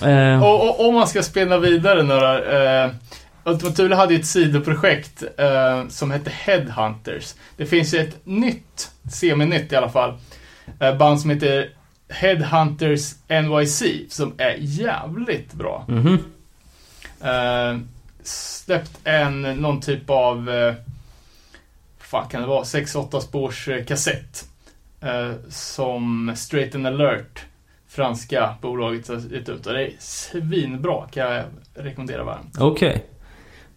Eh, 0.09 0.43
Och, 0.43 0.69
och 0.69 0.87
om 0.87 0.93
man 0.95 1.07
ska 1.07 1.23
spela 1.23 1.57
vidare 1.57 2.03
nu 2.03 2.13
då. 2.13 2.43
Eh, 2.57 2.91
Ultima 3.43 3.71
Thule 3.71 3.95
hade 3.95 4.13
ju 4.13 4.19
ett 4.19 4.25
sidoprojekt 4.25 5.23
eh, 5.37 5.87
som 5.89 6.11
hette 6.11 6.29
Headhunters. 6.29 7.33
Det 7.57 7.65
finns 7.65 7.93
ju 7.93 7.97
ett 7.99 8.25
nytt, 8.25 8.91
semi-nytt 9.11 9.71
i 9.71 9.75
alla 9.75 9.89
fall, 9.89 10.13
eh, 10.79 10.97
band 10.97 11.21
som 11.21 11.29
heter 11.29 11.69
Headhunters 12.09 13.13
NYC 13.27 13.83
som 14.09 14.33
är 14.37 14.55
jävligt 14.59 15.53
bra. 15.53 15.85
mhm. 15.87 16.19
Eh, 17.23 17.77
släppt 18.23 18.91
en, 19.03 19.41
någon 19.41 19.81
typ 19.81 20.09
av, 20.09 20.49
eh, 20.49 20.73
fan 22.11 22.27
kan 22.27 22.41
det 22.41 22.47
vara, 22.47 22.63
6-8 22.63 23.19
spårs 23.19 23.67
eh, 23.67 23.85
kassett. 23.85 24.45
Eh, 25.01 25.31
som 25.49 26.33
Straight 26.35 26.75
and 26.75 26.87
Alert, 26.87 27.45
franska 27.89 28.55
bolaget, 28.61 29.07
har 29.07 29.15
gett 29.15 29.49
ut. 29.49 29.67
Och 29.67 29.73
det 29.73 29.83
är 29.83 29.91
svinbra, 29.99 31.07
kan 31.11 31.31
jag 31.31 31.43
rekommendera 31.73 32.23
varmt. 32.23 32.55
Okej. 32.59 33.05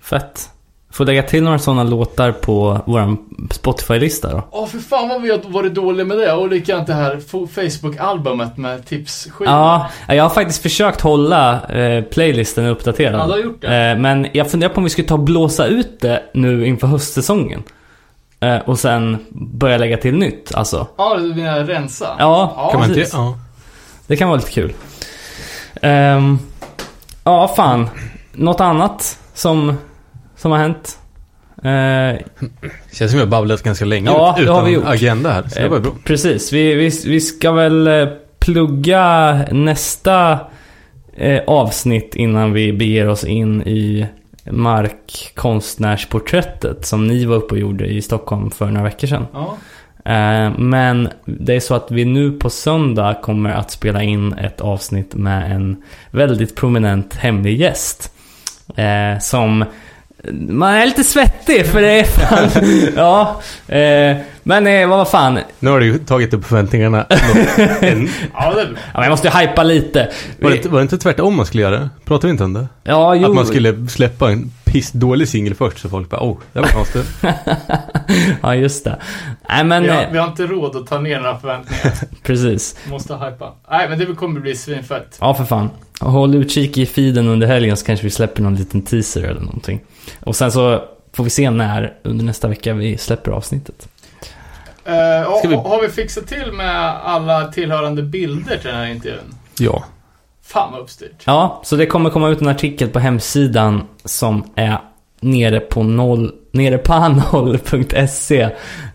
Fett. 0.00 0.48
Får 0.92 1.04
lägga 1.04 1.22
till 1.22 1.42
några 1.42 1.58
sådana 1.58 1.82
låtar 1.82 2.32
på 2.32 2.80
vår 2.86 3.16
Spotify-lista 3.50 4.30
då. 4.30 4.42
Åh 4.50 4.66
för 4.66 4.78
fan 4.78 5.08
vad 5.08 5.22
vi 5.22 5.30
har 5.30 5.38
varit 5.38 5.74
dåliga 5.74 6.06
med 6.06 6.18
det. 6.18 6.32
Och 6.32 6.48
likadant 6.48 6.86
det 6.86 6.94
här 6.94 7.16
Facebook-albumet 7.46 8.56
med 8.56 8.86
tipsskivor. 8.86 9.46
Ja, 9.46 9.90
jag 10.08 10.22
har 10.22 10.30
faktiskt 10.30 10.62
försökt 10.62 11.00
hålla 11.00 11.68
eh, 11.68 12.04
playlisten 12.04 12.66
uppdaterad. 12.66 13.20
Ja, 13.20 13.26
du 13.26 13.32
har 13.32 13.38
gjort 13.38 13.60
det. 13.60 13.90
Eh, 13.90 13.98
men 13.98 14.26
jag 14.32 14.50
funderar 14.50 14.72
på 14.72 14.76
om 14.76 14.84
vi 14.84 14.90
skulle 14.90 15.08
ta 15.08 15.14
och 15.14 15.20
blåsa 15.20 15.66
ut 15.66 16.00
det 16.00 16.22
nu 16.34 16.66
inför 16.66 16.86
höstsäsongen. 16.86 17.62
Eh, 18.42 18.56
och 18.56 18.78
sen 18.78 19.18
börja 19.30 19.78
lägga 19.78 19.96
till 19.96 20.14
nytt, 20.14 20.54
alltså. 20.54 20.86
Ja, 20.98 21.16
du 21.18 21.34
menar 21.34 21.64
rensa? 21.64 22.06
Ja, 22.18 22.52
Ja, 22.56 22.70
kan 22.70 22.80
man 22.80 22.88
inte? 22.88 23.06
Ja. 23.12 23.38
Det 24.06 24.16
kan 24.16 24.28
vara 24.28 24.36
lite 24.38 24.50
kul. 24.50 24.72
Ehm, 25.82 26.38
ja, 27.24 27.48
fan. 27.56 27.88
Något 28.32 28.60
annat 28.60 29.18
som, 29.34 29.76
som 30.36 30.50
har 30.50 30.58
hänt? 30.58 30.98
Eh, 31.64 32.26
Känns 32.92 33.10
som 33.10 33.18
vi 33.18 33.18
har 33.20 33.26
babblat 33.26 33.62
ganska 33.62 33.84
länge 33.84 34.10
Ja, 34.10 34.36
ut, 34.38 34.46
det 34.46 34.52
har 34.52 34.58
utan 34.58 34.64
vi 34.64 34.72
gjort. 34.72 34.84
agenda 34.86 35.30
här. 35.32 35.42
Så 35.48 35.58
det 35.60 35.68
var 35.68 35.80
bra. 35.80 35.92
Precis, 36.04 36.52
vi, 36.52 36.74
vi, 36.74 36.90
vi 37.06 37.20
ska 37.20 37.52
väl 37.52 37.86
eh, 37.86 38.08
plugga 38.38 39.32
nästa 39.50 40.38
eh, 41.16 41.40
avsnitt 41.46 42.14
innan 42.14 42.52
vi 42.52 42.72
beger 42.72 43.08
oss 43.08 43.24
in 43.24 43.62
i 43.62 44.06
markkonstnärsporträttet 44.50 46.86
som 46.86 47.06
ni 47.06 47.24
var 47.24 47.36
uppe 47.36 47.54
och 47.54 47.60
gjorde 47.60 47.86
i 47.86 48.02
Stockholm 48.02 48.50
för 48.50 48.66
några 48.66 48.84
veckor 48.84 49.08
sedan. 49.08 49.26
Ja. 49.32 49.56
Eh, 50.04 50.58
men 50.58 51.08
det 51.24 51.54
är 51.54 51.60
så 51.60 51.74
att 51.74 51.90
vi 51.90 52.04
nu 52.04 52.32
på 52.32 52.50
söndag 52.50 53.16
kommer 53.22 53.50
att 53.50 53.70
spela 53.70 54.02
in 54.02 54.32
ett 54.32 54.60
avsnitt 54.60 55.14
med 55.14 55.52
en 55.52 55.82
väldigt 56.10 56.56
prominent 56.56 57.14
hemlig 57.14 57.60
gäst. 57.60 58.12
Eh, 58.76 59.18
som 59.20 59.64
Man 60.32 60.74
är 60.74 60.86
lite 60.86 61.04
svettig 61.04 61.66
för 61.66 61.80
det 61.80 62.00
är 62.00 62.04
fan... 62.04 62.48
ja. 62.96 63.40
Men 64.42 64.66
eh, 64.66 64.88
vad 64.88 65.08
fan. 65.08 65.38
Nu 65.58 65.70
har 65.70 65.80
du 65.80 65.86
ju 65.86 65.98
tagit 65.98 66.34
upp 66.34 66.44
förväntningarna. 66.44 67.06
En, 67.80 68.08
Ja, 68.34 68.54
det 68.54 68.68
men 68.94 69.02
jag 69.02 69.10
måste 69.10 69.28
ju 69.28 69.34
hypa 69.34 69.62
lite. 69.62 70.12
var, 70.40 70.50
det 70.50 70.56
inte, 70.56 70.68
var 70.68 70.78
det 70.78 70.82
inte 70.82 70.98
tvärtom 70.98 71.36
man 71.36 71.46
skulle 71.46 71.62
göra? 71.62 71.90
Pratade 72.04 72.26
vi 72.26 72.30
inte 72.30 72.44
om 72.44 72.52
det? 72.52 72.66
Ja, 72.82 73.14
jo. 73.14 73.28
Att 73.28 73.34
man 73.34 73.46
skulle 73.46 73.88
släppa 73.88 74.30
en 74.30 74.50
pissdålig 74.64 75.28
singel 75.28 75.54
först 75.54 75.78
så 75.78 75.88
folk 75.88 76.10
bara 76.10 76.20
oh, 76.20 76.38
det 76.52 76.60
var 76.60 76.68
konstigt. 76.68 77.06
ja, 78.42 78.54
just 78.54 78.84
det. 78.84 78.98
Nej, 79.48 79.64
men... 79.64 79.82
Vi 79.82 79.88
har, 79.88 80.02
eh, 80.02 80.08
vi 80.12 80.18
har 80.18 80.26
inte 80.26 80.46
råd 80.46 80.76
att 80.76 80.86
ta 80.86 80.98
ner 80.98 81.20
några 81.20 81.38
förväntningar. 81.38 81.92
Precis. 82.22 82.76
Måste 82.90 83.14
hypa. 83.14 83.52
Nej, 83.70 83.88
men 83.88 83.98
det 83.98 84.06
kommer 84.06 84.40
bli 84.40 84.54
svinfett. 84.54 85.18
Ja, 85.20 85.34
för 85.34 85.44
fan. 85.44 85.70
Håll 86.00 86.34
utkik 86.34 86.78
i 86.78 86.86
feeden 86.86 87.28
under 87.28 87.46
helgen 87.46 87.76
så 87.76 87.86
kanske 87.86 88.04
vi 88.04 88.10
släpper 88.10 88.42
någon 88.42 88.54
liten 88.56 88.82
teaser 88.82 89.22
eller 89.22 89.40
någonting. 89.40 89.80
Och 90.20 90.36
sen 90.36 90.52
så 90.52 90.84
får 91.12 91.24
vi 91.24 91.30
se 91.30 91.50
när 91.50 91.94
under 92.02 92.24
nästa 92.24 92.48
vecka 92.48 92.74
vi 92.74 92.98
släpper 92.98 93.30
avsnittet. 93.30 93.88
Uh, 94.88 95.48
vi- 95.48 95.54
Har 95.54 95.82
vi 95.82 95.88
fixat 95.88 96.26
till 96.26 96.52
med 96.52 96.86
alla 97.04 97.44
tillhörande 97.52 98.02
bilder 98.02 98.56
till 98.56 98.66
den 98.70 98.76
här 98.78 98.86
intervjun? 98.86 99.34
Ja. 99.58 99.84
Fan 100.44 100.72
vad 100.72 100.80
uppstyrt. 100.80 101.22
Ja, 101.24 101.60
så 101.64 101.76
det 101.76 101.86
kommer 101.86 102.10
komma 102.10 102.28
ut 102.28 102.40
en 102.40 102.48
artikel 102.48 102.88
på 102.88 102.98
hemsidan 102.98 103.82
som 104.04 104.44
är 104.54 104.78
nere 105.20 105.60
på 105.60 105.82
noll, 105.82 106.32
nere 106.52 106.78
på 106.78 107.08
noll.se 107.32 108.40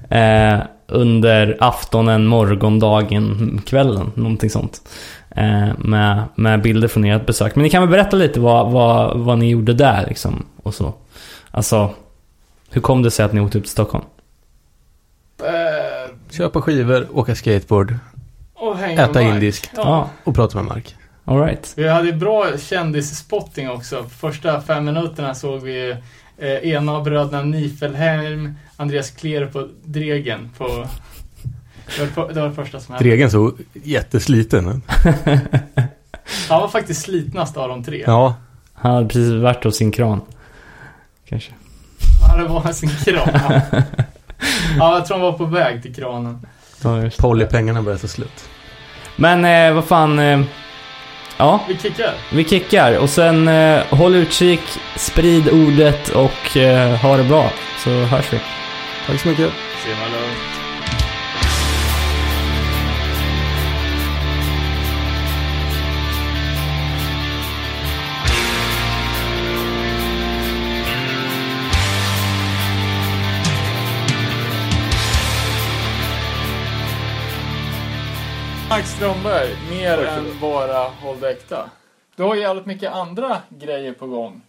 eh, 0.09 0.59
under 0.87 1.57
aftonen, 1.59 2.27
morgondagen, 2.27 3.61
kvällen, 3.65 4.11
någonting 4.15 4.49
sånt. 4.49 4.81
Eh, 5.29 5.67
med, 5.77 6.23
med 6.35 6.61
bilder 6.61 6.87
från 6.87 7.05
ert 7.05 7.25
besök. 7.25 7.55
Men 7.55 7.63
ni 7.63 7.69
kan 7.69 7.81
väl 7.81 7.91
berätta 7.91 8.15
lite 8.17 8.39
vad, 8.39 8.71
vad, 8.71 9.17
vad 9.19 9.37
ni 9.39 9.49
gjorde 9.49 9.73
där 9.73 10.05
liksom 10.07 10.45
och 10.63 10.73
så. 10.73 10.93
Alltså, 11.51 11.89
hur 12.69 12.81
kom 12.81 13.03
det 13.03 13.11
sig 13.11 13.25
att 13.25 13.33
ni 13.33 13.41
åkte 13.41 13.57
upp 13.57 13.63
till 13.63 13.71
Stockholm? 13.71 14.03
Köpa 16.29 16.61
skivor, 16.61 17.07
åka 17.13 17.35
skateboard 17.35 17.95
och 18.53 18.77
hänga 18.77 19.01
Äta 19.05 19.21
indiskt. 19.21 19.69
Ja, 19.75 20.09
och 20.23 20.35
prata 20.35 20.57
med 20.57 20.65
Mark. 20.65 20.95
alright. 21.25 21.73
Vi 21.77 21.87
hade 21.87 22.13
bra 22.13 22.47
kändisspotting 22.57 23.69
också. 23.69 24.05
Första 24.19 24.61
fem 24.61 24.85
minuterna 24.85 25.35
såg 25.35 25.61
vi 25.61 25.95
eh, 26.37 26.47
ena 26.49 26.91
av 26.91 27.03
bröderna 27.03 27.41
Nifelheim, 27.43 28.53
Andreas 28.77 29.09
Kler 29.11 29.45
på 29.45 29.67
Dregen 29.85 30.49
på... 30.57 30.87
Det 31.97 32.15
var, 32.17 32.27
det- 32.27 32.33
det 32.33 32.41
var 32.41 32.47
det 32.49 32.55
första 32.55 32.79
som 32.79 32.93
hände. 32.95 33.09
Dregen 33.09 33.31
såg 33.31 33.57
jättesliten 33.73 34.67
ut. 34.69 34.83
Han 36.49 36.61
var 36.61 36.67
faktiskt 36.67 37.01
slitnast 37.01 37.57
av 37.57 37.69
de 37.69 37.83
tre. 37.83 38.03
Ja. 38.07 38.35
Han 38.73 38.93
hade 38.93 39.07
precis 39.07 39.31
varit 39.33 39.63
hos 39.63 39.75
sin 39.77 39.91
kran. 39.91 40.21
Kanske. 41.29 41.51
Ja, 42.29 42.37
det 42.37 42.43
var 42.47 42.71
sin 42.71 42.89
kran. 42.89 43.29
Ja. 43.33 43.61
ja, 44.79 44.93
jag 44.97 45.05
tror 45.05 45.17
han 45.17 45.25
var 45.25 45.37
på 45.37 45.45
väg 45.45 45.81
till 45.81 45.95
kranen. 45.95 46.47
Ja. 46.83 47.09
Pollypengarna 47.19 47.81
börjar 47.81 47.97
ta 47.99 48.07
slut. 48.07 48.49
Men 49.15 49.45
eh, 49.45 49.73
vad 49.75 49.85
fan. 49.85 50.19
Eh, 50.19 50.41
ja, 51.37 51.59
Vi 51.67 51.77
kickar. 51.77 52.13
vi 52.31 52.43
kickar 52.45 52.97
och 52.97 53.09
sen 53.09 53.47
eh, 53.47 53.81
håll 53.89 54.15
utkik, 54.15 54.61
sprid 54.95 55.49
ordet 55.49 56.09
och 56.09 56.57
eh, 56.57 56.95
ha 56.95 57.17
det 57.17 57.23
bra. 57.23 57.51
Så 57.83 57.89
hörs 57.89 58.33
vi. 58.33 58.39
Tack 59.07 59.19
så 59.19 59.27
mycket. 59.27 59.49
Se 59.85 59.89
vad 60.01 60.11
lugnt. 60.11 60.66
Mark 78.77 78.85
Strömberg, 78.87 79.55
mer 79.69 79.97
än 79.97 80.39
bara 80.41 80.83
Håll 80.89 81.19
det 81.19 81.29
äkta. 81.31 81.69
Du 82.15 82.23
har 82.23 82.35
ju 82.35 82.41
jävligt 82.41 82.65
mycket 82.65 82.91
andra 82.91 83.41
grejer 83.49 83.93
på 83.93 84.07
gång. 84.07 84.41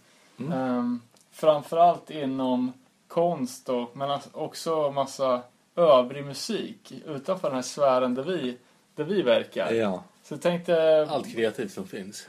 Ehm, 0.53 1.01
framförallt 1.31 2.09
inom 2.09 2.73
konst 3.07 3.69
och, 3.69 3.95
men 3.97 4.19
också 4.31 4.91
massa 4.91 5.41
övrig 5.75 6.25
musik 6.25 6.93
utanför 7.05 7.47
den 7.47 7.55
här 7.55 7.61
sfären 7.61 8.15
där 8.15 8.23
vi, 8.23 8.57
där 8.95 9.03
vi 9.03 9.21
verkar. 9.21 9.71
Ja, 9.71 10.03
Så 10.23 10.37
tänkte, 10.37 11.07
allt 11.09 11.33
kreativt 11.33 11.71
som 11.71 11.87
finns. 11.87 12.27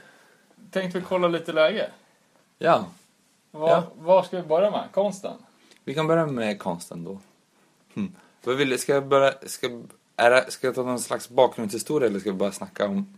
tänkte 0.71 0.99
vi 0.99 1.05
kolla 1.05 1.27
lite 1.27 1.53
läge. 1.53 1.89
Ja, 2.57 2.85
Var, 3.51 3.69
Ja. 3.69 3.83
var 3.95 4.23
ska 4.23 4.37
vi 4.41 4.47
börja 4.47 4.71
med? 4.71 4.83
Konsten? 4.91 5.33
vi 5.83 5.93
kan 5.93 6.07
börja 6.07 6.25
med 6.25 6.59
konsten 6.59 7.03
då. 7.03 7.19
Hm. 7.95 8.15
Vad 8.43 8.55
vill, 8.55 8.79
ska 8.79 8.93
jag 8.93 9.07
börja, 9.07 9.33
ska, 9.45 9.67
är 10.21 10.49
ska 10.49 10.67
jag 10.67 10.75
ta 10.75 10.83
någon 10.83 10.99
slags 10.99 11.29
bakgrundshistoria 11.29 12.07
eller 12.09 12.19
ska 12.19 12.31
vi 12.31 12.37
bara 12.37 12.51
snacka 12.51 12.87
om 12.87 13.17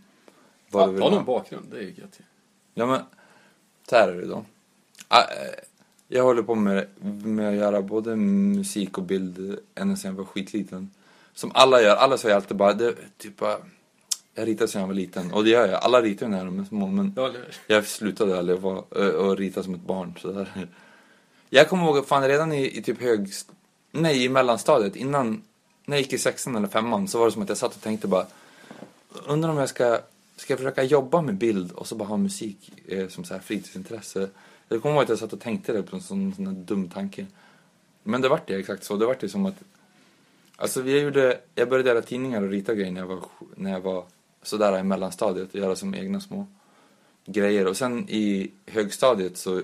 vad 0.70 0.88
du 0.88 0.92
vill 0.92 1.00
Ta 1.02 1.08
ha? 1.08 1.14
någon 1.16 1.24
bakgrund, 1.24 1.66
det 1.70 1.78
är 1.78 1.82
gött. 1.82 2.18
Ja 2.74 2.86
men, 2.86 3.00
så 3.90 3.96
här 3.96 4.08
är 4.08 4.14
det 4.20 4.26
då. 4.26 4.44
Ah, 5.08 5.20
eh, 5.20 5.54
Jag 6.08 6.22
håller 6.24 6.42
på 6.42 6.54
med, 6.54 6.86
med 7.24 7.48
att 7.48 7.54
göra 7.54 7.82
både 7.82 8.16
musik 8.16 8.98
och 8.98 9.04
bild 9.04 9.58
ända 9.74 9.96
sedan 9.96 10.10
jag 10.10 10.16
var 10.18 10.24
skitliten. 10.24 10.90
Som 11.34 11.50
alla 11.54 11.82
gör, 11.82 11.96
alla 11.96 12.18
säger 12.18 12.36
alltid 12.36 12.56
bara, 12.56 12.72
det, 12.72 12.94
typ 13.18 13.36
bara, 13.36 13.56
jag 14.34 14.48
ritar 14.48 14.66
sedan 14.66 14.80
jag 14.80 14.86
var 14.88 14.94
liten. 14.94 15.32
Och 15.32 15.44
det 15.44 15.50
gör 15.50 15.68
jag, 15.68 15.82
alla 15.84 16.02
ritar 16.02 16.26
ju 16.26 16.32
när 16.32 16.44
de 16.44 16.60
är 16.60 16.64
små 16.64 16.86
men 16.86 17.12
Ja, 17.16 17.32
jag 17.66 17.86
slutade 17.86 18.38
aldrig 18.38 18.58
ö, 18.90 19.10
och 19.12 19.36
rita 19.36 19.62
som 19.62 19.74
ett 19.74 19.80
barn 19.80 20.14
sådär. 20.18 20.68
Jag 21.50 21.68
kommer 21.68 21.84
ihåg, 21.84 22.06
fan 22.06 22.28
redan 22.28 22.52
i, 22.52 22.78
i 22.78 22.82
typ 22.82 23.00
hög, 23.00 23.28
nej 23.90 24.24
i 24.24 24.28
mellanstadiet 24.28 24.96
innan, 24.96 25.42
när 25.84 25.96
jag 25.96 26.02
gick 26.02 26.12
i 26.12 26.18
sexan 26.18 26.56
eller 26.56 26.68
femman 26.68 27.08
så 27.08 27.18
var 27.18 27.26
det 27.26 27.32
som 27.32 27.42
att 27.42 27.48
jag 27.48 27.58
satt 27.58 27.76
och 27.76 27.82
tänkte 27.82 28.08
bara, 28.08 28.26
undrar 29.26 29.50
om 29.50 29.56
jag 29.56 29.68
ska, 29.68 30.00
ska 30.36 30.52
jag 30.52 30.58
försöka 30.58 30.82
jobba 30.82 31.22
med 31.22 31.34
bild 31.34 31.72
och 31.72 31.86
så 31.86 31.94
bara 31.94 32.08
ha 32.08 32.16
musik 32.16 32.70
eh, 32.88 33.08
som 33.08 33.24
så 33.24 33.34
här 33.34 33.40
fritidsintresse. 33.40 34.28
Jag 34.68 34.82
kommer 34.82 34.94
ihåg 34.94 35.02
att 35.02 35.08
jag 35.08 35.18
satt 35.18 35.32
och 35.32 35.40
tänkte 35.40 35.72
det 35.72 35.82
på 35.82 35.96
en 35.96 36.02
sån, 36.02 36.34
sån 36.34 36.46
här 36.46 36.54
dum 36.54 36.88
tanke. 36.88 37.26
Men 38.02 38.20
det 38.20 38.28
vart 38.28 38.46
det 38.46 38.54
exakt 38.54 38.84
så, 38.84 38.96
det 38.96 39.06
vart 39.06 39.20
det 39.20 39.28
som 39.28 39.46
att, 39.46 39.54
alltså 40.56 40.88
jag 40.88 41.00
gjorde, 41.00 41.40
jag 41.54 41.68
började 41.68 41.88
göra 41.88 42.02
tidningar 42.02 42.42
och 42.42 42.50
rita 42.50 42.74
grejer 42.74 42.92
när 42.92 43.00
jag 43.00 43.08
var, 43.08 43.24
när 43.54 43.70
jag 43.70 43.80
var 43.80 44.04
sådär 44.42 44.78
i 44.78 44.82
mellanstadiet, 44.82 45.54
och 45.54 45.60
göra 45.60 45.76
som 45.76 45.94
egna 45.94 46.20
små 46.20 46.46
grejer. 47.26 47.66
Och 47.66 47.76
sen 47.76 48.08
i 48.08 48.50
högstadiet 48.66 49.36
så 49.36 49.62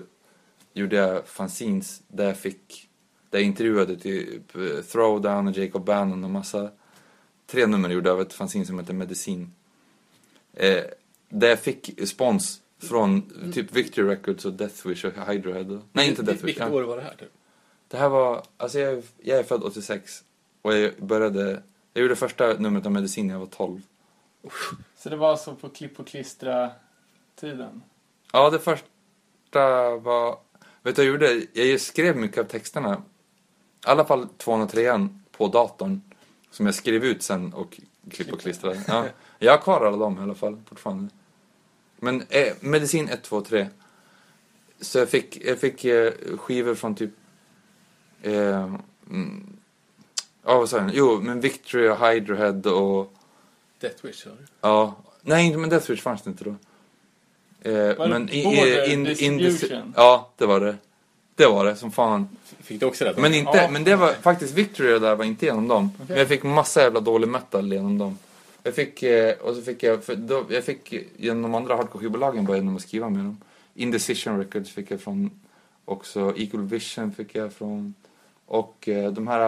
gjorde 0.73 0.95
jag 0.95 1.27
fanzines 1.27 2.01
där 2.07 2.25
jag 2.25 2.37
fick, 2.37 2.89
där 3.31 3.39
jag 3.39 3.45
intervjuade 3.45 3.95
typ 3.97 4.55
eh, 4.55 4.81
Throwdown 4.91 5.47
och 5.47 5.57
Jacob 5.57 5.85
Bannon 5.85 6.23
och 6.23 6.29
massa, 6.29 6.71
tre 7.47 7.67
nummer 7.67 7.89
gjorde 7.89 8.09
jag 8.09 8.15
av 8.15 8.21
ett 8.21 8.33
fanzine 8.33 8.65
som 8.65 8.79
heter 8.79 8.93
Medicin. 8.93 9.51
Eh, 10.53 10.83
där 11.29 11.49
jag 11.49 11.59
fick 11.59 12.07
spons 12.09 12.61
från 12.79 13.21
typ 13.53 13.71
Victory 13.71 14.07
Records 14.09 14.45
och 14.45 14.53
Deathwish 14.53 15.05
och 15.05 15.27
Hydrohead. 15.27 15.71
och- 15.71 15.81
Nej, 15.91 16.09
inte 16.09 16.21
Deathwish. 16.21 16.45
Vilket 16.45 16.71
år 16.71 16.81
var 16.83 16.97
det 16.97 17.03
här 17.03 17.15
typ? 17.19 17.31
Det 17.87 17.97
här 17.97 18.09
var, 18.09 18.43
alltså 18.57 18.79
jag, 18.79 19.03
jag 19.17 19.39
är 19.39 19.43
född 19.43 19.63
86 19.63 20.23
och 20.61 20.77
jag 20.77 20.93
började, 20.99 21.63
jag 21.93 22.01
gjorde 22.01 22.15
första 22.15 22.53
numret 22.53 22.85
av 22.85 22.91
Medicin 22.91 23.27
när 23.27 23.33
jag 23.33 23.39
var 23.39 23.47
12. 23.47 23.81
Så 24.97 25.09
det 25.09 25.15
var 25.15 25.29
alltså 25.31 25.55
på 25.55 25.69
klipp 25.69 25.99
och 25.99 26.07
klistra 26.07 26.71
tiden? 27.39 27.81
Ja, 28.33 28.49
det 28.49 28.59
första 28.59 29.95
var... 29.97 30.39
Vet 30.83 30.95
du 30.95 31.01
vad 31.11 31.21
jag 31.21 31.31
gjorde? 31.33 31.47
Jag 31.61 31.81
skrev 31.81 32.17
mycket 32.17 32.37
av 32.37 32.43
texterna. 32.43 33.03
I 33.85 33.89
alla 33.89 34.05
fall 34.05 34.27
203 34.37 35.09
på 35.31 35.47
datorn. 35.47 36.01
Som 36.51 36.65
jag 36.65 36.75
skrev 36.75 37.05
ut 37.05 37.23
sen 37.23 37.53
och 37.53 37.79
klipp 38.11 38.33
och 38.33 38.41
klistrade. 38.41 38.83
Ja. 38.87 39.05
Jag 39.39 39.51
har 39.51 39.57
kvar 39.57 39.85
alla 39.85 39.97
dem 39.97 40.19
i 40.19 40.21
alla 40.21 40.35
fall 40.35 40.61
fortfarande. 40.69 41.09
Men 41.95 42.23
eh, 42.29 42.53
medicin 42.59 43.09
1, 43.09 43.23
2, 43.23 43.41
3. 43.41 43.67
Så 44.81 44.99
jag 44.99 45.09
fick, 45.09 45.45
jag 45.45 45.59
fick 45.59 45.85
eh, 45.85 46.13
skivor 46.37 46.75
från 46.75 46.95
typ... 46.95 47.11
Eh, 48.21 48.75
mm, 49.09 49.57
ja, 50.45 50.57
vad 50.57 50.69
sa 50.69 50.77
jag? 50.77 50.91
Jo, 50.93 51.21
men 51.21 51.39
Victory 51.39 51.89
och 51.89 52.07
Hydrohead 52.07 52.67
och... 52.67 53.13
Death 53.79 54.05
Wish, 54.05 54.23
sa 54.23 54.29
du? 54.29 54.45
Ja, 54.61 54.95
nej 55.21 55.57
men 55.57 55.69
Deathwish 55.69 56.01
fanns 56.01 56.21
det 56.21 56.29
inte 56.29 56.43
då. 56.43 56.55
Eh, 57.69 58.09
men 58.09 58.29
i, 58.29 58.39
i, 58.39 58.93
in, 58.93 59.07
in, 59.07 59.37
Distribution? 59.37 59.93
Ja, 59.97 60.31
det 60.37 60.45
var 60.45 60.59
det. 60.59 60.77
Det 61.41 61.47
var 61.47 61.65
det, 61.65 61.75
som 61.75 61.91
fan. 61.91 62.27
Fick 62.59 62.79
du 62.79 62.85
också 62.85 63.05
det? 63.05 63.13
Men 63.17 63.33
inte, 63.33 63.57
Ja. 63.57 63.69
men 63.71 63.83
det 63.83 63.95
var 63.95 64.13
faktiskt 64.13 64.53
Victory 64.53 64.99
där 64.99 65.15
var 65.15 65.25
inte 65.25 65.45
genom 65.45 65.67
dem. 65.67 65.91
Okej. 65.95 66.05
Men 66.09 66.17
jag 66.17 66.27
fick 66.27 66.43
massa 66.43 66.81
jävla 66.81 66.99
dålig 66.99 67.27
metal 67.27 67.73
genom 67.73 67.97
dem. 67.97 68.17
Jag 68.63 68.75
fick, 68.75 69.03
eh, 69.03 69.33
och 69.37 69.55
så 69.55 69.61
fick 69.61 69.83
jag, 69.83 70.03
för 70.03 70.15
då, 70.15 70.45
jag 70.49 70.63
fick 70.63 70.93
genom 71.17 71.41
de 71.41 71.55
andra 71.55 71.75
hardcore-skivbolagen 71.75 72.45
bara 72.45 72.57
genom 72.57 72.75
att 72.75 72.81
skriva 72.81 73.09
med 73.09 73.19
dem. 73.23 73.37
Indecision 73.75 74.37
Records 74.39 74.71
fick 74.71 74.91
jag 74.91 75.01
från, 75.01 75.31
också 75.85 76.33
Equal 76.37 76.61
Vision 76.61 77.11
fick 77.11 77.35
jag 77.35 77.53
från, 77.53 77.93
och 78.45 78.87
eh, 78.89 79.11
de 79.11 79.27
här 79.27 79.39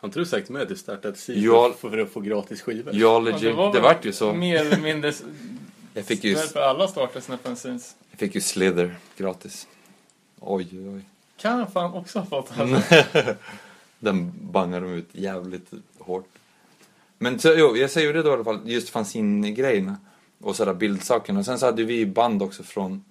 Har 0.00 0.08
inte 0.08 0.18
du 0.18 0.26
sagt 0.26 0.48
med 0.48 0.62
att 0.62 0.68
du 0.68 0.76
startade 0.76 1.08
ett 1.08 1.18
sida 1.18 1.40
Ja. 1.40 1.72
för, 1.78 1.90
för 1.90 1.98
att 1.98 2.10
få 2.10 2.20
gratis 2.20 2.62
skivor? 2.62 2.92
Geology, 2.94 3.48
Ja, 3.48 3.70
det, 3.74 3.80
vart 3.80 4.04
ju 4.04 4.12
så. 4.12 4.32
Mer 4.32 4.60
eller 4.60 4.78
mindre... 4.80 5.12
Jag 5.94 6.04
fick 6.04 6.24
ju, 6.24 6.34
Därför 6.34 6.60
alla 6.60 6.88
startar 6.88 7.20
sina 7.20 7.38
fanzines. 7.38 7.96
jag 8.10 8.18
fick 8.20 8.34
ju 8.34 8.40
Slither 8.40 8.96
gratis. 9.16 9.66
Oj, 10.40 10.68
oj, 10.72 10.88
oj. 10.88 11.00
Kan 11.38 11.70
fan 11.70 11.92
också 11.92 12.18
ha 12.18 12.26
fått. 12.26 12.50
Alltså. 12.58 13.34
Den 13.98 14.32
bangar 14.40 14.80
de 14.80 14.90
ut 14.90 15.08
jävligt 15.12 15.72
hårt. 15.98 16.28
Men 17.18 17.38
så, 17.38 17.54
jo, 17.56 17.76
jag 17.76 17.90
säger 17.90 18.12
det 18.12 18.22
då 18.22 18.30
i 18.30 18.32
alla 18.32 18.44
fall, 18.44 18.60
just 18.64 18.88
fanzine-grejerna. 18.88 19.96
Och 20.40 20.56
sådär 20.56 20.74
bildsakerna. 20.74 21.44
Sen 21.44 21.58
så 21.58 21.66
hade 21.66 21.84
vi 21.84 22.06
band 22.06 22.42
också 22.42 22.62
från, 22.62 23.04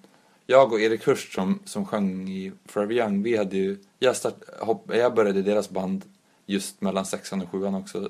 jag 0.46 0.72
och 0.72 0.80
Erik 0.80 1.06
Hurst 1.06 1.32
som, 1.32 1.58
som 1.64 1.86
sjöng 1.86 2.28
i 2.28 2.52
Forever 2.66 2.94
Young, 2.94 3.22
vi 3.22 3.36
hade 3.36 3.56
ju, 3.56 3.76
jag, 3.98 4.16
start, 4.16 4.34
hopp, 4.60 4.90
jag 4.94 5.14
började 5.14 5.42
deras 5.42 5.70
band 5.70 6.04
just 6.46 6.80
mellan 6.80 7.06
sexan 7.06 7.42
och 7.42 7.50
sjuan 7.50 7.74
också. 7.74 8.08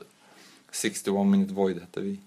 61 0.70 1.26
Minute 1.26 1.54
Void 1.54 1.80
hette 1.80 2.00
vi. 2.00 2.18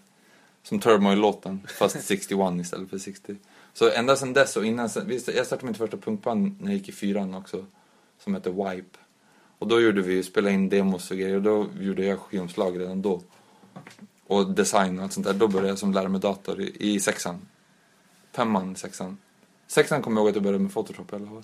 Som 0.64 0.80
Turmoil-låten, 0.80 1.68
fast 1.80 2.02
61 2.08 2.62
istället 2.62 2.90
för 2.90 2.98
60. 2.98 3.36
Så 3.74 3.92
ända 3.92 4.16
sedan 4.16 4.34
dess 4.34 4.58
och 4.58 4.66
innan, 4.66 4.90
jag 5.10 5.46
startade 5.46 5.66
mitt 5.66 5.78
första 5.78 5.98
punkband 5.98 6.62
när 6.62 6.68
jag 6.68 6.78
gick 6.78 6.90
i 6.90 6.92
fyran 6.92 7.36
också. 7.36 7.66
Som 8.24 8.34
hette 8.34 8.50
Wipe. 8.50 8.98
Och 9.60 9.68
då 9.68 9.82
gjorde 9.82 10.02
vi, 10.02 10.24
spelade 10.24 10.54
in 10.54 10.70
demos 10.70 11.12
och 11.12 11.18
grejer 11.18 11.36
och 11.36 11.42
då 11.42 11.68
gjorde 11.80 12.06
jag 12.06 12.20
skivomslag 12.20 12.80
redan 12.80 13.02
då. 13.02 13.22
Och 14.28 14.52
design 14.52 14.98
och 14.98 15.04
allt 15.04 15.14
sånt 15.14 15.28
där. 15.28 15.34
Då 15.34 15.48
började 15.48 15.68
jag 15.70 15.78
som 15.80 15.94
lära 15.94 16.10
mig 16.10 16.22
dator 16.22 16.62
i, 16.62 16.76
i 16.80 17.00
sexan. 17.00 17.48
Femman, 18.32 18.76
sexan. 18.76 19.18
Sexan 19.68 20.02
kommer 20.02 20.18
jag 20.18 20.24
ihåg 20.24 20.30
att 20.30 20.36
jag 20.36 20.44
började 20.44 20.64
med 20.64 20.74
Photoshop 20.74 21.14
i 21.14 21.16
alla 21.16 21.28
fall. 21.28 21.44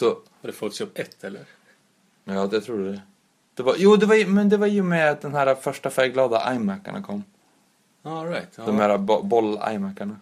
Så, 0.00 0.06
Var 0.08 0.18
det 0.40 0.52
Photoshop 0.52 0.98
1 0.98 1.24
eller? 1.24 1.44
ja 2.24 2.46
det 2.46 2.60
tror 2.60 2.78
det. 2.78 3.00
det 3.54 3.62
var, 3.62 3.74
jo, 3.78 3.96
det 3.96 4.06
var, 4.06 4.26
men 4.26 4.48
det 4.48 4.56
var 4.56 4.66
ju 4.66 4.82
med 4.82 5.10
att 5.10 5.20
den 5.20 5.34
här 5.34 5.54
första 5.54 5.90
färgglada 5.90 6.54
iMacarna 6.54 7.02
kom. 7.02 7.24
All 8.02 8.26
right. 8.28 8.48
Ja. 8.56 8.66
De 8.66 8.76
här 8.76 8.98
bo- 8.98 9.22
boll-iMacarna. 9.22 10.16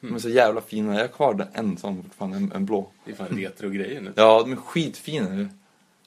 De 0.00 0.14
är 0.14 0.18
så 0.18 0.28
jävla 0.28 0.60
fina. 0.60 0.94
Jag 0.94 1.00
har 1.00 1.08
kvar 1.08 1.46
en 1.52 1.76
sån 1.76 2.02
fortfarande, 2.02 2.36
en, 2.36 2.52
en 2.52 2.66
blå. 2.66 2.90
Det 3.04 3.10
är 3.10 3.14
fan 3.14 3.28
retro-grejer 3.28 4.00
nu. 4.00 4.12
Ja, 4.16 4.40
de 4.42 4.52
är 4.52 4.56
skitfina 4.56 5.34
ju. 5.34 5.48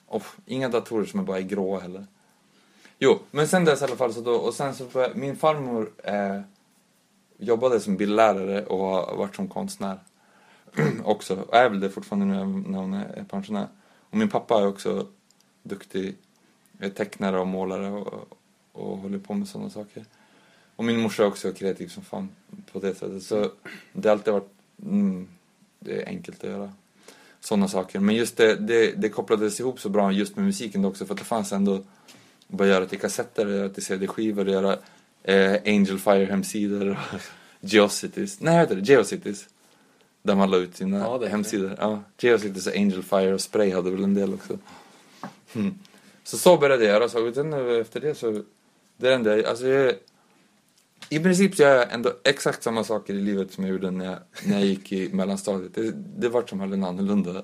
Och 0.06 0.22
inga 0.46 0.68
datorer 0.68 1.04
som 1.04 1.20
är 1.20 1.24
bara 1.24 1.38
är 1.38 1.42
gråa 1.42 1.80
heller. 1.80 2.06
Jo, 2.98 3.18
men 3.30 3.48
sen 3.48 3.64
dess 3.64 3.80
i 3.82 3.84
alla 3.84 3.96
fall 3.96 4.14
så 4.14 4.20
då, 4.20 4.34
och 4.34 4.54
sen 4.54 4.74
så 4.74 4.84
började, 4.84 5.14
min 5.14 5.36
farmor 5.36 5.90
eh, 6.04 6.40
jobbade 7.38 7.80
som 7.80 7.96
bildlärare 7.96 8.66
och 8.66 8.78
har 8.78 9.16
varit 9.16 9.36
som 9.36 9.48
konstnär 9.48 9.98
också. 11.04 11.36
Och 11.36 11.56
är 11.56 11.68
väl 11.68 11.80
det 11.80 11.90
fortfarande 11.90 12.26
nu 12.26 12.62
när 12.70 12.78
hon 12.78 12.94
är 12.94 13.24
pensionär. 13.30 13.68
Och 14.10 14.16
min 14.16 14.28
pappa 14.28 14.60
är 14.60 14.66
också 14.66 15.06
duktig 15.62 16.16
eh, 16.80 16.92
tecknare 16.92 17.40
och 17.40 17.46
målare 17.46 17.90
och, 17.90 18.38
och 18.72 18.98
håller 18.98 19.18
på 19.18 19.34
med 19.34 19.48
sådana 19.48 19.70
saker. 19.70 20.04
Och 20.76 20.84
min 20.84 21.00
morsa 21.00 21.22
är 21.22 21.26
också 21.26 21.52
kreativ 21.52 21.88
som 21.88 22.02
fan 22.02 22.28
på 22.72 22.78
det 22.78 22.94
sättet. 22.94 23.22
Så 23.22 23.50
det 23.92 24.08
har 24.08 24.16
alltid 24.16 24.32
varit 24.32 24.50
mm, 24.82 25.28
det 25.78 26.02
är 26.02 26.06
enkelt 26.08 26.44
att 26.44 26.50
göra 26.50 26.72
sådana 27.40 27.68
saker. 27.68 28.00
Men 28.00 28.14
just 28.14 28.36
det, 28.36 28.54
det, 28.54 28.92
det 28.92 29.08
kopplades 29.08 29.60
ihop 29.60 29.80
så 29.80 29.88
bra 29.88 30.12
just 30.12 30.36
med 30.36 30.44
musiken 30.44 30.84
också 30.84 31.06
för 31.06 31.14
att 31.14 31.18
det 31.18 31.24
fanns 31.24 31.52
ändå 31.52 31.74
att 31.74 31.84
bara 32.48 32.68
göra 32.68 32.86
till 32.86 33.00
kassetter, 33.00 33.46
göra 33.46 33.68
till 33.68 33.84
CD-skivor, 33.84 34.48
göra 34.48 34.78
eh, 35.22 35.52
Angel 35.66 35.98
Fire 35.98 36.24
hemsidor 36.24 36.90
och 36.90 37.20
Geocities. 37.60 38.40
Nej, 38.40 38.58
heter 38.58 38.76
det? 38.76 38.92
Geocities. 38.92 39.48
Där 40.22 40.34
man 40.34 40.50
la 40.50 40.56
ut 40.56 40.76
sina 40.76 40.98
Ja, 40.98 41.26
hemsidor. 41.26 41.76
Ja, 41.78 42.02
Geocities 42.18 42.66
och 42.66 42.76
Angel 42.76 43.02
Fire 43.02 43.34
och 43.34 43.40
Spray 43.40 43.72
hade 43.72 43.90
väl 43.90 44.04
en 44.04 44.14
del 44.14 44.34
också. 44.34 44.58
Mm. 45.54 45.74
Så 46.24 46.38
så 46.38 46.56
började 46.56 46.84
jag 46.84 46.92
göra. 46.94 47.08
Så 47.08 47.32
sen 47.32 47.52
efter 47.80 48.00
det 48.00 48.14
så, 48.14 48.30
det 48.96 49.06
är 49.06 49.10
det 49.10 49.14
enda, 49.14 49.48
alltså 49.48 49.66
jag, 49.66 49.94
i 51.08 51.20
princip 51.20 51.56
så 51.56 51.62
gör 51.62 51.76
jag 51.76 51.92
ändå 51.92 52.12
exakt 52.24 52.62
samma 52.62 52.84
saker 52.84 53.14
i 53.14 53.20
livet 53.20 53.52
som 53.52 53.64
jag 53.64 53.72
gjorde 53.72 53.90
när 53.90 54.04
jag, 54.04 54.18
när 54.44 54.58
jag 54.58 54.66
gick 54.66 54.92
i 54.92 55.08
mellanstadiet. 55.12 55.74
Det, 55.74 55.92
det 56.16 56.28
vart 56.28 56.50
som 56.50 56.60
helst 56.60 56.74
annorlunda 56.74 57.42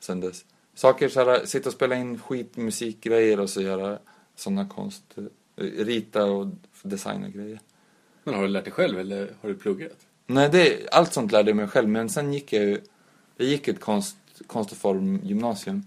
sen 0.00 0.20
dess. 0.20 0.44
Saker 0.74 1.08
så 1.08 1.24
här, 1.24 1.46
sitta 1.46 1.68
och 1.68 1.74
spela 1.74 1.94
in 1.94 2.18
skitmusikgrejer 2.18 3.40
och 3.40 3.50
så 3.50 3.62
göra 3.62 3.98
sådana 4.36 4.68
konst, 4.68 5.02
eh, 5.56 5.64
rita 5.64 6.24
och 6.24 6.46
designa 6.82 7.28
grejer. 7.28 7.60
Men 8.24 8.34
har 8.34 8.42
du 8.42 8.48
lärt 8.48 8.64
dig 8.64 8.72
själv 8.72 8.98
eller 8.98 9.30
har 9.40 9.48
du 9.48 9.54
pluggat? 9.54 9.96
Nej, 10.26 10.48
det, 10.52 10.88
allt 10.92 11.12
sånt 11.12 11.32
lärde 11.32 11.50
jag 11.50 11.56
mig 11.56 11.68
själv. 11.68 11.88
Men 11.88 12.08
sen 12.08 12.32
gick 12.32 12.52
jag 12.52 12.64
ju, 12.64 12.80
jag 13.36 13.48
gick 13.48 13.68
ett 13.68 13.80
konst, 13.80 14.16
konst 14.46 14.72
och 14.72 14.78
formgymnasium. 14.78 15.82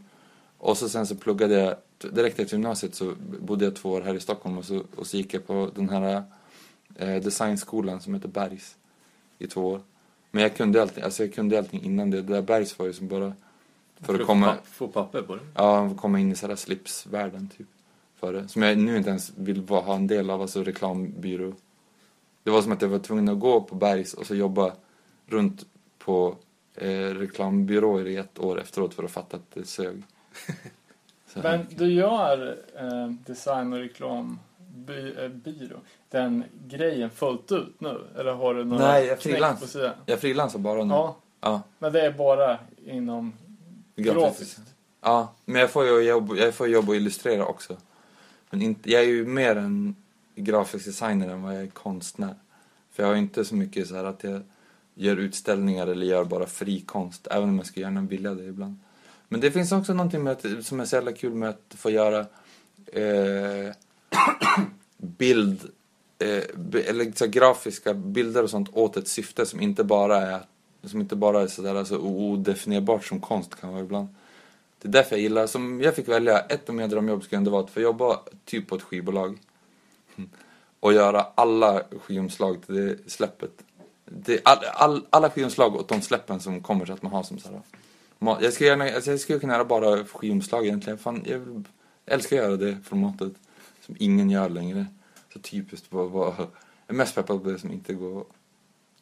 Och 0.58 0.78
så 0.78 0.90
sen 0.90 1.08
så 1.08 1.16
pluggade 1.16 1.54
jag, 1.54 1.76
direkt 2.14 2.40
efter 2.40 2.56
gymnasiet 2.56 2.96
så 2.96 3.14
bodde 3.40 3.66
jag 3.66 3.76
två 3.76 3.90
år 3.90 4.02
här 4.02 4.14
i 4.14 4.20
Stockholm 4.20 4.58
och 4.58 4.66
så, 4.66 4.84
och 4.96 5.08
så 5.08 5.18
gick 5.18 5.34
jag 5.34 5.48
på 5.48 5.72
den 5.76 5.90
här 5.90 6.24
eh, 6.98 7.16
designskolan 7.16 8.02
som 8.02 8.14
heter 8.14 8.30
Bergs 8.30 8.76
i 9.40 9.48
två 9.48 9.68
år. 9.68 9.82
Men 10.32 10.44
jag 10.44 10.56
kunde 10.56 10.82
allting, 10.82 11.04
alltså 11.04 11.24
jag 11.24 11.34
kunde 11.34 11.58
allting 11.58 11.84
innan 11.84 12.12
det. 12.12 12.22
Det 12.22 12.34
där 12.34 12.42
Bergs 12.42 12.80
var 12.80 12.86
ju 12.86 12.94
som 12.94 13.08
bara 13.08 13.34
för 14.02 14.20
att 14.20 14.26
komma, 14.28 14.56
Få, 14.56 14.62
få 14.66 14.88
papper 14.88 15.22
på 15.22 15.36
det. 15.36 15.42
ja, 15.56 15.90
komma 15.98 16.20
in 16.20 16.32
i 16.32 16.36
sådär 16.36 16.56
slipsvärlden 16.56 17.50
typ. 17.58 17.68
För 18.16 18.34
det. 18.34 18.48
Som 18.48 18.62
jag 18.62 18.78
nu 18.78 18.98
inte 18.98 19.10
ens 19.10 19.32
vill 19.38 19.62
vara, 19.62 19.82
ha 19.82 19.96
en 19.96 20.08
del 20.08 20.30
av, 20.30 20.42
alltså 20.42 20.64
reklambyrå. 20.64 21.54
Det 22.44 22.52
var 22.52 22.62
som 22.62 22.72
att 22.72 22.82
jag 22.82 22.90
var 22.90 23.00
tvungen 23.00 23.30
att 23.30 23.40
gå 23.40 23.62
på 23.62 23.76
Bergs 23.76 24.14
och 24.14 24.28
så 24.28 24.36
jobba 24.36 24.72
runt 25.26 25.66
på 25.98 26.36
eh, 26.76 26.90
reklambyråer 26.90 28.08
i 28.08 28.18
ett 28.18 28.40
år 28.40 28.60
efteråt 28.60 28.94
för 28.94 29.04
att 29.04 29.12
fatta 29.12 29.38
att 29.38 29.52
det 29.54 29.68
sög. 29.68 30.04
Men 31.34 31.66
du 31.70 31.94
gör 31.94 32.58
eh, 32.76 33.08
design 33.26 33.74
och 33.74 33.80
reklambyrå, 33.80 34.38
den 36.10 36.44
grejen 36.68 37.10
fullt 37.10 37.52
ut 37.52 37.82
nu? 37.82 38.02
Eller 38.18 38.34
har 38.34 38.54
du 38.54 38.64
några 38.66 38.88
Nej, 38.88 39.06
jag 39.06 39.20
knäck 39.20 39.34
frilans. 39.34 39.60
på 39.60 39.68
sidan? 39.68 39.92
Jag 40.06 40.20
frilansar 40.20 40.60
bara 40.60 40.84
nu. 40.84 40.94
Ja, 40.94 41.18
Ja, 41.42 41.62
men 41.80 41.94
det 41.94 42.02
är 42.02 42.12
bara 42.12 42.58
inom 42.86 43.34
grafiskt. 43.96 44.22
grafiskt. 44.22 44.60
Ja, 45.02 45.34
men 45.46 45.62
jag 45.62 45.72
får 45.72 45.86
ju 45.86 46.02
jobb, 46.02 46.38
jag 46.38 46.54
får 46.54 46.68
jobb 46.68 46.90
och 46.90 46.96
illustrera 46.96 47.46
också. 47.46 47.78
Men 48.50 48.62
inte, 48.62 48.92
jag 48.92 49.02
är 49.02 49.08
ju 49.08 49.26
mer 49.26 49.56
en 49.56 49.96
grafisk 50.36 50.86
designer 50.86 51.30
än 51.30 51.42
vad 51.44 51.56
jag 51.56 51.62
är 51.64 51.68
konstnär. 51.68 52.36
För 52.92 53.04
jag 53.04 53.10
har 53.10 53.16
inte 53.16 53.46
så 53.46 53.56
mycket 53.56 53.88
så 53.88 53.96
här 53.96 54.04
att 54.04 54.24
jag 54.24 54.42
gör 54.96 55.18
utställningar 55.18 55.88
eller 55.88 56.06
gör 56.06 56.24
bara 56.26 56.46
fri 56.46 56.80
konst. 56.82 57.28
Även 57.32 57.50
om 57.50 57.58
jag 57.58 57.66
skulle 57.66 57.86
gärna 57.86 58.02
vilja 58.02 58.34
det 58.34 58.44
ibland. 58.46 58.80
Men 59.28 59.40
det 59.42 59.52
finns 59.52 59.72
också 59.72 59.94
någonting 59.94 60.24
med 60.24 60.32
att, 60.34 60.66
som 60.66 60.80
är 60.80 60.86
så 60.86 60.96
jävla 60.96 61.12
kul 61.12 61.34
med 61.34 61.50
att 61.50 61.76
få 61.78 61.90
göra 61.90 62.20
eh, 62.94 63.74
bild, 64.98 65.72
eller 66.20 67.18
så 67.18 67.26
här, 67.26 67.32
grafiska 67.32 67.94
bilder 67.94 68.44
och 68.44 68.50
sånt 68.50 68.70
åt 68.74 68.98
ett 68.98 69.08
syfte 69.08 69.46
som 69.46 69.62
inte 69.62 69.84
bara 69.84 70.18
är 70.18 70.42
som 70.84 71.02
inte 71.02 71.16
bara 71.16 71.42
är 71.42 71.48
sådär 71.48 71.76
alltså, 71.76 71.98
odefinierbart 71.98 73.06
som 73.06 73.20
konst 73.20 73.56
kan 73.56 73.72
vara 73.72 73.82
ibland. 73.82 74.08
Det 74.82 74.88
är 74.88 74.92
därför 74.92 75.16
jag 75.16 75.22
gillar, 75.22 75.48
som 75.48 75.82
jag 75.82 75.96
fick 75.96 76.08
välja, 76.08 76.40
ett 76.40 76.70
av 76.70 76.76
mina 76.76 76.88
drömjobb 76.88 77.24
skulle 77.24 77.38
ändå 77.38 77.52
vara 77.52 77.64
att 77.64 77.70
få 77.70 77.82
jobba 77.82 78.20
typ 78.46 78.68
på 78.68 78.76
ett 78.76 78.82
skivbolag. 78.82 79.38
Och 80.80 80.94
göra 80.94 81.22
alla 81.36 81.84
skivomslag 82.02 82.66
till 82.66 82.76
det 82.76 83.12
släppet. 83.12 83.52
Det, 84.06 84.42
all, 84.44 84.58
all, 84.74 85.06
alla 85.10 85.30
skivomslag 85.30 85.76
åt 85.76 85.88
de 85.88 86.02
släppen 86.02 86.40
som 86.40 86.62
kommer 86.62 86.86
så 86.86 86.94
att 86.94 87.02
man 87.02 87.12
har 87.12 87.24
som 87.24 87.40
sådär. 87.40 87.62
Jag 88.20 88.54
skulle, 88.54 88.70
gärna, 88.70 88.86
alltså 88.86 89.12
jag 89.12 89.20
skulle 89.20 89.40
kunna 89.40 89.54
göra 89.54 89.66
bara 89.66 90.06
skivomslag 90.06 90.66
egentligen. 90.66 90.98
Fan, 90.98 91.24
jag 91.26 91.66
älskar 92.06 92.38
att 92.38 92.44
göra 92.44 92.58
det 92.58 92.78
formatet. 92.84 93.34
Som 93.86 93.96
ingen 94.00 94.30
gör 94.30 94.50
längre. 94.50 94.86
Så 95.38 95.50
typiskt 95.50 95.88
vad, 95.90 96.10
vad 96.10 96.28
jag 96.38 96.48
är 96.88 96.94
mest 96.94 97.16
peppad 97.16 97.44
på 97.44 97.50
det 97.50 97.60
som 97.60 97.72
inte 97.72 97.94
går 97.94 98.26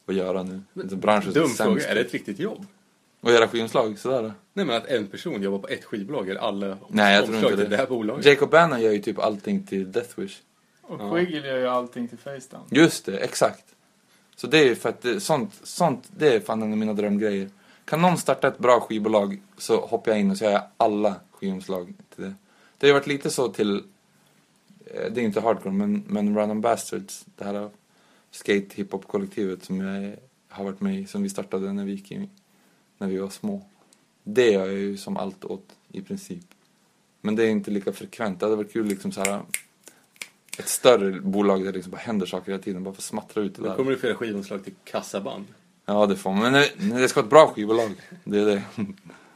att 0.06 0.14
göra 0.14 0.42
nu. 0.42 0.62
Men, 0.72 1.00
branschen 1.00 1.32
Dum 1.32 1.48
fråga, 1.48 1.88
är 1.88 1.94
det 1.94 2.00
ett 2.00 2.12
riktigt 2.12 2.38
jobb? 2.38 2.66
Och 3.20 3.32
göra 3.32 3.48
skivomslag, 3.48 3.98
sådär. 3.98 4.32
Nej 4.52 4.66
men 4.66 4.76
att 4.76 4.86
en 4.86 5.06
person 5.06 5.42
jobbar 5.42 5.58
på 5.58 5.68
ett 5.68 5.84
skivbolag 5.84 6.28
eller 6.28 6.40
alla 6.40 6.78
Nej, 6.88 7.14
jag 7.14 7.26
tror 7.26 7.36
inte 7.36 7.56
det. 7.56 7.64
det 7.64 7.76
här 7.76 7.86
bolaget? 7.86 8.26
Jacob 8.26 8.50
Bannon 8.50 8.80
gör 8.82 8.92
ju 8.92 8.98
typ 8.98 9.18
allting 9.18 9.66
till 9.66 9.92
Death 9.92 10.20
Wish. 10.20 10.38
Och 10.82 11.00
Ja. 11.00 11.10
Quiggle 11.10 11.48
gör 11.48 11.58
ju 11.58 11.66
allting 11.66 12.08
till 12.08 12.18
Facetime. 12.18 12.62
Just 12.70 13.06
det, 13.06 13.18
exakt. 13.18 13.64
Så 14.36 14.46
det 14.46 14.58
är 14.58 14.64
ju 14.64 14.74
för 14.76 14.88
att 14.88 15.02
det, 15.02 15.20
sånt, 15.20 15.54
sånt, 15.62 16.08
det 16.16 16.34
är 16.34 16.40
fan 16.40 16.62
en 16.62 16.72
av 16.72 16.78
mina 16.78 16.92
drömgrejer. 16.92 17.48
Kan 17.84 18.02
någon 18.02 18.18
starta 18.18 18.48
ett 18.48 18.58
bra 18.58 18.80
skivbolag 18.80 19.40
så 19.58 19.80
hoppar 19.80 20.10
jag 20.10 20.20
in 20.20 20.30
och 20.30 20.36
så 20.36 20.44
gör 20.44 20.52
jag 20.52 20.62
alla 20.76 21.14
skivomslag 21.30 21.94
till 22.14 22.24
det. 22.24 22.34
Det 22.78 22.86
har 22.86 22.88
ju 22.88 22.92
varit 22.92 23.06
lite 23.06 23.30
så 23.30 23.48
till, 23.48 23.82
det 25.10 25.20
är 25.20 25.24
inte 25.24 25.40
hardcore, 25.40 25.74
men, 25.74 26.04
men 26.06 26.34
Random 26.34 26.60
Bastards, 26.60 27.26
det 27.36 27.44
här 27.44 27.70
skate 28.30 28.66
hiphop 28.74 29.08
kollektivet 29.08 29.64
som 29.64 29.80
jag 29.80 30.16
har 30.48 30.64
varit 30.64 30.80
med 30.80 31.00
i, 31.00 31.06
som 31.06 31.22
vi 31.22 31.28
startade 31.28 31.72
när 31.72 31.84
vi 31.84 31.92
gick 31.92 32.12
i, 32.12 32.28
när 32.98 33.08
vi 33.08 33.18
var 33.18 33.28
små. 33.28 33.66
Det 34.24 34.50
gör 34.50 34.66
jag 34.66 34.78
ju 34.78 34.96
som 34.96 35.16
allt 35.16 35.44
åt 35.44 35.76
i 35.92 36.00
princip. 36.00 36.44
Men 37.20 37.36
det 37.36 37.44
är 37.44 37.48
inte 37.50 37.70
lika 37.70 37.92
frekvent. 37.92 38.40
Det 38.40 38.46
hade 38.46 38.56
varit 38.56 38.72
kul 38.72 38.86
liksom 38.86 39.12
så 39.12 39.20
här 39.20 39.40
ett 40.58 40.68
större 40.68 41.20
bolag 41.20 41.60
där 41.60 41.66
det 41.66 41.72
liksom 41.72 41.90
bara 41.90 42.00
händer 42.00 42.26
saker 42.26 42.52
hela 42.52 42.62
tiden. 42.62 42.84
Bara 42.84 42.94
få 42.94 43.02
smattra 43.02 43.42
ut 43.42 43.54
det 43.54 43.62
Då 43.62 43.68
där. 43.68 43.76
kommer 43.76 43.90
du 43.90 43.98
få 43.98 44.06
göra 44.06 44.16
skivomslag 44.16 44.64
till 44.64 44.74
kassaband. 44.84 45.44
Ja, 45.84 46.06
det 46.06 46.16
får 46.16 46.32
man. 46.32 46.52
Men 46.52 46.52
det, 46.52 47.00
det 47.00 47.08
ska 47.08 47.20
vara 47.20 47.26
ett 47.26 47.30
bra 47.30 47.46
skivbolag. 47.46 47.90
Det 48.24 48.38
är 48.38 48.46
det. 48.46 48.62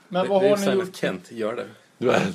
Men 0.09 0.23
det, 0.23 0.29
vad 0.29 0.43
det 0.43 0.47
är 0.47 0.51
har 0.51 0.57
Simon 0.57 0.75
ni 0.75 0.85
gjort? 0.85 0.97
Kent 0.97 1.33
gör 1.33 1.57
det. 1.57 1.67
Du 1.99 2.11
är... 2.11 2.35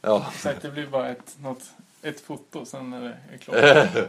Ja. 0.00 0.26
Exakt, 0.34 0.62
det 0.62 0.70
blir 0.70 0.86
bara 0.86 1.08
ett, 1.08 1.36
något, 1.40 1.70
ett 2.02 2.20
foto, 2.20 2.64
sen 2.64 2.92
är 2.92 3.00
det 3.32 3.38
klart. 3.38 4.08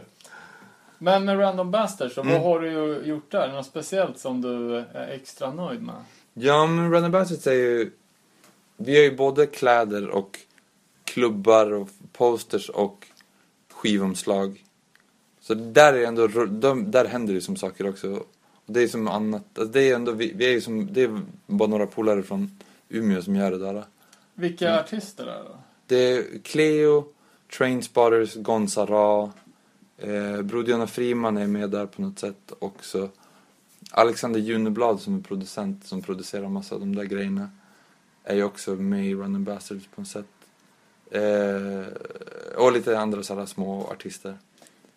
Men 0.98 1.24
med 1.24 1.38
Random 1.40 1.70
Bastards, 1.70 2.14
så 2.14 2.20
Mm. 2.20 2.32
vad 2.32 2.42
har 2.42 2.60
du 2.60 2.70
ju 2.70 3.02
gjort 3.04 3.30
där? 3.30 3.52
Något 3.52 3.66
speciellt 3.66 4.18
som 4.18 4.40
du 4.40 4.76
är 4.76 5.08
extra 5.08 5.52
nöjd 5.52 5.82
med? 5.82 5.94
Ja, 6.34 6.66
men 6.66 6.90
Random 6.92 7.12
Bastards 7.12 7.46
är 7.46 7.52
ju... 7.52 7.90
vi 8.76 8.96
har 8.96 9.02
ju 9.02 9.16
både 9.16 9.46
kläder 9.46 10.08
och 10.08 10.38
klubbar 11.04 11.72
och 11.72 11.88
posters 12.12 12.68
och 12.68 13.06
skivomslag. 13.72 14.64
Så 15.40 15.54
där 15.54 15.92
är 15.94 16.06
ändå, 16.06 16.26
där 16.76 17.04
händer 17.04 17.34
det 17.34 17.40
som 17.40 17.56
saker 17.56 17.88
också. 17.88 18.24
Det 18.66 18.82
är 18.82 18.88
som 18.88 19.08
annat, 19.08 19.42
alltså 19.58 19.72
det 19.72 19.90
är 19.90 19.94
ändå, 19.94 20.12
vi, 20.12 20.32
vi 20.36 20.46
är 20.46 20.50
ju 20.52 20.60
som, 20.60 20.92
det 20.92 21.02
är 21.02 21.20
bara 21.46 21.68
några 21.68 21.86
polare 21.86 22.22
från 22.22 22.58
Umeå 22.88 23.22
som 23.22 23.36
gör 23.36 23.50
det 23.50 23.58
där. 23.58 23.84
Vilka 24.34 24.68
Mm. 24.68 24.80
artister 24.80 25.26
är 25.26 25.38
det 25.38 25.48
då? 25.48 25.56
Det 25.86 25.96
är 26.12 26.24
Cleo, 26.42 27.04
Trainspotters, 27.58 28.34
Gonza 28.34 28.86
Ra, 28.86 29.32
eh, 29.98 30.42
Brodiona 30.42 30.86
Friman 30.86 31.36
är 31.36 31.46
med 31.46 31.70
där 31.70 31.86
på 31.86 32.02
något 32.02 32.18
sätt 32.18 32.52
också. 32.58 33.08
Alexander 33.90 34.40
Juneblad 34.40 35.00
som 35.00 35.18
är 35.18 35.22
producent 35.22 35.86
som 35.86 36.02
producerar 36.02 36.48
massa 36.48 36.74
av 36.74 36.80
de 36.80 36.94
där 36.94 37.04
grejerna 37.04 37.50
är 38.24 38.34
ju 38.34 38.44
också 38.44 38.70
med 38.70 39.06
i 39.06 39.14
Run 39.14 39.44
Bastards 39.44 39.86
på 39.94 40.00
något 40.00 40.08
sätt. 40.08 40.26
Eh, 41.10 41.86
och 42.56 42.72
lite 42.72 42.98
andra 42.98 43.22
sådana 43.22 43.46
små 43.46 43.86
artister. 43.86 44.38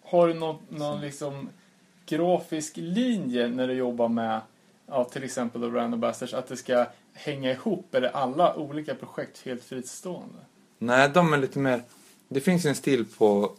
Har 0.04 0.28
du 0.28 0.34
någon, 0.34 0.58
någon 0.70 1.02
liksom 1.02 1.50
grafisk 2.06 2.78
linje 2.78 3.48
när 3.48 3.68
du 3.68 3.74
jobbar 3.74 4.08
med 4.08 4.42
ja, 4.88 5.04
till 5.04 5.24
exempel 5.24 5.62
då 5.62 5.70
Random 5.70 6.00
Bastards 6.00 6.34
att 6.34 6.48
det 6.48 6.58
ska 6.58 6.86
hänga 7.14 7.52
ihop? 7.52 7.96
Eller 7.96 8.10
alla 8.10 8.56
olika 8.56 8.96
projekt 8.96 9.46
helt 9.46 9.64
fristående? 9.64 10.40
Nej, 10.80 11.10
de 11.14 11.34
är 11.34 11.38
lite 11.38 11.60
mer... 11.60 11.82
Det 12.30 12.40
finns 12.40 12.66
en 12.66 12.76
stil 12.76 13.06
på 13.18 13.52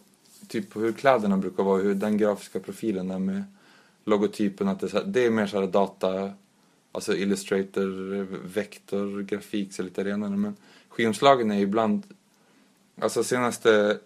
typ 0.47 0.69
på 0.69 0.79
hur 0.79 0.91
kläderna 0.91 1.37
brukar 1.37 1.63
vara, 1.63 1.81
hur 1.81 1.95
den 1.95 2.17
grafiska 2.17 2.59
profilen 2.59 3.11
är 3.11 3.19
med 3.19 3.43
logotypen, 4.05 4.67
att 4.67 4.79
det, 4.79 4.87
är 4.87 4.89
så 4.89 4.97
här, 4.97 5.05
det 5.05 5.25
är 5.25 5.29
mer 5.29 5.47
så 5.47 5.59
här 5.59 5.67
data, 5.67 6.31
alltså 6.91 7.15
Illustrator, 7.15 8.27
vektor, 8.43 9.21
grafik, 9.21 9.73
så 9.73 9.83
lite 9.83 10.03
renare. 10.03 10.29
Men 10.29 10.55
skivomslagen 10.89 11.51
är 11.51 11.59
ibland, 11.59 12.03
alltså 13.01 13.23
senaste 13.23 13.99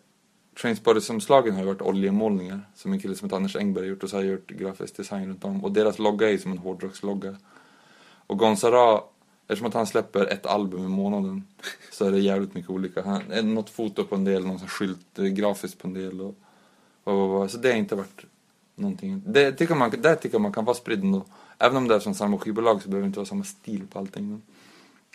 Trainspotters-omslagen 0.56 1.54
har 1.54 1.62
ju 1.62 1.68
varit 1.68 1.82
oljemålningar 1.82 2.62
som 2.76 2.94
en 2.94 3.00
kille 3.00 3.16
som 3.16 3.26
heter 3.26 3.38
Anders 3.38 3.56
Engberg 3.56 3.84
har 3.84 3.90
gjort 3.90 4.04
och 4.04 4.10
så 4.10 4.16
har 4.16 4.24
jag 4.24 4.32
gjort 4.32 4.52
grafisk 4.52 4.98
design 4.98 5.30
runt 5.30 5.46
om. 5.46 5.64
Och 5.64 5.72
deras 5.72 6.00
logga 6.00 6.28
är 6.28 6.32
ju 6.32 6.38
som 6.38 6.52
en 6.52 6.58
hårdrockslogga. 6.58 7.36
Och 8.28 8.40
Gonzara, 8.40 9.02
eftersom 9.48 9.68
att 9.68 9.74
han 9.74 9.88
släpper 9.88 10.26
ett 10.26 10.46
album 10.46 10.86
i 10.86 10.88
månaden 10.88 11.44
så 11.92 12.06
är 12.06 12.12
det 12.12 12.20
jävligt 12.20 12.54
mycket 12.54 12.70
olika. 12.70 13.02
Han, 13.02 13.32
eh, 13.32 13.44
något 13.44 13.70
foto 13.70 14.04
på 14.04 14.16
en 14.16 14.24
del, 14.24 14.46
någon 14.46 14.60
skylt 14.60 15.20
eh, 15.20 15.26
grafiskt 15.26 15.80
på 15.80 15.88
en 15.88 15.94
del 15.94 16.22
och, 16.22 16.36
och, 17.04 17.42
och, 17.42 17.52
Så 17.52 17.58
det 17.58 17.70
har 17.70 17.78
inte 17.78 17.96
varit 17.96 18.26
någonting. 18.76 19.24
Det 19.26 19.52
tycker 19.52 19.76
man, 19.76 19.92
där 20.02 20.16
tycker 20.16 20.36
jag 20.36 20.42
man 20.42 20.54
kan 20.54 20.66
vara 20.66 20.76
spridd 20.76 21.04
ändå. 21.04 21.26
Även 21.58 21.78
om 21.78 21.88
det 21.88 21.96
är 21.96 22.00
från 22.00 22.16
samma 22.16 22.38
skivbolag 22.38 22.82
så 22.82 22.90
behöver 22.90 23.04
det 23.04 23.08
inte 23.08 23.20
vara 23.20 23.28
samma 23.28 23.44
stil 23.44 23.88
på 23.90 24.00
allting. 24.00 24.30
Men 24.30 24.42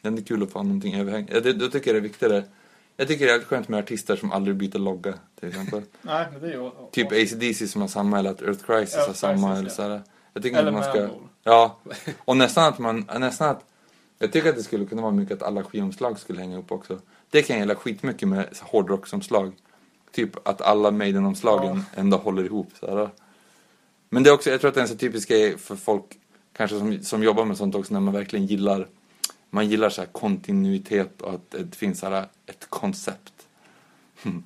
det 0.03 0.09
är 0.09 0.11
ändå 0.11 0.23
kul 0.23 0.43
att 0.43 0.51
få 0.51 0.63
någonting 0.63 0.95
överhängande. 0.95 1.41
Det, 1.41 1.53
då 1.53 1.69
tycker 1.69 1.91
jag 1.91 1.95
det 1.95 1.99
är 1.99 2.09
viktigare. 2.09 2.45
Jag 2.97 3.09
tycker 3.09 3.27
det 3.27 3.33
är 3.33 3.41
skönt 3.41 3.69
med 3.69 3.79
artister 3.79 4.17
som 4.17 4.33
aldrig 4.33 4.57
byter 4.57 4.79
logga 4.79 5.15
till 5.41 5.49
exempel. 5.49 5.83
Nej, 6.03 6.27
men 6.33 6.41
det 6.41 6.49
är 6.49 6.53
ju... 6.53 6.71
typ 6.93 7.13
AC/DC 7.13 7.69
som 7.69 7.81
har 7.81 7.89
samma 7.89 8.19
eller 8.19 8.31
att 8.31 8.43
Earth 8.43 8.65
Crisis 8.67 8.95
Earth 8.95 9.09
har 9.09 9.15
samma 9.15 9.57
Crisis, 9.57 9.79
eller 9.79 9.91
ja. 9.91 9.99
sådär. 9.99 10.03
Jag 10.33 10.43
tycker 10.43 10.59
Eller 10.59 10.73
man 10.73 10.85
ska... 10.85 11.09
Ja, 11.45 11.79
och 12.19 12.37
nästan 12.37 12.65
att 12.65 12.79
man, 12.79 13.09
nästan 13.19 13.49
att, 13.49 13.65
jag 14.19 14.33
tycker 14.33 14.49
att 14.49 14.57
det 14.57 14.63
skulle 14.63 14.87
kunna 14.87 15.03
vara 15.03 15.13
mycket 15.13 15.35
att 15.35 15.43
alla 15.43 15.65
skivomslag 15.65 16.19
skulle 16.19 16.41
hänga 16.41 16.59
upp 16.59 16.73
också. 16.73 17.01
Det 17.31 17.43
kan 17.43 17.57
jag 17.57 17.63
gilla 17.63 17.75
skitmycket 17.75 18.29
med 18.29 18.49
hårdrocksomslag. 18.63 19.53
Typ 20.13 20.49
att 20.49 20.61
alla 20.61 20.91
Maiden-omslagen 20.91 21.83
ändå 21.95 22.17
håller 22.17 22.45
ihop. 22.45 22.73
Sådär. 22.81 23.11
Men 24.09 24.23
det 24.23 24.31
är 24.31 24.35
också, 24.35 24.51
jag 24.51 24.61
tror 24.61 24.69
att 24.69 24.75
det 24.75 24.81
är 24.81 24.83
en 24.83 24.89
så 24.89 24.97
typisk 24.97 25.29
grej 25.29 25.59
för 25.59 25.77
folk 25.77 26.05
kanske 26.53 26.79
som, 26.79 27.03
som 27.03 27.23
jobbar 27.23 27.45
med 27.45 27.57
sånt 27.57 27.75
också 27.75 27.95
när 27.95 28.01
man 28.01 28.15
verkligen 28.15 28.47
gillar, 28.47 28.89
man 29.51 29.69
gillar 29.69 29.91
så 29.91 30.01
här 30.01 30.09
kontinuitet 30.09 31.23
och 31.23 31.35
att 31.35 31.51
det 31.51 31.77
finns 31.77 32.01
så 32.01 32.09
här 32.09 32.29
ett 32.47 32.67
koncept. 32.69 33.33
Hmm. 34.23 34.45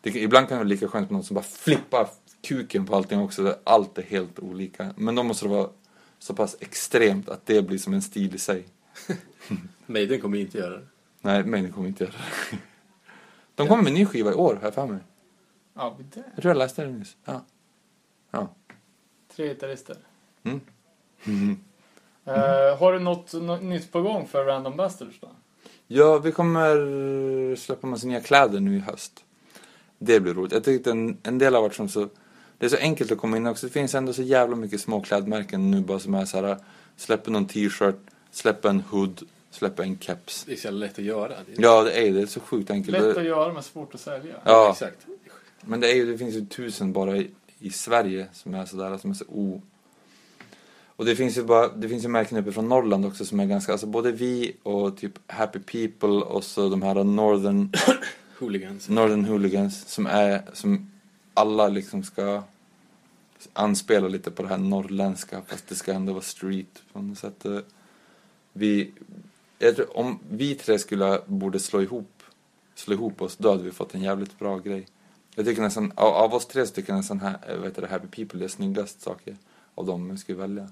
Det, 0.00 0.10
ibland 0.10 0.48
kan 0.48 0.58
det 0.58 0.64
vara 0.64 0.68
lika 0.68 0.88
skönt 0.88 1.10
med 1.10 1.16
någon 1.16 1.24
som 1.24 1.34
bara 1.34 1.44
flippar 1.44 2.08
kuken 2.42 2.86
på 2.86 2.96
allting 2.96 3.20
också. 3.20 3.42
där 3.42 3.56
Allt 3.64 3.98
är 3.98 4.02
helt 4.02 4.38
olika. 4.38 4.94
Men 4.96 5.14
då 5.14 5.22
måste 5.22 5.44
det 5.44 5.48
vara 5.48 5.68
så 6.18 6.34
pass 6.34 6.56
extremt 6.60 7.28
att 7.28 7.46
det 7.46 7.62
blir 7.62 7.78
som 7.78 7.94
en 7.94 8.02
stil 8.02 8.34
i 8.34 8.38
sig. 8.38 8.64
Maiden 9.86 10.20
kommer 10.20 10.38
inte 10.38 10.58
göra 10.58 10.78
det. 10.78 10.86
Nej, 11.20 11.44
Maiden 11.44 11.72
kommer 11.72 11.88
inte 11.88 12.04
göra 12.04 12.12
det. 12.12 12.56
De 13.54 13.68
kommer 13.68 13.82
med 13.82 13.90
en 13.90 13.94
ny 13.94 14.06
skiva 14.06 14.30
i 14.30 14.34
år, 14.34 14.54
har 14.54 14.62
jag 14.62 14.74
för 14.74 14.86
mig. 14.86 14.98
Ja, 15.74 15.96
det. 16.14 16.24
Jag 16.34 16.42
tror 16.42 16.50
jag 16.50 16.58
läste 16.58 16.84
det 16.84 16.90
nyss. 16.90 17.16
Ja. 17.24 17.44
Ja. 18.30 18.48
Tre 19.36 19.48
gitarrister. 19.48 19.96
Mm. 20.42 20.60
Eh, 22.24 22.78
har 22.78 22.92
du 22.92 22.98
något, 22.98 23.32
något 23.32 23.62
nytt 23.62 23.92
på 23.92 24.02
gång 24.02 24.26
för 24.26 24.44
Random 24.44 24.76
Bastards 24.76 25.20
då? 25.20 25.28
Ja, 25.86 26.18
vi 26.18 26.32
kommer 26.32 27.56
släppa 27.56 27.86
massa 27.86 28.06
nya 28.06 28.20
kläder 28.20 28.60
nu 28.60 28.76
i 28.76 28.78
höst. 28.78 29.24
Det 29.98 30.20
blir 30.20 30.34
roligt. 30.34 30.52
Jag 30.52 30.64
tyckte 30.64 30.90
en, 30.90 31.16
en 31.22 31.38
del 31.38 31.54
har 31.54 31.62
varit 31.62 31.74
som 31.74 31.88
så... 31.88 32.08
Det 32.58 32.66
är 32.66 32.70
så 32.70 32.76
enkelt 32.76 33.12
att 33.12 33.18
komma 33.18 33.36
in 33.36 33.46
också. 33.46 33.66
Det 33.66 33.72
finns 33.72 33.94
ändå 33.94 34.12
så 34.12 34.22
jävla 34.22 34.56
mycket 34.56 34.80
små 34.80 35.00
klädmärken 35.00 35.70
nu 35.70 35.80
bara 35.80 35.98
som 35.98 36.14
är 36.14 36.24
så 36.24 36.40
här. 36.40 36.56
Släpper 36.96 37.30
någon 37.30 37.46
t-shirt, 37.46 38.09
släpper 38.30 38.68
en 38.68 38.80
hood, 38.80 39.22
släpper 39.50 39.82
en 39.82 39.98
keps. 39.98 40.44
Det 40.44 40.52
är 40.52 40.56
så 40.56 40.64
jävla 40.64 40.86
lätt 40.86 40.98
att 40.98 41.04
göra. 41.04 41.28
Det. 41.28 41.62
Ja, 41.62 41.82
det 41.82 41.92
är 41.92 42.04
det. 42.04 42.10
Det 42.10 42.22
är 42.22 42.26
så 42.26 42.40
sjukt 42.40 42.70
enkelt. 42.70 42.98
Lätt 42.98 43.16
att 43.16 43.24
göra 43.24 43.52
men 43.52 43.62
svårt 43.62 43.94
att 43.94 44.00
sälja. 44.00 44.34
Ja, 44.44 44.70
Exakt. 44.70 45.06
men 45.60 45.80
det, 45.80 45.92
är 45.92 45.94
ju, 45.94 46.12
det 46.12 46.18
finns 46.18 46.34
ju 46.34 46.46
tusen 46.46 46.92
bara 46.92 47.16
i, 47.16 47.30
i 47.58 47.70
Sverige 47.70 48.26
som 48.32 48.54
är 48.54 48.66
sådär, 48.66 48.98
som 48.98 49.10
är 49.10 49.14
så 49.14 49.24
o... 49.28 49.62
Och 51.00 51.06
det 51.06 51.16
finns 51.16 51.38
ju 51.38 51.42
bara, 51.42 51.68
det 51.68 51.88
finns 51.88 52.04
ju 52.04 52.08
märken 52.08 52.38
uppe 52.38 52.52
från 52.52 52.68
Norrland 52.68 53.06
också 53.06 53.24
som 53.24 53.40
är 53.40 53.46
ganska, 53.46 53.72
alltså 53.72 53.86
både 53.86 54.12
vi 54.12 54.56
och 54.62 54.96
typ 54.96 55.12
Happy 55.26 55.58
People 55.58 56.08
och 56.08 56.44
så 56.44 56.68
de 56.68 56.82
här 56.82 57.04
Northern, 57.04 57.72
Hooligans. 58.38 58.88
Northern 58.88 59.24
Hooligans 59.24 59.88
som 59.88 60.06
är, 60.06 60.42
som 60.52 60.90
alla 61.34 61.68
liksom 61.68 62.02
ska 62.02 62.42
anspela 63.52 64.08
lite 64.08 64.30
på 64.30 64.42
det 64.42 64.48
här 64.48 64.58
norrländska 64.58 65.42
fast 65.46 65.68
det 65.68 65.74
ska 65.74 65.92
ändå 65.92 66.12
vara 66.12 66.22
street 66.22 66.82
på 66.92 67.02
något 67.02 67.18
sätt. 67.18 67.46
Vi, 68.52 68.92
jag 69.58 69.76
tror, 69.76 69.96
om 69.96 70.18
vi 70.30 70.54
tre 70.54 70.78
skulle, 70.78 71.20
borde 71.26 71.58
slå 71.58 71.82
ihop, 71.82 72.22
slå 72.74 72.94
ihop 72.94 73.22
oss, 73.22 73.36
då 73.36 73.50
hade 73.50 73.62
vi 73.62 73.70
fått 73.70 73.94
en 73.94 74.02
jävligt 74.02 74.38
bra 74.38 74.58
grej. 74.58 74.86
Jag 75.34 75.46
tycker 75.46 75.62
nästan, 75.62 75.92
av, 75.94 76.14
av 76.14 76.34
oss 76.34 76.46
tre 76.46 76.66
så 76.66 76.74
tycker 76.74 76.92
jag 76.92 76.96
nästan 76.96 77.20
här, 77.20 77.38
eh, 77.48 77.56
vad 77.56 77.64
heter 77.64 77.82
det, 77.82 77.88
Happy 77.88 78.06
People 78.06 78.44
är 78.44 78.48
snyggast 78.48 79.02
saker 79.02 79.36
av 79.74 79.86
dem 79.86 80.10
vi 80.10 80.16
skulle 80.16 80.38
välja. 80.38 80.68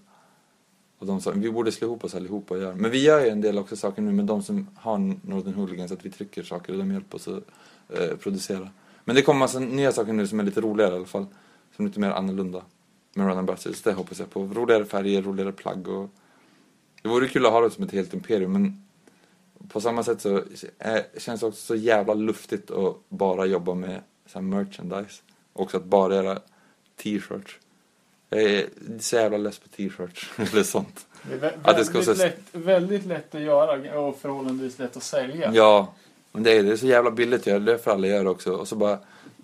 Och 0.98 1.06
de 1.06 1.20
sa, 1.20 1.30
vi 1.30 1.50
borde 1.50 1.72
slå 1.72 1.86
ihop 1.86 2.04
oss 2.04 2.14
allihopa 2.14 2.54
och 2.54 2.60
göra. 2.60 2.74
Men 2.74 2.90
vi 2.90 3.02
gör 3.02 3.20
ju 3.20 3.28
en 3.28 3.40
del 3.40 3.58
också 3.58 3.76
saker 3.76 4.02
nu 4.02 4.12
med 4.12 4.24
de 4.24 4.42
som 4.42 4.68
har 4.74 4.98
Northern 4.98 5.54
Hooligans, 5.54 5.92
att 5.92 6.04
vi 6.04 6.10
trycker 6.10 6.42
saker 6.42 6.72
och 6.72 6.78
de 6.78 6.92
hjälper 6.92 7.16
oss 7.16 7.28
att 7.28 7.42
eh, 7.88 8.16
producera. 8.16 8.70
Men 9.04 9.16
det 9.16 9.22
kommer 9.22 9.38
massa 9.38 9.58
nya 9.58 9.92
saker 9.92 10.12
nu 10.12 10.26
som 10.26 10.40
är 10.40 10.44
lite 10.44 10.60
roligare 10.60 10.92
i 10.92 10.96
alla 10.96 11.06
fall. 11.06 11.26
Som 11.76 11.84
är 11.84 11.88
lite 11.88 12.00
mer 12.00 12.10
annorlunda. 12.10 12.62
Med 13.14 13.26
Run 13.26 13.38
and 13.38 13.50
det 13.84 13.92
hoppas 13.92 14.18
jag 14.18 14.30
på. 14.30 14.44
Roligare 14.44 14.84
färger, 14.84 15.22
roligare 15.22 15.52
plagg 15.52 15.88
och... 15.88 16.10
Det 17.02 17.08
vore 17.08 17.28
kul 17.28 17.46
att 17.46 17.52
ha 17.52 17.60
det 17.60 17.70
som 17.70 17.84
ett 17.84 17.92
helt 17.92 18.14
imperium 18.14 18.52
men 18.52 18.84
på 19.68 19.80
samma 19.80 20.02
sätt 20.02 20.20
så 20.20 20.42
är, 20.78 21.18
känns 21.18 21.40
det 21.40 21.46
också 21.46 21.60
så 21.60 21.74
jävla 21.74 22.14
luftigt 22.14 22.70
att 22.70 22.96
bara 23.08 23.46
jobba 23.46 23.74
med 23.74 24.02
så 24.26 24.40
merchandise. 24.40 25.22
Också 25.52 25.76
att 25.76 25.84
bara 25.84 26.14
göra 26.14 26.38
t-shirts. 26.96 27.58
Jag 28.28 28.42
är 28.42 28.66
så 28.98 29.16
jävla 29.16 29.38
less 29.38 29.58
på 29.58 29.68
t-shirts 29.68 30.30
eller 30.36 30.62
sånt. 30.62 31.06
Det 31.22 31.34
är 31.34 31.38
vä- 31.40 31.52
Att 31.62 31.76
det 31.76 31.84
ska 31.84 31.98
väldigt, 31.98 32.18
lätt, 32.18 32.40
väldigt 32.52 33.06
lätt 33.06 33.34
att 33.34 33.40
göra 33.40 34.00
och 34.00 34.18
förhållandevis 34.18 34.78
lätt 34.78 34.96
att 34.96 35.02
sälja. 35.02 35.50
Ja, 35.54 35.94
men 36.32 36.42
det 36.42 36.52
är, 36.52 36.62
det 36.62 36.72
är 36.72 36.76
så 36.76 36.86
jävla 36.86 37.10
billigt 37.10 37.40
att 37.40 37.46
göra. 37.46 37.58
Det 37.58 37.72
är 37.72 37.78
för 37.78 37.90
alla 37.90 38.06
gör 38.06 38.26
också. 38.26 38.52
Och 38.52 38.68
så 38.68 38.76
bara 38.76 38.98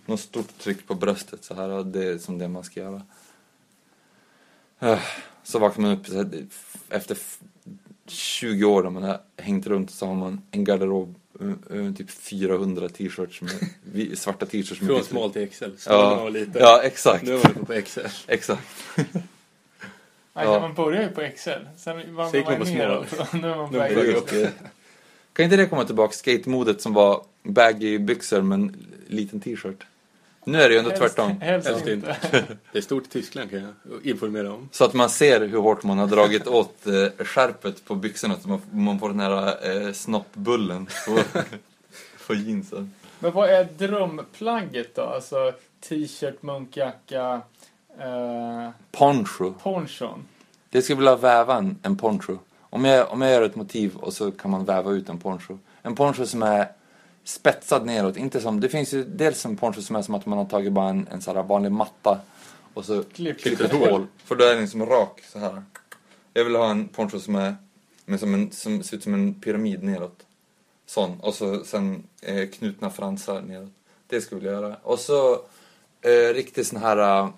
något 0.07 0.21
stort 0.21 0.59
tryck 0.59 0.87
på 0.87 0.95
bröstet 0.95 1.45
så 1.45 1.55
här. 1.55 1.69
Och 1.69 1.87
det 1.87 2.05
är 2.09 2.19
som 2.19 2.39
det 2.39 2.49
man 2.49 2.65
ska 2.65 2.81
göra. 2.81 3.03
Så 5.45 5.59
vaknar 5.59 5.83
man 5.89 5.99
upp 5.99 6.07
efter 6.91 7.15
f- 7.15 7.39
20 8.07 8.65
år 8.65 8.83
när 8.83 8.91
man 8.91 9.03
har 9.03 9.21
hängt 9.37 9.67
runt 9.67 9.91
så 9.91 10.07
har 10.07 10.15
man 10.15 10.41
en 10.51 10.65
garderob 10.65 11.15
eh, 11.41 11.79
eh, 11.79 11.93
typ 11.95 12.11
400 12.11 12.89
t-shirts 12.89 13.41
med 13.43 14.19
svarta 14.19 14.47
t-shirts 14.47 14.81
med 14.81 14.89
Från 14.89 14.97
lite- 14.97 15.09
small 15.09 15.31
till. 15.31 15.49
Small 15.53 15.75
Ja, 15.87 16.15
var 16.15 16.31
lite. 16.31 16.59
ja 16.59 16.83
exakt. 16.83 17.23
Nu 17.25 17.35
är 17.35 17.39
man 17.39 17.53
uppe 17.63 17.75
på 17.75 17.83
XL. 17.87 18.01
Exakt. 18.27 18.63
Nej, 20.37 20.45
Ja. 20.47 20.61
Man 20.61 20.75
börjar 20.75 21.03
ju 21.03 21.09
på 21.09 21.21
Excel. 21.21 21.69
Sen 21.77 21.99
gick 21.99 22.07
man 22.07 22.15
man 22.15 22.31
på 22.33 22.65
ner 22.65 22.65
small. 22.65 23.41
nu 23.43 23.49
är 23.49 23.57
man 23.57 23.71
på 23.71 23.77
Excel. 23.83 24.15
upp 24.15 24.31
det. 24.31 24.53
Kan 25.33 25.45
inte 25.45 25.57
det 25.57 25.67
komma 25.67 25.85
tillbaka? 25.85 26.13
Skatemodet 26.13 26.81
som 26.81 26.93
var 26.95 27.25
baggy 27.43 27.99
byxor 27.99 28.43
men 28.43 28.77
liten 29.07 29.41
t-shirt. 29.41 29.83
Nu 30.45 30.63
är 30.63 30.69
det 30.69 30.75
ju 30.75 30.79
ändå 30.79 30.91
tvärtom. 30.91 31.31
Helst 31.41 31.69
Helst 31.69 31.87
inte. 31.87 32.17
Det 32.73 32.79
är 32.79 32.83
stort 32.83 33.07
i 33.07 33.09
Tyskland 33.09 33.51
kan 33.51 33.61
jag 33.61 34.07
informera 34.07 34.53
om. 34.53 34.69
Så 34.73 34.85
att 34.85 34.95
man 34.95 35.11
ser 35.11 35.41
hur 35.41 35.59
hårt 35.59 35.83
man 35.83 35.99
har 35.99 36.07
dragit 36.07 36.47
åt 36.47 36.87
eh, 36.87 37.25
skärpet 37.25 37.85
på 37.85 37.95
byxorna 37.95 38.35
så 38.43 38.49
man, 38.49 38.61
man 38.71 38.99
får 38.99 39.09
den 39.09 39.21
här 39.21 39.57
eh, 39.87 39.93
snoppbullen 39.93 40.87
på, 41.07 41.19
på 42.27 42.35
jeansen. 42.35 42.93
Men 43.19 43.33
vad 43.33 43.51
är 43.51 43.65
drömplagget 43.65 44.95
då? 44.95 45.03
Alltså 45.03 45.53
t-shirt, 45.89 46.43
munkjacka, 46.43 47.41
eh, 47.99 48.71
Poncho. 48.93 49.53
ponchon. 49.63 50.25
Det 50.71 50.83
skulle 50.83 50.97
vilja 50.97 51.17
väva 51.17 51.57
en, 51.57 51.79
en 51.83 51.97
poncho. 51.97 52.39
Om 52.61 52.85
jag, 52.85 53.13
om 53.13 53.23
jag 53.23 53.33
gör 53.33 53.43
ett 53.43 53.57
motiv 53.57 53.97
och 53.97 54.13
så 54.13 54.31
kan 54.31 54.51
man 54.51 54.65
väva 54.65 54.91
ut 54.91 55.09
en 55.09 55.19
poncho. 55.19 55.59
En 55.83 55.95
poncho 55.95 56.27
som 56.27 56.43
är 56.43 56.69
spetsad 57.25 57.87
neråt. 57.87 58.17
Inte 58.17 58.41
som, 58.41 58.61
det 58.61 58.69
finns 58.69 58.95
ju 58.95 59.05
dels 59.05 59.45
en 59.45 59.57
poncho 59.57 59.83
som 59.83 59.97
är 59.97 60.03
som 60.03 60.15
att 60.15 60.27
man 60.27 60.39
har 60.39 60.45
tagit 60.45 60.73
bara 60.73 60.89
en, 60.89 61.09
en 61.11 61.21
här 61.27 61.43
vanlig 61.43 61.73
matta 61.73 62.21
och 62.75 62.85
så 62.85 63.03
Klipp. 63.03 63.41
klippt 63.41 63.61
ett 63.61 63.73
hål. 63.73 64.07
För 64.25 64.37
då 64.37 64.45
är 64.45 64.57
den 64.57 64.69
som 64.69 64.87
rak 64.87 65.23
så 65.33 65.39
här. 65.39 65.63
Jag 66.33 66.45
vill 66.45 66.57
ha 66.57 66.71
en 66.71 66.89
poncho 66.89 67.21
som 67.21 67.35
är 67.35 67.55
men 68.05 68.19
som, 68.19 68.35
en, 68.35 68.51
som 68.51 68.83
ser 68.83 68.97
ut 68.97 69.03
som 69.03 69.15
en 69.15 69.35
pyramid 69.35 69.83
neråt. 69.83 70.27
Sån. 70.87 71.21
Och 71.21 71.35
så 71.35 71.65
sen 71.65 72.03
eh, 72.21 72.49
knutna 72.49 72.91
fransar 72.91 73.43
neråt. 73.43 73.73
Det 74.07 74.21
skulle 74.21 74.51
jag 74.51 74.63
göra. 74.63 74.77
Och 74.83 74.99
så 74.99 75.33
eh, 76.01 76.35
riktigt 76.35 76.67
sån 76.67 76.81
här 76.81 77.23
eh, 77.23 77.31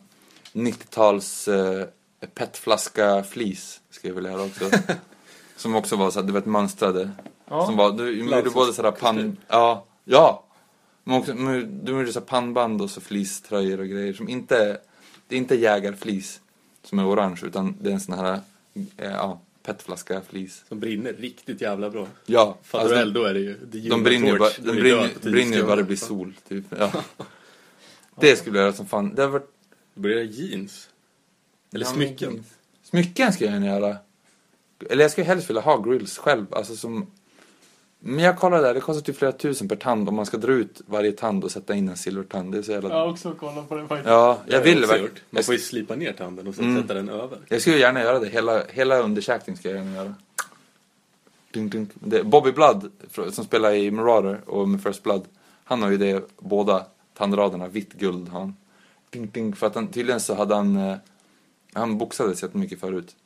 90-tals 0.53 1.49
eh, 1.49 1.87
petflaska 2.35 3.23
flis 3.23 3.81
skulle 3.91 4.11
jag 4.11 4.15
vilja 4.15 4.31
göra 4.31 4.45
också. 4.45 4.71
som 5.57 5.75
också 5.75 5.97
var 5.97 6.11
så 6.11 6.21
här, 6.21 6.27
du 6.27 6.33
vet 6.33 6.47
mönstrade. 6.47 7.11
Ja. 7.49 7.67
Som 7.67 7.77
var, 7.77 7.93
du 7.93 8.05
du 8.05 8.37
gjorde 8.37 8.51
både 8.51 8.73
sådär 8.73 8.91
pann... 8.91 9.37
Ja, 9.49 9.87
ja. 10.05 10.45
Men 11.05 11.19
också, 11.19 11.35
men 11.35 11.85
du 11.85 11.93
gjorde 11.93 12.13
så 12.13 12.19
här 12.19 12.27
pannband 12.27 12.83
och 12.83 12.91
så 12.91 13.01
fleecetröjor 13.01 13.81
och 13.81 13.89
grejer 13.89 14.13
som 14.13 14.29
inte... 14.29 14.79
Det 15.29 15.35
är 15.35 15.39
inte 15.39 15.55
jägarflis 15.55 16.41
som 16.83 16.99
är 16.99 17.07
orange 17.09 17.41
utan 17.45 17.77
det 17.81 17.89
är 17.91 17.95
en 17.95 18.01
sån 18.01 18.19
här, 18.19 18.41
eh, 18.97 19.11
ja, 19.13 19.41
petflaska 19.63 20.21
flis. 20.29 20.65
Som 20.69 20.81
brinner 20.81 21.13
riktigt 21.13 21.61
jävla 21.61 21.91
bra. 21.91 22.07
Ja, 22.27 22.57
Fattar 22.63 22.85
alltså, 22.85 23.05
du 23.05 23.11
då 23.11 23.25
är 23.25 23.35
det 23.35 23.41
ju... 23.41 23.55
The 23.73 23.79
de 23.89 24.03
brinner 24.03 24.33
ju 24.33 24.39
bara, 24.39 24.51
de 24.59 24.73
brinner, 24.73 25.31
brinner 25.31 25.63
bara 25.63 25.77
det 25.77 25.85
blir 25.85 25.97
sol, 25.97 26.35
typ. 26.49 26.65
Ja. 26.79 26.93
Det 28.21 28.37
skulle 28.37 28.59
jag 28.59 28.65
göra 28.65 28.73
som 28.73 28.87
fan. 28.87 29.15
Det 29.15 29.23
har 29.23 29.29
varit... 29.29 29.51
Börjar 29.95 30.17
det 30.17 30.25
jeans. 30.25 30.89
Eller 31.73 31.87
Ja, 31.87 31.93
smycken. 31.93 32.45
Smycken 32.83 33.33
skulle 33.33 33.51
jag 33.51 33.55
gärna 33.55 33.67
göra. 33.67 33.97
Eller 34.91 35.05
jag 35.05 35.11
skulle 35.11 35.27
helst 35.27 35.51
vilja 35.51 35.63
ha 35.63 35.81
grills 35.81 36.19
själv. 36.19 36.47
Alltså 36.51 36.77
som... 36.77 37.07
Men 37.99 38.25
jag 38.25 38.39
kollade 38.39 38.63
där, 38.63 38.75
det 38.75 38.81
kostar 38.81 39.03
typ 39.03 39.17
flera 39.17 39.33
tusen 39.33 39.69
per 39.69 39.77
tand 39.77 40.09
om 40.09 40.15
man 40.15 40.27
ska 40.27 40.37
dra 40.37 40.53
ut 40.53 40.83
varje 40.87 41.13
tand 41.13 41.45
och 41.45 41.51
sätta 41.51 41.75
in 41.75 41.89
en 41.89 41.97
silvertand. 41.97 42.53
Det 42.53 42.59
är 42.59 42.63
så 42.63 42.73
jävla... 42.73 42.89
Jag 42.89 42.97
har 42.97 43.11
också 43.11 43.33
kollat 43.33 43.69
på 43.69 43.75
det 43.77 43.87
faktiskt. 43.87 44.09
Ja, 44.09 44.39
Det 44.47 44.53
jag 44.53 44.61
vill 44.63 44.79
också 44.79 44.91
verkligen. 44.93 45.15
Man 45.31 45.43
får 45.43 45.55
ju 45.55 45.61
slipa 45.61 45.95
ner 45.95 46.13
tanden 46.13 46.47
och 46.47 46.55
sen 46.55 46.65
Mm. 46.65 46.83
sätta 46.83 46.95
den 46.95 47.09
över. 47.09 47.39
Jag 47.49 47.61
skulle 47.61 47.79
gärna 47.79 48.01
göra 48.01 48.19
det. 48.19 48.29
Hela, 48.29 48.63
hela 48.73 48.99
underkäken 48.99 49.57
ska 49.57 49.69
jag 49.69 49.79
gärna 49.79 49.95
göra. 49.97 50.15
Ding. 51.51 51.89
Det, 51.95 52.23
Bobby 52.25 52.53
Blood, 52.53 52.91
som 53.31 53.45
spelar 53.45 53.75
i 53.75 53.91
Marauder 53.91 54.41
och 54.47 54.69
med 54.69 54.83
First 54.83 55.03
Blood, 55.03 55.25
han 55.65 55.83
har 55.83 55.91
ju 55.91 55.97
det, 55.97 56.29
båda 56.39 56.87
tandraderna, 57.15 57.69
vitt 57.69 57.93
guld 57.93 58.29
har 58.29 58.41
han. 58.41 58.57
Ding, 59.11 59.27
ding. 59.33 59.55
För 59.57 59.67
att 59.67 59.75
han, 59.75 59.87
tydligen 59.89 60.21
så 60.21 60.35
hade 60.35 60.55
han, 60.55 60.77
eh, 60.77 60.97
han 61.73 61.99
boxades 61.99 62.43
jättemycket 62.43 62.81
förut. 62.81 63.17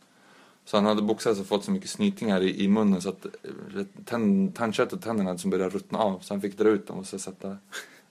Så 0.71 0.77
han 0.77 0.87
hade 0.87 1.03
boxats 1.03 1.41
och 1.41 1.47
fått 1.47 1.65
så 1.65 1.71
mycket 1.71 1.91
snytingar 1.91 2.41
i, 2.41 2.65
i 2.65 2.69
munnen 2.69 3.03
så 3.03 3.09
att 3.09 3.25
eh, 3.25 3.85
tänd, 4.05 4.55
tandköttet 4.55 4.93
och 4.93 5.03
tänderna 5.03 5.31
hade 5.31 5.39
som 5.39 5.51
började 5.51 5.71
ruttna 5.71 5.99
av. 5.99 6.19
Så 6.19 6.35
han 6.35 6.41
fick 6.41 6.59
dra 6.59 6.69
ut 6.69 6.87
dem 6.87 6.99
och 6.99 7.07
så 7.07 7.19
sätta 7.19 7.59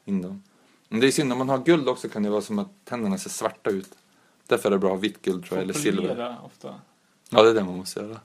in 0.06 0.22
dem. 0.22 0.44
Men 0.88 1.00
det 1.00 1.08
är 1.08 1.12
synd, 1.12 1.32
om 1.32 1.38
man 1.38 1.50
har 1.50 1.58
guld 1.58 1.90
också 1.90 2.10
kan 2.10 2.24
det 2.24 2.30
vara 2.30 2.42
som 2.42 2.60
att 2.60 2.86
tänderna 2.86 3.18
ser 3.18 3.30
svarta 3.30 3.70
ut. 3.70 3.90
Därför 4.48 4.70
är 4.70 4.72
det 4.72 4.78
bra 4.78 4.90
att 4.90 4.96
ha 4.96 5.02
vitt 5.02 5.22
guld 5.22 5.46
tror 5.46 5.58
jag, 5.58 5.64
eller 5.64 5.74
silver. 5.74 6.08
Polera 6.08 6.38
ofta. 6.42 6.82
Ja, 7.30 7.44
det 7.44 7.50
är 7.50 7.54
det 7.54 7.64
man 7.64 7.78
måste 7.78 8.00
göra. 8.00 8.20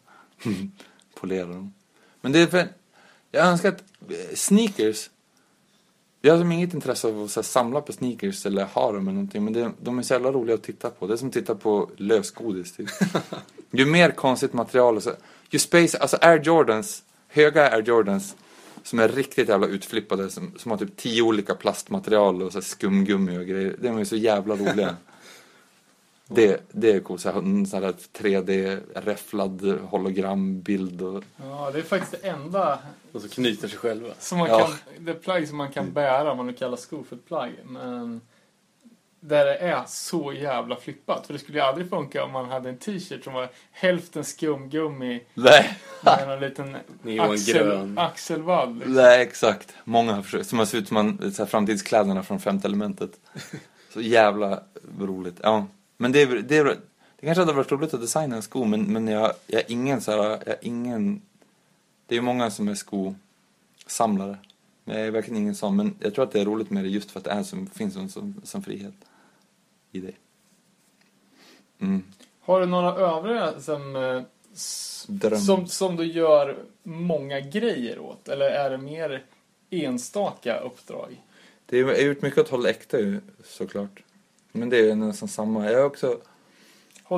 Polera 1.21 1.47
dem. 1.47 1.75
Men 2.21 2.33
det 2.33 2.39
är 2.39 2.47
för... 2.47 2.69
Jag 3.31 3.47
önskar 3.47 3.69
att 3.69 3.85
eh, 4.09 4.35
sneakers... 4.35 5.11
Jag 6.27 6.33
har 6.33 6.39
som 6.39 6.53
inget 6.53 6.75
intresse 6.75 7.09
av 7.09 7.23
att 7.23 7.37
här, 7.37 7.43
samla 7.43 7.81
på 7.81 7.93
sneakers 7.93 8.47
eller 8.47 8.65
ha 8.65 8.93
dem 8.93 9.09
eller 9.09 9.13
någonting. 9.13 9.45
Men 9.45 9.53
det, 9.53 9.71
de 9.81 9.99
är 9.99 10.03
så 10.03 10.15
jävla 10.15 10.33
roliga 10.33 10.55
att 10.55 10.63
titta 10.63 10.91
på. 10.91 11.07
Det 11.07 11.13
är 11.13 11.17
som 11.17 11.29
att 11.29 11.35
titta 11.35 11.55
på 11.55 11.91
lösgodis 11.97 12.73
typ. 12.73 12.89
ju 13.71 13.87
mer 13.87 14.11
konstigt 14.11 14.53
material 14.53 14.97
och 14.97 15.03
så... 15.03 15.11
Ju 15.51 15.59
space... 15.59 15.99
Alltså 15.99 16.19
Air 16.21 16.41
Jordans, 16.43 17.03
höga 17.29 17.71
Air 17.71 17.83
Jordans 17.83 18.37
som 18.83 18.99
är 18.99 19.09
riktigt 19.09 19.49
jävla 19.49 19.67
utflippade. 19.67 20.31
Som, 20.31 20.53
som 20.57 20.71
har 20.71 20.79
typ 20.79 20.97
tio 20.97 21.23
olika 21.23 21.55
plastmaterial 21.55 22.43
och 22.43 22.53
så 22.53 22.59
här 22.59 22.65
skumgummi 22.65 23.39
och 23.39 23.47
grejer. 23.47 23.77
De 23.81 23.99
är 23.99 24.05
så 24.05 24.17
jävla 24.17 24.57
roliga. 24.57 24.97
Det, 26.35 26.61
det 26.73 26.93
är 26.93 27.01
coolt. 27.01 27.21
Så 27.21 27.31
här, 27.31 27.39
en 27.39 27.67
sån 27.67 27.83
här 27.83 27.95
3D-räfflad 28.19 29.81
hologrambild. 29.81 31.03
Och, 31.03 31.25
Ja, 31.37 31.71
det 31.73 31.79
är 31.79 31.83
faktiskt 31.83 32.23
det 32.23 32.29
enda 32.29 32.79
Och 33.13 33.23
så 33.23 33.29
knyter 33.29 33.69
sig 33.69 33.79
själva. 33.79 34.09
som 34.19 34.39
man 34.39 34.49
Ja. 34.49 34.59
kan, 34.59 34.75
det 34.99 35.15
plagg 35.15 35.49
som 35.49 35.57
man 35.57 35.73
kan 35.73 35.93
bära, 35.93 36.31
om 36.31 36.37
man 36.37 36.47
nu 36.47 36.53
kallar 36.53 36.77
skor 36.77 37.03
för 37.09 37.17
ett 37.17 37.27
plagg. 37.27 37.53
Men 37.65 38.21
där 39.21 39.45
det 39.45 39.57
är 39.57 39.85
så 39.87 40.33
jävla 40.33 40.77
flippat. 40.77 41.27
För 41.27 41.33
det 41.33 41.39
skulle 41.39 41.59
ju 41.59 41.65
aldrig 41.65 41.89
funka 41.91 42.25
om 42.25 42.33
man 42.33 42.49
hade 42.51 42.69
en 42.69 42.79
t-shirt 42.79 43.25
som 43.25 43.33
var 43.33 43.49
hälften 43.73 44.25
skumgummi 44.25 45.23
nej, 45.35 45.79
med 46.05 46.31
en 46.31 46.41
liten 46.41 46.77
axel, 47.21 47.99
axelvadd. 47.99 48.75
Liksom. 48.77 48.93
nej, 48.95 49.23
exakt. 49.23 49.75
Många 49.85 50.13
har 50.13 50.23
försökt. 50.23 50.47
Som 50.47 50.59
har 50.59 50.67
sett 50.67 50.75
ut 50.75 50.89
som 50.89 50.95
man, 50.95 51.33
så 51.33 51.43
här, 51.43 51.47
framtidskläderna 51.51 52.23
från 52.23 52.41
femte 52.41 52.69
elementet. 52.69 53.11
Så 53.93 54.01
jävla 54.01 54.63
roligt. 55.01 55.37
Ja. 55.43 55.67
Men 55.97 56.13
det, 56.13 56.23
är, 56.23 56.27
det, 56.27 56.57
är, 56.57 56.65
det 56.65 57.27
kanske 57.27 57.41
hade 57.41 57.53
varit 57.53 57.73
roligt 57.73 57.95
att 57.95 58.01
designa 58.01 58.37
en 58.37 58.43
sko, 58.43 58.65
men, 58.65 58.93
men 58.93 59.09
jag, 59.09 59.33
jag 59.47 59.61
är 59.61 59.71
ingen 59.71 60.01
så 60.01 60.11
här, 60.11 60.19
jag 60.19 60.49
är 60.49 60.59
ingen... 60.61 61.23
Det 62.07 62.15
är 62.15 62.17
ju 62.17 62.23
många 62.23 62.51
som 62.51 62.69
är 62.69 62.75
skosamlare. 62.75 64.39
Men 64.85 64.99
jag 64.99 65.07
är 65.07 65.11
verkligen 65.11 65.43
ingen 65.43 65.55
sån. 65.55 65.77
Men 65.77 65.97
jag 66.01 66.15
tror 66.15 66.25
att 66.25 66.33
det 66.33 66.41
är 66.41 66.45
roligt 66.45 66.71
med 66.71 66.85
det 66.85 66.89
just 66.89 67.11
för 67.11 67.19
att 67.19 67.25
det 67.25 67.31
är 67.31 67.43
som, 67.43 67.67
finns 67.67 67.97
en 67.97 68.09
sån, 68.09 68.41
sån 68.45 68.63
frihet 68.63 68.95
i 69.93 70.01
det. 70.01 70.13
Mm. 71.79 72.05
Har 72.41 72.61
du 72.61 72.67
några 72.67 72.95
övriga 72.95 73.61
som, 73.61 73.97
eh, 73.97 74.23
Dröm. 75.07 75.41
som, 75.41 75.67
som 75.67 75.97
du 75.97 76.05
gör 76.05 76.57
många 76.83 77.41
grejer 77.41 77.99
åt? 77.99 78.29
Eller 78.29 78.47
är 78.47 78.71
det 78.71 78.79
mer 78.79 79.25
enstaka 79.71 80.59
uppdrag? 80.59 81.23
Det 81.67 81.79
är, 81.79 81.81
jag 81.81 81.89
har 81.89 82.03
gjort 82.03 82.23
mycket 82.23 82.39
åt 82.39 82.49
Håll 82.49 82.67
Äkta 82.67 82.99
ju, 82.99 83.21
såklart. 83.45 84.04
Men 84.57 84.69
det 84.69 84.79
är 84.79 84.83
ju 84.83 84.95
nästan 84.95 85.29
samma. 85.29 85.71
Jag 85.71 85.79
har 85.79 85.87
också... 85.87 86.19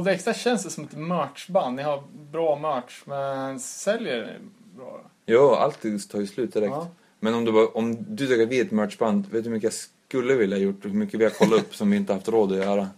Det 0.05 0.13
extra 0.13 0.35
känns 0.35 0.65
det 0.65 0.71
som 0.71 0.85
ett 0.85 0.97
merchband. 0.97 1.77
Ni 1.77 1.83
har 1.83 2.03
bra 2.33 2.57
merch, 2.57 3.03
men 3.05 3.61
säljer 3.61 4.27
ni 4.27 4.49
bra? 4.77 5.01
Jo, 5.27 5.51
allt 5.51 5.83
tar 6.11 6.21
ju 6.21 6.27
slut 6.27 6.53
direkt. 6.53 6.71
Ja. 6.71 6.89
Men 7.21 7.35
om 7.35 7.45
du, 7.45 7.53
bara, 7.53 7.67
om 7.67 8.17
du 8.17 8.27
tycker 8.27 8.43
att 8.43 8.49
vi 8.49 8.61
är 8.61 8.65
ett 8.65 8.71
merchband, 8.71 9.25
vet 9.25 9.45
du 9.45 9.51
hur 9.51 9.55
mycket 9.55 9.65
jag 9.65 9.73
skulle 10.09 10.35
vilja 10.35 10.57
gjort? 10.57 10.85
Hur 10.85 10.91
mycket 10.91 11.21
vi 11.21 11.25
har 11.25 11.31
kollat 11.31 11.61
upp 11.61 11.75
som 11.75 11.91
vi 11.91 11.97
inte 11.97 12.13
haft 12.13 12.29
råd 12.29 12.53
att 12.53 12.59
göra? 12.59 12.89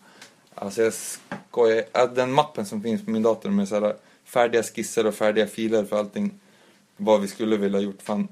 Alltså 0.55 0.83
jag 0.83 0.93
skojar. 0.93 2.15
Den 2.15 2.33
mappen 2.33 2.67
som 2.67 2.83
finns 2.83 3.05
på 3.05 3.11
min 3.11 3.23
dator 3.23 3.51
med 3.51 3.69
så 3.69 3.81
här 3.81 3.97
färdiga 4.25 4.63
skisser 4.63 5.07
och 5.07 5.15
färdiga 5.15 5.47
filer 5.47 5.85
för 5.85 5.99
allting. 5.99 6.41
Vad 6.97 7.21
vi 7.21 7.29
skulle 7.29 7.57
vilja 7.57 7.81
gjort. 7.81 8.03
Fan. 8.03 8.29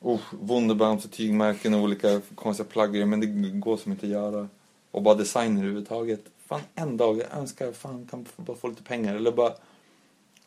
Oh, 0.00 0.20
Wunderbaums 0.30 1.04
och 1.04 1.10
tygmärken 1.10 1.74
och 1.74 1.80
olika 1.80 2.20
konstiga 2.34 2.68
plagg. 2.68 3.08
Men 3.08 3.20
det 3.20 3.26
går 3.58 3.76
som 3.76 3.92
inte 3.92 4.06
att 4.06 4.12
göra. 4.12 4.48
Och 4.90 5.02
bara 5.02 5.14
design 5.14 5.56
överhuvudtaget. 5.58 6.20
Fan, 6.46 6.60
en 6.74 6.96
dag. 6.96 7.18
Jag 7.18 7.38
önskar 7.38 7.72
fan 7.72 8.06
kan 8.10 8.26
bara 8.36 8.56
få 8.56 8.68
lite 8.68 8.82
pengar. 8.82 9.14
Eller 9.16 9.32
bara 9.32 9.52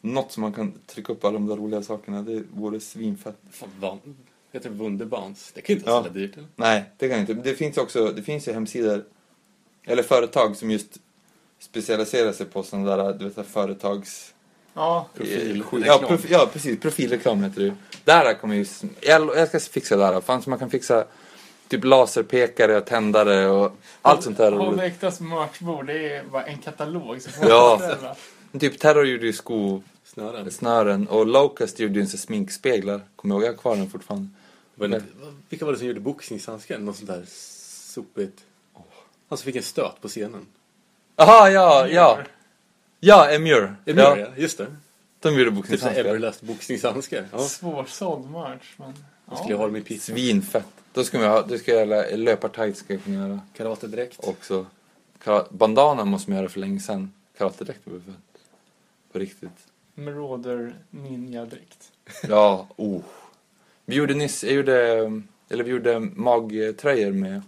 något 0.02 0.32
som 0.32 0.41
man 0.41 0.53
kan 0.53 0.74
trycka 0.86 1.14
upp 1.14 1.24
alla 1.26 1.34
de 1.34 1.48
där 1.48 1.56
roliga 1.56 1.82
sakerna. 1.84 2.22
Det 2.22 2.44
vore 2.53 2.80
svinfett. 2.80 3.36
Fan. 3.52 3.99
Heter 4.52 4.70
det 4.70 4.76
Wunderbans? 4.76 5.52
Det 5.56 5.61
kan 5.61 5.74
ju 5.74 5.80
inte 5.80 5.90
Ja. 5.90 5.95
vara 5.95 6.03
så 6.07 6.10
dyrt 6.14 6.38
eller? 6.38 6.48
Nej, 6.56 6.84
det 6.98 7.10
kan 7.10 7.20
inte. 7.20 7.34
Det 7.34 7.56
finns 7.56 7.78
också, 7.78 8.11
det 8.11 8.22
finns 8.22 8.48
ju 8.48 8.53
hemsidor, 8.53 9.03
eller 9.84 10.03
företag 10.03 10.56
som 10.57 10.72
just 10.72 10.98
specialiserar 11.60 12.32
sig 12.32 12.45
på 12.45 12.64
sådana 12.64 12.95
där, 12.98 13.14
du 13.14 13.26
vet, 13.26 13.38
här 13.38 13.44
företags... 13.44 14.34
Ja, 14.74 15.07
Profilreklam. 15.15 15.84
Ja, 15.86 16.03
profi, 16.07 16.28
ja, 16.32 16.49
precis. 16.53 16.80
Profilreklam 16.80 17.44
heter 17.44 17.60
det 17.61 17.65
ju. 17.65 17.74
Där 18.03 18.34
kommer 18.34 18.56
ju... 18.56 18.65
Jag, 19.02 19.38
jag 19.38 19.48
ska 19.48 19.60
fixa 19.60 19.98
det 19.98 20.03
där. 20.03 20.22
Fan, 20.22 20.41
så 20.41 20.49
man 20.49 20.60
kan 20.60 20.70
fixa 20.70 21.06
typ 21.74 21.84
laserpekare 21.84 22.78
och 22.78 22.86
tändare 22.86 23.48
och 23.48 23.72
allt 24.02 24.24
sånt 24.24 24.38
där. 24.38 24.84
Äktas 24.84 25.20
merchbord, 25.20 25.86
det 25.88 26.14
är 26.16 26.24
bara 26.24 26.44
en 26.45 26.58
katalog. 26.58 27.22
Så 27.22 27.30
får 27.30 27.50
Ja. 27.50 27.95
Typ 28.60 28.80
Terror 28.80 29.06
gjorde 29.06 29.26
ju 29.26 29.34
skosnören 29.34 30.52
Snören. 30.52 31.08
och 31.08 31.26
Locust 31.28 31.80
gjorde 31.80 31.94
ju 31.94 32.02
en 32.02 32.08
sminkspeglar. 32.08 33.02
Kommer 33.16 33.36
jag 33.36 33.41
ihåg? 33.41 33.48
Jag 33.48 33.54
har 33.54 33.62
kvar 33.62 33.76
den 33.76 33.90
fortfarande. 33.90 34.28
Det, 34.76 35.04
vilka 35.50 35.66
var 35.66 35.72
det 35.72 35.78
som 35.78 35.88
gjorde 35.88 36.00
boxningshandsken? 36.00 36.86
Något 36.86 36.95
sånt 36.95 37.10
där 37.10 37.24
sopigt. 37.28 38.38
Han 39.30 39.38
som 39.38 39.45
fick 39.45 39.56
en 39.56 39.64
stöt 39.64 40.02
på 40.02 40.08
scenen. 40.08 40.45
Jaha, 41.16 41.50
ja, 41.50 41.88
ja. 41.88 42.20
Ja, 43.00 43.30
Emure. 43.32 43.76
Ja, 43.86 43.94
Ja, 43.98 44.18
ja. 44.18 44.28
just 44.38 44.58
det. 44.58 44.68
de 45.20 45.30
gjorde 45.34 45.45
Typ 45.45 45.54
boxningshandskar. 45.54 46.06
Everlast 46.06 46.41
boxningshandskar. 46.41 47.26
Ja. 47.32 47.40
Svårsåld 47.40 48.32
merch, 48.32 48.74
men... 48.78 48.94
Skulle 49.38 49.50
jag 49.54 49.58
ha 49.58 49.66
dem 49.66 49.76
i 49.76 49.82
pizza. 49.82 50.12
Svinfett. 50.14 50.66
Då 50.94 51.03
ska 51.03 51.20
vi 51.20 51.26
ha, 51.26 51.41
då 51.41 51.57
ska 51.57 51.72
jag 51.72 51.88
göra 51.88 52.15
löpartights 52.15 52.80
ska 52.80 52.94
jag 52.94 53.03
kunna 53.03 53.28
göra. 53.28 53.40
Karatedräkt. 53.53 54.20
Också. 54.20 54.65
Kara- 55.24 55.48
Bandana 55.49 56.06
måste 56.06 56.32
man 56.32 56.38
göra 56.40 56.49
för 56.49 56.60
länge 56.60 56.80
sedan. 56.80 57.14
Karatedräkt 57.38 57.80
var 57.84 57.99
fett. 57.99 58.41
På 59.11 59.20
riktigt. 59.20 59.68
Marauder 59.95 60.76
ninja-dräkt. 60.90 61.91
Ja, 62.28 62.68
oh. 62.76 63.02
Vi 63.86 63.95
gjorde 63.95 64.14
nyss, 64.14 64.44
jag 64.44 64.53
gjorde, 64.53 64.78
eller 65.49 65.64
vi 65.64 65.72
gjorde 65.72 65.99
magtröjor 65.99 67.11
med, 67.11 67.41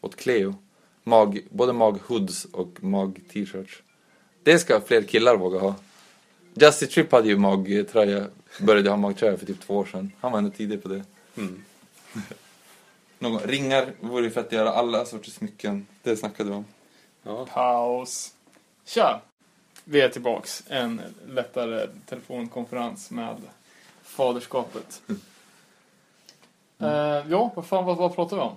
åt 0.00 0.16
Cleo. 0.16 0.54
Mag, 1.04 1.40
både 1.50 1.72
mag-hoods 1.72 2.44
och 2.44 2.84
mag-t-shirts. 2.84 3.82
Det 4.42 4.58
ska 4.58 4.80
fler 4.80 5.02
killar 5.02 5.36
våga 5.36 5.58
ha. 5.58 5.74
Justy 6.54 6.86
Tripp 6.86 7.12
hade 7.12 7.28
ju 7.28 7.36
magtröja, 7.36 8.26
började 8.60 8.90
ha 8.90 8.96
magtröja 8.96 9.36
för 9.36 9.46
typ 9.46 9.60
två 9.60 9.76
år 9.76 9.84
sedan. 9.84 10.12
Han 10.20 10.32
var 10.32 10.38
ändå 10.38 10.50
tidig 10.50 10.82
på 10.82 10.88
det. 10.88 11.04
Mm. 11.36 11.64
Någon, 13.18 13.40
ringar 13.40 13.92
vore 14.00 14.24
ju 14.24 14.30
fett 14.30 14.46
att 14.46 14.52
göra 14.52 14.70
alla 14.70 15.04
sorters 15.04 15.34
smycken. 15.34 15.86
Det 16.02 16.16
snackade 16.16 16.50
vi 16.50 16.56
om. 16.56 16.64
Ja. 17.22 17.46
Paus. 17.46 18.34
Tja! 18.84 19.20
Vi 19.84 20.00
är 20.00 20.08
tillbaks. 20.08 20.62
En 20.68 21.00
lättare 21.28 21.86
telefonkonferens 22.06 23.10
med 23.10 23.36
faderskapet. 24.02 25.02
Eh, 26.78 26.88
ja, 27.28 27.52
vad 27.54 27.66
fan, 27.66 27.84
vad, 27.84 27.96
vad 27.96 28.14
pratar 28.14 28.36
vi 28.36 28.42
om? 28.42 28.56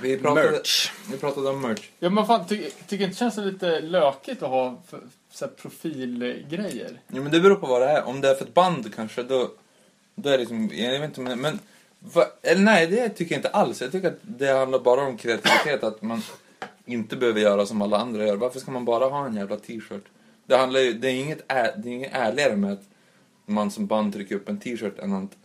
Vi 0.00 0.18
pratade, 0.18 0.50
Merch. 0.50 0.92
Vi 1.10 1.18
pratade 1.18 1.48
om 1.48 1.60
merch. 1.60 1.88
Ja, 1.98 2.10
men 2.10 2.26
fan, 2.26 2.46
ty, 2.46 2.70
tycker 2.86 3.04
inte 3.04 3.06
det 3.06 3.14
känns 3.14 3.36
lite 3.36 3.80
lökigt 3.80 4.42
att 4.42 4.48
ha 4.48 4.82
för, 4.86 5.00
så 5.30 5.44
här 5.44 5.52
profilgrejer? 5.52 7.00
Jo 7.08 7.22
men 7.22 7.32
det 7.32 7.40
beror 7.40 7.56
på 7.56 7.66
vad 7.66 7.82
det 7.82 7.88
är. 7.88 8.04
Om 8.04 8.20
det 8.20 8.30
är 8.30 8.34
för 8.34 8.44
ett 8.44 8.54
band 8.54 8.94
kanske, 8.94 9.22
då, 9.22 9.50
då 10.14 10.28
är 10.28 10.32
det 10.32 10.38
liksom, 10.38 10.70
jag 10.72 11.00
vet 11.00 11.08
inte 11.08 11.20
men, 11.20 11.40
men 11.40 11.58
va, 12.02 12.26
nej 12.56 12.86
det 12.86 13.08
tycker 13.08 13.34
jag 13.34 13.38
inte 13.38 13.48
alls. 13.48 13.80
Jag 13.80 13.92
tycker 13.92 14.08
att 14.08 14.18
det 14.22 14.58
handlar 14.58 14.78
bara 14.78 15.06
om 15.06 15.16
kreativitet, 15.16 15.82
att 15.82 16.02
man 16.02 16.22
inte 16.84 17.16
behöver 17.16 17.40
göra 17.40 17.66
som 17.66 17.82
alla 17.82 17.98
andra 17.98 18.26
gör. 18.26 18.36
Varför 18.36 18.60
ska 18.60 18.70
man 18.70 18.84
bara 18.84 19.08
ha 19.08 19.26
en 19.26 19.36
jävla 19.36 19.56
t-shirt? 19.56 20.04
Det 20.46 20.56
handlar 20.56 20.80
ju, 20.80 20.92
det 20.92 21.10
är 21.10 21.14
inget, 21.14 21.48
det 21.48 21.54
är 21.54 21.86
inget 21.86 22.14
ärligare 22.14 22.56
med 22.56 22.72
att 22.72 22.84
man 23.46 23.70
som 23.70 23.86
band 23.86 24.12
trycker 24.12 24.34
upp 24.34 24.48
en 24.48 24.60
t-shirt 24.60 24.98
än 24.98 25.12
att 25.12 25.36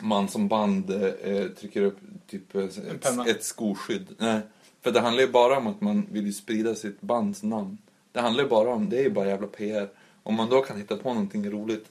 man 0.00 0.28
som 0.28 0.48
band 0.48 0.90
eh, 0.90 1.46
trycker 1.46 1.82
upp 1.82 1.98
typ 2.26 2.54
eh, 2.54 2.64
ett, 2.64 3.28
ett 3.28 3.44
skoskydd. 3.44 4.06
Nej, 4.18 4.40
för 4.82 4.90
det 4.90 5.00
handlar 5.00 5.22
ju 5.22 5.32
bara 5.32 5.56
om 5.56 5.66
att 5.66 5.80
man 5.80 6.06
vill 6.10 6.34
sprida 6.34 6.74
sitt 6.74 7.00
bands 7.00 7.42
namn. 7.42 7.78
Det 8.12 8.20
handlar 8.20 8.44
ju 8.44 8.50
bara 8.50 8.70
om, 8.74 8.88
det 8.88 8.98
är 8.98 9.02
ju 9.02 9.10
bara 9.10 9.26
jävla 9.26 9.46
PR. 9.46 9.88
Om 10.22 10.34
man 10.34 10.50
då 10.50 10.60
kan 10.60 10.76
hitta 10.76 10.96
på 10.96 11.08
någonting 11.08 11.50
roligt, 11.50 11.86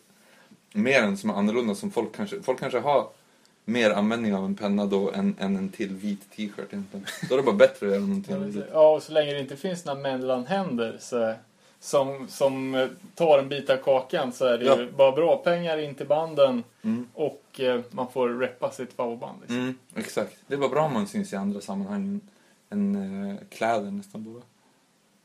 mer 0.74 1.04
än 1.04 1.18
som 1.18 1.30
är 1.30 1.34
annorlunda, 1.34 1.76
som 1.76 1.92
folk 1.92 2.16
kanske, 2.16 2.42
folk 2.42 2.60
kanske 2.60 2.80
har 2.80 3.10
mer 3.72 3.92
användning 3.92 4.36
av 4.36 4.46
en 4.46 4.56
penna 4.56 4.86
då 4.86 5.12
än, 5.12 5.36
än 5.40 5.56
en 5.56 5.70
till 5.70 5.94
vit 5.96 6.32
t-shirt 6.36 6.74
egentligen. 6.74 7.06
Då 7.30 7.36
är 7.36 7.38
det 7.38 7.44
bara 7.44 7.56
bättre 7.56 7.86
att 7.88 7.92
göra 7.92 8.02
någonting 8.06 8.36
roligt. 8.36 8.66
Ja, 8.74 8.96
och 8.96 9.04
så 9.04 9.12
länge 9.12 9.34
det 9.34 9.40
inte 9.40 9.56
finns 9.58 9.86
några 9.86 10.00
mellanhänder 10.00 10.98
så, 11.00 11.34
som, 11.80 12.28
som 12.28 12.76
eh, 12.76 12.88
tar 13.16 13.40
en 13.40 13.50
bit 13.50 13.70
av 13.70 13.78
kakan 13.78 14.32
så 14.34 14.46
är 14.46 14.58
det 14.58 14.64
ju 14.66 14.70
Ja. 14.70 14.88
bara 14.98 15.12
bra 15.12 15.38
pengar 15.38 15.78
in 15.78 15.96
till 15.96 16.08
banden 16.08 16.64
Mm. 16.84 17.08
och 17.14 17.60
eh, 17.60 17.82
man 17.92 18.12
får 18.12 18.30
reppa 18.30 18.72
sitt 18.72 18.94
favoritband. 18.94 19.38
Liksom. 19.42 19.58
Mm, 19.60 19.78
exakt. 19.96 20.38
Det 20.48 20.54
är 20.54 20.58
bara 20.58 20.70
bra 20.70 20.82
om 20.86 20.94
man 20.94 21.08
syns 21.08 21.34
i 21.34 21.36
andra 21.36 21.62
sammanhang 21.62 22.20
än 22.70 22.96
eh, 23.30 23.36
kläder 23.50 23.92
nästan 23.92 24.34
bara. 24.34 24.44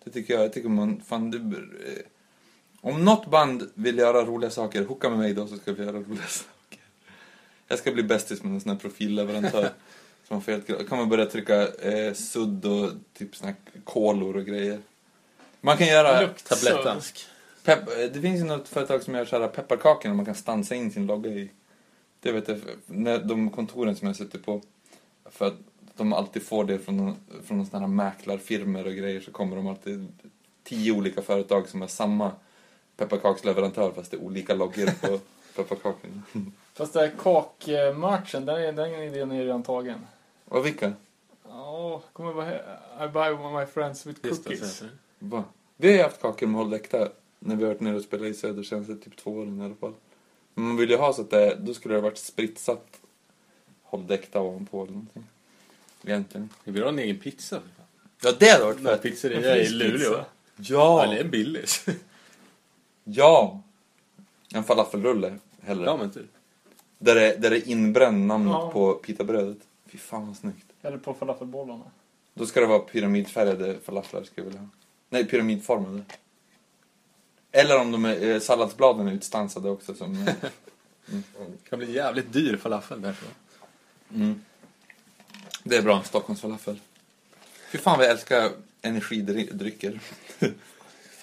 Det 0.05 0.10
tycker 0.10 0.35
jag. 0.35 0.44
Jag 0.44 0.52
tycker 0.52 0.68
man, 0.68 1.01
fan 1.06 1.31
det, 1.31 1.39
eh, 1.39 2.02
Om 2.81 3.05
något 3.05 3.27
band 3.31 3.70
vill 3.74 3.98
göra 3.98 4.24
roliga 4.24 4.51
saker, 4.51 4.85
hooka 4.85 5.09
med 5.10 5.18
mig 5.18 5.35
då 5.35 5.47
så 5.47 5.56
ska 5.56 5.73
vi 5.73 5.82
göra 5.85 5.97
roliga 5.97 6.23
saker. 6.27 6.52
Jag 7.69 7.79
ska 7.79 7.93
bli 7.93 8.03
bästis 8.03 8.43
med 8.43 8.53
en 8.53 8.61
sån 8.61 8.73
här 8.73 8.79
profilleverantör. 8.79 9.63
så 10.29 10.35
man 10.35 10.43
får 10.43 10.53
helt, 10.53 10.89
kan 10.89 10.99
man 10.99 11.09
börja 11.09 11.27
trycka 11.27 11.69
eh, 11.69 12.13
sudd 12.13 12.65
och 12.65 12.91
typ 13.19 13.37
såna 13.37 13.51
här 13.51 13.81
kolor 13.85 14.37
och 14.37 14.45
grejer. 14.45 14.81
Man 15.61 15.77
kan 15.77 15.87
göra... 15.87 16.21
Pepp, 17.65 17.89
eh, 17.89 18.05
det 18.13 18.21
finns 18.21 18.41
ju 18.41 18.45
något 18.45 18.69
företag 18.69 19.03
som 19.03 19.15
gör 19.15 19.25
så 19.25 19.41
här 19.41 19.49
pepparkakor 19.49 20.11
och 20.11 20.17
man 20.17 20.27
kan 20.27 20.35
stansa 20.35 20.75
in 20.75 20.91
sin 20.91 21.07
logga 21.07 21.31
i. 21.31 21.51
Det 22.21 22.33
vet 22.33 22.49
jag, 22.49 22.61
när 22.87 23.19
de 23.19 23.51
kontoren 23.51 23.97
som 23.97 24.07
jag 24.07 24.17
sitter 24.17 24.39
på. 24.39 24.63
För 25.31 25.47
att 25.47 25.55
de 25.97 26.13
alltid 26.13 26.43
får 26.43 26.65
det 26.65 26.79
från, 26.79 27.17
från 27.45 27.59
någon 27.59 27.67
sån 27.67 27.81
här 27.81 27.89
mäklarfirmor 27.89 28.87
och 28.87 28.95
grejer 28.95 29.21
så 29.21 29.31
kommer 29.31 29.57
de 29.57 29.67
alltid 29.67 30.09
tio 30.65 30.93
olika 30.93 31.23
företag 31.23 31.69
som 31.69 31.81
har 31.81 31.89
samma 31.89 32.33
pepparkaksleverantör 32.97 33.93
fast 33.93 34.11
det 34.11 34.17
är 34.17 34.23
olika 34.23 34.55
loggor 34.55 34.87
på 35.01 35.21
pepparkakorna. 35.57 36.23
Fast 36.77 36.93
det 36.93 37.01
här 37.01 37.12
kakmerchen, 37.19 38.44
den, 38.47 38.57
är- 38.62 38.73
den 38.73 38.94
idén 39.03 39.31
är 39.32 39.39
redan 39.44 39.62
tagen. 39.62 39.98
Och 40.44 40.66
vilka? 40.66 40.93
Ja, 41.48 42.03
kommer 42.12 42.32
vara 42.32 42.55
I 43.05 43.09
buy 43.09 43.51
my 43.61 43.66
friends 43.66 44.07
with 44.07 44.20
cookies. 44.28 44.82
Va? 45.19 45.44
Vi 45.77 45.89
har 45.89 45.97
ju 45.97 46.03
haft 46.03 46.20
kakor 46.20 46.47
med 46.47 46.57
Håll 46.61 46.73
Äkta 46.73 47.09
när 47.39 47.57
vi 47.57 47.62
har 47.65 47.69
varit 47.69 47.81
nere 47.81 47.97
och 47.97 48.03
spelat 48.03 48.27
i 48.27 48.35
Södertjänst 48.35 48.90
i 48.90 48.97
typ 48.97 49.16
två 49.16 49.31
år 49.31 49.47
i 49.47 49.65
alla 49.65 49.74
fall. 49.74 49.93
Men 50.55 50.65
man 50.65 50.77
vill 50.77 50.90
ju 50.90 50.97
ha 50.97 51.12
så 51.12 51.23
att 51.23 51.31
det, 51.31 51.55
då 51.61 51.74
skulle 51.74 51.94
det 51.94 52.01
ha 52.01 52.05
varit 52.09 52.19
spritsat 52.19 53.01
Håll 53.82 54.11
Äkta 54.11 54.40
ovanpå 54.40 54.82
eller 54.82 54.93
någonting. 54.93 55.24
Egentligen. 56.05 56.48
det. 56.65 56.70
Vi 56.70 56.73
vill 56.73 56.82
ha 56.82 56.89
en 56.89 56.98
egen 56.98 57.19
pizza. 57.19 57.61
Ja, 58.23 58.32
det 58.39 58.48
hade 58.51 58.65
varit 58.65 58.81
fett. 58.82 59.03
pizzeria 59.03 59.57
i 59.57 59.69
Luleå. 59.69 59.98
pizza. 59.98 60.24
Ja, 60.57 61.05
Ja! 61.05 61.11
det 61.12 61.16
är 61.16 61.24
en 61.24 61.31
Billys. 61.31 61.86
Ja! 63.05 63.61
En 64.55 64.65
falafelrulle, 64.65 65.39
hellre. 65.61 65.85
Ja, 65.85 65.97
men 65.97 66.11
typ. 66.11 66.27
Där 66.98 67.14
det, 67.14 67.36
där 67.36 67.51
det 67.51 67.56
är 67.56 67.68
inbränd 67.68 68.27
namnet 68.27 68.52
Ja. 68.52 68.70
på 68.70 68.93
pitabrödet. 68.94 69.59
Fy 69.86 69.98
fan 69.98 70.27
vad 70.27 70.36
snyggt. 70.36 70.66
Eller 70.82 70.98
på 70.98 71.14
falafelbollarna. 71.14 71.85
Då 72.35 72.47
ska 72.47 72.60
det 72.60 72.66
vara 72.66 72.78
pyramidfärgade 72.78 73.77
falaflar 73.85 74.23
ska 74.23 74.32
jag 74.35 74.44
vilja 74.44 74.60
ha. 74.60 74.68
Nej, 75.09 75.24
pyramidformade. 75.24 76.02
Eller 77.52 77.78
om 77.81 77.93
de 77.93 78.05
är, 78.05 78.23
eh, 78.35 78.40
salladsbladen 78.40 79.09
är 79.09 79.12
utstansade 79.12 79.70
också 79.70 79.94
som... 79.94 80.28
eh, 80.28 80.35
Det 81.06 81.68
kan 81.70 81.78
bli 81.78 81.93
jävligt 81.93 82.32
dyr 82.32 82.56
falafel 82.56 83.02
därför. 83.02 83.28
Mm. 84.14 84.40
Det 85.64 85.77
är 85.77 85.82
bra, 85.82 86.02
Stockholmsfalafel. 86.02 86.81
Fy 87.70 87.78
fan 87.78 87.97
vad 87.98 88.06
jag 88.06 88.12
älskar 88.12 88.51
energidrycker. 88.82 90.01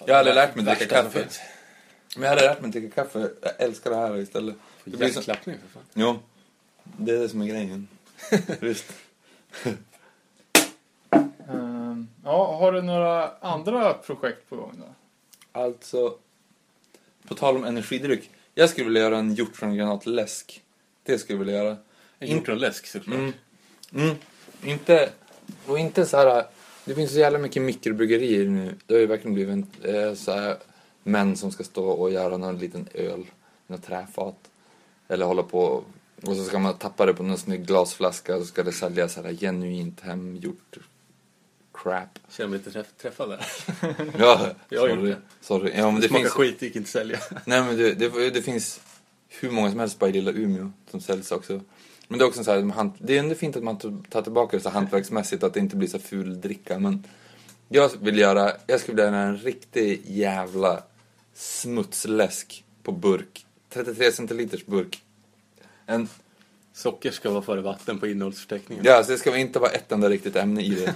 Jag 0.06 0.14
har 0.14 0.18
aldrig 0.18 0.34
lärt 0.34 0.54
mig 0.56 0.64
dricka 0.64 0.86
kaffe. 0.86 1.26
Men 2.16 2.22
jag 2.22 2.30
hade 2.30 2.42
lärt 2.42 2.60
mig 2.60 2.70
dricka 2.70 2.94
kaffe. 3.04 3.30
Jag 3.42 3.52
älskar 3.58 3.90
det 3.90 3.96
här 3.96 4.16
istället. 4.16 4.56
Får 4.84 4.90
Det 4.90 4.96
blir. 4.96 5.08
Hjärtklappning 5.08 5.56
för 5.58 5.68
fan. 5.68 5.82
Jo, 5.94 6.18
det 6.84 7.12
är 7.12 7.18
det 7.18 7.28
som 7.28 7.42
är 7.42 7.46
grejen. 7.46 7.88
Visst. 8.60 8.92
Ehm, 11.48 12.08
ja, 12.24 12.56
har 12.56 12.72
du 12.72 12.82
några 12.82 13.30
andra 13.36 13.94
projekt 13.94 14.48
på 14.48 14.56
gång 14.56 14.72
då? 14.78 14.94
Alltså, 15.60 16.18
på 17.28 17.34
tal 17.34 17.56
om 17.56 17.64
energidryck. 17.64 18.30
Jag 18.54 18.70
skulle 18.70 18.84
vilja 18.84 19.02
göra 19.02 19.18
en 19.18 19.34
hjortrongranatläsk. 19.34 20.62
Det 21.02 21.18
skulle 21.18 21.38
jag 21.38 21.44
vilja 21.44 21.64
göra. 21.64 21.76
En 22.18 22.28
hjortronläsk 22.28 22.86
såklart. 22.86 23.18
Mm. 23.18 23.32
Mm. 23.94 24.16
Inte, 24.62 25.10
och 25.66 25.78
inte 25.78 26.06
så 26.06 26.16
här. 26.16 26.44
Det 26.84 26.94
finns 26.94 27.12
så 27.12 27.18
jävla 27.18 27.38
mycket 27.38 27.62
mikrobryggerier 27.62 28.48
nu. 28.48 28.74
Det 28.86 28.94
har 28.94 29.00
ju 29.00 29.06
verkligen 29.06 29.34
blivit 29.34 29.52
en, 29.52 29.94
eh, 29.94 30.14
så 30.14 30.32
här, 30.32 30.56
män 31.02 31.36
som 31.36 31.50
ska 31.50 31.64
stå 31.64 31.88
och 31.88 32.10
göra 32.10 32.36
någon 32.36 32.58
liten 32.58 32.88
öl 32.94 33.20
i 33.20 33.72
något 33.72 33.82
träfat. 33.82 34.36
Eller 35.08 35.26
hålla 35.26 35.42
på 35.42 35.84
och 36.22 36.36
så 36.36 36.44
ska 36.44 36.58
man 36.58 36.78
tappa 36.78 37.06
det 37.06 37.14
på 37.14 37.22
någon 37.22 37.38
snygg 37.38 37.66
glasflaska 37.66 38.34
och 38.36 38.40
så 38.40 38.46
ska 38.46 38.62
det 38.62 38.72
säljas 38.72 39.12
så 39.12 39.22
här 39.22 39.32
genuint 39.34 40.00
hemgjort 40.00 40.76
crap. 41.74 42.18
Känner 42.30 42.50
mig 42.50 42.58
lite 42.58 42.70
träff, 42.70 42.86
träffad 43.02 43.28
där. 43.30 43.46
Ja, 44.18 44.48
Jag 44.68 44.80
har 44.80 44.88
gjort 44.88 44.96
sorry. 44.98 45.10
det. 45.10 45.16
sorry. 45.40 45.72
Ja, 45.76 45.90
men 45.90 46.00
Det 46.00 46.08
smakar 46.08 46.22
finns, 46.22 46.32
skit, 46.32 46.62
gick 46.62 46.76
inte 46.76 46.86
att 46.86 46.90
sälja. 46.90 47.18
Nej 47.44 47.62
men 47.62 47.76
det, 47.76 47.94
det, 47.94 48.30
det 48.30 48.42
finns 48.42 48.80
hur 49.28 49.50
många 49.50 49.70
som 49.70 49.80
helst 49.80 49.98
bara 49.98 50.10
i 50.10 50.12
lilla 50.12 50.30
Umeå 50.32 50.70
som 50.90 51.00
säljs 51.00 51.32
också. 51.32 51.60
Men 52.08 52.18
det 52.18 52.24
är 52.24 52.26
också 52.28 52.44
så 52.44 52.50
här, 52.52 52.90
det 52.98 53.14
är 53.16 53.20
ändå 53.20 53.34
fint 53.34 53.56
att 53.56 53.62
man 53.62 53.78
tar- 54.10 54.22
tillbaka 54.22 54.56
det 54.56 54.62
så 54.62 54.68
hantverksmässigt, 54.70 55.42
att 55.42 55.54
det 55.54 55.60
inte 55.60 55.76
blir 55.76 55.88
så 55.88 55.98
ful 55.98 56.40
dricka. 56.40 56.78
Men 56.78 57.06
jag 57.68 57.90
vill 58.00 58.18
göra, 58.18 58.52
jag 58.66 58.80
skulle 58.80 58.96
vilja 58.96 59.10
göra 59.10 59.28
en 59.28 59.36
riktig 59.38 60.02
jävla 60.06 60.82
smutsläsk 61.34 62.64
på 62.82 62.92
burk. 62.92 63.43
33 63.74 64.12
centiliters 64.12 64.66
burk. 64.66 65.02
En, 65.86 66.08
Socker 66.72 67.10
ska 67.10 67.30
vara 67.30 67.42
före 67.42 67.60
vatten 67.60 67.98
på 68.00 68.06
innehållsförteckningen. 68.06 68.84
ja, 68.84 69.04
så 69.04 69.12
det 69.12 69.18
ska 69.18 69.36
inte 69.36 69.58
vara 69.58 69.70
ett 69.70 69.92
enda 69.92 70.08
riktigt 70.08 70.36
ämne 70.36 70.62
i 70.62 70.68
det. 70.70 70.94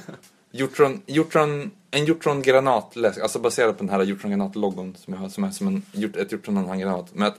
Hjortron, 0.51 1.03
hjortron, 1.07 1.71
en 1.91 2.05
hjortrongranatläsk, 2.05 3.19
alltså 3.21 3.39
baserad 3.39 3.79
på 3.79 3.85
den 3.85 3.91
här 3.95 4.03
hjortrongranat-logon 4.05 4.97
som 4.99 5.15
jag 5.15 5.21
har, 5.21 5.29
som 5.29 5.45
är 5.45 5.51
som 5.51 5.67
en, 5.67 5.83
hjort- 5.93 6.17
ett 6.17 6.33
hjortron-granat. 6.33 7.15
Med 7.15 7.29
att 7.29 7.37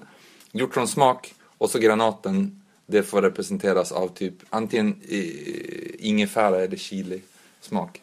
hjortronsmak 0.51 1.33
och 1.57 1.69
så 1.69 1.79
granaten, 1.79 2.61
det 2.85 3.03
får 3.03 3.21
representeras 3.21 3.91
av 3.91 4.07
typ 4.07 4.33
antingen 4.49 5.01
i- 5.03 5.95
ingefära 5.99 6.61
eller 6.63 6.77
chili 6.77 7.21
smak. 7.61 8.01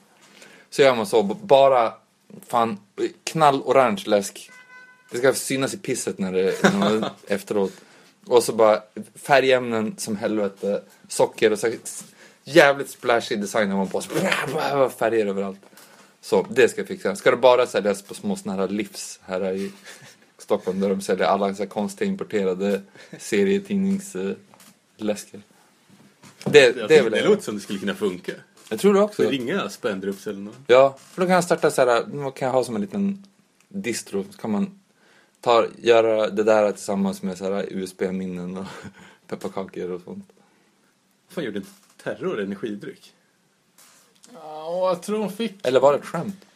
Så 0.70 0.82
gör 0.82 0.94
man 0.96 1.06
så, 1.06 1.22
bara 1.22 1.92
fan 2.46 2.78
knallorange 3.24 4.02
läsk. 4.06 4.50
Det 5.10 5.18
ska 5.18 5.34
synas 5.34 5.74
i 5.74 5.76
pisset 5.76 6.18
när 6.18 6.32
det, 6.32 6.62
när 6.62 6.78
man, 6.78 7.10
efteråt. 7.26 7.72
Och 8.26 8.42
så 8.42 8.52
bara 8.52 8.82
färgämnen 9.14 9.94
som 9.98 10.16
helvete, 10.16 10.82
socker 11.08 11.52
och 11.52 11.58
så 11.58 11.72
jävligt 12.44 12.90
splashig 12.90 13.40
design 13.40 13.70
har 13.70 13.78
man 13.78 13.88
på. 13.88 14.00
Färger 14.90 15.26
överallt. 15.26 15.60
Så 16.20 16.46
det 16.50 16.68
ska 16.68 16.80
jag 16.80 16.88
fixa. 16.88 17.16
Ska 17.16 17.30
det 17.30 17.36
bara 17.36 17.66
säljas 17.66 18.02
på 18.02 18.14
små 18.14 18.36
såna 18.36 18.56
här 18.56 18.68
livs 18.68 19.20
här 19.22 19.52
i 19.52 19.72
Stockholm 20.38 20.80
där 20.80 20.88
de 20.88 21.00
säljer 21.00 21.26
alla 21.26 21.54
så 21.54 21.62
här 21.62 21.68
konstiga 21.68 22.10
importerade 22.10 22.82
serietidningsläskor. 23.18 25.40
Det, 26.44 26.88
det, 26.88 27.10
det 27.10 27.24
låter 27.24 27.42
som 27.42 27.54
det 27.54 27.60
skulle 27.60 27.78
kunna 27.78 27.94
funka. 27.94 28.32
Jag 28.68 28.80
tror 28.80 28.94
det 28.94 29.00
också. 29.00 29.22
Så 29.22 29.30
ringa 29.30 29.70
Spendrups 29.70 30.26
eller 30.26 30.40
något. 30.40 30.56
Ja, 30.66 30.96
för 31.12 31.20
då 31.20 31.26
kan 31.26 31.34
jag 31.34 31.44
starta 31.44 31.70
så 31.70 31.86
här, 31.86 32.30
kan 32.30 32.46
jag 32.46 32.52
ha 32.52 32.64
som 32.64 32.74
en 32.74 32.80
liten 32.80 33.26
distro, 33.68 34.24
så 34.30 34.38
kan 34.38 34.50
man 34.50 34.80
tar, 35.40 35.68
göra 35.78 36.30
det 36.30 36.42
där 36.42 36.72
tillsammans 36.72 37.22
med 37.22 37.38
så 37.38 37.44
här 37.44 37.66
USB-minnen 37.70 38.56
och 38.56 38.66
pepparkakor 39.26 39.90
och 39.90 40.00
sånt. 40.00 40.32
Fan 41.28 41.44
gjorde 41.44 41.58
en 41.58 41.66
terror 42.02 42.40
energidryck? 42.40 43.12
Ja, 44.34 44.88
jag 44.88 45.02
tror 45.02 45.18
de 45.18 45.32
fick... 45.32 45.66
Eller 45.66 45.80
var 45.80 45.92
det 45.92 45.98
ett 45.98 46.04
skämt? 46.04 46.46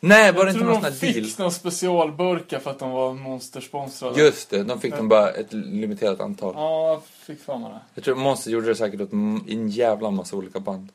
Nej, 0.00 0.32
var 0.32 0.44
det 0.44 0.50
jag 0.50 0.54
inte 0.54 0.58
tror 0.58 0.72
någon 0.72 0.82
de 0.82 0.90
sån 0.90 1.08
här 1.08 1.12
deal? 1.12 1.24
fick 1.24 1.38
någon 1.38 1.52
specialburkar 1.52 2.58
för 2.58 2.70
att 2.70 2.78
de 2.78 2.90
var 2.90 3.14
monstersponsrade. 3.14 4.20
Just 4.20 4.50
det, 4.50 4.62
de 4.62 4.80
fick 4.80 4.96
de 4.96 5.08
bara 5.08 5.30
ett 5.30 5.52
limiterat 5.52 6.20
antal. 6.20 6.54
Ja, 6.56 6.88
jag 6.88 7.04
fick 7.04 7.40
för 7.40 7.58
mig 7.58 7.70
det. 7.70 7.80
Jag 7.94 8.04
tror 8.04 8.16
Monster 8.16 8.50
gjorde 8.50 8.66
det 8.66 8.74
säkert 8.74 9.00
åt 9.00 9.12
en 9.12 9.68
jävla 9.68 10.10
massa 10.10 10.36
olika 10.36 10.60
band. 10.60 10.88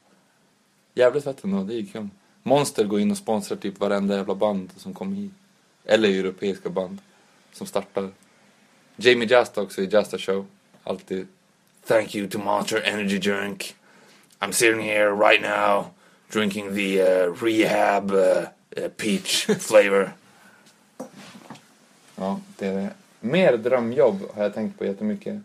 Jävligt 0.93 1.23
fett 1.23 1.43
ändå, 1.43 1.63
det 1.63 1.73
är 1.73 1.77
ju. 1.77 2.07
Monster 2.43 2.85
går 2.85 2.99
in 2.99 3.11
och 3.11 3.17
sponsrar 3.17 3.57
typ 3.57 3.79
varenda 3.79 4.15
jävla 4.15 4.35
band 4.35 4.69
som 4.77 4.93
kommer 4.93 5.15
hit. 5.15 5.31
Eller 5.85 6.09
europeiska 6.09 6.69
band 6.69 6.97
som 7.51 7.67
startar. 7.67 8.09
Jamie 8.95 9.27
Jasta 9.27 9.61
också 9.61 9.81
i 9.81 9.85
Jasta 9.85 10.17
Show. 10.17 10.45
Alltid. 10.84 11.27
Thank 11.85 12.15
you 12.15 12.27
to 12.27 12.39
Monster 12.39 12.81
Energy 12.85 13.17
Drink. 13.17 13.76
I'm 14.39 14.51
sitting 14.51 14.81
here 14.81 15.11
right 15.11 15.41
now 15.41 15.85
drinking 16.30 16.76
the 16.76 17.01
uh, 17.01 17.34
rehab 17.43 18.11
uh, 18.11 18.45
uh, 18.77 18.89
peach 18.97 19.45
flavor. 19.59 20.11
Ja, 22.15 22.39
det 22.57 22.67
är 22.67 22.73
det. 22.73 22.89
Mer 23.19 23.57
drömjobb 23.57 24.21
har 24.34 24.43
jag 24.43 24.53
tänkt 24.53 24.80
på 24.80 24.85
jättemycket. 24.85 25.41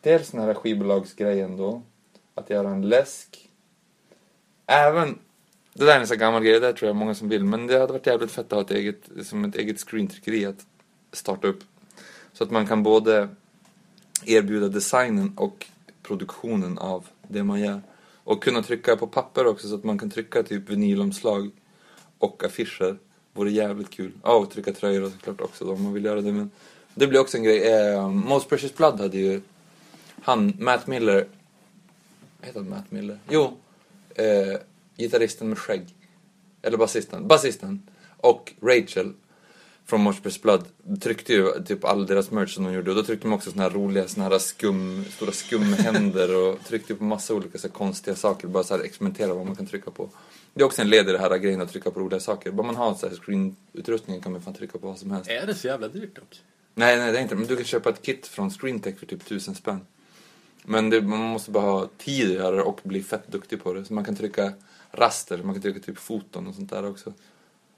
Dels 0.00 0.30
den 0.30 0.40
här 0.40 0.54
skivbolagsgrejen 0.54 1.56
då. 1.56 1.82
Att 2.34 2.50
göra 2.50 2.70
en 2.70 2.88
läsk. 2.88 3.48
Även, 4.66 5.18
det 5.72 5.84
där 5.84 5.96
är 5.96 6.00
en 6.00 6.06
sån 6.06 6.18
gammal 6.18 6.42
grej, 6.44 6.60
det 6.60 6.72
tror 6.72 6.88
jag 6.88 6.96
många 6.96 7.14
som 7.14 7.28
vill. 7.28 7.44
Men 7.44 7.66
det 7.66 7.78
hade 7.78 7.92
varit 7.92 8.06
jävligt 8.06 8.30
fett 8.30 8.46
att 8.46 8.52
ha 8.52 8.60
ett 8.60 8.70
eget, 8.70 9.00
som 9.22 9.44
ett 9.44 9.56
eget 9.56 9.80
screentryckeri 9.80 10.46
att 10.46 10.66
starta 11.16 11.48
upp. 11.48 11.60
Så 12.32 12.44
att 12.44 12.50
man 12.50 12.66
kan 12.66 12.82
både 12.82 13.28
erbjuda 14.24 14.68
designen 14.68 15.32
och 15.36 15.66
produktionen 16.02 16.78
av 16.78 17.06
det 17.28 17.44
man 17.44 17.60
gör. 17.60 17.80
Och 18.24 18.42
kunna 18.42 18.62
trycka 18.62 18.96
på 18.96 19.06
papper 19.06 19.46
också 19.46 19.68
så 19.68 19.74
att 19.74 19.84
man 19.84 19.98
kan 19.98 20.10
trycka 20.10 20.42
typ 20.42 20.70
vinylomslag 20.70 21.50
och 22.18 22.44
affischer. 22.44 22.98
Vore 23.32 23.50
jävligt 23.50 23.90
kul. 23.90 24.12
Ja, 24.22 24.34
och 24.34 24.50
trycka 24.50 24.72
tröjor 24.72 25.10
såklart 25.10 25.40
också 25.40 25.64
då, 25.64 25.72
om 25.72 25.82
man 25.82 25.92
vill 25.92 26.04
göra 26.04 26.20
det. 26.20 26.32
Men 26.32 26.50
det 26.94 27.06
blir 27.06 27.20
också 27.20 27.36
en 27.36 27.42
grej. 27.42 27.72
Eh, 27.72 28.08
Most 28.08 28.48
Precious 28.48 28.74
Blood 28.74 29.00
hade 29.00 29.18
ju 29.18 29.40
han, 30.22 30.52
Matt 30.58 30.86
Miller. 30.86 31.26
Heter 32.40 32.60
han 32.60 32.68
Matt 32.68 32.90
Miller? 32.90 33.18
Jo. 33.28 33.56
Eh, 34.14 34.60
gitarristen 34.96 35.48
med 35.48 35.58
skägg. 35.58 35.94
Eller 36.62 36.78
basisten. 36.78 37.28
Basisten. 37.28 37.82
Och 38.16 38.52
Rachel 38.62 39.12
från 39.86 40.00
Most 40.00 40.22
Precious 40.22 40.42
Blood 40.42 40.64
tryckte 41.00 41.32
ju 41.32 41.64
typ 41.64 41.84
all 41.84 42.06
deras 42.06 42.30
merch 42.30 42.54
som 42.54 42.64
de 42.64 42.72
gjorde. 42.72 42.90
Och 42.90 42.96
då 42.96 43.02
tryckte 43.02 43.28
de 43.28 43.34
också 43.34 43.50
såna 43.50 43.62
här 43.62 43.70
roliga, 43.70 44.08
såna 44.08 44.28
här 44.28 44.38
skum, 44.38 45.04
stora 45.04 45.32
skumhänder 45.32 46.36
och 46.36 46.64
tryckte 46.64 46.94
på 46.94 47.04
massa 47.04 47.34
olika 47.34 47.58
så 47.58 47.68
konstiga 47.68 48.16
saker. 48.16 48.48
Bara 48.48 48.64
så 48.64 48.76
här 48.76 48.84
experimentera 48.84 49.34
vad 49.34 49.46
man 49.46 49.56
kan 49.56 49.66
trycka 49.66 49.90
på. 49.90 50.08
Det 50.54 50.62
är 50.62 50.66
också 50.66 50.82
en 50.82 50.90
led 50.90 51.08
i 51.08 51.12
det 51.12 51.18
här 51.18 51.38
grejen 51.38 51.60
att 51.60 51.72
trycka 51.72 51.90
på 51.90 52.00
roliga 52.00 52.20
saker. 52.20 52.50
Bara 52.50 52.66
man 52.66 52.76
har 52.76 52.94
så 52.94 53.08
här 53.08 53.14
screen-utrustningen 53.14 54.22
kan 54.22 54.32
man 54.32 54.42
fan 54.42 54.54
trycka 54.54 54.78
på 54.78 54.88
vad 54.88 54.98
som 54.98 55.10
helst. 55.10 55.30
Är 55.30 55.46
det 55.46 55.54
så 55.54 55.66
jävla 55.66 55.88
dyrt 55.88 56.16
dock? 56.16 56.40
Nej, 56.74 56.96
nej 56.96 57.12
det 57.12 57.18
är 57.18 57.22
inte. 57.22 57.34
Men 57.34 57.46
du 57.46 57.56
kan 57.56 57.64
köpa 57.64 57.90
ett 57.90 58.02
kit 58.02 58.26
från 58.26 58.50
Screentech 58.50 58.98
för 58.98 59.06
typ 59.06 59.24
tusen 59.24 59.54
spänn. 59.54 59.80
Men 60.64 60.90
det, 60.90 61.00
man 61.00 61.20
måste 61.20 61.50
bara 61.50 61.64
ha 61.64 61.88
tid 61.98 62.30
att 62.30 62.36
göra 62.36 62.56
det 62.56 62.62
och 62.62 62.80
bli 62.82 63.02
fett 63.02 63.32
duktig 63.32 63.62
på 63.62 63.72
det. 63.72 63.84
Så 63.84 63.94
man 63.94 64.04
kan 64.04 64.16
trycka 64.16 64.52
raster, 64.92 65.42
man 65.42 65.54
kan 65.54 65.62
trycka 65.62 65.80
typ 65.80 65.98
foton 65.98 66.46
och 66.46 66.54
sånt 66.54 66.70
där 66.70 66.86
också. 66.86 67.12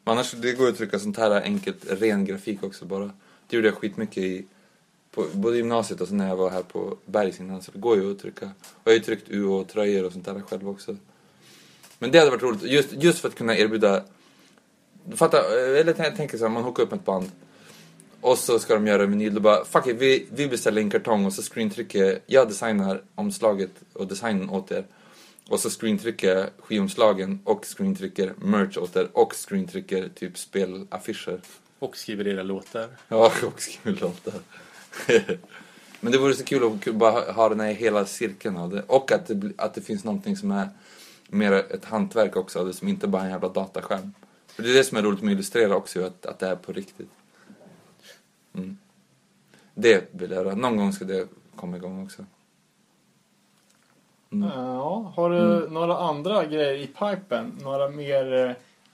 Men 0.06 0.12
annars, 0.12 0.32
det 0.32 0.52
går 0.52 0.66
ju 0.66 0.72
att 0.72 0.78
trycka 0.78 0.98
sånt 0.98 1.16
här 1.16 1.42
enkelt, 1.42 1.84
ren 1.88 2.24
grafik 2.24 2.62
också 2.62 2.84
bara. 2.84 3.10
Det 3.48 3.56
gjorde 3.56 3.68
jag 3.68 3.74
skitmycket 3.74 4.18
i 4.18 4.46
på, 5.10 5.26
både 5.32 5.56
gymnasiet 5.56 6.00
och 6.00 6.08
sen 6.08 6.16
när 6.16 6.28
jag 6.28 6.36
var 6.36 6.50
här 6.50 6.62
på 6.62 6.96
Bergs 7.04 7.40
innan. 7.40 7.62
Så 7.62 7.72
det 7.72 7.78
går 7.78 7.96
ju 7.96 8.12
att 8.12 8.18
trycka. 8.18 8.46
Och 8.60 8.80
jag 8.84 8.92
har 8.92 8.96
ju 8.96 9.04
tryckt 9.04 9.28
UH-tröjor 9.28 10.04
och 10.04 10.12
sånt 10.12 10.24
där 10.24 10.40
själv 10.40 10.68
också. 10.68 10.96
Men 11.98 12.10
det 12.10 12.18
hade 12.18 12.30
varit 12.30 12.42
roligt, 12.42 12.62
just, 12.62 12.92
just 12.92 13.18
för 13.18 13.28
att 13.28 13.34
kunna 13.34 13.56
erbjuda... 13.56 14.02
Du 15.04 15.16
fattar, 15.16 15.38
eh, 15.38 15.80
eller 15.80 15.94
jag 15.98 16.16
tänker 16.16 16.38
så 16.38 16.44
här, 16.44 16.50
man 16.50 16.62
hookar 16.62 16.82
upp 16.82 16.92
ett 16.92 17.04
band. 17.04 17.30
Och 18.20 18.38
så 18.38 18.58
ska 18.58 18.74
de 18.74 18.86
göra 18.86 19.02
en 19.02 19.10
vinyl. 19.10 19.34
Då 19.34 19.40
bara, 19.40 19.64
fuck 19.64 19.86
it, 19.86 19.96
vi, 19.98 20.26
vi 20.30 20.48
beställer 20.48 20.82
en 20.82 20.90
kartong 20.90 21.26
och 21.26 21.32
så 21.32 21.42
screentrycker 21.42 22.18
jag 22.26 22.48
designar 22.48 23.02
omslaget 23.14 23.70
och 23.92 24.06
designen 24.06 24.50
åt 24.50 24.72
er. 24.72 24.84
Och 25.48 25.60
så 25.60 25.70
screentrycker 25.70 26.36
jag 26.36 26.48
skivomslagen 26.58 27.40
och 27.44 27.66
screentrycker 27.66 28.34
merch 28.36 28.78
åt 28.78 28.96
er 28.96 29.08
och 29.12 29.34
screentrycker 29.34 30.08
typ 30.08 30.38
spelaffischer. 30.38 31.40
Och 31.78 31.96
skriver 31.96 32.28
era 32.28 32.42
låtar. 32.42 32.88
Ja, 33.08 33.32
och 33.46 33.60
skriver 33.60 34.00
låtar. 34.00 34.34
Men 36.00 36.12
det 36.12 36.18
vore 36.18 36.34
så 36.34 36.44
kul 36.44 36.64
att 36.64 36.94
bara 36.94 37.32
ha 37.32 37.48
den 37.48 37.60
här 37.60 37.72
hela 37.72 38.06
cirkeln 38.06 38.56
av 38.56 38.70
det. 38.70 38.82
Och 38.82 39.12
att 39.12 39.26
det, 39.26 39.52
att 39.56 39.74
det 39.74 39.80
finns 39.80 40.04
någonting 40.04 40.36
som 40.36 40.50
är 40.50 40.68
mer 41.28 41.52
ett 41.52 41.84
hantverk 41.84 42.36
också 42.36 42.58
av 42.58 42.66
det, 42.66 42.72
som 42.72 42.88
inte 42.88 43.08
bara 43.08 43.22
är 43.22 43.26
en 43.26 43.32
jävla 43.32 43.48
dataskärm. 43.48 44.14
För 44.46 44.62
det 44.62 44.70
är 44.70 44.74
det 44.74 44.84
som 44.84 44.98
är 44.98 45.02
roligt 45.02 45.22
med 45.22 45.30
att 45.30 45.34
illustrera 45.34 45.76
också, 45.76 46.04
att, 46.04 46.26
att 46.26 46.38
det 46.38 46.46
är 46.46 46.56
på 46.56 46.72
riktigt. 46.72 47.10
Mm. 48.54 48.78
Det 49.74 50.08
vill 50.12 50.30
jag 50.30 50.44
göra. 50.44 50.54
Någon 50.54 50.76
gång 50.76 50.92
ska 50.92 51.04
det 51.04 51.28
komma 51.56 51.76
igång 51.76 52.04
också. 52.04 52.24
Mm. 54.32 54.48
Ja, 54.48 55.12
har 55.16 55.30
du 55.30 55.70
några 55.70 55.98
andra 55.98 56.46
grejer 56.46 56.74
i 56.74 56.86
pipen? 56.86 57.58
Några 57.62 57.88
mer 57.88 58.32
eh, 58.34 58.52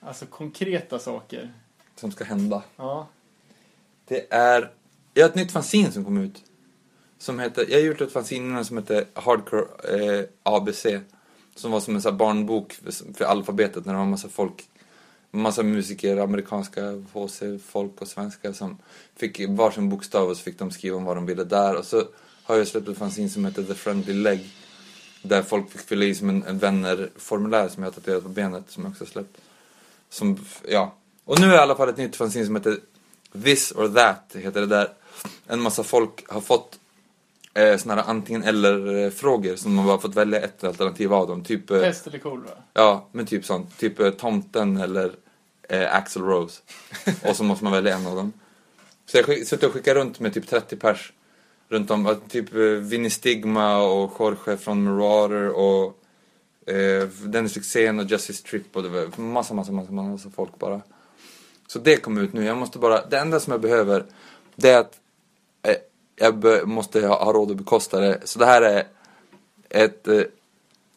alltså, 0.08 0.26
konkreta 0.26 0.98
saker? 0.98 1.52
Som 1.96 2.12
ska 2.12 2.24
hända. 2.24 2.62
Ja. 2.76 3.06
Det 4.08 4.32
är... 4.32 4.70
Jag 5.14 5.24
har 5.24 5.28
ett 5.28 5.34
nytt 5.34 5.52
fanzine 5.52 5.92
som 5.92 6.04
kom 6.04 6.18
ut. 6.18 6.42
Som 7.18 7.40
heter... 7.40 7.66
Jag 7.68 7.78
har 7.78 7.86
gjort 7.86 8.00
ett 8.00 8.12
fanzine 8.12 8.46
innan 8.46 8.64
som 8.64 8.78
heter 8.78 9.04
Hardcore 9.14 9.64
eh, 9.84 10.24
ABC. 10.42 10.86
Som 11.54 11.70
var 11.70 11.80
som 11.80 11.94
en 11.94 12.02
sån 12.02 12.12
här 12.12 12.18
barnbok 12.18 12.72
för, 12.72 13.14
för 13.14 13.24
alfabetet 13.24 13.84
när 13.84 13.92
det 13.92 13.96
var 13.96 14.04
en 14.04 14.10
massa 14.10 14.28
folk. 14.28 14.68
Massa 15.30 15.62
musiker, 15.62 16.16
amerikanska 16.16 17.02
HC-folk 17.12 18.00
och 18.00 18.08
svenska 18.08 18.52
som 18.52 18.78
fick 19.16 19.48
varsin 19.48 19.88
bokstav 19.88 20.28
och 20.28 20.36
så 20.36 20.42
fick 20.42 20.58
de 20.58 20.70
skriva 20.70 20.96
om 20.96 21.04
vad 21.04 21.16
de 21.16 21.26
ville 21.26 21.44
där. 21.44 21.76
Och 21.76 21.84
så 21.84 22.02
har 22.42 22.56
jag 22.56 22.66
släppt 22.66 22.88
ett 22.88 22.98
fanzine 22.98 23.28
som 23.28 23.44
heter 23.44 23.62
The 23.62 23.74
Friendly 23.74 24.14
Leg. 24.14 24.50
Där 25.22 25.42
folk 25.42 25.70
fick 25.70 25.80
fylla 25.80 26.04
i 26.04 26.14
som 26.14 26.28
en, 26.28 26.42
en 26.42 26.58
vänner-formulär 26.58 27.68
som 27.68 27.82
jag 27.82 27.90
har 27.90 27.94
tatuerat 27.94 28.22
på 28.22 28.28
benet 28.28 28.64
som 28.68 28.82
jag 28.82 28.90
också 28.90 29.04
har 29.04 29.08
släppt. 29.08 29.36
Som, 30.10 30.38
ja. 30.68 30.94
Och 31.24 31.40
nu 31.40 31.46
är 31.46 31.54
i 31.54 31.58
alla 31.58 31.76
fall 31.76 31.88
ett 31.88 31.96
nytt 31.96 32.16
fanzine 32.16 32.46
som 32.46 32.56
heter 32.56 32.78
This 33.44 33.72
or 33.72 33.88
That, 33.88 34.34
heter 34.34 34.60
det 34.60 34.66
där. 34.66 34.88
En 35.46 35.60
massa 35.60 35.82
folk 35.82 36.30
har 36.30 36.40
fått 36.40 36.78
eh, 37.54 37.76
såna 37.76 37.94
här 37.94 38.02
antingen 38.02 38.42
eller-frågor 38.42 39.56
som 39.56 39.74
man 39.74 39.86
bara 39.86 39.98
fått 39.98 40.14
välja 40.14 40.40
ett 40.40 40.64
alternativ 40.64 41.14
av 41.14 41.28
dem. 41.28 41.44
Typ, 41.44 41.70
eh, 41.70 41.80
Pest 41.80 42.06
eller 42.06 42.18
kolera? 42.18 42.54
ja, 42.72 43.08
men 43.12 43.26
typ 43.26 43.44
sånt. 43.44 43.78
Typ 43.78 44.00
eh, 44.00 44.10
Tomten 44.10 44.76
eller 44.76 45.12
eh, 45.68 45.94
Axl 45.94 46.20
Rose. 46.20 46.60
och 47.28 47.36
så 47.36 47.44
måste 47.44 47.64
man 47.64 47.72
välja 47.72 47.96
en 47.96 48.06
av 48.06 48.16
dem. 48.16 48.32
Så 49.06 49.16
jag 49.16 49.46
suttit 49.46 49.62
och 49.62 49.72
skickat 49.72 49.96
runt 49.96 50.20
med 50.20 50.34
typ 50.34 50.48
30 50.48 50.76
pers. 50.76 51.12
Runt 51.72 51.90
om, 51.90 52.16
typ 52.28 52.54
eh, 52.54 52.60
Vinny 52.60 53.10
Stigma 53.10 53.82
och 53.82 54.12
Jorge 54.18 54.56
från 54.56 54.84
Marauder 54.84 55.48
och 55.48 55.98
eh, 56.72 57.08
Dennis 57.08 57.56
Lyxzén 57.56 58.00
och 58.00 58.06
Justice 58.06 58.46
Tripp 58.46 58.76
och 58.76 58.82
det 58.82 58.88
var 58.88 59.20
massa, 59.20 59.54
massa, 59.54 59.72
massa, 59.72 59.92
massa 59.92 60.30
folk 60.30 60.58
bara. 60.58 60.80
Så 61.66 61.78
det 61.78 61.96
kom 61.96 62.18
ut 62.18 62.32
nu. 62.32 62.44
Jag 62.44 62.56
måste 62.56 62.78
bara, 62.78 63.06
det 63.06 63.18
enda 63.18 63.40
som 63.40 63.50
jag 63.50 63.60
behöver 63.60 64.04
det 64.56 64.70
är 64.70 64.80
att 64.80 65.00
eh, 65.62 65.76
jag 66.16 66.68
måste 66.68 67.06
ha, 67.06 67.24
ha 67.24 67.32
råd 67.32 67.50
att 67.50 67.56
bekosta 67.56 68.00
det. 68.00 68.20
Så 68.24 68.38
det 68.38 68.46
här 68.46 68.62
är 68.62 68.84
ett, 69.68 70.08
eh, 70.08 70.22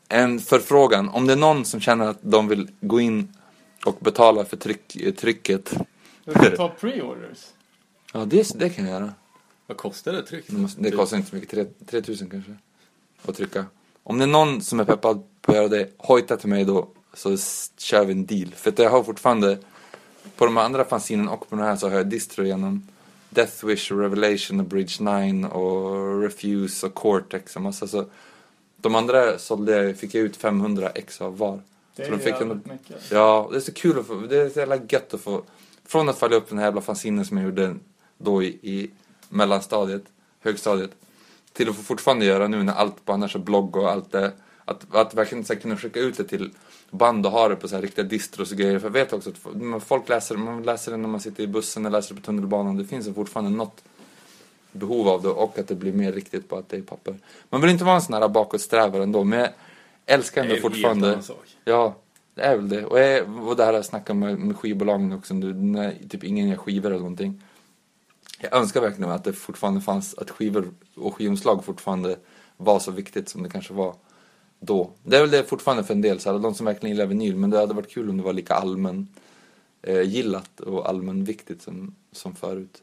en 0.09 0.39
förfrågan. 0.39 1.09
Om 1.09 1.27
det 1.27 1.33
är 1.33 1.37
någon 1.37 1.65
som 1.65 1.79
känner 1.79 2.07
att 2.07 2.19
de 2.21 2.47
vill 2.47 2.67
gå 2.81 2.99
in 2.99 3.33
och 3.85 3.97
betala 3.99 4.45
för 4.45 4.57
tryck, 4.57 5.15
trycket. 5.17 5.73
Du 6.25 6.33
kan 6.33 6.55
ta 6.55 6.71
pre-orders. 6.79 7.45
Ja, 8.13 8.25
det, 8.25 8.59
det 8.59 8.69
kan 8.69 8.85
jag 8.85 8.93
göra. 8.93 9.13
Vad 9.67 9.77
kostar 9.77 10.13
det 10.13 10.23
tryck? 10.23 10.45
Det, 10.47 10.57
måste, 10.57 10.81
det 10.81 10.91
kostar 10.91 11.17
inte 11.17 11.29
så 11.29 11.35
mycket, 11.35 11.49
tre- 11.51 11.65
3000 11.85 12.29
kanske. 12.29 12.55
Att 13.25 13.35
trycka. 13.35 13.65
Om 14.03 14.17
det 14.17 14.23
är 14.25 14.27
någon 14.27 14.61
som 14.61 14.79
är 14.79 14.85
peppad 14.85 15.23
på 15.41 15.51
att 15.51 15.55
göra 15.57 15.67
det, 15.67 15.89
hojta 15.97 16.37
till 16.37 16.49
mig 16.49 16.65
då. 16.65 16.87
Så 17.13 17.37
kör 17.77 18.05
vi 18.05 18.11
en 18.11 18.25
deal. 18.25 18.47
För 18.55 18.69
att 18.71 18.79
jag 18.79 18.89
har 18.89 19.03
fortfarande, 19.03 19.57
på 20.35 20.45
de 20.45 20.57
andra 20.57 20.85
fanzinen 20.85 21.27
och 21.27 21.49
på 21.49 21.55
den 21.55 21.65
här 21.65 21.75
så 21.75 21.89
har 21.89 21.95
jag 21.95 22.07
distro 22.07 22.43
genom 22.45 22.87
Death 23.29 23.65
Wish, 23.65 23.91
Revelation 23.91 24.59
och 24.59 24.65
Bridge 24.65 25.03
9 25.03 25.47
och 25.47 26.21
Refuse 26.21 26.85
och 26.87 26.93
Cortex 26.93 27.55
och 27.55 27.61
massa 27.61 27.87
så. 27.87 28.05
De 28.77 28.95
andra 28.95 29.37
sålde 29.37 29.83
jag, 29.83 29.97
fick 29.97 30.13
jag 30.15 30.23
ut 30.23 30.35
500 30.37 30.89
ex 30.89 31.21
av 31.21 31.37
var. 31.37 31.59
Det 31.95 32.05
Så 32.05 32.11
de 32.11 32.15
är 32.17 32.19
fick 32.19 32.41
en- 32.41 32.47
mycket. 32.65 33.11
Ja, 33.11 33.47
det 33.51 33.57
är 33.57 33.61
så 33.61 33.73
kul 33.73 33.99
att 33.99 34.07
få, 34.07 34.13
det 34.15 34.37
är 34.37 34.49
så 34.49 34.59
jävla 34.59 34.75
gött 34.89 35.13
att 35.13 35.21
få, 35.21 35.41
från 35.85 36.09
att 36.09 36.17
falla 36.17 36.35
upp 36.35 36.49
den 36.49 36.57
här 36.57 36.65
jävla 36.65 36.81
fanzinen 36.81 37.25
som 37.25 37.37
jag 37.37 37.45
gjorde 37.45 37.75
då 38.17 38.43
i, 38.43 38.47
i 38.47 38.89
mellanstadiet, 39.29 40.03
högstadiet, 40.39 40.91
till 41.53 41.69
att 41.69 41.75
få 41.75 41.83
fortfarande 41.83 42.25
göra 42.25 42.47
nu 42.47 42.63
när 42.63 42.73
allt 42.73 43.05
bara 43.05 43.25
är 43.25 43.37
blogg 43.37 43.75
och 43.75 43.91
allt 43.91 44.15
är, 44.15 44.31
Att, 44.65 44.95
att 44.95 45.13
verkligen 45.13 45.45
så 45.45 45.53
här, 45.53 45.59
kunna 45.61 45.77
skicka 45.77 45.99
ut 45.99 46.17
det 46.17 46.23
till 46.23 46.51
band 46.89 47.25
och 47.25 47.31
ha 47.31 47.49
det 47.49 47.55
på 47.55 47.67
så 47.67 47.75
här 47.75 47.81
riktiga 47.81 48.05
distros 48.05 48.51
och 48.51 48.57
grejer. 48.57 48.79
För 48.79 48.87
jag 48.87 48.93
vet 48.93 49.13
också 49.13 49.29
att 49.29 49.83
folk 49.83 50.09
läser, 50.09 50.37
man 50.37 50.63
läser 50.63 50.91
det 50.91 50.97
när 50.97 51.07
man 51.07 51.19
sitter 51.19 51.43
i 51.43 51.47
bussen 51.47 51.85
eller 51.85 51.97
läser 51.97 52.15
det 52.15 52.21
på 52.21 52.25
tunnelbanan. 52.25 52.77
Det 52.77 52.85
finns 52.85 53.15
fortfarande 53.15 53.51
något 53.51 53.83
behov 54.71 55.07
av 55.07 55.21
det 55.21 55.29
och 55.29 55.59
att 55.59 55.67
det 55.67 55.75
blir 55.75 55.93
mer 55.93 56.11
riktigt 56.11 56.49
på 56.49 56.57
att 56.57 56.69
det 56.69 56.77
är 56.77 56.81
papper. 56.81 57.15
Man 57.49 57.61
vill 57.61 57.69
inte 57.69 57.83
vara 57.83 57.95
en 57.95 58.01
sån 58.01 58.13
här 58.13 58.27
bakåtsträvare 58.27 59.03
ändå, 59.03 59.23
men 59.23 59.39
jag 59.39 59.49
älskar 60.05 60.43
Det 60.43 60.47
ändå 60.47 60.53
är 60.53 60.57
en 60.57 60.63
helt 60.63 60.73
fortfarande... 60.73 61.07
annan 61.07 61.23
sak. 61.23 61.45
Ja, 61.65 61.95
det 62.35 62.41
är 62.41 62.55
väl 62.55 62.69
det. 62.69 62.85
Och, 62.85 62.99
jag, 62.99 63.47
och 63.47 63.55
det 63.55 63.65
här 63.65 63.73
jag 63.73 63.85
snackar 63.85 64.13
med, 64.13 64.39
med 64.39 64.57
skivbolagen 64.57 65.13
också 65.13 65.33
när 65.33 65.95
typ 66.09 66.23
ingen 66.23 66.49
gör 66.49 66.57
skivor 66.57 66.89
eller 66.89 66.99
någonting. 66.99 67.41
Jag 68.39 68.53
önskar 68.53 68.81
verkligen 68.81 69.11
att 69.11 69.23
det 69.23 69.33
fortfarande 69.33 69.81
fanns, 69.81 70.13
att 70.17 70.29
skivor 70.29 70.71
och 70.95 71.15
skivomslag 71.15 71.63
fortfarande 71.63 72.17
var 72.57 72.79
så 72.79 72.91
viktigt 72.91 73.29
som 73.29 73.43
det 73.43 73.49
kanske 73.49 73.73
var 73.73 73.95
då. 74.59 74.91
Det 75.03 75.17
är 75.17 75.21
väl 75.21 75.31
det 75.31 75.43
fortfarande 75.43 75.83
för 75.83 75.93
en 75.93 76.01
del, 76.01 76.19
så 76.19 76.31
här, 76.31 76.39
de 76.39 76.53
som 76.53 76.65
verkligen 76.65 76.95
gillar 76.95 77.07
vinyl, 77.07 77.35
men 77.35 77.49
det 77.49 77.57
hade 77.59 77.73
varit 77.73 77.89
kul 77.91 78.09
om 78.09 78.17
det 78.17 78.23
var 78.23 78.33
lika 78.33 78.53
allmän 78.53 79.07
eh, 79.81 80.01
gillat 80.01 80.59
och 80.59 80.89
allmänviktigt 80.89 81.61
som, 81.61 81.95
som 82.11 82.35
förut. 82.35 82.81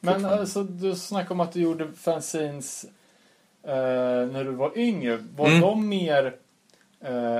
Men 0.00 0.24
alltså, 0.24 0.62
du 0.62 0.94
snackade 0.94 1.34
om 1.34 1.40
att 1.40 1.52
du 1.52 1.60
gjorde 1.60 1.92
fanzines 1.92 2.84
eh, 3.62 3.72
när 4.32 4.44
du 4.44 4.50
var 4.50 4.78
yngre. 4.78 5.24
Var 5.36 5.46
Mm. 5.48 5.60
de 5.60 5.88
mer 5.88 6.36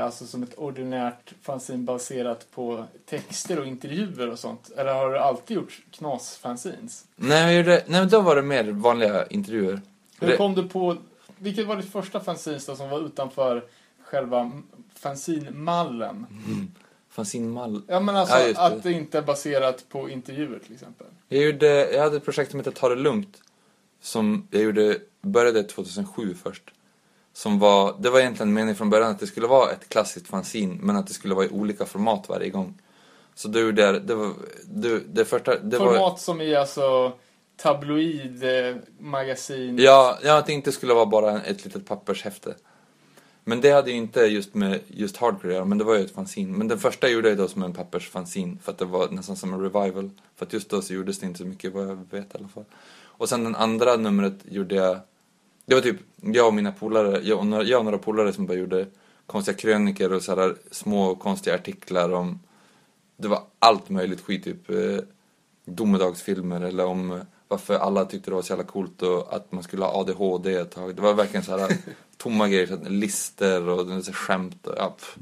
alltså 0.03 0.27
som 0.27 0.43
ett 0.43 0.55
ordinärt 0.55 1.33
fanzine 1.43 1.83
baserat 1.83 2.47
på 2.51 2.85
texter 3.07 3.59
och 3.59 3.67
intervjuer 3.67 4.31
och 4.31 4.39
sånt? 4.39 4.71
Eller 4.77 4.95
har 4.95 5.11
du 5.11 5.19
alltid 5.19 5.57
gjort 5.57 5.83
knas-fanzines? 5.91 7.05
Nej, 7.17 7.57
gjorde, 7.57 7.85
nej, 7.87 8.07
då 8.07 8.21
var 8.21 8.37
det 8.37 8.43
mer 8.43 8.65
vanliga 8.65 9.27
intervjuer. 9.27 9.81
Hur 10.21 10.37
kom 10.37 10.55
du 10.55 10.69
på... 10.69 10.97
Vilket 11.39 11.67
var 11.67 11.77
ditt 11.77 11.93
första 11.93 12.21
fanzines 12.21 12.67
då 12.67 12.77
som 12.77 12.91
var 12.91 13.07
utanför 13.07 13.65
själva 14.03 14.51
fanzine-mallen? 14.95 16.27
Fanzine-mall. 17.11 17.83
Ja 17.87 18.01
men 18.01 18.17
alltså 18.17 18.39
Ja, 18.39 18.67
att 18.67 18.83
det 18.83 18.93
inte 18.93 19.19
är 19.19 19.23
baserat 19.23 19.85
på 19.89 20.11
intervjuer 20.11 20.59
till 20.59 20.75
exempel. 20.75 21.07
Jag, 21.29 21.43
gjorde, 21.43 21.93
jag 21.93 22.03
hade 22.03 22.17
ett 22.17 22.25
projekt 22.25 22.51
som 22.51 22.61
hette 22.61 22.73
Ta 22.73 22.89
det 22.89 22.97
lugnt. 22.97 23.43
Som 24.01 24.49
jag 24.51 24.63
gjorde, 24.63 24.99
började 25.21 25.63
2007 25.63 26.35
först. 26.43 26.63
Som 27.33 27.59
var, 27.59 27.97
det 27.99 28.11
var 28.11 28.21
egentligen 28.21 28.53
meningen 28.53 28.77
från 28.77 28.91
början 28.91 29.11
att 29.11 29.21
det 29.21 29.27
skulle 29.27 29.47
vara 29.47 29.71
ett 29.71 29.89
klassiskt 29.89 30.27
fanzine 30.27 30.79
men 30.81 30.97
att 30.97 31.07
det 31.07 31.15
skulle 31.15 31.35
vara 31.35 31.47
i 31.47 31.49
olika 31.49 31.85
format 31.85 32.29
varje 32.29 32.51
gång. 32.51 32.79
Så 33.35 33.49
då 33.49 33.59
gjorde 33.59 33.99
det 33.99 34.15
var, 34.15 34.33
det, 34.65 34.99
det 34.99 35.25
första, 35.25 35.59
det 35.59 35.79
var... 35.79 35.87
Format 35.87 36.21
som 36.21 36.41
i 36.41 36.55
alltså 36.55 37.13
tabloid, 37.57 38.45
eh, 38.45 38.77
magasin. 38.99 39.79
Ja, 39.79 40.19
ja, 40.23 40.39
att 40.39 40.47
det 40.47 40.53
inte 40.53 40.73
skulle 40.73 40.95
vara 40.95 41.07
bara 41.07 41.43
ett 41.43 41.65
litet 41.65 41.87
pappershäfte. 41.87 42.55
Men 43.45 43.61
det 43.61 43.71
hade 43.71 43.91
ju 43.91 43.97
inte 43.97 44.21
just 44.21 44.55
med 44.55 44.81
just 44.87 45.17
hardcore 45.17 45.53
göra, 45.53 45.65
men 45.65 45.79
det 45.79 45.85
var 45.85 45.95
ju 45.95 46.05
ett 46.05 46.15
fanzine. 46.15 46.57
Men 46.57 46.69
den 46.69 46.79
första 46.79 47.09
gjorde 47.09 47.29
jag 47.29 47.39
då 47.39 47.49
som 47.49 47.63
en 47.63 47.75
pappersfanzine 47.75 48.59
för 48.63 48.73
att 48.73 48.79
det 48.79 48.85
var 48.85 49.09
nästan 49.09 49.37
som 49.37 49.55
en 49.55 49.61
revival. 49.61 50.11
För 50.37 50.47
att 50.47 50.53
just 50.53 50.71
då 50.71 50.83
så 50.83 50.95
gjordes 50.95 51.19
det 51.19 51.27
inte 51.27 51.39
så 51.39 51.45
mycket 51.45 51.73
vad 51.73 51.89
jag 51.89 51.99
vet 52.11 52.35
i 52.35 52.39
alla 52.39 52.49
fall. 52.49 52.65
Och 53.05 53.29
sen 53.29 53.45
den 53.45 53.57
andra 53.57 53.97
numret 53.97 54.35
gjorde 54.45 54.75
jag, 54.75 54.99
det 55.67 55.75
var 55.75 55.83
typ 55.83 55.97
jag 56.23 56.47
och 56.47 56.55
mina 56.55 56.73
polare, 56.73 57.21
jag 57.23 57.39
och 57.39 57.47
några, 57.47 57.65
jag 57.65 57.79
och 57.79 57.85
några 57.85 57.99
polare 57.99 58.33
som 58.33 58.47
bara 58.47 58.59
gjorde 58.59 58.87
konstiga 59.27 59.57
krönikor 59.57 60.13
och 60.13 60.23
sådär 60.23 60.57
små 60.71 61.15
konstiga 61.15 61.55
artiklar 61.55 62.13
om, 62.13 62.41
det 63.17 63.29
var 63.29 63.43
allt 63.59 63.89
möjligt 63.89 64.21
skit, 64.21 64.45
typ 64.45 64.71
eh, 64.71 64.99
domedagsfilmer 65.65 66.61
eller 66.61 66.87
om 66.87 67.21
varför 67.49 67.75
alla 67.75 68.05
tyckte 68.05 68.31
det 68.31 68.35
var 68.35 68.43
så 68.43 68.53
jävla 68.53 68.65
coolt 68.65 69.03
och 69.03 69.35
att 69.37 69.53
man 69.53 69.63
skulle 69.63 69.85
ha 69.85 70.01
ADHD 70.01 70.55
ett 70.55 70.71
tag. 70.71 70.97
Det 70.97 71.03
var 71.03 71.15
verkligen 71.15 71.45
så 71.45 71.59
här 71.59 71.77
tomma 72.17 72.49
grejer, 72.49 72.67
så 72.67 72.77
här, 72.77 72.91
lister 72.91 73.69
och 73.69 74.05
så 74.05 74.13
skämt 74.13 74.67
och 74.67 74.75
ja, 74.77 74.91
pff. 74.91 75.17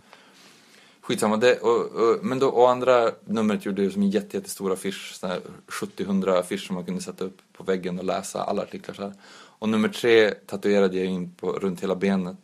Skitsamma. 1.01 1.37
Det, 1.37 1.59
och, 1.59 1.81
och, 1.87 2.25
men 2.25 2.39
då, 2.39 2.49
och 2.49 2.71
andra 2.71 3.11
numret 3.25 3.67
gjorde 3.67 3.83
ju 3.83 3.91
som 3.91 4.03
en 4.03 4.11
jätte, 4.11 4.37
jättestor 4.37 4.73
affisch, 4.73 5.15
sån 5.15 5.31
här 5.31 5.41
70-100 5.67 6.39
affisch 6.39 6.67
som 6.67 6.75
man 6.75 6.85
kunde 6.85 7.03
sätta 7.03 7.25
upp 7.25 7.39
på 7.53 7.65
väggen 7.65 7.99
och 7.99 8.05
läsa 8.05 8.43
alla 8.43 8.63
artiklar 8.63 8.95
så 8.95 9.03
här. 9.03 9.13
Och 9.61 9.69
nummer 9.69 9.89
tre 9.89 10.31
tatuerade 10.31 10.97
jag 10.97 11.07
in 11.07 11.31
på, 11.31 11.53
runt 11.53 11.83
hela 11.83 11.97
benet. 11.97 12.37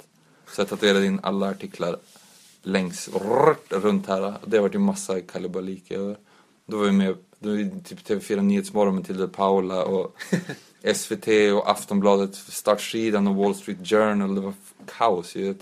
Så 0.49 0.61
jag 0.61 0.69
tatuerade 0.69 1.07
in 1.07 1.21
alla 1.23 1.51
artiklar 1.51 1.97
längs, 2.63 3.09
rrt, 3.09 3.73
runt 3.73 4.07
här. 4.07 4.35
Det 4.47 4.61
var 4.61 4.71
ju 4.73 4.79
massa 4.79 5.21
kalabalik. 5.21 5.91
Och 5.91 6.17
Då 6.67 6.77
var 6.79 6.85
vi 6.85 6.93
med, 6.93 7.17
då 7.39 7.49
var 7.49 7.57
vi 7.57 7.71
typ 7.85 8.09
TV4 8.09 8.43
Nyhetsmorgon 8.43 8.95
med 8.95 9.07
Tilde 9.07 9.29
Paula 9.29 9.85
och 9.85 10.17
SVT 10.95 11.29
och 11.29 11.71
Aftonbladet, 11.71 12.35
startsidan 12.35 13.27
och 13.27 13.37
Wall 13.37 13.55
Street 13.55 13.89
Journal. 13.89 14.35
Det 14.35 14.41
var 14.41 14.55
kaos 14.99 15.37
ju. 15.37 15.55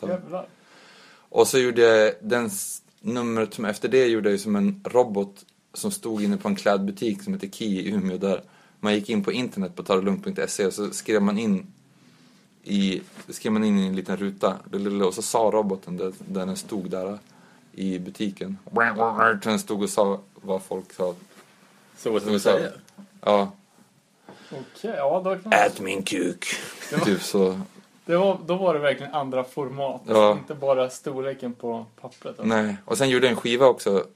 Och 1.29 1.49
så 1.49 1.59
gjorde 1.59 1.83
jag 1.83 2.15
den 2.23 2.51
numret 3.01 3.55
som 3.55 3.65
efter 3.65 3.89
det 3.89 4.07
gjorde 4.07 4.29
jag 4.29 4.33
ju 4.33 4.39
som 4.39 4.57
en 4.57 4.81
robot 4.85 5.45
som 5.75 5.91
stod 5.91 6.23
inne 6.23 6.37
på 6.37 6.49
en 6.49 6.57
klädbutik 6.57 7.23
som 7.23 7.35
heter 7.35 7.49
Ki 7.49 7.81
i 7.81 7.91
Umeå 7.91 8.19
där 8.19 8.43
man 8.85 8.95
gick 8.95 9.09
in 9.09 9.25
på 9.25 9.33
internet 9.33 9.77
på 9.77 9.83
tarolugnt.se 9.83 10.67
och 10.67 10.73
så 10.73 10.91
skrev 10.91 11.23
man 11.23 11.39
in 11.39 11.67
i, 12.63 13.03
skrev 13.29 13.53
man 13.53 13.65
in 13.65 13.79
i 13.79 13.87
en 13.87 13.97
liten 13.97 14.17
ruta 14.17 14.57
och 15.07 15.15
så 15.15 15.23
sa 15.23 15.39
roboten 15.39 15.97
där, 15.97 16.13
där 16.19 16.47
den 16.47 16.57
stod 16.57 16.91
där 16.91 17.19
i 17.73 17.99
butiken. 17.99 18.59
Den 19.43 19.59
stod 19.59 19.83
och 19.83 19.91
sa 19.91 20.21
vad 20.35 20.63
folk 20.63 20.93
sa. 20.93 21.15
Så 21.97 22.11
vad 22.11 22.27
man 22.27 22.41
sa- 22.41 22.59
säga? 22.59 22.71
Ja, 23.21 23.53
Okej, 24.51 24.95
ja 24.97 25.23
då, 25.25 25.37
kan 25.37 25.53
ät 25.53 25.81
min 25.81 26.03
kuk. 26.03 26.47
Typ 27.05 27.23
så. 27.23 27.61
det 28.05 28.17
var, 28.17 28.39
då 28.47 28.57
var 28.57 28.75
det 28.75 28.81
verkligen 28.81 29.15
andra 29.15 29.45
format. 29.45 30.03
Ja. 30.07 30.33
Inte 30.33 30.55
bara 30.55 30.91
storleken 30.91 31.53
på 31.53 31.87
pappret. 32.01 32.27
alltså. 32.27 32.45
Nej, 32.45 32.77
och 32.85 32.99
sen 32.99 33.11
gjorde 33.11 33.27
jag 33.27 33.31
en 33.31 33.37
skiva 33.41 33.67
också. 33.67 34.07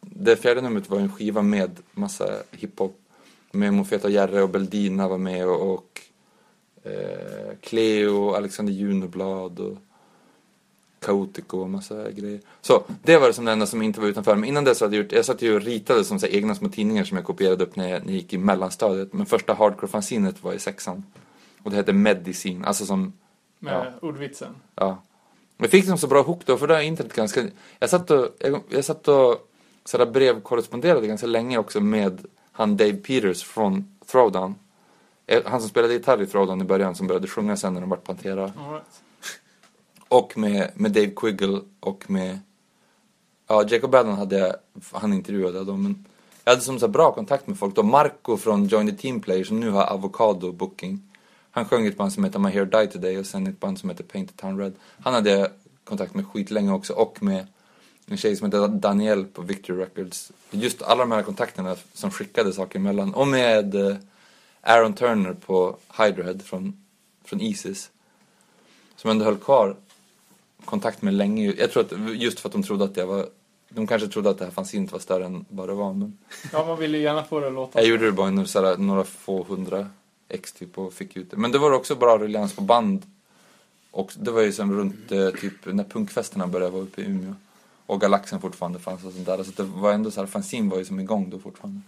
Det 0.00 0.36
fjärde 0.36 0.60
numret 0.60 0.90
var 0.90 0.98
en 0.98 1.12
skiva 1.12 1.42
med 1.42 1.76
massa 1.92 2.30
hiphop. 2.50 3.00
Med 3.50 3.72
Mofeta 3.72 4.08
Järre 4.08 4.42
och 4.42 4.50
Beldina 4.50 5.08
var 5.08 5.18
med 5.18 5.48
och, 5.48 5.74
och 5.74 6.00
eh, 6.82 7.56
Cleo 7.60 8.16
och 8.16 8.36
Alexander 8.36 8.72
Junoblad 8.72 9.60
och 9.60 9.76
Kaotiko 11.00 11.58
och 11.58 11.70
massa 11.70 12.10
grejer. 12.10 12.40
Så 12.60 12.84
det 13.02 13.18
var 13.18 13.26
det 13.26 13.32
som 13.32 13.44
det 13.44 13.52
enda 13.52 13.66
som 13.66 13.82
inte 13.82 14.00
var 14.00 14.08
utanför. 14.08 14.34
Men 14.34 14.48
innan 14.48 14.64
dess 14.64 14.80
hade 14.80 14.96
jag 14.96 15.02
gjort, 15.02 15.12
jag 15.12 15.24
satt 15.24 15.42
ju 15.42 15.54
och 15.54 15.62
ritade 15.62 16.04
som 16.04 16.18
så 16.18 16.26
här, 16.26 16.34
egna 16.34 16.54
små 16.54 16.68
tidningar 16.68 17.04
som 17.04 17.16
jag 17.16 17.26
kopierade 17.26 17.64
upp 17.64 17.76
när 17.76 17.88
jag, 17.88 18.00
när 18.06 18.12
jag 18.12 18.16
gick 18.16 18.32
i 18.32 18.38
mellanstadiet. 18.38 19.12
Men 19.12 19.26
första 19.26 19.54
hardcore-fanzinet 19.54 20.42
var 20.42 20.52
i 20.52 20.58
sexan. 20.58 21.04
Och 21.62 21.70
det 21.70 21.76
hette 21.76 21.92
Medicine, 21.92 22.64
alltså 22.64 22.86
som 22.86 23.12
Med 23.58 23.92
ordvitsen. 24.02 24.54
Ja. 24.74 25.02
Jag 25.56 25.70
fick 25.70 25.86
dem 25.86 25.98
så 25.98 26.06
bra 26.06 26.22
hook 26.22 26.40
då, 26.44 26.56
för 26.56 26.66
då 26.66 26.74
är 26.74 26.80
internet 26.80 27.14
ganska... 27.14 27.44
Jag 27.78 27.90
satt 27.90 28.10
och, 28.10 28.28
jag, 28.38 28.62
jag 28.68 28.84
satt 28.84 29.08
och 29.08 29.48
sådär 29.84 30.06
brevkorresponderade 30.06 31.06
ganska 31.06 31.26
länge 31.26 31.58
också 31.58 31.80
med 31.80 32.26
han 32.58 32.76
Dave 32.76 32.92
Peters 32.92 33.42
från 33.42 33.98
Throwdown. 34.06 34.54
Eh, 35.26 35.42
Han 35.46 35.60
som 35.60 35.70
spelade 35.70 35.94
gitarr 35.94 36.22
i 36.22 36.26
Throwdown 36.26 36.60
i 36.60 36.64
början, 36.64 36.94
som 36.94 37.06
började 37.06 37.28
sjunga 37.28 37.56
sen 37.56 37.74
när 37.74 37.80
de 37.80 37.90
vart 37.90 38.04
Pantera. 38.04 38.44
Right. 38.44 39.02
Och 40.08 40.38
med, 40.38 40.70
med 40.74 40.92
Dave 40.92 41.10
Quiggle 41.16 41.60
och 41.80 42.10
med... 42.10 42.38
Ja, 43.46 43.64
Jacob 43.68 43.90
Baden 43.90 44.14
hade 44.14 44.38
jag, 44.38 44.54
han 44.92 45.12
intervjuade 45.12 45.64
då, 45.64 45.76
men 45.76 46.04
jag 46.44 46.52
hade 46.52 46.62
som 46.62 46.78
så 46.78 46.88
bra 46.88 47.12
kontakt 47.12 47.46
med 47.46 47.58
folk 47.58 47.74
då. 47.74 47.82
Marco 47.82 48.36
från 48.36 48.66
Join 48.66 48.90
the 48.90 48.96
Team 48.96 49.20
Player 49.20 49.44
som 49.44 49.60
nu 49.60 49.70
har 49.70 49.84
Avocado 49.84 50.52
Booking. 50.52 51.02
Han 51.50 51.64
sjöng 51.64 51.84
i 51.84 51.88
ett 51.88 51.96
band 51.96 52.12
som 52.12 52.24
heter 52.24 52.38
My 52.38 52.50
Hair 52.50 52.64
Die 52.64 52.86
Today 52.86 53.18
och 53.18 53.26
sen 53.26 53.46
ett 53.46 53.60
band 53.60 53.78
som 53.78 53.90
heter 53.90 54.04
Painted 54.04 54.36
Town 54.36 54.58
Red. 54.58 54.72
Han 55.00 55.14
hade 55.14 55.30
jag 55.30 55.48
kontakt 55.84 56.14
med 56.14 56.26
skitlänge 56.26 56.72
också 56.72 56.92
och 56.92 57.22
med 57.22 57.46
en 58.08 58.16
tjej 58.16 58.36
som 58.36 58.44
heter 58.46 58.68
Danielle 58.68 59.24
på 59.24 59.42
Victory 59.42 59.78
Records. 59.78 60.32
Just 60.50 60.82
alla 60.82 61.02
de 61.02 61.12
här 61.12 61.22
kontakterna 61.22 61.76
som 61.92 62.10
skickade 62.10 62.52
saker 62.52 62.78
emellan. 62.78 63.14
Och 63.14 63.28
med 63.28 63.74
eh, 63.74 63.96
Aaron 64.60 64.92
Turner 64.92 65.32
på 65.32 65.76
Hydrohead 65.98 66.42
från, 66.44 66.84
från 67.24 67.40
Isis. 67.40 67.90
Som 68.96 69.10
ändå 69.10 69.24
höll 69.24 69.36
kvar 69.36 69.76
kontakt 70.64 71.02
med 71.02 71.14
länge. 71.14 71.54
Jag 71.58 71.70
tror 71.70 71.82
att 71.84 71.92
just 72.14 72.40
för 72.40 72.48
att 72.48 72.52
de 72.52 72.62
trodde 72.62 72.84
att 72.84 72.96
jag 72.96 73.06
var 73.06 73.26
de 73.68 73.86
kanske 73.86 74.08
trodde 74.08 74.30
att 74.30 74.38
det 74.38 74.44
här 74.44 74.52
fanzinet 74.52 74.92
var 74.92 74.98
större 74.98 75.26
än 75.26 75.44
vad 75.48 75.68
det 75.68 75.74
var. 75.74 75.94
Men 75.94 76.18
Ja, 76.52 76.66
man 76.66 76.78
vill 76.78 76.94
ju 76.94 77.00
gärna 77.00 77.24
få 77.24 77.40
det 77.40 77.46
att 77.46 77.52
låta. 77.52 77.80
jag 77.80 77.88
gjorde 77.88 78.04
det 78.04 78.12
bara 78.12 78.30
några, 78.30 78.76
några 78.76 79.04
få 79.04 79.42
hundra 79.44 79.90
ex 80.28 80.52
typ 80.52 80.78
och 80.78 80.92
fick 80.92 81.16
ut 81.16 81.30
det. 81.30 81.36
Men 81.36 81.52
det 81.52 81.58
var 81.58 81.72
också 81.72 81.94
bra 81.94 82.18
ruljans 82.18 82.52
på 82.56 82.62
band. 82.62 83.02
Och 83.90 84.12
det 84.16 84.30
var 84.30 84.42
ju 84.42 84.52
som 84.52 84.72
runt 84.78 85.12
eh, 85.12 85.30
typ 85.30 85.52
när 85.66 85.84
punkfesterna 85.84 86.46
började 86.46 86.72
vara 86.72 86.82
uppe 86.82 87.00
i 87.00 87.04
Umeå. 87.04 87.34
Och 87.88 88.00
Galaxen 88.00 88.40
fortfarande 88.40 88.78
fanns 88.78 89.04
och 89.04 89.12
sånt 89.12 89.26
där. 89.26 89.42
Så 89.42 89.62
det 89.62 89.62
var 89.62 89.92
ändå 89.92 90.10
så 90.10 90.20
här, 90.20 90.26
fanzine 90.26 90.70
var 90.70 90.78
ju 90.78 90.84
som 90.84 91.00
igång 91.00 91.30
då 91.30 91.38
fortfarande. 91.38 91.80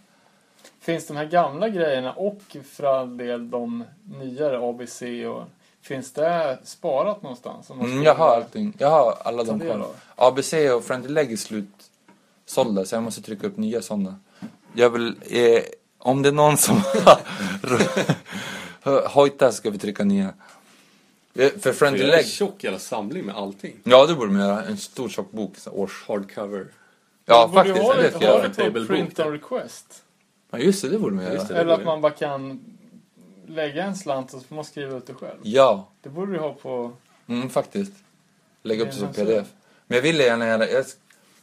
Finns 0.80 1.06
de 1.06 1.16
här 1.16 1.24
gamla 1.24 1.68
grejerna 1.68 2.12
och 2.12 2.56
för 2.70 2.84
all 2.84 3.16
del 3.16 3.50
de 3.50 3.84
nyare 4.20 4.58
ABC 4.58 5.02
och 5.02 5.44
Finns 5.82 6.12
det 6.12 6.58
sparat 6.64 7.22
någonstans? 7.22 7.70
Mm, 7.70 8.02
jag 8.02 8.14
har 8.14 8.36
allting. 8.36 8.74
Jag 8.78 8.90
har 8.90 9.14
alla 9.24 9.44
de 9.44 9.60
kvar. 9.60 9.86
ABC 10.16 10.52
och 10.52 10.84
Friendly 10.84 11.08
Leg 11.08 11.32
är 11.32 11.36
slutsålda 11.36 12.84
så 12.84 12.94
jag 12.94 13.02
måste 13.02 13.22
trycka 13.22 13.46
upp 13.46 13.56
nya 13.56 13.82
sådana. 13.82 14.16
Jag 14.72 14.90
vill, 14.90 15.16
eh, 15.30 15.62
om 15.98 16.22
det 16.22 16.28
är 16.28 16.32
någon 16.32 16.56
som 16.56 16.76
har 18.82 19.08
hojta 19.08 19.52
ska 19.52 19.70
vi 19.70 19.78
trycka 19.78 20.04
nya. 20.04 20.32
Eh, 21.34 21.50
För 21.58 21.72
Friendly 21.72 22.00
göra 22.04 22.12
en 22.12 22.16
Leg. 22.18 22.26
tjock 22.26 22.64
jävla 22.64 22.78
samling 22.78 23.24
med 23.24 23.34
allting. 23.36 23.76
Ja, 23.84 24.06
det 24.06 24.14
borde 24.14 24.30
man 24.32 24.40
göra. 24.40 24.64
En 24.64 24.76
stor 24.76 25.08
tjock 25.08 25.30
bok. 25.30 25.56
så 25.56 25.70
Års... 25.70 26.04
Hardcover. 26.08 26.66
Ja, 27.26 27.46
Borde 27.46 27.58
faktiskt. 27.64 27.86
Ha 27.86 27.94
Det 27.94 28.02
det, 28.02 28.10
ska 28.10 28.24
jag 28.24 28.58
göra. 28.58 28.70
det 28.70 28.86
print 28.86 29.18
on 29.18 29.32
request. 29.32 30.02
Ja, 30.50 30.58
just 30.58 30.82
det. 30.82 30.88
Det 30.88 30.98
borde 30.98 31.14
man 31.16 31.24
göra. 31.24 31.44
det. 31.44 31.56
Eller 31.58 31.74
att 31.74 31.84
man 31.84 32.00
bara 32.00 32.12
kan 32.12 32.60
lägga 33.46 33.84
en 33.84 33.96
slant 33.96 34.34
och 34.34 34.40
så 34.40 34.46
får 34.46 34.54
man 34.56 34.64
skriva 34.64 34.96
ut 34.96 35.06
det 35.06 35.14
själv. 35.14 35.38
Ja, 35.42 35.88
Det 36.02 36.08
borde 36.08 36.32
du 36.32 36.38
ha 36.38 36.52
på... 36.54 36.92
mm, 37.26 37.50
faktiskt. 37.50 37.92
Lägga 38.62 38.82
upp 38.82 38.88
det 38.90 38.94
Det 38.96 39.00
som 39.00 39.12
pdf. 39.12 39.46
Men 39.86 39.96
jag 39.96 40.02
vill 40.02 40.18
gärna. 40.18 40.46
Jag 40.46 40.84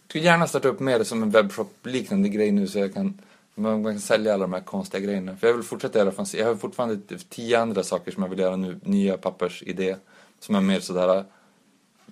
skulle 0.07 0.23
gärna 0.23 0.47
starta 0.47 0.68
upp 0.68 0.80
mer 0.80 1.03
som 1.03 1.23
en 1.23 1.30
webbshop-liknande 1.31 2.30
grej 2.30 2.51
nu 2.51 2.68
så 2.68 2.80
jag 2.80 2.93
kan... 2.93 3.22
Man 3.59 3.81
man 3.81 3.93
kan 3.93 3.99
sälja 3.99 4.34
alla 4.34 4.43
de 4.43 4.53
här 4.53 4.61
konstiga 4.61 5.01
grejerna. 5.01 5.38
För 5.38 5.47
jag 5.47 5.53
vill 5.53 5.63
fortsätta 5.63 5.99
göra 5.99 6.11
fanzine. 6.11 6.43
Jag 6.43 6.49
har 6.49 6.55
fortfarande 6.55 6.97
typ 6.97 7.29
tio 7.29 7.59
andra 7.59 7.84
saker 7.84 8.11
som 8.11 8.23
jag 8.23 8.29
vill 8.29 8.39
göra 8.39 8.55
nu. 8.55 8.79
Nya 8.84 9.17
pappersidé. 9.17 9.95
Som 10.39 10.55
är 10.55 10.61
mer 10.61 10.79
sådär 10.79 11.17
äh, 11.17 11.23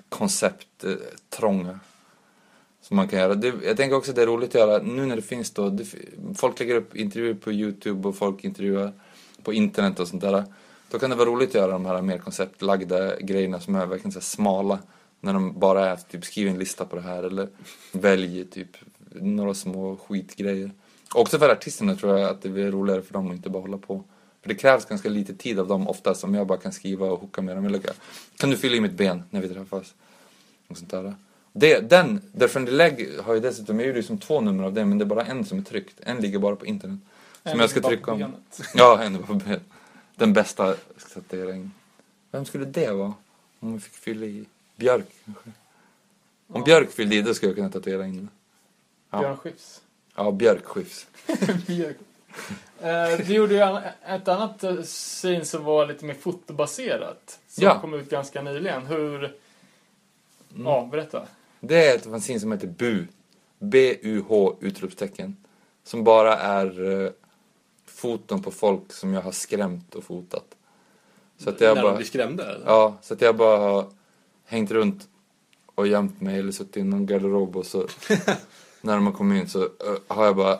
koncepttrånga. 0.09 1.69
Äh, 1.69 1.75
eh. 1.75 1.79
Som 2.81 2.97
man 2.97 3.07
kan 3.07 3.19
göra. 3.19 3.35
Det, 3.35 3.53
jag 3.63 3.77
tänker 3.77 3.95
också 3.95 4.11
att 4.11 4.15
det 4.15 4.21
är 4.21 4.27
roligt 4.27 4.49
att 4.49 4.55
göra 4.55 4.83
nu 4.83 5.05
när 5.05 5.15
det 5.15 5.21
finns 5.21 5.51
då. 5.51 5.69
Det, 5.69 5.85
folk 6.35 6.59
lägger 6.59 6.75
upp 6.75 6.95
intervjuer 6.95 7.33
på 7.33 7.51
Youtube 7.51 8.07
och 8.07 8.15
folk 8.15 8.43
intervjuar 8.43 8.93
på 9.43 9.53
internet 9.53 9.99
och 9.99 10.07
sånt 10.07 10.21
där. 10.21 10.43
Då 10.91 10.99
kan 10.99 11.09
det 11.09 11.15
vara 11.15 11.29
roligt 11.29 11.49
att 11.49 11.55
göra 11.55 11.71
de 11.71 11.85
här 11.85 12.01
mer 12.01 12.17
konceptlagda 12.17 13.19
grejerna 13.19 13.59
som 13.59 13.75
är 13.75 13.85
verkligen 13.85 14.11
så 14.11 14.19
här 14.19 14.23
smala. 14.23 14.79
När 15.19 15.33
de 15.33 15.59
bara 15.59 15.89
är 15.89 15.95
typ 15.95 16.25
skriv 16.25 16.47
en 16.47 16.59
lista 16.59 16.85
på 16.85 16.95
det 16.95 17.01
här 17.01 17.23
eller 17.23 17.49
välj 17.91 18.45
typ 18.45 18.77
några 19.09 19.53
små 19.53 19.97
skitgrejer. 19.97 20.71
Också 21.15 21.39
för 21.39 21.49
artisterna 21.49 21.95
tror 21.95 22.19
jag 22.19 22.29
att 22.29 22.41
det 22.41 22.49
blir 22.49 22.71
roligare 22.71 23.01
för 23.01 23.13
dem 23.13 23.27
att 23.27 23.35
inte 23.35 23.49
bara 23.49 23.61
hålla 23.61 23.77
på. 23.77 24.03
För 24.41 24.49
det 24.49 24.55
krävs 24.55 24.85
ganska 24.85 25.09
lite 25.09 25.35
tid 25.35 25.59
av 25.59 25.67
dem 25.67 25.87
oftast 25.87 26.23
om 26.23 26.35
jag 26.35 26.47
bara 26.47 26.57
kan 26.57 26.71
skriva 26.71 27.05
och 27.05 27.19
hooka 27.19 27.41
med 27.41 27.57
dem. 27.57 27.65
Eller, 27.65 27.81
kan 28.37 28.49
du 28.49 28.57
fylla 28.57 28.75
i 28.75 28.81
mitt 28.81 28.91
ben 28.91 29.23
när 29.29 29.41
vi 29.41 29.49
träffas? 29.49 29.93
Och 30.67 30.77
sånt 30.77 30.91
där. 30.91 31.15
Det, 31.53 31.79
den, 31.79 32.21
The 32.39 32.47
Friendly 32.47 32.71
Leg 32.71 33.19
har 33.23 33.33
ju 33.33 33.39
dessutom, 33.39 33.79
jag 33.79 33.87
gjorde 33.87 33.99
ju 33.99 34.03
som 34.03 34.17
två 34.17 34.41
nummer 34.41 34.63
av 34.63 34.73
det 34.73 34.85
men 34.85 34.97
det 34.97 35.03
är 35.03 35.07
bara 35.07 35.25
en 35.25 35.45
som 35.45 35.57
är 35.57 35.61
tryckt. 35.61 35.99
En 35.99 36.17
ligger 36.17 36.39
bara 36.39 36.55
på 36.55 36.65
internet. 36.65 36.99
Som 37.43 37.59
jag 37.59 37.69
ska 37.69 37.81
bara 37.81 37.89
trycka 37.89 38.11
om. 38.11 38.19
benet. 38.19 38.61
Ja, 38.73 39.03
en 39.03 39.23
på 39.23 39.33
ben. 39.33 39.59
Den 40.15 40.33
bästa 40.33 40.75
in. 41.31 41.71
Vem 42.31 42.45
skulle 42.45 42.65
det 42.65 42.91
vara? 42.91 43.13
Om 43.59 43.73
vi 43.73 43.79
fick 43.79 43.93
fylla 43.93 44.25
i 44.25 44.45
Björk 44.75 45.05
kanske? 45.25 45.51
Om 46.47 46.63
Björk 46.63 46.91
fyllde 46.91 47.15
i 47.15 47.21
då 47.21 47.33
skulle 47.33 47.49
jag 47.49 47.55
kunna 47.55 47.69
tatuera 47.69 48.07
in 48.07 48.29
Ja. 49.09 49.19
Björn 49.19 49.37
Skifs. 49.37 49.81
Ja, 50.15 50.31
Björk 50.31 50.65
skifs. 50.65 51.07
Björk. 51.67 51.97
Eh, 52.79 53.25
Du 53.27 53.33
gjorde 53.33 53.53
ju 53.53 53.61
an- 53.61 53.81
ett 54.07 54.27
annat 54.27 54.63
eh, 54.63 54.81
syn 54.83 55.45
som 55.45 55.63
var 55.63 55.87
lite 55.87 56.05
mer 56.05 56.13
fotobaserat. 56.13 57.39
Som 57.47 57.63
Ja. 57.63 57.79
kom 57.79 57.93
ut 57.93 58.09
ganska 58.09 58.41
nyligen. 58.41 58.85
Hur... 58.85 59.23
Mm. 59.25 60.65
Ja, 60.65 60.87
berätta. 60.91 61.27
Det 61.59 61.87
är 61.87 61.95
ett 61.95 62.03
fanzine 62.03 62.39
som 62.39 62.51
heter 62.51 62.67
BU. 62.67 63.05
B-U-H 63.59 64.55
utropstecken. 64.61 65.37
Som 65.83 66.03
bara 66.03 66.37
är 66.37 67.01
eh, 67.05 67.09
foton 67.85 68.41
på 68.43 68.51
folk 68.51 68.93
som 68.93 69.13
jag 69.13 69.21
har 69.21 69.31
skrämt 69.31 69.95
och 69.95 70.03
fotat. 70.03 70.45
Så 71.37 71.49
att 71.49 71.61
jag 71.61 71.75
När 71.75 71.81
bara... 71.83 71.91
de 71.91 71.97
blir 71.97 72.05
skrämda 72.07 72.55
eller? 72.55 72.65
Ja, 72.65 72.97
så 73.01 73.13
att 73.13 73.21
jag 73.21 73.35
bara 73.35 73.57
har 73.57 73.85
hängt 74.45 74.71
runt 74.71 75.07
och 75.75 75.87
gömt 75.87 76.21
mig 76.21 76.39
eller 76.39 76.51
suttit 76.51 76.77
i 76.77 76.83
någon 76.83 77.05
garderob 77.05 77.57
och 77.57 77.65
så 77.65 77.87
när 78.85 78.95
de 78.95 79.05
har 79.05 79.13
kommit 79.13 79.41
in 79.41 79.49
så 79.49 79.63
eh, 79.63 79.67
har 80.07 80.25
jag 80.25 80.35
bara 80.35 80.59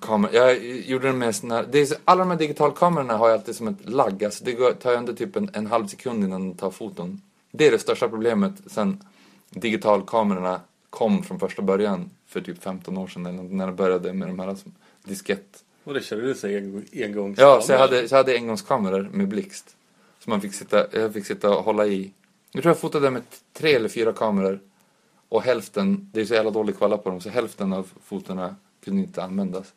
kamera. 0.00 0.32
Jag 0.32 0.64
gjorde 0.64 1.06
den 1.06 1.18
med 1.18 1.36
sån 1.36 1.50
här, 1.50 1.66
det 1.72 1.78
är 1.78 1.86
så, 1.86 1.94
alla 2.04 2.18
de 2.18 2.30
här 2.30 2.38
digitalkamerorna 2.38 3.16
har 3.16 3.28
jag 3.28 3.38
alltid 3.38 3.56
som 3.56 3.68
ett 3.68 3.88
lagg. 3.88 4.24
Alltså 4.24 4.44
det 4.44 4.52
går, 4.52 4.72
tar 4.72 4.94
ändå 4.94 5.12
typ 5.12 5.36
en, 5.36 5.50
en 5.52 5.66
halv 5.66 5.86
sekund 5.86 6.24
innan 6.24 6.48
de 6.48 6.54
tar 6.54 6.70
foton. 6.70 7.20
Det 7.50 7.66
är 7.66 7.70
det 7.70 7.78
största 7.78 8.08
problemet 8.08 8.52
sen 8.66 9.04
digitalkamerorna 9.50 10.60
kom 10.90 11.22
från 11.22 11.40
första 11.40 11.62
början 11.62 12.10
för 12.26 12.40
typ 12.40 12.62
15 12.62 12.98
år 12.98 13.06
sedan 13.06 13.56
när 13.56 13.66
de 13.66 13.76
började 13.76 14.12
med 14.12 14.28
de 14.28 14.38
här 14.38 14.54
som 14.54 14.74
diskett. 15.04 15.64
Och 15.84 15.94
det 15.94 16.00
körde 16.00 16.22
du 16.22 16.34
så 16.34 16.46
en, 16.46 16.86
engångs 16.92 17.38
Ja, 17.38 17.60
så 17.60 17.72
jag 17.72 17.78
hade, 17.78 18.08
så 18.08 18.14
jag 18.14 18.18
hade 18.18 18.34
engångskameror 18.34 19.08
med 19.12 19.28
blixt. 19.28 19.76
Så 20.24 20.30
man 20.30 20.40
fick 20.40 20.54
sitta, 20.54 20.86
jag 20.92 21.12
fick 21.12 21.26
sitta 21.26 21.56
och 21.56 21.64
hålla 21.64 21.86
i. 21.86 22.12
Jag 22.52 22.62
tror 22.62 22.70
jag 22.70 22.80
fotade 22.80 23.10
med 23.10 23.22
tre 23.52 23.74
eller 23.74 23.88
fyra 23.88 24.12
kameror. 24.12 24.60
Och 25.32 25.42
hälften, 25.42 26.10
det 26.12 26.20
är 26.20 26.24
så 26.24 26.34
jävla 26.34 26.50
dålig 26.50 26.76
kvalitet 26.78 27.02
på 27.02 27.10
dem, 27.10 27.20
så 27.20 27.28
hälften 27.28 27.72
av 27.72 27.90
fotona 28.04 28.56
kunde 28.84 29.02
inte 29.02 29.22
användas. 29.22 29.72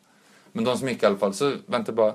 Men 0.52 0.64
de 0.64 0.78
som 0.78 0.88
gick 0.88 1.02
i 1.02 1.06
alla 1.06 1.16
fall, 1.16 1.34
så 1.34 1.56
väntade 1.66 1.96
bara. 1.96 2.14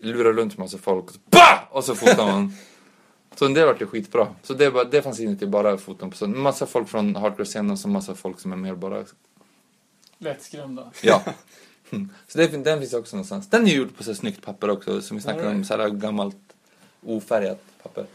Lurade 0.00 0.40
runt 0.40 0.58
massa 0.58 0.78
folk. 0.78 1.04
Och 1.04 1.10
så, 1.10 1.20
bah! 1.30 1.68
och 1.70 1.84
så 1.84 1.94
fotade 1.94 2.32
man. 2.32 2.52
Så 3.36 3.48
det 3.48 3.66
vart 3.66 3.80
ju 3.80 3.86
skitbra. 3.86 4.28
Så 4.42 4.54
det, 4.54 4.70
var, 4.70 4.84
det 4.84 5.02
fanns 5.02 5.20
inte 5.20 5.46
bara 5.46 5.78
foton 5.78 6.10
på 6.10 6.16
så 6.16 6.26
Massa 6.26 6.66
folk 6.66 6.88
från 6.88 7.16
hardcore-scenen 7.16 7.76
och 7.84 7.90
massa 7.90 8.14
folk 8.14 8.40
som 8.40 8.52
är 8.52 8.56
mer 8.56 8.74
bara 8.74 9.04
Lättskrämda. 10.18 10.90
Ja. 11.02 11.22
Mm. 11.90 12.08
Så 12.28 12.38
det, 12.38 12.46
den 12.46 12.80
finns 12.80 12.94
också 12.94 13.16
någonstans. 13.16 13.50
Den 13.50 13.66
är 13.66 13.70
gjord 13.70 13.96
på 13.96 14.04
så 14.04 14.14
snyggt 14.14 14.44
papper 14.44 14.70
också, 14.70 15.00
som 15.00 15.16
vi 15.16 15.22
snackade 15.22 15.48
om, 15.48 15.64
så 15.64 15.76
här 15.76 15.88
gammalt 15.88 16.36
ofärgat 17.06 17.62
papper. 17.82 18.06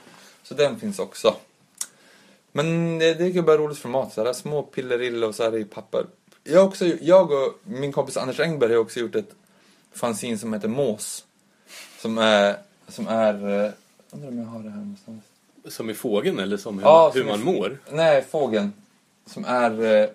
Så 0.44 0.54
den 0.54 0.80
finns 0.80 1.00
också. 1.00 1.36
Men 2.58 3.00
det, 3.00 3.14
det 3.14 3.24
är 3.24 3.30
ju 3.30 3.42
bara 3.42 3.58
roligt 3.58 3.78
format, 3.78 4.14
så 4.14 4.26
här 4.26 4.34
små 4.34 4.64
pillerill 4.64 5.24
och 5.24 5.36
så 5.36 5.44
här 5.44 5.56
i 5.56 5.66
papper. 5.66 6.06
Jag, 6.44 6.66
också, 6.66 6.86
jag 6.86 7.32
och 7.32 7.54
min 7.64 7.92
kompis 7.92 8.18
Anders 8.18 8.40
Engberg 8.40 8.72
har 8.72 8.80
också 8.80 9.00
gjort 9.00 9.16
ett 9.16 9.30
fanzine 9.92 10.38
som 10.38 10.54
heter 10.54 10.68
Mås. 10.68 11.26
Som 12.00 12.18
är, 12.18 12.56
som 12.88 13.08
är, 13.08 13.34
eh, 13.66 13.72
undrar 14.12 14.30
om 14.30 14.38
jag 14.38 14.46
har 14.46 14.60
det 14.60 14.70
här 14.70 14.78
någonstans. 14.78 15.24
Som 15.68 15.90
i 15.90 15.94
fågeln 15.94 16.40
eller 16.40 16.58
som 16.58 16.76
hur, 16.80 16.86
Ja, 16.86 17.12
hur 17.14 17.22
som 17.22 17.30
man 17.30 17.42
i- 17.42 17.44
mår? 17.60 17.78
Nej, 17.92 18.22
fågeln. 18.30 18.74
Som 19.26 19.46
är 19.46 19.84
eh, 19.84 20.10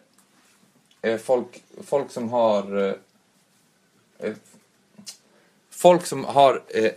eh, 1.12 1.18
folk, 1.18 1.62
folk 1.84 2.10
som 2.10 2.28
har... 2.30 2.76
Eh, 2.88 2.94
eh, 4.18 4.34
folk 5.70 6.06
som 6.06 6.24
har... 6.24 6.62
Eh, 6.68 6.90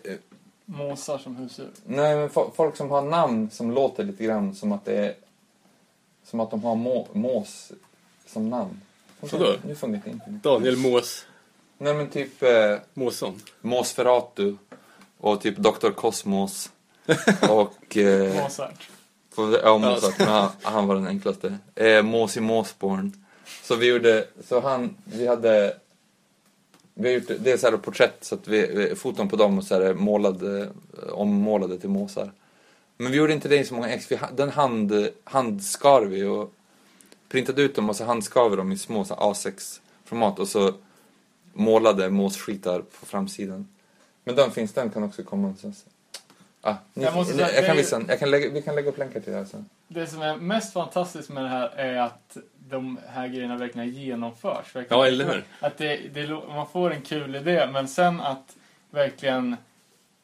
Måsar 0.66 1.18
som 1.18 1.36
husdjur. 1.36 1.68
nej, 1.86 2.16
men 2.16 2.30
fo- 2.30 2.52
folk 2.56 2.76
som 2.76 2.90
har 2.92 3.02
namn 3.02 3.50
som 3.52 3.72
låter 3.72 4.04
lite 4.04 4.24
grann 4.24 4.56
som 4.56 4.72
att 4.72 4.86
det 4.86 4.96
är... 4.98 5.14
Som 6.26 6.40
att 6.40 6.52
de 6.52 6.64
har 6.64 6.76
må, 6.76 7.08
mås 7.14 7.72
som 8.28 8.50
namn. 8.50 8.82
Funkar 9.20 9.38
Vadå? 9.38 9.56
Nu 9.68 9.76
funkar 9.76 10.02
det 10.06 10.12
inte. 10.12 10.50
Daniel 10.50 10.78
Mås 10.78 11.26
Nej, 11.78 11.94
men 11.94 12.10
typ 12.10 12.44
eh, 12.44 12.78
Måsson. 12.94 13.42
Måsferatu 13.62 14.56
och 15.18 15.42
typ 15.42 15.58
Dr. 15.58 15.90
Cosmos 15.90 16.72
och... 17.50 17.98
Eh, 17.98 18.44
Mozart. 18.44 18.90
Ja, 19.64 19.78
Mozart, 19.78 20.20
men 20.20 20.28
han, 20.28 20.50
han 20.62 20.88
var 20.88 20.96
den 20.96 21.08
enklaste. 21.08 21.58
Eh, 21.76 22.02
Mås 22.02 22.38
i 22.38 22.42
Måsborn. 22.42 23.26
Så 23.64 23.76
vi 23.76 23.88
gjorde, 23.88 24.28
så 24.48 24.60
han, 24.60 24.96
vi 25.04 25.28
hade, 25.28 25.78
vi 26.94 27.08
har 27.08 27.16
gjort, 27.16 27.32
det 27.40 27.52
är 27.52 27.72
här 27.72 27.78
porträtt, 27.78 28.18
så 28.22 28.36
att 28.36 28.48
vi, 28.48 28.94
foton 28.96 29.30
på 29.30 29.36
dem 29.36 29.58
och 29.58 29.64
så 29.64 29.76
här 29.76 29.94
målade, 29.94 30.70
ommålade 31.12 31.78
till 31.78 31.90
måsar. 31.90 32.32
Men 32.98 33.12
vi 33.12 33.18
gjorde 33.18 33.34
inte 33.34 33.48
det 33.48 33.58
i 33.58 33.66
så 33.66 33.74
många 33.74 33.90
ex, 33.90 34.12
vi, 34.12 34.20
den 34.34 34.50
hand, 34.50 35.10
handskar 35.24 36.02
vi 36.02 36.24
och 36.24 36.54
printade 37.30 37.62
ut 37.62 37.76
dem 37.76 37.90
och 37.90 37.96
så 37.96 38.06
handskar 38.06 38.50
vi 38.50 38.56
dem 38.56 38.72
i 38.72 38.78
små 38.78 39.06
så 39.06 39.16
här 39.16 39.22
A6-format 39.22 40.40
och 40.40 40.48
så 40.48 40.74
målade 41.54 42.10
måsskitar 42.10 42.82
på 42.82 43.06
framsidan. 43.06 43.68
Men 44.24 44.36
den 44.36 44.52
finns, 44.52 44.74
den 44.74 44.90
kan 44.90 45.04
också 45.04 45.24
komma 45.24 45.42
någonstans. 45.42 45.86
Ah, 46.62 46.76
ni, 46.94 47.04
Jag 47.04 47.16
måste 47.16 47.36
ni, 47.36 47.42
jag 47.42 47.66
kan 47.66 47.78
visa, 47.78 48.02
jag 48.08 48.20
kan 48.20 48.32
lägga, 48.32 48.50
vi 48.50 48.62
kan 48.62 48.76
lägga 48.76 48.90
upp 48.90 48.98
länkar 48.98 49.20
till 49.20 49.32
det 49.32 49.38
här 49.38 49.46
sen. 49.46 49.70
Det 49.88 50.08
som 50.08 50.22
är 50.22 50.36
mest 50.36 50.74
fantastiskt 50.74 51.30
med 51.30 51.44
det 51.44 51.50
här 51.50 51.68
är 51.68 51.98
att 51.98 52.38
de 52.70 53.00
här 53.08 53.28
grejerna 53.28 53.58
verkligen 53.58 53.90
genomförs. 53.90 54.76
Verkligen. 54.76 55.00
Ja, 55.00 55.08
eller 55.08 55.26
hur? 55.26 55.44
Att 55.60 55.78
det, 55.78 55.98
det, 56.14 56.28
man 56.28 56.68
får 56.68 56.94
en 56.94 57.02
kul 57.02 57.36
idé, 57.36 57.68
men 57.74 57.88
sen 57.88 58.22
att 58.22 58.56
verkligen 58.90 59.56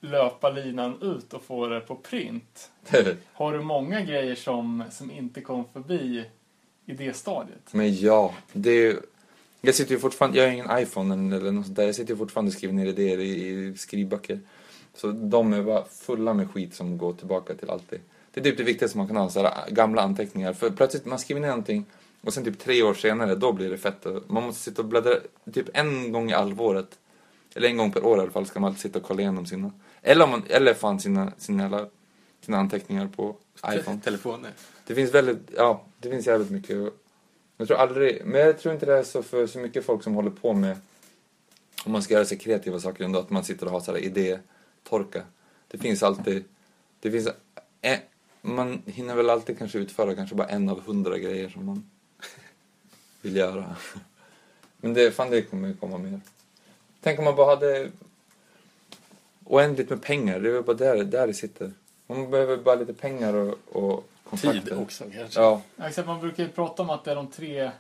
löpa 0.02 0.50
linan 0.50 1.02
ut 1.02 1.34
och 1.34 1.44
få 1.44 1.68
det 1.68 1.80
på 1.80 1.96
print. 1.96 2.72
Har 3.34 3.54
du 3.54 3.62
många 3.62 4.02
grejer 4.02 4.36
som, 4.36 4.84
som 4.92 5.12
inte 5.12 5.42
kom 5.42 5.66
förbi 5.74 6.26
i 6.86 6.94
det 6.94 7.14
stadiet? 7.14 7.74
Men 7.74 7.96
ja, 7.96 8.34
det 8.54 8.88
är. 8.88 9.00
Jag 9.62 9.76
sitter 9.76 9.92
ju 9.92 10.00
fortfarande, 10.00 10.38
jag 10.38 10.46
har 10.46 10.54
ingen 10.54 10.80
iPhone 10.80 11.36
eller 11.36 11.52
något 11.52 11.66
sånt 11.66 11.76
där. 11.76 11.86
Jag 11.86 11.96
sitter 11.96 12.14
ju 12.14 12.18
fortfarande 12.18 12.50
och 12.50 12.54
skriver 12.54 12.74
ner 12.74 12.86
idéer 12.86 13.20
i, 13.20 13.50
i 13.50 13.78
skrivböcker. 13.78 14.40
Så 14.94 15.08
de 15.12 15.54
är 15.54 15.64
bara 15.64 15.86
fulla 15.86 16.34
med 16.34 16.52
skit 16.52 16.76
som 16.76 16.98
går 16.98 17.14
tillbaka 17.14 17.56
till 17.56 17.70
alltid. 17.70 18.00
Det 18.34 18.40
är 18.40 18.44
typ 18.44 18.58
det 18.58 18.64
viktigaste 18.64 18.98
man 18.98 19.08
kan 19.08 19.16
ha, 19.16 19.30
så 19.30 19.42
här 19.42 19.70
gamla 19.70 20.02
anteckningar. 20.02 20.54
För 20.54 20.70
plötsligt, 20.70 21.06
man 21.06 21.20
skriver 21.20 21.42
ner 21.42 21.48
någonting 21.48 21.86
och 22.22 22.34
sen 22.34 22.44
typ 22.44 22.60
tre 22.60 22.84
år 22.84 22.94
senare, 22.94 23.36
då 23.36 23.52
blir 23.54 23.70
det 23.70 23.78
fett. 23.78 24.06
Man 24.28 24.44
måste 24.44 24.62
sitta 24.62 24.82
och 24.82 24.88
bläddra, 24.88 25.14
typ 25.54 25.70
en 25.74 26.12
gång 26.12 26.30
i 26.30 26.34
halvåret. 26.34 27.00
Eller 27.56 27.68
en 27.68 27.78
gång 27.78 27.92
per 27.92 28.06
år 28.06 28.18
i 28.18 28.22
alla 28.22 28.32
fall 28.32 28.46
ska 28.46 28.60
man 28.60 28.68
alltid 28.68 28.82
sitta 28.82 29.00
och 29.00 29.06
kolla 29.06 29.22
igenom 29.22 29.46
sina. 29.46 29.72
Eller, 30.02 30.24
om 30.24 30.30
man, 30.32 30.44
eller 30.50 30.74
fan 30.74 31.00
sina, 31.00 31.32
sina, 31.38 31.88
sina 32.42 32.58
anteckningar 32.58 33.08
på 33.08 33.36
iPhone. 33.74 34.00
Telefoner. 34.00 34.52
Det 34.88 34.96
finns 34.96 35.14
väldigt, 35.14 35.52
ja, 35.56 35.86
det 36.00 36.10
finns 36.10 36.28
jävligt 36.28 36.50
mycket. 36.50 36.94
Jag 37.58 37.68
tror 37.68 37.78
aldrig, 37.78 38.26
men 38.26 38.42
jag 38.42 38.60
tror 38.60 38.74
inte 38.74 38.86
det 38.86 38.98
är 38.98 39.04
så 39.04 39.24
för 39.24 39.48
så 39.48 39.60
mycket 39.60 39.86
folk 39.86 40.04
som 40.04 40.14
håller 40.16 40.32
på 40.32 40.54
med, 40.54 40.78
om 41.86 41.92
man 41.92 42.02
ska 42.04 42.14
göra 42.14 42.26
sig 42.26 42.38
kreativa 42.38 42.80
saker 42.80 43.04
ändå, 43.04 43.20
att 43.20 43.30
man 43.30 43.44
sitter 43.44 43.66
och 43.66 43.72
har 43.72 43.80
sådär 43.80 44.00
idétorka. 44.00 45.24
Det 45.68 45.78
finns 45.78 46.04
alltid 46.04 46.44
Det 47.00 47.12
finns... 47.12 47.30
Eh, 47.82 48.00
man 48.42 48.82
hinner 48.86 49.16
väl 49.16 49.30
alltid 49.30 49.58
kanske 49.58 49.78
utföra 49.78 50.16
kanske 50.16 50.36
bara 50.36 50.48
en 50.48 50.70
av 50.70 50.82
hundra 50.82 51.18
grejer 51.18 51.50
som 51.50 51.66
man 51.66 51.90
vill 53.22 53.36
göra. 53.36 53.76
Men 54.78 54.94
det, 54.94 55.12
fan 55.12 55.30
det 55.30 55.42
kommer 55.42 55.74
komma 55.74 55.98
mer. 55.98 56.20
Tänk 57.02 57.20
om 57.20 57.26
man 57.26 57.36
bara 57.36 57.56
hade 57.56 57.92
oändligt 59.52 59.90
med 59.90 60.02
pengar. 60.02 60.40
Det 60.40 60.50
är 60.58 60.62
bara 60.62 60.76
där, 60.76 61.04
där 61.04 61.28
det 61.28 61.34
sitter. 61.34 61.72
Man 62.08 62.32
behöver 62.32 62.58
bara 62.58 62.76
lite 62.76 62.94
pengar 62.94 63.34
och, 63.34 63.56
och 63.72 64.10
kontakter. 64.30 64.62
Tid 64.62 64.74
också 64.74 65.04
kanske. 65.18 65.40
Ja, 65.42 65.62
exakt, 65.84 66.08
man 66.08 66.20
brukar 66.20 66.44
ju 66.44 66.50
prata 66.50 66.82
om 66.84 66.90
att 66.90 67.04
det 67.04 67.12
är 67.12 67.16
de 67.16 67.28
tre, 67.28 67.72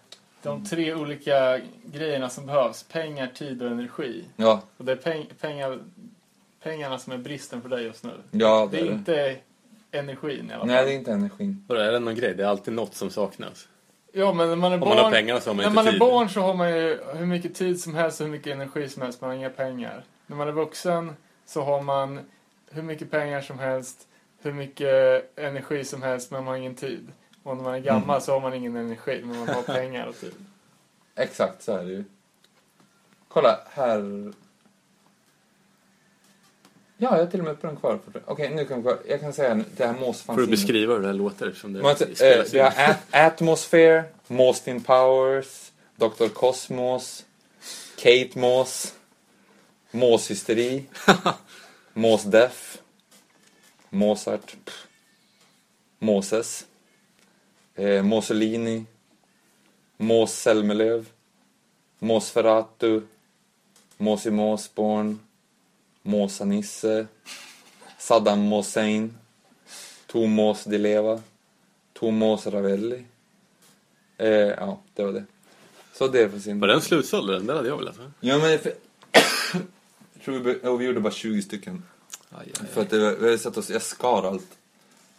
de 0.43 0.65
tre 0.65 0.93
olika 0.95 1.60
grejerna 1.85 2.30
som 2.30 2.45
behövs. 2.45 2.84
Pengar, 2.84 3.27
tid 3.27 3.61
och 3.61 3.72
energi. 3.72 4.23
ja, 4.35 4.61
Och 4.77 4.85
det 4.85 4.91
är 4.91 4.95
peng, 4.95 5.26
pengar, 5.41 5.80
pengarna 6.64 6.99
som 6.99 7.14
är 7.14 7.18
bristen 7.18 7.61
för 7.61 7.69
dig 7.69 7.84
just 7.84 8.03
nu. 8.03 8.11
ja 8.31 8.68
Det 8.72 8.77
det 8.77 8.81
är 8.81 8.85
är 8.85 8.89
det. 8.89 8.93
inte 8.95 9.35
energin 9.91 10.49
i 10.49 10.53
alla 10.53 10.60
fall. 10.60 10.68
Nej, 10.68 10.85
det 10.85 10.91
är 10.93 10.95
inte 10.95 11.11
energin. 11.11 11.65
Vadå, 11.68 11.81
är 11.81 11.91
det 11.91 11.99
någon 11.99 12.15
grej? 12.15 12.34
Det 12.35 12.43
är 12.43 12.48
alltid 12.48 12.73
något 12.73 12.95
som 12.95 13.10
saknas. 13.10 13.68
Ja, 14.14 14.34
men 14.34 14.49
när 14.49 14.56
man 14.56 14.73
är 14.73 14.77
barn... 14.77 14.98
man 14.98 15.11
pengar 15.11 15.39
så 15.39 15.49
har 15.49 15.56
man 15.56 15.64
när 15.65 15.72
man 15.72 15.88
är 15.88 15.99
barn 15.99 16.30
så 16.30 16.41
har 16.41 16.53
man 16.53 16.69
ju 16.69 16.99
hur 17.15 17.26
mycket 17.26 17.56
tid 17.56 17.81
som 17.81 17.95
helst 17.95 18.22
och 18.22 18.26
hur 18.27 18.31
mycket 18.31 18.53
energi 18.53 18.89
som 18.89 19.02
helst. 19.02 19.22
Man 19.22 19.30
har 19.30 19.38
inga 19.38 19.49
pengar. 19.49 20.03
När 20.27 20.38
man 20.38 20.48
är 20.48 20.52
vuxen 20.52 21.14
så 21.53 21.61
har 21.64 21.82
man 21.82 22.19
hur 22.72 22.82
mycket 22.82 23.11
pengar 23.11 23.41
som 23.41 23.60
helst, 23.60 24.07
hur 24.41 24.53
mycket 24.53 25.32
energi 25.40 25.84
som 25.86 26.02
helst, 26.02 26.32
men 26.32 26.44
man 26.44 26.52
har 26.52 26.57
ingen 26.57 26.76
tid. 26.76 27.07
Och 27.44 27.57
när 27.57 27.64
man 27.64 27.73
är 27.73 27.80
gammal 27.80 28.10
Mm. 28.10 28.22
så 28.22 28.32
har 28.34 28.40
man 28.40 28.53
ingen 28.53 28.76
energi, 28.76 29.22
men 29.26 29.40
man 29.40 29.48
har 29.49 29.64
pengar 29.64 30.07
och 30.07 30.15
tid. 30.19 30.34
Exakt 31.15 31.64
så 31.64 31.72
är 31.78 31.84
det 31.84 31.91
ju. 31.91 32.03
Kolla, 33.28 33.60
här... 33.69 34.34
Ja, 36.98 37.11
jag 37.18 37.23
har 37.26 37.32
till 37.32 37.40
och 37.40 37.45
med 37.45 37.61
på 37.61 37.68
den 37.68 37.76
kvar. 37.76 37.99
Okej, 38.26 38.49
nu 38.56 38.65
kan 38.65 38.78
vi 38.78 38.84
kvar. 38.84 38.98
Jag 39.07 39.19
kan 39.22 39.34
säga 39.34 39.64
det 39.78 39.86
här 39.86 39.94
mås 39.94 40.22
fanns 40.22 40.38
Får 40.38 40.41
du 40.41 40.48
beskriva 40.48 40.94
hur 40.94 41.02
det 41.02 41.07
här 41.07 41.14
låter 41.14 41.48
eftersom 41.48 41.73
det 41.73 41.82
Man, 41.82 41.91
eh, 41.91 41.95
spelas 41.98 42.53
vi 42.53 42.60
har 42.60 42.68
in. 42.72 42.73
At- 42.78 42.98
Atmosphere, 43.32 44.03
Mostin 44.28 44.84
Powers, 44.84 45.72
Dr. 45.95 46.28
Cosmos, 46.28 47.26
Kate 47.95 48.30
Moss, 48.40 48.94
Måshysteri, 49.91 50.84
Mos 51.93 52.23
Def, 52.23 52.77
Mozart, 53.89 54.55
pff, 54.65 54.88
Moses, 55.99 56.65
eh, 57.76 58.03
Mussolini, 58.03 58.85
Mås 59.97 60.41
Zelmerlöw, 60.41 61.05
Mosferatu, 61.99 63.01
Måsi 63.97 64.31
Måsborn, 64.31 65.19
Måsa 66.01 66.45
Nisse, 66.45 67.07
Saddam 67.97 68.51
Hussein, 68.51 69.18
Tomos 70.07 70.63
Di 70.63 70.77
Leva, 70.77 71.22
Tomos 71.93 72.47
Ravelli. 72.47 73.05
Eh, 74.18 74.27
ja, 74.30 74.80
det 74.93 75.03
var 75.03 75.11
det. 75.11 75.23
Så 75.93 76.07
det 76.07 76.30
för 76.30 76.39
sin... 76.39 76.59
Var 76.59 76.68
den 76.68 76.81
slutsåld? 76.81 77.30
Den 77.30 77.47
där 77.47 77.55
hade 77.55 77.68
jag 77.68 77.77
velat 77.77 77.97
ha. 77.97 78.05
Ja, 78.19 78.38
men 78.38 78.59
för... 78.59 78.73
tror 80.23 80.39
vi, 80.39 80.60
ja, 80.64 80.76
vi 80.76 80.85
gjorde 80.85 80.99
bara 80.99 81.14
20 81.14 81.41
stycken. 81.41 81.84
Aj, 82.30 82.48
För 82.73 82.81
att 82.81 82.89
det, 82.89 83.15
vi 83.15 83.26
hade 83.26 83.38
satt 83.38 83.57
oss, 83.57 83.69
jag 83.69 83.81
skar 83.81 84.23
allt 84.23 84.57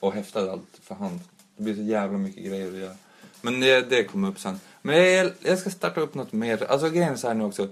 och 0.01 0.13
häftade 0.13 0.53
allt 0.53 0.81
för 0.83 0.95
hand. 0.95 1.21
Det 1.57 1.63
blir 1.63 1.75
så 1.75 1.83
jävla 1.83 2.19
mycket 2.19 2.45
grejer 2.45 2.69
att 2.69 2.79
göra. 2.79 2.95
Men 3.41 3.61
det, 3.61 3.81
det 3.81 4.05
kommer 4.05 4.29
upp 4.29 4.41
sen. 4.41 4.61
Men 4.83 5.13
jag, 5.13 5.33
jag 5.41 5.59
ska 5.59 5.71
starta 5.71 6.01
upp 6.01 6.15
något 6.15 6.33
mer. 6.33 6.63
Alltså 6.63 6.91
grejen 6.91 7.13
är 7.13 7.17
så 7.17 7.29
här 7.29 7.35
nu 7.35 7.45
också. 7.45 7.69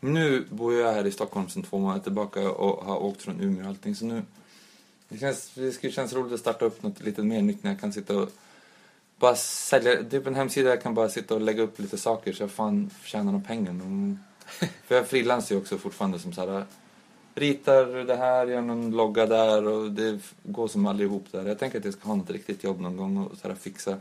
Nu 0.00 0.46
bor 0.50 0.74
jag 0.74 0.92
här 0.92 1.06
i 1.06 1.10
Stockholm 1.10 1.48
sedan 1.48 1.62
två 1.62 1.78
månader 1.78 2.02
tillbaka 2.02 2.50
och 2.50 2.84
har 2.84 3.02
åkt 3.02 3.22
från 3.22 3.40
Umeå 3.40 3.62
och 3.62 3.68
allting. 3.68 3.94
Så 3.94 4.04
nu, 4.04 4.22
det, 5.08 5.18
känns, 5.18 5.50
det 5.54 5.72
skulle 5.72 5.92
kännas 5.92 6.12
roligt 6.12 6.32
att 6.32 6.40
starta 6.40 6.64
upp 6.64 6.82
något 6.82 7.00
lite 7.00 7.22
mer 7.22 7.42
nytt 7.42 7.62
när 7.62 7.70
jag 7.70 7.80
kan 7.80 7.92
sitta 7.92 8.16
och 8.18 8.30
bara 9.18 9.36
sälja, 9.36 10.04
typ 10.04 10.26
en 10.26 10.34
hemsida 10.34 10.70
jag 10.70 10.82
kan 10.82 10.94
bara 10.94 11.08
sitta 11.08 11.34
och 11.34 11.40
lägga 11.40 11.62
upp 11.62 11.78
lite 11.78 11.98
saker 11.98 12.32
så 12.32 12.42
jag 12.42 12.50
fan 12.50 12.90
tjänar 13.04 13.32
några 13.32 13.44
pengar. 13.44 13.72
För 14.86 14.94
jag 14.94 15.06
frilansar 15.08 15.54
ju 15.54 15.60
också 15.60 15.78
fortfarande 15.78 16.18
som 16.18 16.32
så 16.32 16.40
här 16.40 16.64
ritar 17.34 17.86
det 18.04 18.16
här, 18.16 18.46
gör 18.46 18.60
någon 18.60 18.90
logga 18.90 19.26
där 19.26 19.66
och 19.66 19.90
det 19.90 20.20
går 20.42 20.68
som 20.68 20.86
aldrig 20.86 21.08
ihop 21.08 21.26
där. 21.30 21.46
Jag 21.46 21.58
tänker 21.58 21.78
att 21.78 21.84
jag 21.84 21.94
ska 21.94 22.08
ha 22.08 22.14
något 22.14 22.30
riktigt 22.30 22.64
jobb 22.64 22.80
någon 22.80 22.96
gång 22.96 23.16
och 23.16 23.38
så 23.38 23.48
här 23.48 23.54
fixa. 23.54 23.96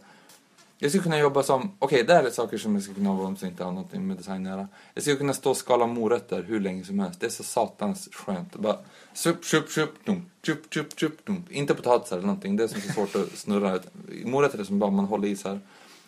Jag 0.77 0.91
skulle 0.91 1.03
kunna 1.03 1.19
jobba 1.19 1.43
som, 1.43 1.72
okej 1.80 2.03
det 2.03 2.13
här 2.13 2.23
är 2.23 2.30
saker 2.30 2.57
som 2.57 2.73
jag 2.73 2.84
skulle 2.84 2.95
kunna 2.95 3.09
jobba 3.09 3.23
om 3.23 3.38
som 3.38 3.47
inte 3.47 3.63
har 3.63 3.72
något 3.72 3.93
med 3.93 4.17
design 4.17 4.45
att 4.45 4.51
göra. 4.51 4.67
Jag 4.93 5.03
skulle 5.03 5.17
kunna 5.17 5.34
stå 5.34 5.49
och 5.49 5.57
skala 5.57 5.88
morötter 5.88 6.43
hur 6.43 6.59
länge 6.59 6.84
som 6.84 6.99
helst. 6.99 7.19
Det 7.19 7.26
är 7.26 7.30
så 7.30 7.43
satans 7.43 8.09
skönt. 8.11 8.55
Bara 8.55 8.77
sup, 9.13 9.45
sup, 9.45 9.69
sup, 9.69 10.05
dum, 10.05 10.30
sup, 10.45 10.73
sup, 10.73 10.99
sup, 10.99 11.26
dum. 11.26 11.43
Inte 11.49 11.76
potatisar 11.76 12.17
eller 12.17 12.27
någonting, 12.27 12.55
det 12.55 12.63
är 12.63 12.67
som 12.67 12.81
så 12.81 12.91
svårt 12.91 13.15
att 13.15 13.38
snurra. 13.38 13.80
Morötter 14.23 14.59
är 14.59 14.63
som 14.63 14.80
bara 14.80 14.91
man 14.91 15.05
håller 15.05 15.27
i 15.27 15.35
så 15.35 15.49
här. 15.49 15.59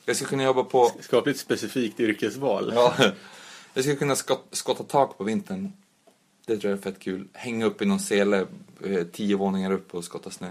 Jag 0.05 0.15
skulle 0.15 0.29
kunna 0.29 0.43
jobba 0.43 0.63
på 0.63 0.91
Skapligt 1.01 1.39
specifikt 1.39 1.99
yrkesval. 1.99 2.71
Ja. 2.75 2.93
Jag 3.77 3.83
skulle 3.83 3.97
kunna 3.97 4.15
skott, 4.15 4.47
skotta 4.51 4.83
tak 4.83 5.17
på 5.17 5.23
vintern. 5.23 5.73
Det 6.45 6.57
tror 6.57 6.71
jag 6.71 6.77
är 6.77 6.81
fett 6.81 6.99
kul. 6.99 7.27
Hänga 7.33 7.65
upp 7.65 7.81
i 7.81 7.85
någon 7.85 7.99
sele 7.99 8.47
eh, 8.85 9.03
tio 9.03 9.35
våningar 9.35 9.71
upp 9.71 9.95
och 9.95 10.03
skotta 10.03 10.29
snö. 10.29 10.49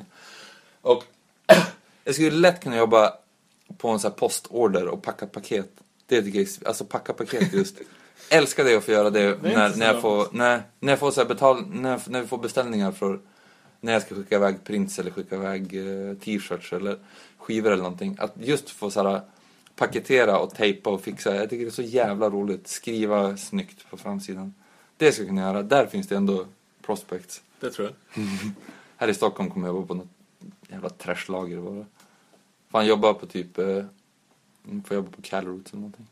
Och 0.81 1.05
jag 2.05 2.15
skulle 2.15 2.31
lätt 2.31 2.63
kunna 2.63 2.77
jobba 2.77 3.13
på 3.79 3.89
en 3.89 3.99
sån 3.99 4.11
här 4.11 4.19
postorder 4.19 4.89
och 4.89 5.03
packa 5.03 5.27
paket. 5.27 5.71
Det 6.07 6.23
tycker 6.23 6.39
jag 6.39 6.49
är, 6.49 6.69
alltså 6.69 6.85
packa 6.85 7.13
paket 7.13 7.53
just. 7.53 7.77
Älskar 8.31 8.65
det 8.65 8.77
att 8.77 8.85
få 8.85 8.93
göra 8.93 9.11
det, 9.11 9.37
Det 9.43 9.53
är 9.53 9.57
när, 9.57 9.77
när 9.77 9.87
jag 9.87 10.01
får, 10.01 10.29
när, 10.33 10.63
när 10.81 10.93
jag 10.93 10.99
får 10.99 11.11
så 11.11 11.25
betal, 11.25 11.67
när, 11.67 12.01
när 12.07 12.21
vi 12.21 12.27
får 12.27 12.39
beställningar 12.39 12.93
för 12.93 13.21
när 13.81 13.93
jag 13.93 14.03
ska 14.03 14.15
skicka 14.15 14.37
iväg 14.37 14.65
prints 14.65 14.99
eller 14.99 15.11
skicka 15.11 15.37
iväg 15.37 15.63
eh, 15.63 16.17
t-shirts 16.17 16.73
eller 16.73 16.99
skivor 17.39 17.71
eller 17.71 17.83
någonting. 17.83 18.17
Att 18.19 18.33
just 18.37 18.71
få 18.71 18.91
så 18.91 19.03
här 19.03 19.21
paketera 19.77 20.39
och 20.39 20.55
tejpa 20.55 20.91
och 20.91 21.01
fixa. 21.01 21.37
Jag 21.37 21.51
tycker 21.51 21.65
det 21.65 21.69
är 21.69 21.73
så 21.73 21.83
jävla 21.83 22.31
roligt. 22.31 22.69
Skriva 22.69 23.37
snyggt 23.37 23.91
på 23.91 23.97
framsidan. 23.97 24.55
Det 24.97 25.13
ska 25.13 25.23
jag 25.23 25.29
kunna 25.29 25.41
göra. 25.41 25.63
Där 25.63 25.87
finns 25.87 26.09
det 26.09 26.17
ändå 26.17 26.47
prospects. 26.83 27.43
Det 27.61 27.71
tror 27.71 27.89
jag. 27.89 28.25
Här 28.97 29.09
i 29.09 29.15
Stockholm 29.15 29.51
kommer 29.51 29.67
jag 29.67 29.75
jobba 29.77 29.87
på 29.87 29.95
något 29.95 30.09
jävla 30.69 30.89
trashlager 30.89 31.61
bara. 31.61 31.85
Fan 32.71 32.87
jobba 32.87 33.15
på 33.15 33.27
typ, 33.27 33.59
eh, 33.59 33.85
får 34.85 34.95
jobba 34.95 35.11
på 35.11 35.23
Calroots 35.23 35.73
eller 35.73 35.81
någonting. 35.81 36.07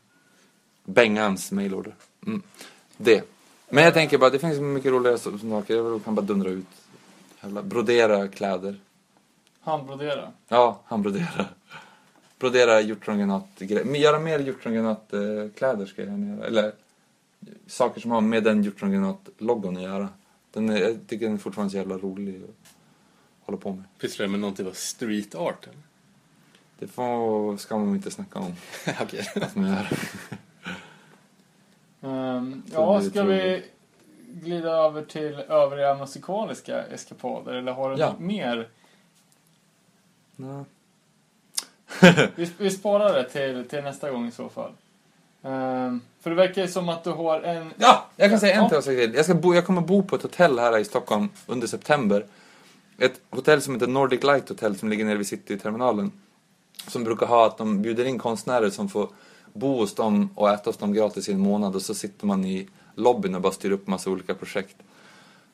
Bengans 0.83 1.51
mailorder. 1.51 1.95
Mm. 2.25 2.41
Det. 2.97 3.23
Men 3.69 3.83
jag 3.83 3.93
tänker 3.93 4.17
bara, 4.17 4.29
det 4.29 4.39
finns 4.39 4.59
mycket 4.59 4.91
roligare 4.91 5.17
saker. 5.17 5.75
Jag 5.75 6.03
kan 6.03 6.15
bara 6.15 6.25
dundra 6.25 6.49
ut. 6.49 6.65
Jävla, 7.41 7.63
brodera 7.63 8.27
kläder. 8.27 8.79
Handbrodera. 9.59 10.31
Ja, 10.47 10.81
han 10.85 11.01
hjortrongranatgrejer. 12.81 13.83
Men 13.85 14.01
Göra 14.01 14.19
mer 14.19 14.39
hjortrongranatkläder 14.39 15.85
ska 15.85 16.03
jag 16.03 16.19
göra. 16.19 16.45
Eller 16.45 16.71
saker 17.67 18.01
som 18.01 18.11
har 18.11 18.21
med 18.21 18.43
den 18.43 18.63
hjortrongranatloggon 18.63 19.77
att 19.77 19.83
göra. 19.83 20.09
Den 20.51 20.69
är, 20.69 20.77
jag 20.77 20.97
tycker 21.07 21.25
den 21.25 21.35
är 21.35 21.39
fortfarande 21.39 21.71
så 21.71 21.77
jävla 21.77 21.97
rolig 21.97 22.41
att 22.43 22.55
hålla 23.45 23.57
på 23.57 23.71
med. 23.73 23.83
Pysslar 23.99 24.25
du 24.25 24.31
med 24.31 24.39
någon 24.39 24.53
typ 24.55 24.67
av 24.67 24.71
street 24.71 25.35
art? 25.35 25.67
Eller? 25.67 25.79
Det 26.79 26.87
får, 26.87 27.57
ska 27.57 27.77
man 27.77 27.95
inte 27.95 28.11
snacka 28.11 28.39
om. 28.39 28.53
Okej. 29.01 29.23
Så 29.23 29.39
ja, 32.73 33.01
ska 33.01 33.23
vi 33.23 33.63
glida 34.31 34.69
över 34.69 35.01
till 35.05 35.33
övriga 35.33 35.95
musikaliska 35.95 36.83
eskapader? 36.83 37.53
Eller 37.53 37.71
har 37.71 37.89
du 37.91 37.97
Ja. 37.99 38.09
något 38.11 38.19
mer? 38.19 38.69
Ja. 40.35 40.65
Vi, 42.35 42.51
vi 42.57 42.71
sparar 42.71 43.13
det 43.13 43.29
till, 43.29 43.67
till 43.69 43.83
nästa 43.83 44.11
gång 44.11 44.27
i 44.27 44.31
så 44.31 44.49
fall. 44.49 44.71
Ehm, 45.43 46.01
för 46.21 46.29
det 46.29 46.35
verkar 46.35 46.61
ju 46.61 46.67
som 46.67 46.89
att 46.89 47.03
du 47.03 47.11
har 47.11 47.41
en... 47.41 47.73
Ja, 47.77 48.05
jag 48.15 48.29
kan 48.29 48.39
säga 48.39 48.61
en 48.61 48.69
till 48.69 48.75
sak 48.75 48.85
till. 48.85 49.13
Jag, 49.15 49.25
ska 49.25 49.33
bo, 49.33 49.53
jag 49.53 49.65
kommer 49.65 49.81
bo 49.81 50.03
på 50.03 50.15
ett 50.15 50.21
hotell 50.21 50.59
här 50.59 50.77
i 50.77 50.85
Stockholm 50.85 51.29
under 51.45 51.67
september. 51.67 52.25
Ett 52.97 53.21
hotell 53.29 53.61
som 53.61 53.73
heter 53.73 53.87
Nordic 53.87 54.23
Light 54.23 54.49
Hotel 54.49 54.77
som 54.77 54.89
ligger 54.89 55.05
nere 55.05 55.17
vid 55.17 55.27
Cityterminalen. 55.27 56.11
Som 56.87 57.03
brukar 57.03 57.25
ha 57.25 57.45
att 57.45 57.57
de 57.57 57.81
bjuder 57.81 58.05
in 58.05 58.19
konstnärer 58.19 58.69
som 58.69 58.89
får 58.89 59.09
bo 59.53 59.77
hos 59.77 59.95
dem 59.95 60.29
och 60.35 60.49
äta 60.49 60.69
hos 60.69 60.77
dem 60.77 60.93
gratis 60.93 61.29
i 61.29 61.31
en 61.31 61.39
månad 61.39 61.75
och 61.75 61.81
så 61.81 61.93
sitter 61.93 62.25
man 62.25 62.45
i 62.45 62.67
lobbyn 62.95 63.35
och 63.35 63.41
bara 63.41 63.53
styr 63.53 63.71
upp 63.71 63.87
massa 63.87 64.09
olika 64.09 64.33
projekt. 64.33 64.75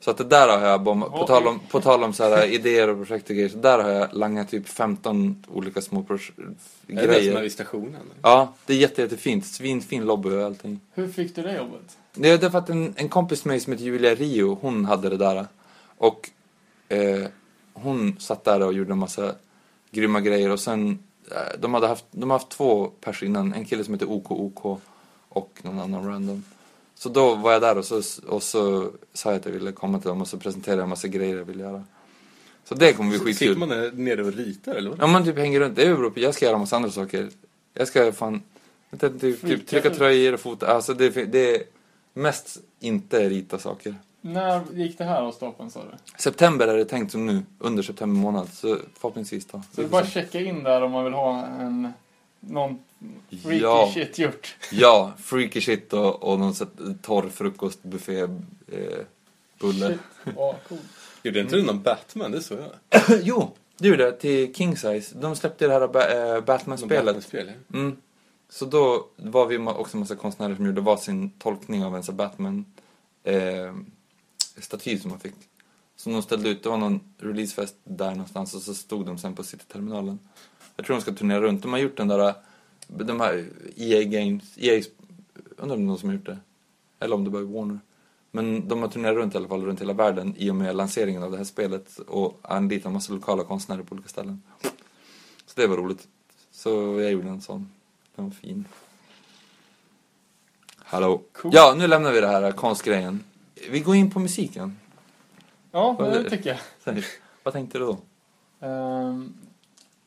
Så 0.04 0.12
att 0.12 0.18
det 0.18 0.24
där 0.24 0.58
har 0.60 0.68
jag, 0.68 0.84
på 0.86 1.26
tal 1.28 1.48
om, 1.48 1.60
på 1.60 1.82
tal 1.82 2.04
om 2.04 2.14
så 2.14 2.24
här 2.24 2.46
idéer 2.54 2.88
och 2.90 2.98
projekt 2.98 3.30
och 3.30 3.36
grejer, 3.36 3.50
så 3.50 3.58
där 3.58 3.80
har 3.84 3.90
jag 3.90 4.14
langat 4.14 4.50
typ 4.50 4.68
15 4.68 5.44
olika 5.54 5.82
små 5.82 6.04
proj- 6.04 6.32
Är 6.38 6.46
det 6.48 6.56
som 6.88 6.98
är 6.98 7.04
grejer. 7.08 7.42
vid 7.42 7.52
stationen? 7.52 8.02
Ja, 8.22 8.54
det 8.66 8.74
är 8.74 8.78
jätte, 8.78 9.02
jättefint. 9.02 9.46
Svinfin 9.46 10.06
lobby 10.06 10.30
och 10.30 10.44
allting. 10.44 10.80
Hur 10.94 11.08
fick 11.08 11.36
du 11.36 11.42
det 11.42 11.56
jobbet? 11.58 11.98
Det 12.14 12.30
är 12.30 12.38
därför 12.38 12.58
att 12.58 12.70
en, 12.70 12.94
en 12.98 13.10
kompis 13.10 13.46
med 13.46 13.52
mig 13.52 13.60
som 13.60 13.74
heter 13.74 13.86
Julia 13.86 14.16
Rio, 14.16 14.58
hon 14.62 14.86
hade 14.86 15.10
det 15.10 15.18
där. 15.18 15.46
Och 15.98 16.30
eh, 16.90 17.26
hon 17.74 18.16
satt 18.20 18.44
där 18.44 18.62
och 18.62 18.74
gjorde 18.74 18.92
en 18.92 18.98
massa 18.98 19.36
grymma 19.92 20.22
grejer. 20.22 20.50
Och 20.50 20.60
sen, 20.60 21.00
eh, 21.32 21.60
de 21.60 21.74
hade 21.74 21.88
haft, 21.88 22.06
de 22.12 22.30
har 22.30 22.38
haft 22.40 22.50
två 22.50 22.88
pers 22.88 23.24
innan. 23.24 23.54
En 23.54 23.66
kille 23.66 23.84
som 23.84 23.94
heter 23.94 24.10
OKOK 24.12 24.80
och 25.30 25.60
någon 25.64 25.80
annan 25.80 26.08
random. 26.08 26.44
Så 27.02 27.10
då 27.10 27.36
var 27.36 27.52
jag 27.52 27.62
där 27.62 27.78
och 27.78 27.86
så, 27.86 28.02
och 28.28 28.44
så 28.44 28.92
sa 29.14 29.30
jag 29.30 29.40
att 29.40 29.46
jag 29.46 29.52
ville 29.52 29.72
komma 29.72 30.00
till 30.00 30.08
dem 30.08 30.22
och 30.22 30.28
så 30.28 30.38
presenterade 30.38 30.80
jag 30.80 30.84
en 30.84 30.90
massa 30.90 31.08
grejer 31.08 31.38
jag 31.38 31.46
ville 31.46 31.64
göra. 31.64 31.84
Så 32.64 32.76
det 32.76 32.94
kommer 32.94 33.10
bli 33.10 33.20
Sitter 33.20 33.34
skitkul. 33.34 33.58
man 33.58 33.70
där 33.70 33.92
nere 33.92 34.24
och 34.24 34.34
ritar 34.34 34.76
eller 34.76 34.90
vad? 34.90 35.00
Ja 35.00 35.08
man 35.08 35.24
typ 35.24 35.38
hänger 35.38 35.60
runt, 35.60 35.76
det 35.76 35.86
beror 35.86 36.10
på, 36.10 36.20
jag 36.20 36.34
ska 36.34 36.46
göra 36.46 36.58
massa 36.58 36.76
andra 36.76 36.92
saker. 36.92 37.30
Jag 37.74 37.88
ska 37.88 38.12
fan, 38.12 38.42
jag 38.90 39.00
tänkte 39.00 39.20
typ, 39.20 39.42
typ 39.42 39.68
trycka 39.68 39.90
tröjor 39.90 40.34
och 40.34 40.40
fota, 40.40 40.68
alltså 40.68 40.94
det, 40.94 41.10
det 41.10 41.56
är 41.56 41.64
mest 42.14 42.58
inte 42.80 43.30
rita 43.30 43.60
saker. 43.60 43.96
När 44.22 44.62
gick 44.74 44.98
det 44.98 45.04
här 45.04 45.22
av 45.22 45.32
stapeln 45.32 45.72
sa 45.72 45.80
du? 45.80 45.98
September 46.18 46.68
är 46.68 46.78
det 46.78 46.86
tänkt 46.86 47.12
som 47.12 47.26
nu, 47.26 47.44
under 47.60 47.84
september 47.84 48.22
månad, 48.22 48.50
så 48.54 48.78
förhoppningsvis 48.94 49.46
då. 49.46 49.62
Så 49.76 49.82
det 49.82 49.88
är 49.88 49.90
bara 49.90 50.02
att 50.02 50.12
checka 50.12 50.40
in 50.40 50.64
där 50.64 50.82
om 50.82 50.92
man 50.92 51.04
vill 51.04 51.14
ha 51.14 51.46
en 51.46 51.94
någon 52.40 52.80
freaky 53.44 53.62
Ja. 53.62 53.92
shit 53.94 54.20
gjort. 54.20 54.56
Ja, 54.72 55.14
freaky 55.20 55.62
shit 55.62 55.94
och, 55.94 56.24
och 56.24 56.40
någon 56.40 56.54
torr 57.02 57.30
frukostbuffé 57.30 58.20
eh, 58.20 58.28
bulle. 59.60 59.88
Shit. 59.88 60.34
Ja, 60.36 60.56
coolt. 60.68 60.82
Gjorde 61.24 61.40
inte 61.40 61.56
du 61.56 61.64
någon 61.64 61.82
Batman? 61.84 62.32
Det 62.32 62.42
såg 62.42 62.60
jag. 62.60 63.20
jo, 63.24 63.52
det 63.78 63.88
gjorde 63.88 64.04
jag 64.04 64.20
till 64.20 64.54
King 64.56 64.78
Size. 64.78 65.16
De 65.20 65.36
släppte 65.36 65.68
det 65.68 65.74
här 65.74 65.88
ba- 65.88 66.10
eh, 66.36 66.42
Batman-spelet. 66.44 67.06
Batman-spel, 67.06 67.52
ja. 67.68 67.78
Mm. 67.80 67.98
Så 68.50 68.66
då 68.66 69.08
var 69.16 69.46
vi 69.46 69.58
också 69.58 69.98
en 69.98 70.00
massa 70.00 70.16
konstnärer 70.16 70.56
som 70.56 70.66
gjorde 70.66 70.82
varsin 70.82 71.30
tolkning 71.40 71.86
av 71.86 71.96
en 71.96 72.04
sån 72.04 72.16
Batman 72.16 72.66
eh, 73.24 73.74
staty 74.58 75.00
som 75.00 75.10
man 75.10 75.20
fick. 75.20 75.34
Som 75.96 76.14
de 76.14 76.22
ställde 76.22 76.50
ut, 76.50 76.64
det 76.64 76.70
var 76.70 76.78
någon 76.78 77.00
releasefest 77.18 77.76
där 77.84 78.12
någonstans 78.12 78.54
och 78.54 78.62
så 78.62 78.74
stod 78.74 79.06
de 79.06 79.18
sen 79.18 79.36
på 79.36 79.44
Cityterminalen. 79.44 80.20
Jag 80.76 80.86
tror 80.86 80.96
de 80.96 81.02
ska 81.02 81.12
turnera 81.12 81.42
runt. 81.42 81.62
De 81.62 81.72
har 81.74 81.80
gjort 81.80 81.98
den 81.98 82.08
där, 82.08 82.34
de 82.98 83.20
här 83.20 83.50
EA 83.76 84.04
Games, 84.04 84.58
EA, 84.58 84.84
undrar 85.58 85.76
om 85.76 85.82
det 85.82 85.86
är 85.86 85.88
någon 85.88 85.98
som 85.98 86.10
har 86.10 86.16
gjort 86.16 86.26
det? 86.26 86.40
Eller 87.00 87.16
om 87.16 87.24
det 87.24 87.30
bara 87.30 87.42
är 87.42 87.46
Warner. 87.46 87.80
Men 88.32 88.68
de 88.68 88.82
har 88.82 88.88
turnerat 88.90 89.16
runt 89.16 89.34
i 89.34 89.38
alla 89.38 89.48
fall, 89.48 89.66
runt 89.66 89.82
hela 89.82 89.94
världen 89.94 90.36
i 90.38 90.52
och 90.52 90.56
med 90.56 90.76
lanseringen 90.76 91.24
av 91.24 91.32
det 91.32 91.38
här 91.38 91.44
spelet 91.44 91.98
och 91.98 92.40
anlitat 92.42 92.86
en 92.86 92.94
massa 92.94 93.14
lokala 93.14 93.44
konstnärer 93.44 93.84
på 93.84 93.94
olika 93.94 94.10
ställen. 94.10 94.42
Så 95.46 95.62
det 95.62 95.68
var 95.68 95.78
roligt. 95.78 96.08
Så 96.52 96.70
jag 97.02 97.12
gjorde 97.12 97.30
en 97.30 97.42
sån. 97.42 97.72
Den 98.16 98.26
var 98.26 98.32
fin. 98.32 98.66
Hallå. 100.78 101.22
Cool. 101.32 101.52
Ja, 101.56 101.76
nu 101.78 101.88
lämnar 101.88 102.12
vi 102.12 102.22
det 102.22 102.28
här 102.28 102.52
konstgrejen. 102.52 103.24
Vi 103.70 103.80
går 103.80 103.96
in 103.96 104.12
på 104.12 104.20
musiken. 104.20 104.80
Ja, 105.72 105.96
det 106.00 106.30
tycker 106.30 106.60
jag. 106.86 107.04
Vad 107.44 107.54
tänkte 107.54 107.78
du 107.80 107.86
då? 107.86 107.98
Ehm, 108.68 109.34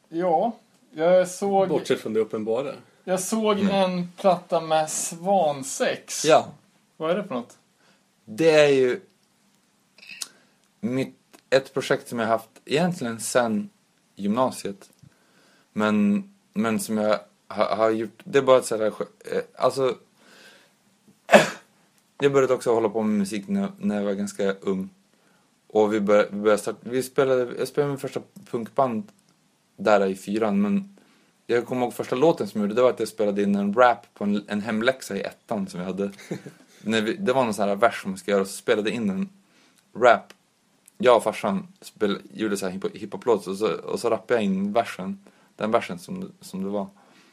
ja, 0.09 0.56
jag 0.95 1.29
såg, 1.29 1.69
Bortsett 1.69 2.01
från 2.01 2.12
det 2.12 2.21
uppenbara. 2.21 2.73
jag 3.05 3.21
såg 3.21 3.59
Mm. 3.61 3.75
en 3.75 4.09
platta 4.16 4.61
med 4.61 4.91
svansex. 4.91 6.25
Ja, 6.25 6.47
Vad 6.97 7.11
är 7.11 7.15
det 7.16 7.25
för 7.25 7.35
något? 7.35 7.59
det 8.25 8.51
är 8.51 8.69
ju 8.69 9.01
mitt, 10.81 11.16
ett 11.51 11.75
projekt 11.75 12.09
som 12.09 12.19
jag 12.19 12.27
haft 12.27 12.49
egentligen 12.65 13.21
sen 13.21 13.71
gymnasiet. 14.15 14.91
Men, 15.73 16.25
men 16.53 16.81
som 16.81 16.99
jag 16.99 17.21
har, 17.49 17.77
har 17.77 17.91
gjort, 17.91 18.21
det 18.25 18.39
är 18.39 18.43
bara 18.43 18.59
ett 18.59 18.65
sådär, 18.66 18.87
eh, 18.87 19.43
alltså 19.55 19.97
jag 22.21 22.33
började 22.33 22.55
också 22.55 22.75
hålla 22.75 22.89
på 22.89 23.03
med 23.03 23.19
musik 23.19 23.49
när, 23.49 23.69
när 23.79 23.97
jag 23.97 24.05
var 24.05 24.12
ganska 24.12 24.53
ung. 24.53 24.89
Och 25.66 25.95
vi 25.95 26.01
började, 26.01 26.29
vi 26.33 26.37
började 26.41 26.62
starta, 26.62 26.79
vi 26.83 27.03
spelade, 27.03 27.53
jag 27.59 27.69
spelade 27.69 27.89
min 27.91 27.99
första 27.99 28.21
punkband 28.51 29.09
där 29.77 30.07
i 30.07 30.15
fyran 30.15 30.63
men 30.63 30.95
jag 31.47 31.67
kommer 31.67 31.83
ihåg 31.83 31.95
första 31.95 32.17
låten 32.17 32.49
som 32.49 32.61
jag 32.61 32.69
gjorde, 32.69 32.75
det 32.75 32.83
var 32.83 32.91
att 32.91 32.99
jag 32.99 33.09
spelade 33.09 33.43
in 33.43 33.55
en 33.55 33.75
rap 33.75 34.15
på 34.15 34.25
en, 34.25 34.45
en 34.49 34.61
hemläxa 34.61 35.17
i 35.17 35.21
ettan 35.21 35.67
som 35.67 35.81
vi 35.81 35.87
hade. 35.87 36.13
När 36.83 37.03
vi, 37.03 37.17
det 37.17 37.33
var 37.33 37.45
någon 37.45 37.55
sån 37.55 37.69
här 37.69 37.77
vers 37.77 38.03
som 38.03 38.11
man 38.11 38.19
ska 38.19 38.31
göra 38.31 38.41
och 38.41 38.47
så 38.47 38.57
spelade 38.57 38.91
in 38.91 39.11
en 39.11 39.29
rap. 39.97 40.33
Jag 40.99 41.17
och 41.17 41.23
farsan 41.23 41.69
spel, 41.81 42.19
gjorde 42.33 42.57
så 42.57 42.67
här 42.67 42.73
hiphop- 42.73 42.97
hiphop-låt 42.97 43.47
och 43.47 43.57
så, 43.57 43.73
och 43.73 44.01
så 44.01 44.11
rappade 44.11 44.35
jag 44.35 44.45
in 44.45 44.73
versen. 44.73 45.19
Den 45.57 45.71
versen 45.71 45.99
som, 45.99 46.33
som 46.41 46.63
det 46.63 46.71
var. 46.71 46.89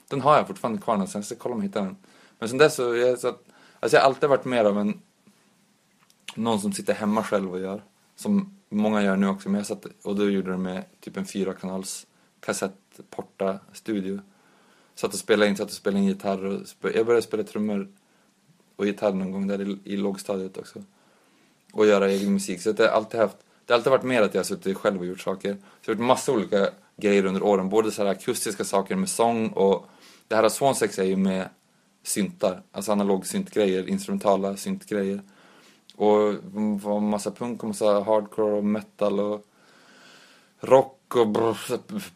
Den 0.08 0.22
har 0.22 0.38
jag 0.38 0.48
fortfarande 0.48 0.82
kvar 0.82 1.10
jag 1.14 1.26
ska 1.26 1.36
kolla 1.36 1.56
om 1.56 1.62
jag 1.62 1.68
hittar 1.68 1.82
den. 1.82 1.98
Men 2.40 2.50
sen 2.50 2.58
dess 2.58 2.76
så, 2.76 2.96
jag, 2.96 3.20
så 3.20 3.28
att, 3.28 3.44
alltså 3.80 3.98
jag 3.98 4.02
har 4.02 4.10
alltid 4.10 4.30
varit 4.30 4.46
mer 4.46 4.66
av 4.66 4.80
en, 4.80 5.02
någon 6.36 6.62
som 6.62 6.74
sitter 6.74 6.94
hemma 6.94 7.24
själv 7.24 7.52
och 7.52 7.60
gör. 7.60 7.84
Som 8.16 8.58
många 8.70 9.04
gör 9.04 9.16
nu 9.16 9.28
också, 9.28 9.50
men 9.50 9.60
jag 9.60 9.68
satt 9.68 9.86
och 10.04 10.16
då 10.16 10.30
gjorde 10.30 10.52
det 10.52 10.58
med 10.58 10.84
typ 11.00 11.18
en 11.18 11.26
fyra 11.26 11.54
kanals 11.54 12.08
kassettporta 12.42 13.60
studio. 13.74 14.20
Satt 14.96 15.14
och 15.14 15.20
spelade 15.20 15.50
in, 15.50 15.58
satt 15.58 15.68
och 15.68 15.74
spelade 15.74 16.00
in 16.04 16.08
gitarr 16.08 16.46
och 16.46 16.68
spe, 16.68 16.92
jag 16.96 17.06
började 17.06 17.22
spela 17.22 17.44
trummor 17.44 17.88
och 18.76 18.86
gitarr 18.86 19.14
någon 19.14 19.32
gång 19.32 19.48
där 19.48 19.62
i, 19.62 19.78
i 19.84 19.98
lågstadiet 19.98 20.58
också. 20.58 20.84
Och 21.74 21.86
göra 21.86 22.10
egen 22.10 22.34
musik. 22.34 22.62
Så 22.62 22.72
det 22.72 22.84
har 22.84 22.90
alltid 22.90 23.20
haft, 23.20 23.38
det 23.66 23.74
har 23.74 23.78
alltid 23.78 23.92
varit 23.92 24.04
mer 24.04 24.22
att 24.22 24.34
jag 24.34 24.40
har 24.40 24.46
suttit 24.46 24.78
själv 24.78 25.00
och 25.00 25.06
gjort 25.06 25.20
saker. 25.20 25.54
Så 25.54 25.92
jag 25.92 25.96
har 25.96 26.00
gjort 26.00 26.08
massa 26.08 26.32
olika 26.32 26.70
grejer 26.98 27.26
under 27.26 27.44
åren. 27.44 27.70
Både 27.70 27.92
så 27.92 28.04
här 28.04 28.10
akustiska 28.10 28.64
saker 28.64 28.96
med 28.96 29.10
sång 29.10 29.48
och 29.48 29.86
det 30.28 30.36
här 30.36 30.50
Swansex 30.50 31.00
är 31.00 31.04
ju 31.04 31.18
med 31.18 31.50
syntar. 32.04 32.62
Alltså 32.72 32.92
analog 32.92 33.26
syntgrejer, 33.26 33.90
instrumentala 33.90 34.58
syntgrejer. 34.58 35.22
Och 35.96 36.34
var 36.82 37.00
massa 37.00 37.32
punk 37.32 37.64
och 37.64 37.68
massa 37.68 38.00
hardcore 38.00 38.54
och 38.54 38.64
metal 38.64 39.20
och 39.20 39.46
rock 40.60 41.01
och 41.16 41.58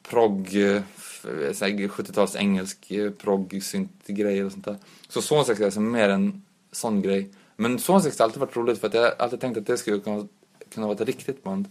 progg, 0.04 0.48
70-tals 0.48 2.36
engelsk 2.36 2.92
eh, 2.92 3.12
eh 3.52 3.60
synt-grejer 3.62 4.46
och 4.46 4.52
sånt 4.52 4.66
där. 4.66 4.78
Så 5.08 5.22
Sonsex 5.22 5.60
är 5.60 5.66
alltså 5.66 5.80
mer 5.80 6.10
en 6.10 6.44
sån 6.72 7.02
grej. 7.02 7.30
Men 7.56 7.80
Sonsex 7.80 8.20
har 8.20 8.24
alltid 8.24 8.40
varit 8.40 8.56
roligt 8.56 8.80
för 8.80 8.88
att 8.88 8.94
jag 8.94 9.02
har 9.02 9.14
alltid 9.20 9.42
tänkt 9.42 9.58
att 9.58 9.66
det 9.66 9.78
skulle 9.78 10.00
kunna, 10.00 10.28
kunna 10.74 10.88
vara 10.88 10.96
ett 10.96 11.08
riktigt 11.08 11.44
band. 11.44 11.66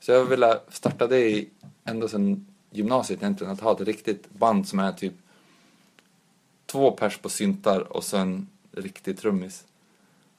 Så 0.00 0.12
jag 0.12 0.24
ville 0.24 0.60
starta 0.68 1.06
det 1.06 1.30
i, 1.30 1.48
ända 1.84 2.08
sedan 2.08 2.46
gymnasiet 2.70 3.22
egentligen, 3.22 3.52
att 3.52 3.60
ha 3.60 3.72
ett 3.72 3.80
riktigt 3.80 4.30
band 4.30 4.68
som 4.68 4.78
är 4.78 4.92
typ 4.92 5.14
två 6.66 6.90
pers 6.90 7.18
på 7.18 7.28
syntar 7.28 7.80
och 7.80 8.04
sen 8.04 8.48
riktig 8.72 9.18
trummis. 9.18 9.64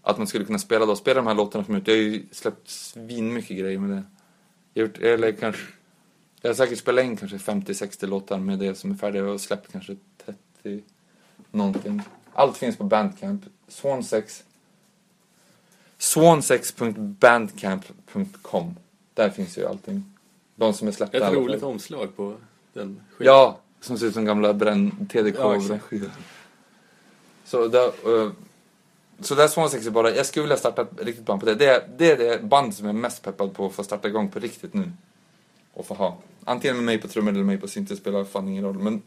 Att 0.02 0.18
man 0.18 0.28
skulle 0.28 0.46
kunna 0.46 0.60
spela 0.60 0.86
då, 0.86 0.96
spela 0.96 1.16
de 1.16 1.28
här 1.28 1.36
låtarna 1.36 1.66
som 1.66 1.74
jag 1.74 1.80
gjort. 1.80 1.88
Jag 1.88 1.96
har 1.96 2.02
ju 2.02 2.26
släppt 2.32 2.70
svin 2.70 3.34
mycket 3.34 3.58
grejer 3.58 3.80
med 3.80 3.90
det. 3.90 4.04
Jag 4.74 4.84
har 4.84 4.88
gjort, 4.88 4.98
eller 4.98 5.32
kanske, 5.32 5.62
jag 6.44 6.50
har 6.50 6.56
säkert 6.56 6.80
spelat 6.80 7.06
in 7.06 7.18
kanske 7.18 7.38
50-60 7.38 8.08
låtar 8.08 8.40
med 8.40 8.60
det 8.60 8.76
som 8.76 8.92
är 8.92 8.96
färdiga 8.96 9.26
och 9.26 9.42
släppt 9.42 9.72
kanske 9.72 9.96
30 10.26 10.84
någonting. 11.52 12.02
Allt 12.34 12.58
finns 12.58 12.78
på 12.78 12.84
Bandcamp. 12.84 13.42
Swansex. 13.68 14.44
Swansex.bandcamp.com. 15.98 18.76
Där 19.14 19.30
finns 19.30 19.58
ju 19.58 19.68
allting. 19.68 20.04
De 20.56 20.74
som 20.74 20.88
är 20.88 20.92
släppta. 20.92 21.28
Ett 21.28 21.34
roligt 21.34 21.64
omslag 21.64 22.16
på 22.16 22.36
den 22.74 23.02
skivan. 23.10 23.34
Ja, 23.34 23.60
som 23.82 23.98
ser 23.98 24.06
ut 24.06 24.14
som 24.14 24.26
gamla 24.26 24.54
bränn 24.54 25.08
TDK 25.12 25.40
Ja. 25.40 25.62
Så 27.46 27.68
där, 27.68 28.10
uh, 28.10 28.32
så 29.20 29.36
där 29.36 29.48
Swansex 29.48 29.88
är 29.88 29.92
bara, 29.92 30.16
jag 30.16 30.26
skulle 30.26 30.44
vilja 30.44 30.58
starta 30.58 30.82
ett 30.82 30.90
riktigt 30.98 31.26
band 31.26 31.40
på 31.40 31.46
det. 31.46 31.56
Det 31.56 31.66
är, 31.66 31.90
det 31.98 32.12
är 32.12 32.18
det 32.18 32.44
band 32.44 32.76
som 32.76 32.86
jag 32.86 32.96
är 32.96 33.00
mest 33.00 33.24
peppad 33.24 33.54
på 33.54 33.66
att 33.66 33.74
få 33.74 33.84
starta 33.84 34.08
igång 34.08 34.30
på 34.30 34.40
riktigt 34.40 34.74
nu. 34.74 34.92
Och 35.74 35.86
få 35.86 35.94
ha. 35.94 36.18
Antingen 36.46 36.76
med 36.78 36.86
mig 36.86 36.98
på 36.98 37.08
trummor 37.08 37.32
eller 37.34 37.44
mig 37.44 37.58
på 37.58 37.68
synt, 37.68 37.90
det 37.90 37.96
spelar 37.96 38.24
fan 38.24 38.48
ingen 38.48 38.64
roll. 38.64 38.80
Men, 38.80 39.02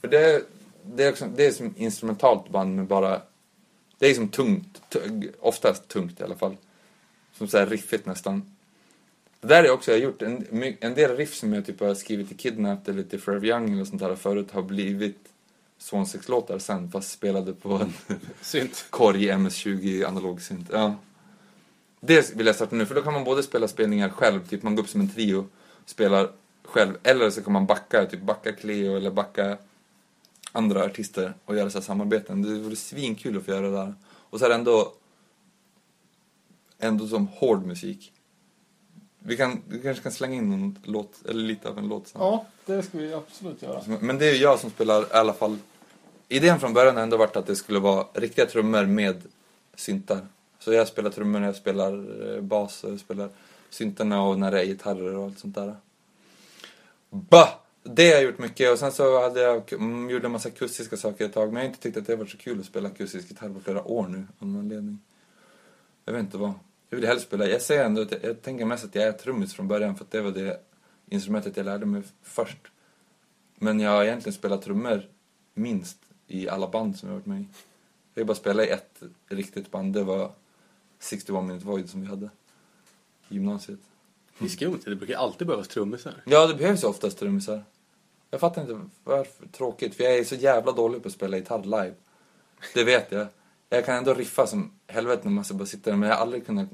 för 0.00 0.08
det, 0.08 0.42
det, 0.84 1.04
är 1.04 1.10
också, 1.12 1.26
det 1.36 1.46
är 1.46 1.52
som 1.52 1.74
instrumentalt 1.76 2.48
band 2.48 2.76
med 2.76 2.86
bara, 2.86 3.22
det 3.98 4.06
är 4.10 4.14
som 4.14 4.28
tungt, 4.28 4.82
t- 4.88 5.28
oftast 5.40 5.88
tungt 5.88 6.20
i 6.20 6.22
alla 6.22 6.34
fall. 6.36 6.56
Som 7.38 7.48
så 7.48 7.58
här 7.58 7.66
riffigt 7.66 8.06
nästan. 8.06 8.56
Det 9.40 9.48
där 9.48 9.64
är 9.64 9.70
också, 9.70 9.90
jag 9.90 9.98
har 9.98 10.02
gjort 10.04 10.22
en, 10.22 10.46
en 10.80 10.94
del 10.94 11.16
riff 11.16 11.34
som 11.34 11.52
jag 11.52 11.66
typ 11.66 11.80
har 11.80 11.94
skrivit 11.94 12.32
i 12.32 12.34
Kidnapped 12.34 12.94
eller 12.94 13.02
till 13.08 13.20
Forever 13.20 13.46
Young 13.46 13.72
eller 13.72 13.84
sånt 13.84 14.00
där 14.02 14.14
förut 14.16 14.50
har 14.50 14.62
blivit 14.62 15.18
Swansex-låtar 15.78 16.58
sen 16.58 16.90
fast 16.90 17.10
spelade 17.10 17.52
på 17.52 17.72
en 17.74 17.92
Synt. 18.40 18.86
korg 18.90 19.30
MS-20 19.30 20.04
analog 20.06 20.42
synt. 20.42 20.68
Ja. 20.72 20.94
Det 22.00 22.34
vill 22.36 22.46
jag 22.46 22.54
starta 22.56 22.76
nu 22.76 22.86
för 22.86 22.94
då 22.94 23.02
kan 23.02 23.12
man 23.12 23.24
både 23.24 23.42
spela 23.42 23.68
spelningar 23.68 24.08
själv, 24.08 24.48
typ 24.48 24.62
man 24.62 24.76
går 24.76 24.82
upp 24.82 24.88
som 24.88 25.00
en 25.00 25.08
trio, 25.10 25.46
spelar 25.86 26.30
själv, 26.64 26.98
eller 27.02 27.30
så 27.30 27.42
kan 27.42 27.52
man 27.52 27.66
backa, 27.66 28.06
typ 28.06 28.22
backa 28.22 28.52
Cleo 28.52 28.96
eller 28.96 29.10
backa 29.10 29.58
andra 30.52 30.84
artister 30.84 31.34
och 31.44 31.56
göra 31.56 31.70
så 31.70 31.78
här 31.78 31.84
samarbeten. 31.84 32.42
Det 32.42 32.58
vore 32.58 32.76
svinkul 32.76 33.36
att 33.36 33.44
få 33.44 33.50
göra 33.50 33.66
det 33.66 33.76
där. 33.76 33.94
Och 34.04 34.38
så 34.38 34.44
är 34.44 34.48
det 34.48 34.54
ändå 34.54 34.92
ändå 36.78 37.06
som 37.06 37.26
hård 37.26 37.66
musik. 37.66 38.12
Vi, 39.18 39.36
kan, 39.36 39.62
vi 39.68 39.82
kanske 39.82 40.02
kan 40.02 40.12
slänga 40.12 40.34
in 40.34 40.50
någon 40.50 40.78
låt, 40.84 41.26
eller 41.28 41.42
lite 41.42 41.68
av 41.68 41.78
en 41.78 41.88
låt 41.88 42.08
sen. 42.08 42.20
Ja, 42.20 42.46
det 42.66 42.82
ska 42.82 42.98
vi 42.98 43.14
absolut 43.14 43.62
göra. 43.62 43.82
Men 44.00 44.18
det 44.18 44.26
är 44.26 44.34
ju 44.34 44.40
jag 44.40 44.58
som 44.58 44.70
spelar 44.70 45.02
i 45.02 45.12
alla 45.12 45.32
fall. 45.32 45.58
Idén 46.28 46.60
från 46.60 46.72
början 46.72 46.96
har 46.96 47.02
ändå 47.02 47.16
varit 47.16 47.36
att 47.36 47.46
det 47.46 47.56
skulle 47.56 47.78
vara 47.78 48.06
riktiga 48.14 48.46
trummor 48.46 48.86
med 48.86 49.22
syntar. 49.74 50.26
Så 50.58 50.72
jag 50.72 50.88
spelar 50.88 51.10
trummor, 51.10 51.42
jag 51.42 51.56
spelar 51.56 51.92
eh, 52.34 52.40
bas, 52.40 52.84
jag 52.88 53.00
spelar 53.00 53.28
syntarna 53.72 54.22
och 54.22 54.38
när 54.38 54.50
det 54.50 54.60
är 54.60 54.64
gitarrer 54.64 55.16
och 55.16 55.24
allt 55.24 55.38
sånt 55.38 55.54
där. 55.54 55.76
Bah! 57.10 57.48
Det 57.82 58.06
har 58.06 58.14
jag 58.14 58.22
gjort 58.22 58.38
mycket 58.38 58.72
och 58.72 58.78
sen 58.78 58.92
så 58.92 59.20
hade 59.22 59.40
jag, 59.40 59.72
mm, 59.72 60.10
gjorde 60.10 60.26
en 60.26 60.32
massa 60.32 60.48
akustiska 60.48 60.96
saker 60.96 61.24
ett 61.24 61.32
tag 61.32 61.52
men 61.52 61.54
jag 61.54 61.62
har 61.62 61.68
inte 61.68 61.82
tyckt 61.82 61.96
att 61.96 62.06
det 62.06 62.12
har 62.12 62.18
varit 62.18 62.30
så 62.30 62.38
kul 62.38 62.60
att 62.60 62.66
spela 62.66 62.88
akustisk 62.88 63.30
gitarr 63.30 63.48
på 63.48 63.60
flera 63.60 63.84
år 63.84 64.08
nu 64.08 64.26
av 64.38 64.48
någon 64.48 64.60
anledning. 64.60 64.98
Jag 66.04 66.12
vet 66.12 66.20
inte 66.20 66.38
vad. 66.38 66.52
Jag 66.88 66.96
vill 66.96 67.06
helst 67.06 67.26
spela, 67.26 67.46
jag 67.46 67.62
säger 67.62 67.84
ändå 67.84 68.02
att 68.02 68.12
jag, 68.12 68.24
jag 68.24 68.42
tänker 68.42 68.64
mest 68.64 68.84
att 68.84 68.94
jag 68.94 69.04
är 69.04 69.12
trummis 69.12 69.54
från 69.54 69.68
början 69.68 69.96
för 69.96 70.04
att 70.04 70.10
det 70.10 70.20
var 70.20 70.30
det 70.30 70.60
instrumentet 71.08 71.56
jag 71.56 71.66
lärde 71.66 71.86
mig 71.86 72.02
först. 72.22 72.58
Men 73.54 73.80
jag 73.80 73.90
har 73.90 74.04
egentligen 74.04 74.34
spelat 74.34 74.62
trummor 74.62 75.08
minst 75.54 75.98
i 76.26 76.48
alla 76.48 76.68
band 76.68 76.98
som 76.98 77.08
jag 77.08 77.14
har 77.14 77.20
varit 77.20 77.26
med 77.26 77.40
i. 77.40 77.46
Jag 78.14 78.22
har 78.22 78.26
bara 78.26 78.34
spelat 78.34 78.66
i 78.66 78.68
ett 78.68 79.02
riktigt 79.28 79.70
band, 79.70 79.94
det 79.94 80.04
var 80.04 80.32
61 80.98 81.44
Minute 81.44 81.66
Void 81.66 81.90
som 81.90 82.00
vi 82.00 82.06
hade 82.06 82.30
i 83.32 83.34
gymnasiet. 83.34 83.78
Det 84.38 84.44
är 84.44 84.48
skumt, 84.48 84.80
det 84.84 84.96
brukar 84.96 85.18
alltid 85.18 85.46
behövas 85.46 85.68
trummisar. 85.68 86.14
Ja, 86.24 86.46
det 86.46 86.54
behövs 86.54 86.84
ju 86.84 86.88
oftast 86.88 87.18
trummisar. 87.18 87.64
Jag 88.30 88.40
fattar 88.40 88.62
inte 88.62 88.80
varför. 89.04 89.46
Tråkigt, 89.46 89.94
för 89.94 90.04
jag 90.04 90.18
är 90.18 90.24
så 90.24 90.34
jävla 90.34 90.72
dålig 90.72 91.02
på 91.02 91.08
att 91.08 91.14
spela 91.14 91.36
gitarr 91.36 91.62
live. 91.62 91.94
Det 92.74 92.84
vet 92.84 93.12
jag. 93.12 93.26
Jag 93.68 93.86
kan 93.86 93.96
ändå 93.96 94.14
riffa 94.14 94.46
som 94.46 94.72
helvete 94.86 95.20
när 95.24 95.32
man 95.32 95.44
ska 95.44 95.54
bara 95.54 95.66
sitta 95.66 95.90
där, 95.90 95.96
men 95.96 96.08
jag 96.08 96.16
har 96.16 96.22
aldrig 96.22 96.46
kunnat 96.46 96.68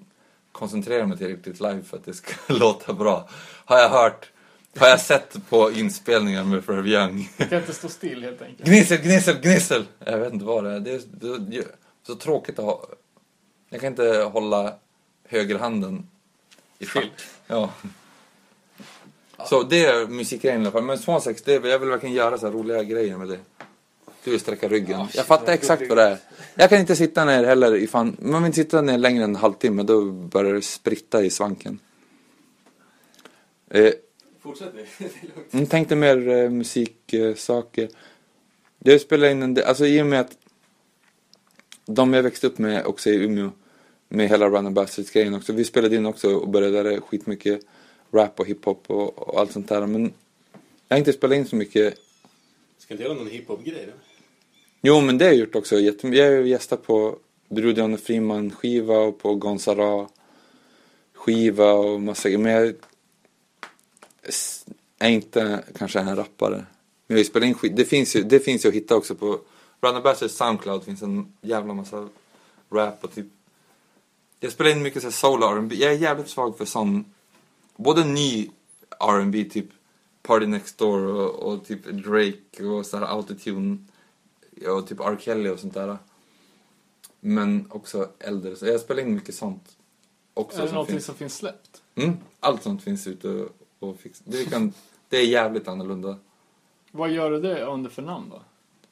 koncentrera 0.52 1.06
mig 1.06 1.18
tillräckligt 1.18 1.60
live 1.60 1.82
för 1.82 1.96
att 1.96 2.04
det 2.04 2.14
ska 2.14 2.32
låta 2.54 2.92
bra. 2.92 3.28
Har 3.64 3.78
jag 3.78 3.88
hört, 3.88 4.32
har 4.76 4.88
jag 4.88 5.00
sett 5.00 5.48
på 5.48 5.72
inspelningar 5.72 6.44
med 6.44 6.64
Forever 6.64 6.88
Young. 6.88 7.30
Du 7.36 7.48
kan 7.48 7.58
inte 7.58 7.74
stå 7.74 7.88
still 7.88 8.22
helt 8.22 8.42
enkelt. 8.42 8.68
Gnissel, 8.68 8.98
gnissel, 8.98 9.40
gnissel! 9.40 9.86
Jag 9.98 10.18
vet 10.18 10.32
inte 10.32 10.44
vad 10.44 10.64
det 10.64 10.70
är. 10.70 10.80
Det 10.80 10.90
är, 10.90 11.38
det 11.38 11.56
är 11.56 11.64
så 12.06 12.14
tråkigt 12.14 12.58
att 12.58 12.64
ha... 12.64 12.86
Jag 13.68 13.80
kan 13.80 13.86
inte 13.86 14.30
hålla 14.32 14.74
högerhanden 15.28 16.08
i 16.78 16.86
schack. 16.86 17.10
Ja. 17.46 17.72
Så 19.46 19.62
det 19.62 19.84
är 19.84 20.06
musikgrejen 20.06 20.60
i 20.60 20.64
alla 20.64 20.72
fall. 20.72 20.82
Men 20.82 20.98
Swansex, 20.98 21.42
det 21.42 21.52
jag 21.52 21.78
vill 21.78 21.88
verkligen 21.88 22.14
göra 22.14 22.38
så 22.38 22.46
här 22.46 22.52
roliga 22.52 22.82
grejer 22.82 23.16
med 23.16 23.28
det. 23.28 23.38
Du 24.24 24.30
vill 24.30 24.40
sträcka 24.40 24.68
ryggen. 24.68 25.06
jag 25.14 25.26
fattar 25.26 25.52
exakt 25.52 25.88
vad 25.88 25.98
det 25.98 26.04
är. 26.04 26.18
Jag 26.54 26.70
kan 26.70 26.78
inte 26.78 26.96
sitta 26.96 27.24
ner 27.24 27.44
heller 27.44 27.74
i 27.74 27.86
fan... 27.86 28.16
Man 28.20 28.42
vill 28.42 28.46
inte 28.46 28.56
sitta 28.56 28.80
ner 28.82 28.98
längre 28.98 29.24
än 29.24 29.30
en 29.30 29.36
halvtimme, 29.36 29.82
då 29.82 30.04
börjar 30.04 30.54
det 30.54 30.62
spritta 30.62 31.22
i 31.22 31.30
svanken. 31.30 31.78
Eh, 33.70 33.92
Fortsätt 34.40 34.74
nu. 34.74 34.86
jag 35.50 35.70
tänkte 35.70 35.96
mer 35.96 36.28
eh, 36.28 36.50
musiksaker. 36.50 37.88
Jag 38.78 39.00
spelar 39.00 39.28
in 39.28 39.42
en 39.42 39.54
del, 39.54 39.64
alltså 39.64 39.86
i 39.86 40.02
och 40.02 40.06
med 40.06 40.20
att 40.20 40.32
de 41.86 42.14
jag 42.14 42.22
växte 42.22 42.46
upp 42.46 42.58
med 42.58 42.86
också 42.86 43.10
i 43.10 43.24
Umeå, 43.24 43.50
med 44.08 44.28
hela 44.28 44.48
Run 44.48 44.66
and 44.66 44.74
Bastards 44.74 45.10
grejen 45.10 45.34
också. 45.34 45.52
Vi 45.52 45.64
spelade 45.64 45.96
in 45.96 46.06
också 46.06 46.34
och 46.34 46.48
började 46.48 46.82
lära 46.82 47.00
skitmycket 47.00 47.60
rap 48.10 48.40
och 48.40 48.46
hiphop 48.46 48.84
och, 48.86 49.28
och 49.28 49.40
allt 49.40 49.52
sånt 49.52 49.68
där. 49.68 49.86
Men 49.86 50.12
jag 50.88 50.94
har 50.94 50.98
inte 50.98 51.12
spelat 51.12 51.36
in 51.36 51.46
så 51.46 51.56
mycket. 51.56 51.94
Ska 52.78 52.94
inte 52.94 53.04
göra 53.04 53.14
någon 53.14 53.26
hiphop-grej 53.26 53.84
då? 53.86 53.92
Jo, 54.80 55.00
men 55.00 55.18
det 55.18 55.24
har 55.24 55.32
jag 55.32 55.40
gjort 55.40 55.54
också. 55.54 55.78
Jag 55.78 55.94
har 56.02 56.30
ju 56.30 56.48
gästat 56.48 56.82
på 56.82 57.18
Broder 57.48 57.82
Janne 57.82 57.96
Friman 57.96 58.50
skiva 58.50 58.98
och 58.98 59.18
på 59.18 59.34
Gonzara 59.34 60.08
skiva 61.14 61.72
och 61.72 62.00
massa 62.00 62.28
grejer. 62.28 62.38
Men 62.38 62.52
jag 62.52 62.74
är 64.98 65.10
inte 65.10 65.64
kanske 65.78 66.00
en 66.00 66.16
rappare. 66.16 66.66
Men 67.06 67.16
jag 67.16 67.26
spelat 67.26 67.46
in 67.46 67.54
skit. 67.54 67.76
Det 67.76 67.84
finns 67.84 68.16
ju, 68.16 68.22
det 68.22 68.40
finns 68.40 68.64
ju 68.64 68.68
att 68.68 68.74
hitta 68.74 68.96
också 68.96 69.14
på 69.14 69.26
Run 69.80 69.94
and 69.94 70.04
Bastards 70.04 70.34
Soundcloud. 70.34 70.84
finns 70.84 71.02
en 71.02 71.32
jävla 71.40 71.74
massa 71.74 72.08
rap 72.72 73.04
och 73.04 73.14
typ. 73.14 73.26
Jag 74.40 74.52
spelar 74.52 74.70
in 74.70 74.82
mycket 74.82 75.02
så 75.02 75.12
soul 75.12 75.42
R&B. 75.42 75.74
Jag 75.74 75.92
är 75.92 75.96
jävligt 75.96 76.28
svag 76.28 76.58
för 76.58 76.64
sån. 76.64 77.04
Både 77.76 78.04
ny 78.04 78.50
R&B 79.00 79.44
typ 79.44 79.66
Party 80.22 80.46
Next 80.46 80.78
Door 80.78 81.06
och, 81.06 81.52
och 81.52 81.66
typ 81.66 81.84
Drake 81.84 82.64
och 82.64 82.86
så 82.86 82.98
här 82.98 83.06
autotune 83.06 83.78
och 84.66 84.86
typ 84.86 85.00
R. 85.00 85.16
Kelly 85.20 85.50
och 85.50 85.58
sånt 85.58 85.74
där. 85.74 85.98
Men 87.20 87.66
också 87.70 88.10
äldre. 88.18 88.56
Så 88.56 88.66
jag 88.66 88.80
spelar 88.80 89.02
in 89.02 89.14
mycket 89.14 89.34
sånt. 89.34 89.76
Också 90.34 90.58
Är 90.58 90.62
det 90.62 90.68
som 90.68 90.74
någonting 90.74 90.94
finns. 90.94 91.06
som 91.06 91.14
finns 91.14 91.36
släppt? 91.36 91.82
Mm, 91.94 92.16
allt 92.40 92.62
sånt 92.62 92.82
finns 92.82 93.06
ute 93.06 93.28
och, 93.28 93.48
och 93.78 94.00
fix. 94.00 94.22
det, 94.24 94.44
kan, 94.44 94.72
det 95.08 95.16
är 95.16 95.26
jävligt 95.26 95.68
annorlunda. 95.68 96.18
Vad 96.92 97.10
gör 97.10 97.30
du 97.30 97.40
det 97.40 97.64
under 97.64 97.90
för 97.90 98.02
namn 98.02 98.30
då? 98.30 98.42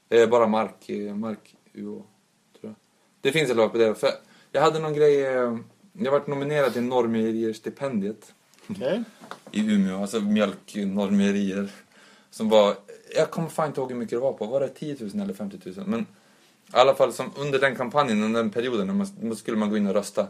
Det 0.09 0.21
är 0.21 0.27
bara 0.27 0.47
Mark, 0.47 0.89
eh, 0.89 1.15
Mark 1.15 1.57
UO, 1.73 2.05
tror 2.61 2.73
jag. 2.73 2.75
Det 3.21 3.33
finns 3.33 3.51
ett 3.51 3.57
lag 3.57 3.73
på 3.73 3.79
det. 3.79 3.95
För 3.95 4.11
jag 4.57 4.63
hade 4.63 4.79
någon 4.79 4.95
grej, 4.95 5.27
eh, 5.27 5.57
jag 5.93 6.13
varit 6.13 6.27
nominerad 6.27 6.73
till 6.73 6.83
Norrmejerier-stipendiet 6.83 8.35
Okej. 8.71 9.03
i 9.51 9.61
Umeå, 9.61 10.01
alltså 10.01 10.21
mjölk-normerier. 10.21 11.71
Som 12.31 12.49
var, 12.49 12.77
jag 13.17 13.31
kommer 13.31 13.49
fan 13.49 13.67
inte 13.67 13.81
ihåg 13.81 13.91
hur 13.93 13.99
mycket 13.99 14.11
det 14.11 14.19
var 14.19 14.33
på, 14.33 14.47
var 14.47 14.61
det 14.61 14.69
10 14.69 14.97
000 15.01 15.23
eller 15.23 15.35
50 15.35 15.59
000? 15.65 15.87
Men 15.87 16.01
i 16.01 16.05
alla 16.71 16.95
fall 16.95 17.13
som 17.13 17.31
under 17.37 17.59
den 17.59 17.77
kampanjen, 17.77 18.23
under 18.23 18.43
den 18.43 18.51
perioden, 18.51 18.87
när 18.87 18.95
man, 18.95 19.37
skulle 19.37 19.57
man 19.57 19.71
gå 19.71 19.77
in 19.77 19.87
och 19.87 19.95
rösta. 19.95 20.27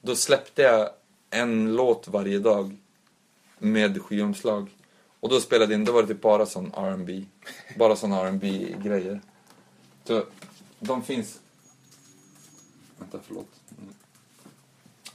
Då 0.00 0.14
släppte 0.14 0.62
jag 0.62 0.88
en 1.30 1.76
låt 1.76 2.08
varje 2.08 2.38
dag 2.38 2.76
med 3.58 4.02
skivomslag. 4.02 4.70
Och 5.20 5.28
då 5.28 5.40
spelade 5.40 5.72
jag 5.72 5.80
in, 5.80 5.84
då 5.84 5.92
var 5.92 6.02
det 6.02 6.08
typ 6.08 6.20
bara 6.20 6.46
sån 6.46 6.72
R&B 6.74 7.24
Bara 7.78 7.96
såna 7.96 8.30
rb 8.30 8.42
grejer 8.82 9.20
Så 10.04 10.24
de 10.80 11.02
finns... 11.02 11.40
Vänta, 12.98 13.18
förlåt. 13.26 13.48
Mm. 13.78 13.94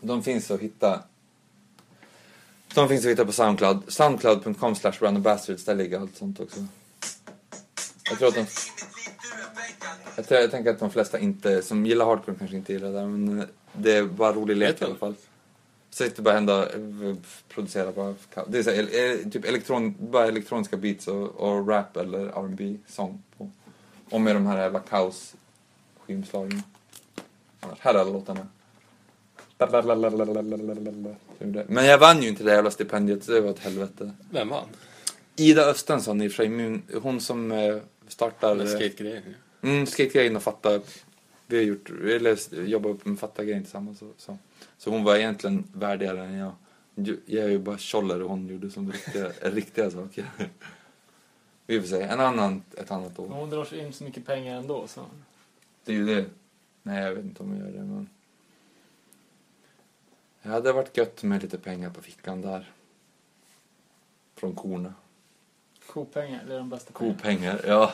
De 0.01 0.23
finns 0.23 0.51
att 0.51 0.59
hitta 0.59 1.03
de 2.75 2.89
finns 2.89 3.05
att 3.05 3.11
hitta 3.11 3.25
på 3.25 3.31
Soundcloud. 3.31 3.83
Soundcloud.com 3.87 4.75
slash 4.75 4.93
runabastards, 4.99 5.65
där 5.65 5.75
ligger 5.75 5.99
allt 5.99 6.17
sånt 6.17 6.39
också. 6.39 6.65
Jag 8.09 8.17
tror 8.17 8.27
att 8.27 8.35
de... 8.35 8.45
Jag, 10.15 10.27
tror, 10.27 10.39
jag 10.39 10.51
tänker 10.51 10.71
att 10.71 10.79
de 10.79 10.91
flesta 10.91 11.19
inte, 11.19 11.61
som 11.61 11.85
gillar 11.85 12.05
hardcore 12.05 12.37
kanske 12.37 12.57
inte 12.57 12.73
gillar 12.73 12.91
det 12.91 13.05
men 13.05 13.47
det 13.73 13.95
är 13.95 14.03
bara 14.03 14.33
rolig 14.33 14.57
lek 14.57 14.81
i 14.81 14.85
alla 14.85 14.95
fall. 14.95 15.15
Så 15.89 16.03
det 16.03 16.19
bara 16.19 16.33
hända, 16.33 16.73
eh, 16.73 17.15
producera 17.49 17.91
bara, 17.91 18.15
det 18.47 18.59
är 18.59 18.63
så, 18.63 18.71
här, 18.71 19.29
typ 19.29 19.45
elektron, 19.45 19.95
bara 19.99 20.27
elektroniska 20.27 20.77
beats 20.77 21.07
och, 21.07 21.29
och 21.29 21.67
rap 21.67 21.97
eller 21.97 22.19
R&B 22.19 22.77
sång 22.87 23.23
på. 23.37 23.51
Och 24.09 24.21
med 24.21 24.35
de 24.35 24.45
här 24.45 24.57
jävla 24.57 24.79
kaos 24.79 25.35
skivomslagen. 25.99 26.63
Här 27.79 27.93
är 27.93 27.99
alla 27.99 28.11
låtarna. 28.11 28.47
Men 31.67 31.85
jag 31.85 31.97
vann 31.97 32.21
ju 32.23 32.29
inte 32.29 32.43
det 32.43 32.51
jävla 32.51 32.71
stipendiet, 32.71 33.23
så 33.23 33.31
det 33.31 33.41
var 33.41 33.49
ett 33.49 33.59
helvete. 33.59 34.11
Vem 34.31 34.49
vann? 34.49 34.67
Ida 35.35 35.65
Östensson 35.65 36.21
i 36.21 36.27
och 36.27 36.31
för 36.31 36.43
sig, 36.45 36.81
hon 37.01 37.19
som 37.19 37.51
eh, 37.51 37.77
startar... 38.07 38.59
Eh, 38.59 38.65
skategrejen. 38.67 39.23
Mm, 39.61 39.85
skategrejen 39.85 40.35
och 40.35 40.43
fatta. 40.43 40.81
Vi 41.47 41.57
har 41.57 41.63
gjort, 41.63 41.89
eller 41.89 42.61
jobbat 42.63 43.05
med 43.05 43.19
fatta-grejen 43.19 43.63
tillsammans. 43.63 44.01
och 44.01 44.13
Så. 44.17 44.37
så 44.77 44.89
hon 44.89 45.03
var 45.03 45.15
egentligen 45.15 45.63
värdigare 45.73 46.23
än 46.25 46.33
jag. 46.33 46.51
Jag 47.25 47.43
är 47.43 47.49
ju 47.49 47.59
bara 47.59 47.77
tjoller 47.77 48.21
och 48.21 48.29
hon 48.29 48.47
gjorde 48.47 48.69
som 48.71 48.91
riktiga, 48.91 49.29
riktiga 49.41 49.91
saker. 49.91 50.25
Vi 51.65 51.81
får 51.81 51.87
se, 51.87 52.01
en 52.01 52.19
annan, 52.19 52.63
ett 52.77 52.91
annat 52.91 53.17
Men 53.17 53.25
år. 53.25 53.29
hon 53.35 53.49
drar 53.49 53.65
sig 53.65 53.79
in 53.79 53.93
så 53.93 54.03
mycket 54.03 54.25
pengar 54.25 54.57
ändå 54.57 54.87
så. 54.87 55.01
Det 55.85 55.91
är 55.91 55.95
ju 55.95 56.05
det. 56.05 56.25
Nej, 56.83 57.03
jag 57.03 57.15
vet 57.15 57.25
inte 57.25 57.43
om 57.43 57.57
jag 57.57 57.65
gör 57.65 57.77
det, 57.77 57.85
men... 57.85 58.09
Det 60.41 60.49
hade 60.49 60.73
varit 60.73 60.97
gött 60.97 61.23
med 61.23 61.43
lite 61.43 61.57
pengar 61.57 61.89
på 61.89 62.01
fickan 62.01 62.41
där. 62.41 62.71
Från 64.35 64.55
korna. 64.55 64.93
Kopengar, 65.87 66.43
det 66.47 66.53
är 66.53 66.57
de 66.57 66.69
bästa 66.69 66.93
pengarna. 66.93 67.17
Kopengar, 67.17 67.61
ja. 67.67 67.93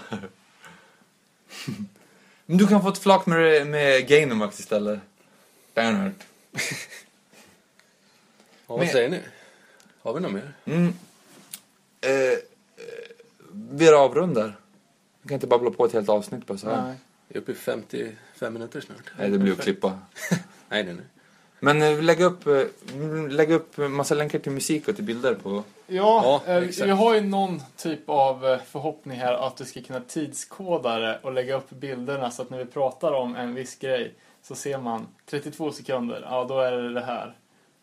Men 2.45 2.57
du 2.57 2.67
kan 2.67 2.81
få 2.81 2.89
ett 2.89 2.97
flak 2.97 3.25
med, 3.25 3.67
med 3.67 4.07
Gainomax 4.07 4.59
istället. 4.59 4.99
Bernhard. 5.73 6.11
Ja, 8.67 8.77
vad 8.77 8.87
säger 8.87 9.09
ni? 9.09 9.21
Har 10.01 10.13
vi 10.13 10.19
något 10.19 10.33
mer? 10.33 10.53
Mm. 10.65 10.93
Eh, 12.01 12.11
eh, 12.11 12.37
vi 13.51 13.89
avrundar. 13.89 14.59
Jag 15.21 15.29
kan 15.29 15.35
inte 15.35 15.47
babbla 15.47 15.71
på 15.71 15.85
ett 15.85 15.93
helt 15.93 16.09
avsnitt 16.09 16.47
på 16.47 16.57
så 16.57 16.69
här. 16.69 16.81
Nej. 16.81 16.95
Vi 17.27 17.35
är 17.37 17.41
uppe 17.41 17.51
i 17.51 17.55
55 17.55 18.53
minuter 18.53 18.81
snart. 18.81 18.97
Nej, 19.19 19.29
det 19.29 19.37
blir 19.37 19.51
att 19.53 19.59
klippa. 19.61 19.99
Nej, 20.69 20.83
nej, 20.83 20.93
nej. 20.93 21.05
Men 21.59 21.81
eh, 21.81 22.01
lägg 22.01 22.21
upp, 22.21 22.47
eh, 22.47 22.63
lägg 23.29 23.51
upp 23.51 23.77
massa 23.77 24.15
länkar 24.15 24.39
till 24.39 24.51
musik 24.51 24.87
och 24.87 24.95
till 24.95 25.03
bilder 25.03 25.33
på... 25.35 25.63
Ja, 25.87 26.41
Ja, 26.47 26.53
eh, 26.53 26.59
vi 26.83 26.89
har 26.91 27.15
ju 27.15 27.21
någon 27.21 27.61
typ 27.75 28.09
av 28.09 28.45
eh, 28.47 28.59
förhoppning 28.59 29.17
här 29.19 29.33
att 29.33 29.57
du 29.57 29.65
ska 29.65 29.81
kunna 29.81 29.99
tidskoda 29.99 30.99
det 30.99 31.19
och 31.23 31.33
lägga 31.33 31.55
upp 31.57 31.69
bilderna 31.69 32.31
så 32.31 32.41
att 32.41 32.49
när 32.49 32.57
vi 32.57 32.65
pratar 32.65 33.11
om 33.11 33.35
en 33.35 33.53
viss 33.55 33.75
grej 33.79 34.13
så 34.43 34.55
ser 34.55 34.77
man 34.77 35.07
32 35.25 35.71
sekunder, 35.71 36.21
ja 36.29 36.45
då 36.49 36.59
är 36.59 36.71
det 36.71 36.93
det 36.93 37.01
här. 37.05 37.33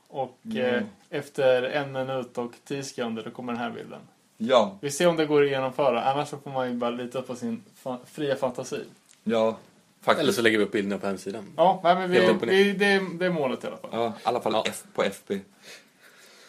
Och 0.09 0.39
eh, 0.56 0.73
Mm. 0.74 0.85
efter 1.10 1.62
en 1.62 1.93
minut 1.93 2.39
och 2.39 2.52
10 2.64 2.82
sekunder 2.82 3.23
då 3.23 3.31
kommer 3.31 3.52
den 3.52 3.62
här 3.62 3.70
bilden. 3.70 4.01
Ja. 4.39 4.78
Vi 4.81 4.90
ser 4.90 5.06
om 5.09 5.16
det 5.16 5.27
går 5.27 5.43
att 5.43 5.48
genomföra, 5.51 6.02
annars 6.05 6.28
så 6.28 6.39
får 6.39 6.51
man 6.51 6.69
ju 6.69 6.74
bara 6.74 6.90
lita 6.90 7.23
på 7.23 7.35
sin 7.36 7.62
fa- 7.82 7.98
fria 8.06 8.36
fantasi. 8.36 8.81
Ja. 9.24 9.59
Faktiskt. 10.01 10.23
Eller 10.23 10.32
så 10.32 10.43
lägger 10.43 10.59
vi 10.59 10.65
upp 10.65 10.73
bilderna 10.73 10.99
på 10.99 11.07
hemsidan. 11.07 11.44
Ja, 11.57 11.81
nej, 11.85 11.94
men 11.94 12.11
vi, 12.11 12.19
vi, 12.47 12.73
det, 12.73 12.86
är- 12.86 13.19
det 13.19 13.27
är 13.27 13.31
målet 13.31 13.65
i 13.65 13.66
alla 13.66 13.77
fall. 13.77 13.90
Ja, 13.93 14.07
i 14.09 14.20
alla 14.23 14.40
fall 14.40 14.53
Ja. 14.53 14.65
F, 14.69 14.82
på 14.94 15.03
FB. 15.03 15.32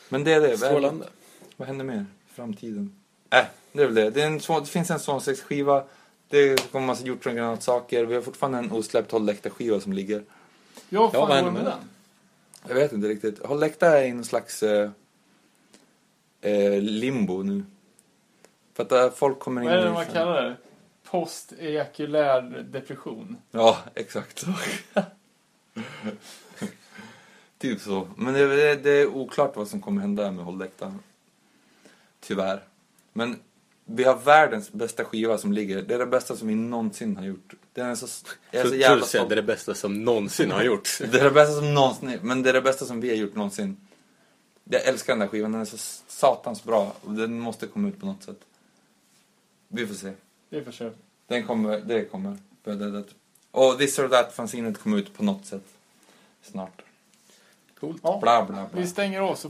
Men 0.09 0.23
det 0.23 0.33
är 0.33 0.41
det. 0.41 0.57
Strålande. 0.57 1.07
Vad 1.57 1.67
händer 1.67 1.85
mer? 1.85 2.05
Framtiden? 2.33 2.95
Äh, 3.29 3.45
det 3.71 3.81
är 3.81 3.85
väl 3.85 3.95
det. 3.95 4.09
Det, 4.09 4.21
är 4.21 4.27
en, 4.27 4.37
det 4.37 4.65
finns 4.69 4.91
en 4.91 4.99
sån 4.99 5.21
skiva 5.21 5.83
Det 6.27 6.71
kommer 6.71 6.87
massa 6.87 7.05
hjortrongranatssaker. 7.05 8.05
Vi 8.05 8.15
har 8.15 8.21
fortfarande 8.21 8.57
en 8.57 8.71
osläppt 8.71 9.11
Håll 9.11 9.25
skiva 9.49 9.79
som 9.79 9.93
ligger. 9.93 10.23
Ja, 10.89 11.11
fan 11.11 11.29
vad 11.29 11.43
går 11.43 11.51
med 11.51 11.65
den? 11.65 11.79
Jag 12.67 12.75
vet 12.75 12.93
inte 12.93 13.07
riktigt. 13.07 13.45
Håll 13.45 13.59
är 13.87 14.03
i 14.03 14.13
någon 14.13 14.25
slags... 14.25 14.63
Eh, 14.63 14.89
eh, 16.41 16.81
limbo 16.81 17.43
nu. 17.43 17.63
För 18.73 18.83
att 18.83 18.91
eh, 18.91 19.09
folk 19.11 19.39
kommer 19.39 19.61
in 19.61 19.67
Vad 19.67 19.77
är 19.77 19.83
det 19.83 19.91
man 19.91 20.05
kallar 20.05 20.41
det? 20.43 20.55
Post-ejakulär 21.14 22.41
depression. 22.72 23.38
Ja, 23.52 23.77
exakt 23.95 24.40
så. 24.40 24.48
typ 27.57 27.81
så. 27.81 28.07
Men 28.18 28.34
det, 28.34 28.48
det, 28.48 28.76
det 28.76 28.90
är 28.91 29.07
oklart 29.07 29.56
vad 29.56 29.68
som 29.68 29.81
kommer 29.81 30.02
hända 30.02 30.31
med 30.31 30.45
Håll. 30.45 30.65
Tyvärr. 32.19 32.64
Men 33.14 33.40
vi 33.85 34.03
har 34.03 34.15
världens 34.15 34.72
bästa 34.72 35.06
skiva 35.06 35.38
som 35.38 35.53
ligger. 35.53 35.81
Det 35.81 35.94
är 35.94 35.99
det 35.99 36.06
bästa 36.06 36.35
som 36.35 36.48
vi 36.48 36.56
någonsin 36.56 37.18
har 37.18 37.26
gjort. 37.26 37.53
Den 37.73 37.90
är 37.90 37.95
så, 37.95 38.07
jag 38.52 38.60
är 38.60 38.64
så 38.64 38.69
Så 38.69 38.76
jävla 38.76 39.06
stolt. 39.06 39.30
det 39.30 39.34
är 39.34 39.35
det 39.35 39.44
bästa 39.44 39.76
som 39.76 40.03
någonsin 40.03 40.52
har 40.52 40.64
gjorts. 40.64 40.98
Det 41.11 41.19
är 41.19 41.23
det 41.23 41.31
bästa 41.31 41.56
som 41.56 41.73
någonsin, 41.73 42.19
men 42.22 42.44
det 42.44 42.49
är 42.49 42.53
det 42.53 42.61
bästa 42.61 42.85
som 42.85 43.02
vi 43.02 43.10
har 43.10 43.15
gjort 43.15 43.35
någonsin. 43.35 43.77
Jag 44.64 44.85
älskar 44.85 45.14
den 45.14 45.19
där 45.19 45.27
skivan, 45.27 45.52
den 45.52 45.61
är 45.61 45.65
så 45.65 45.77
satans 46.07 46.64
bra 46.64 46.95
och 47.02 47.14
den 47.14 47.40
måste 47.40 47.68
komma 47.68 47.88
ut 47.88 47.99
på 47.99 48.06
något 48.06 48.23
sätt. 48.23 48.40
Vi 49.68 49.88
får 49.88 49.95
se. 49.95 50.11
Det 50.53 50.63
för 50.63 50.71
sure. 50.71 50.91
Den 51.27 51.47
kommer, 51.47 51.80
det 51.80 52.05
kommer. 52.05 52.38
Det- 52.63 53.03
Och 53.51 53.77
This 53.77 53.99
or 53.99 54.07
That 54.07 54.34
fanzinet 54.34 54.77
kommer 54.77 54.97
ut 54.97 55.13
på 55.13 55.23
något 55.23 55.45
sätt. 55.45 55.63
Snart. 56.41 56.81
Coolt. 57.80 57.99
Ja. 58.03 58.19
Bla 58.21 58.45
bla 58.45 58.67
bla. 58.71 58.81
Vi 58.81 58.88
stänger 58.88 59.21
av 59.21 59.35
så 59.35 59.49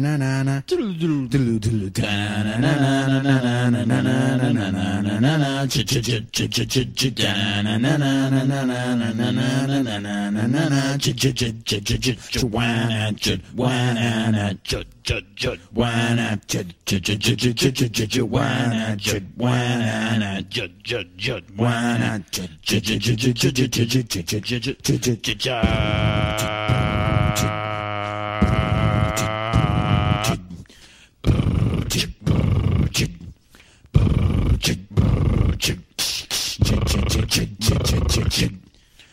na 0.00 0.16
na 0.16 0.42
na 0.42 0.42
na 0.42 0.62
Judge. 25.38 26.81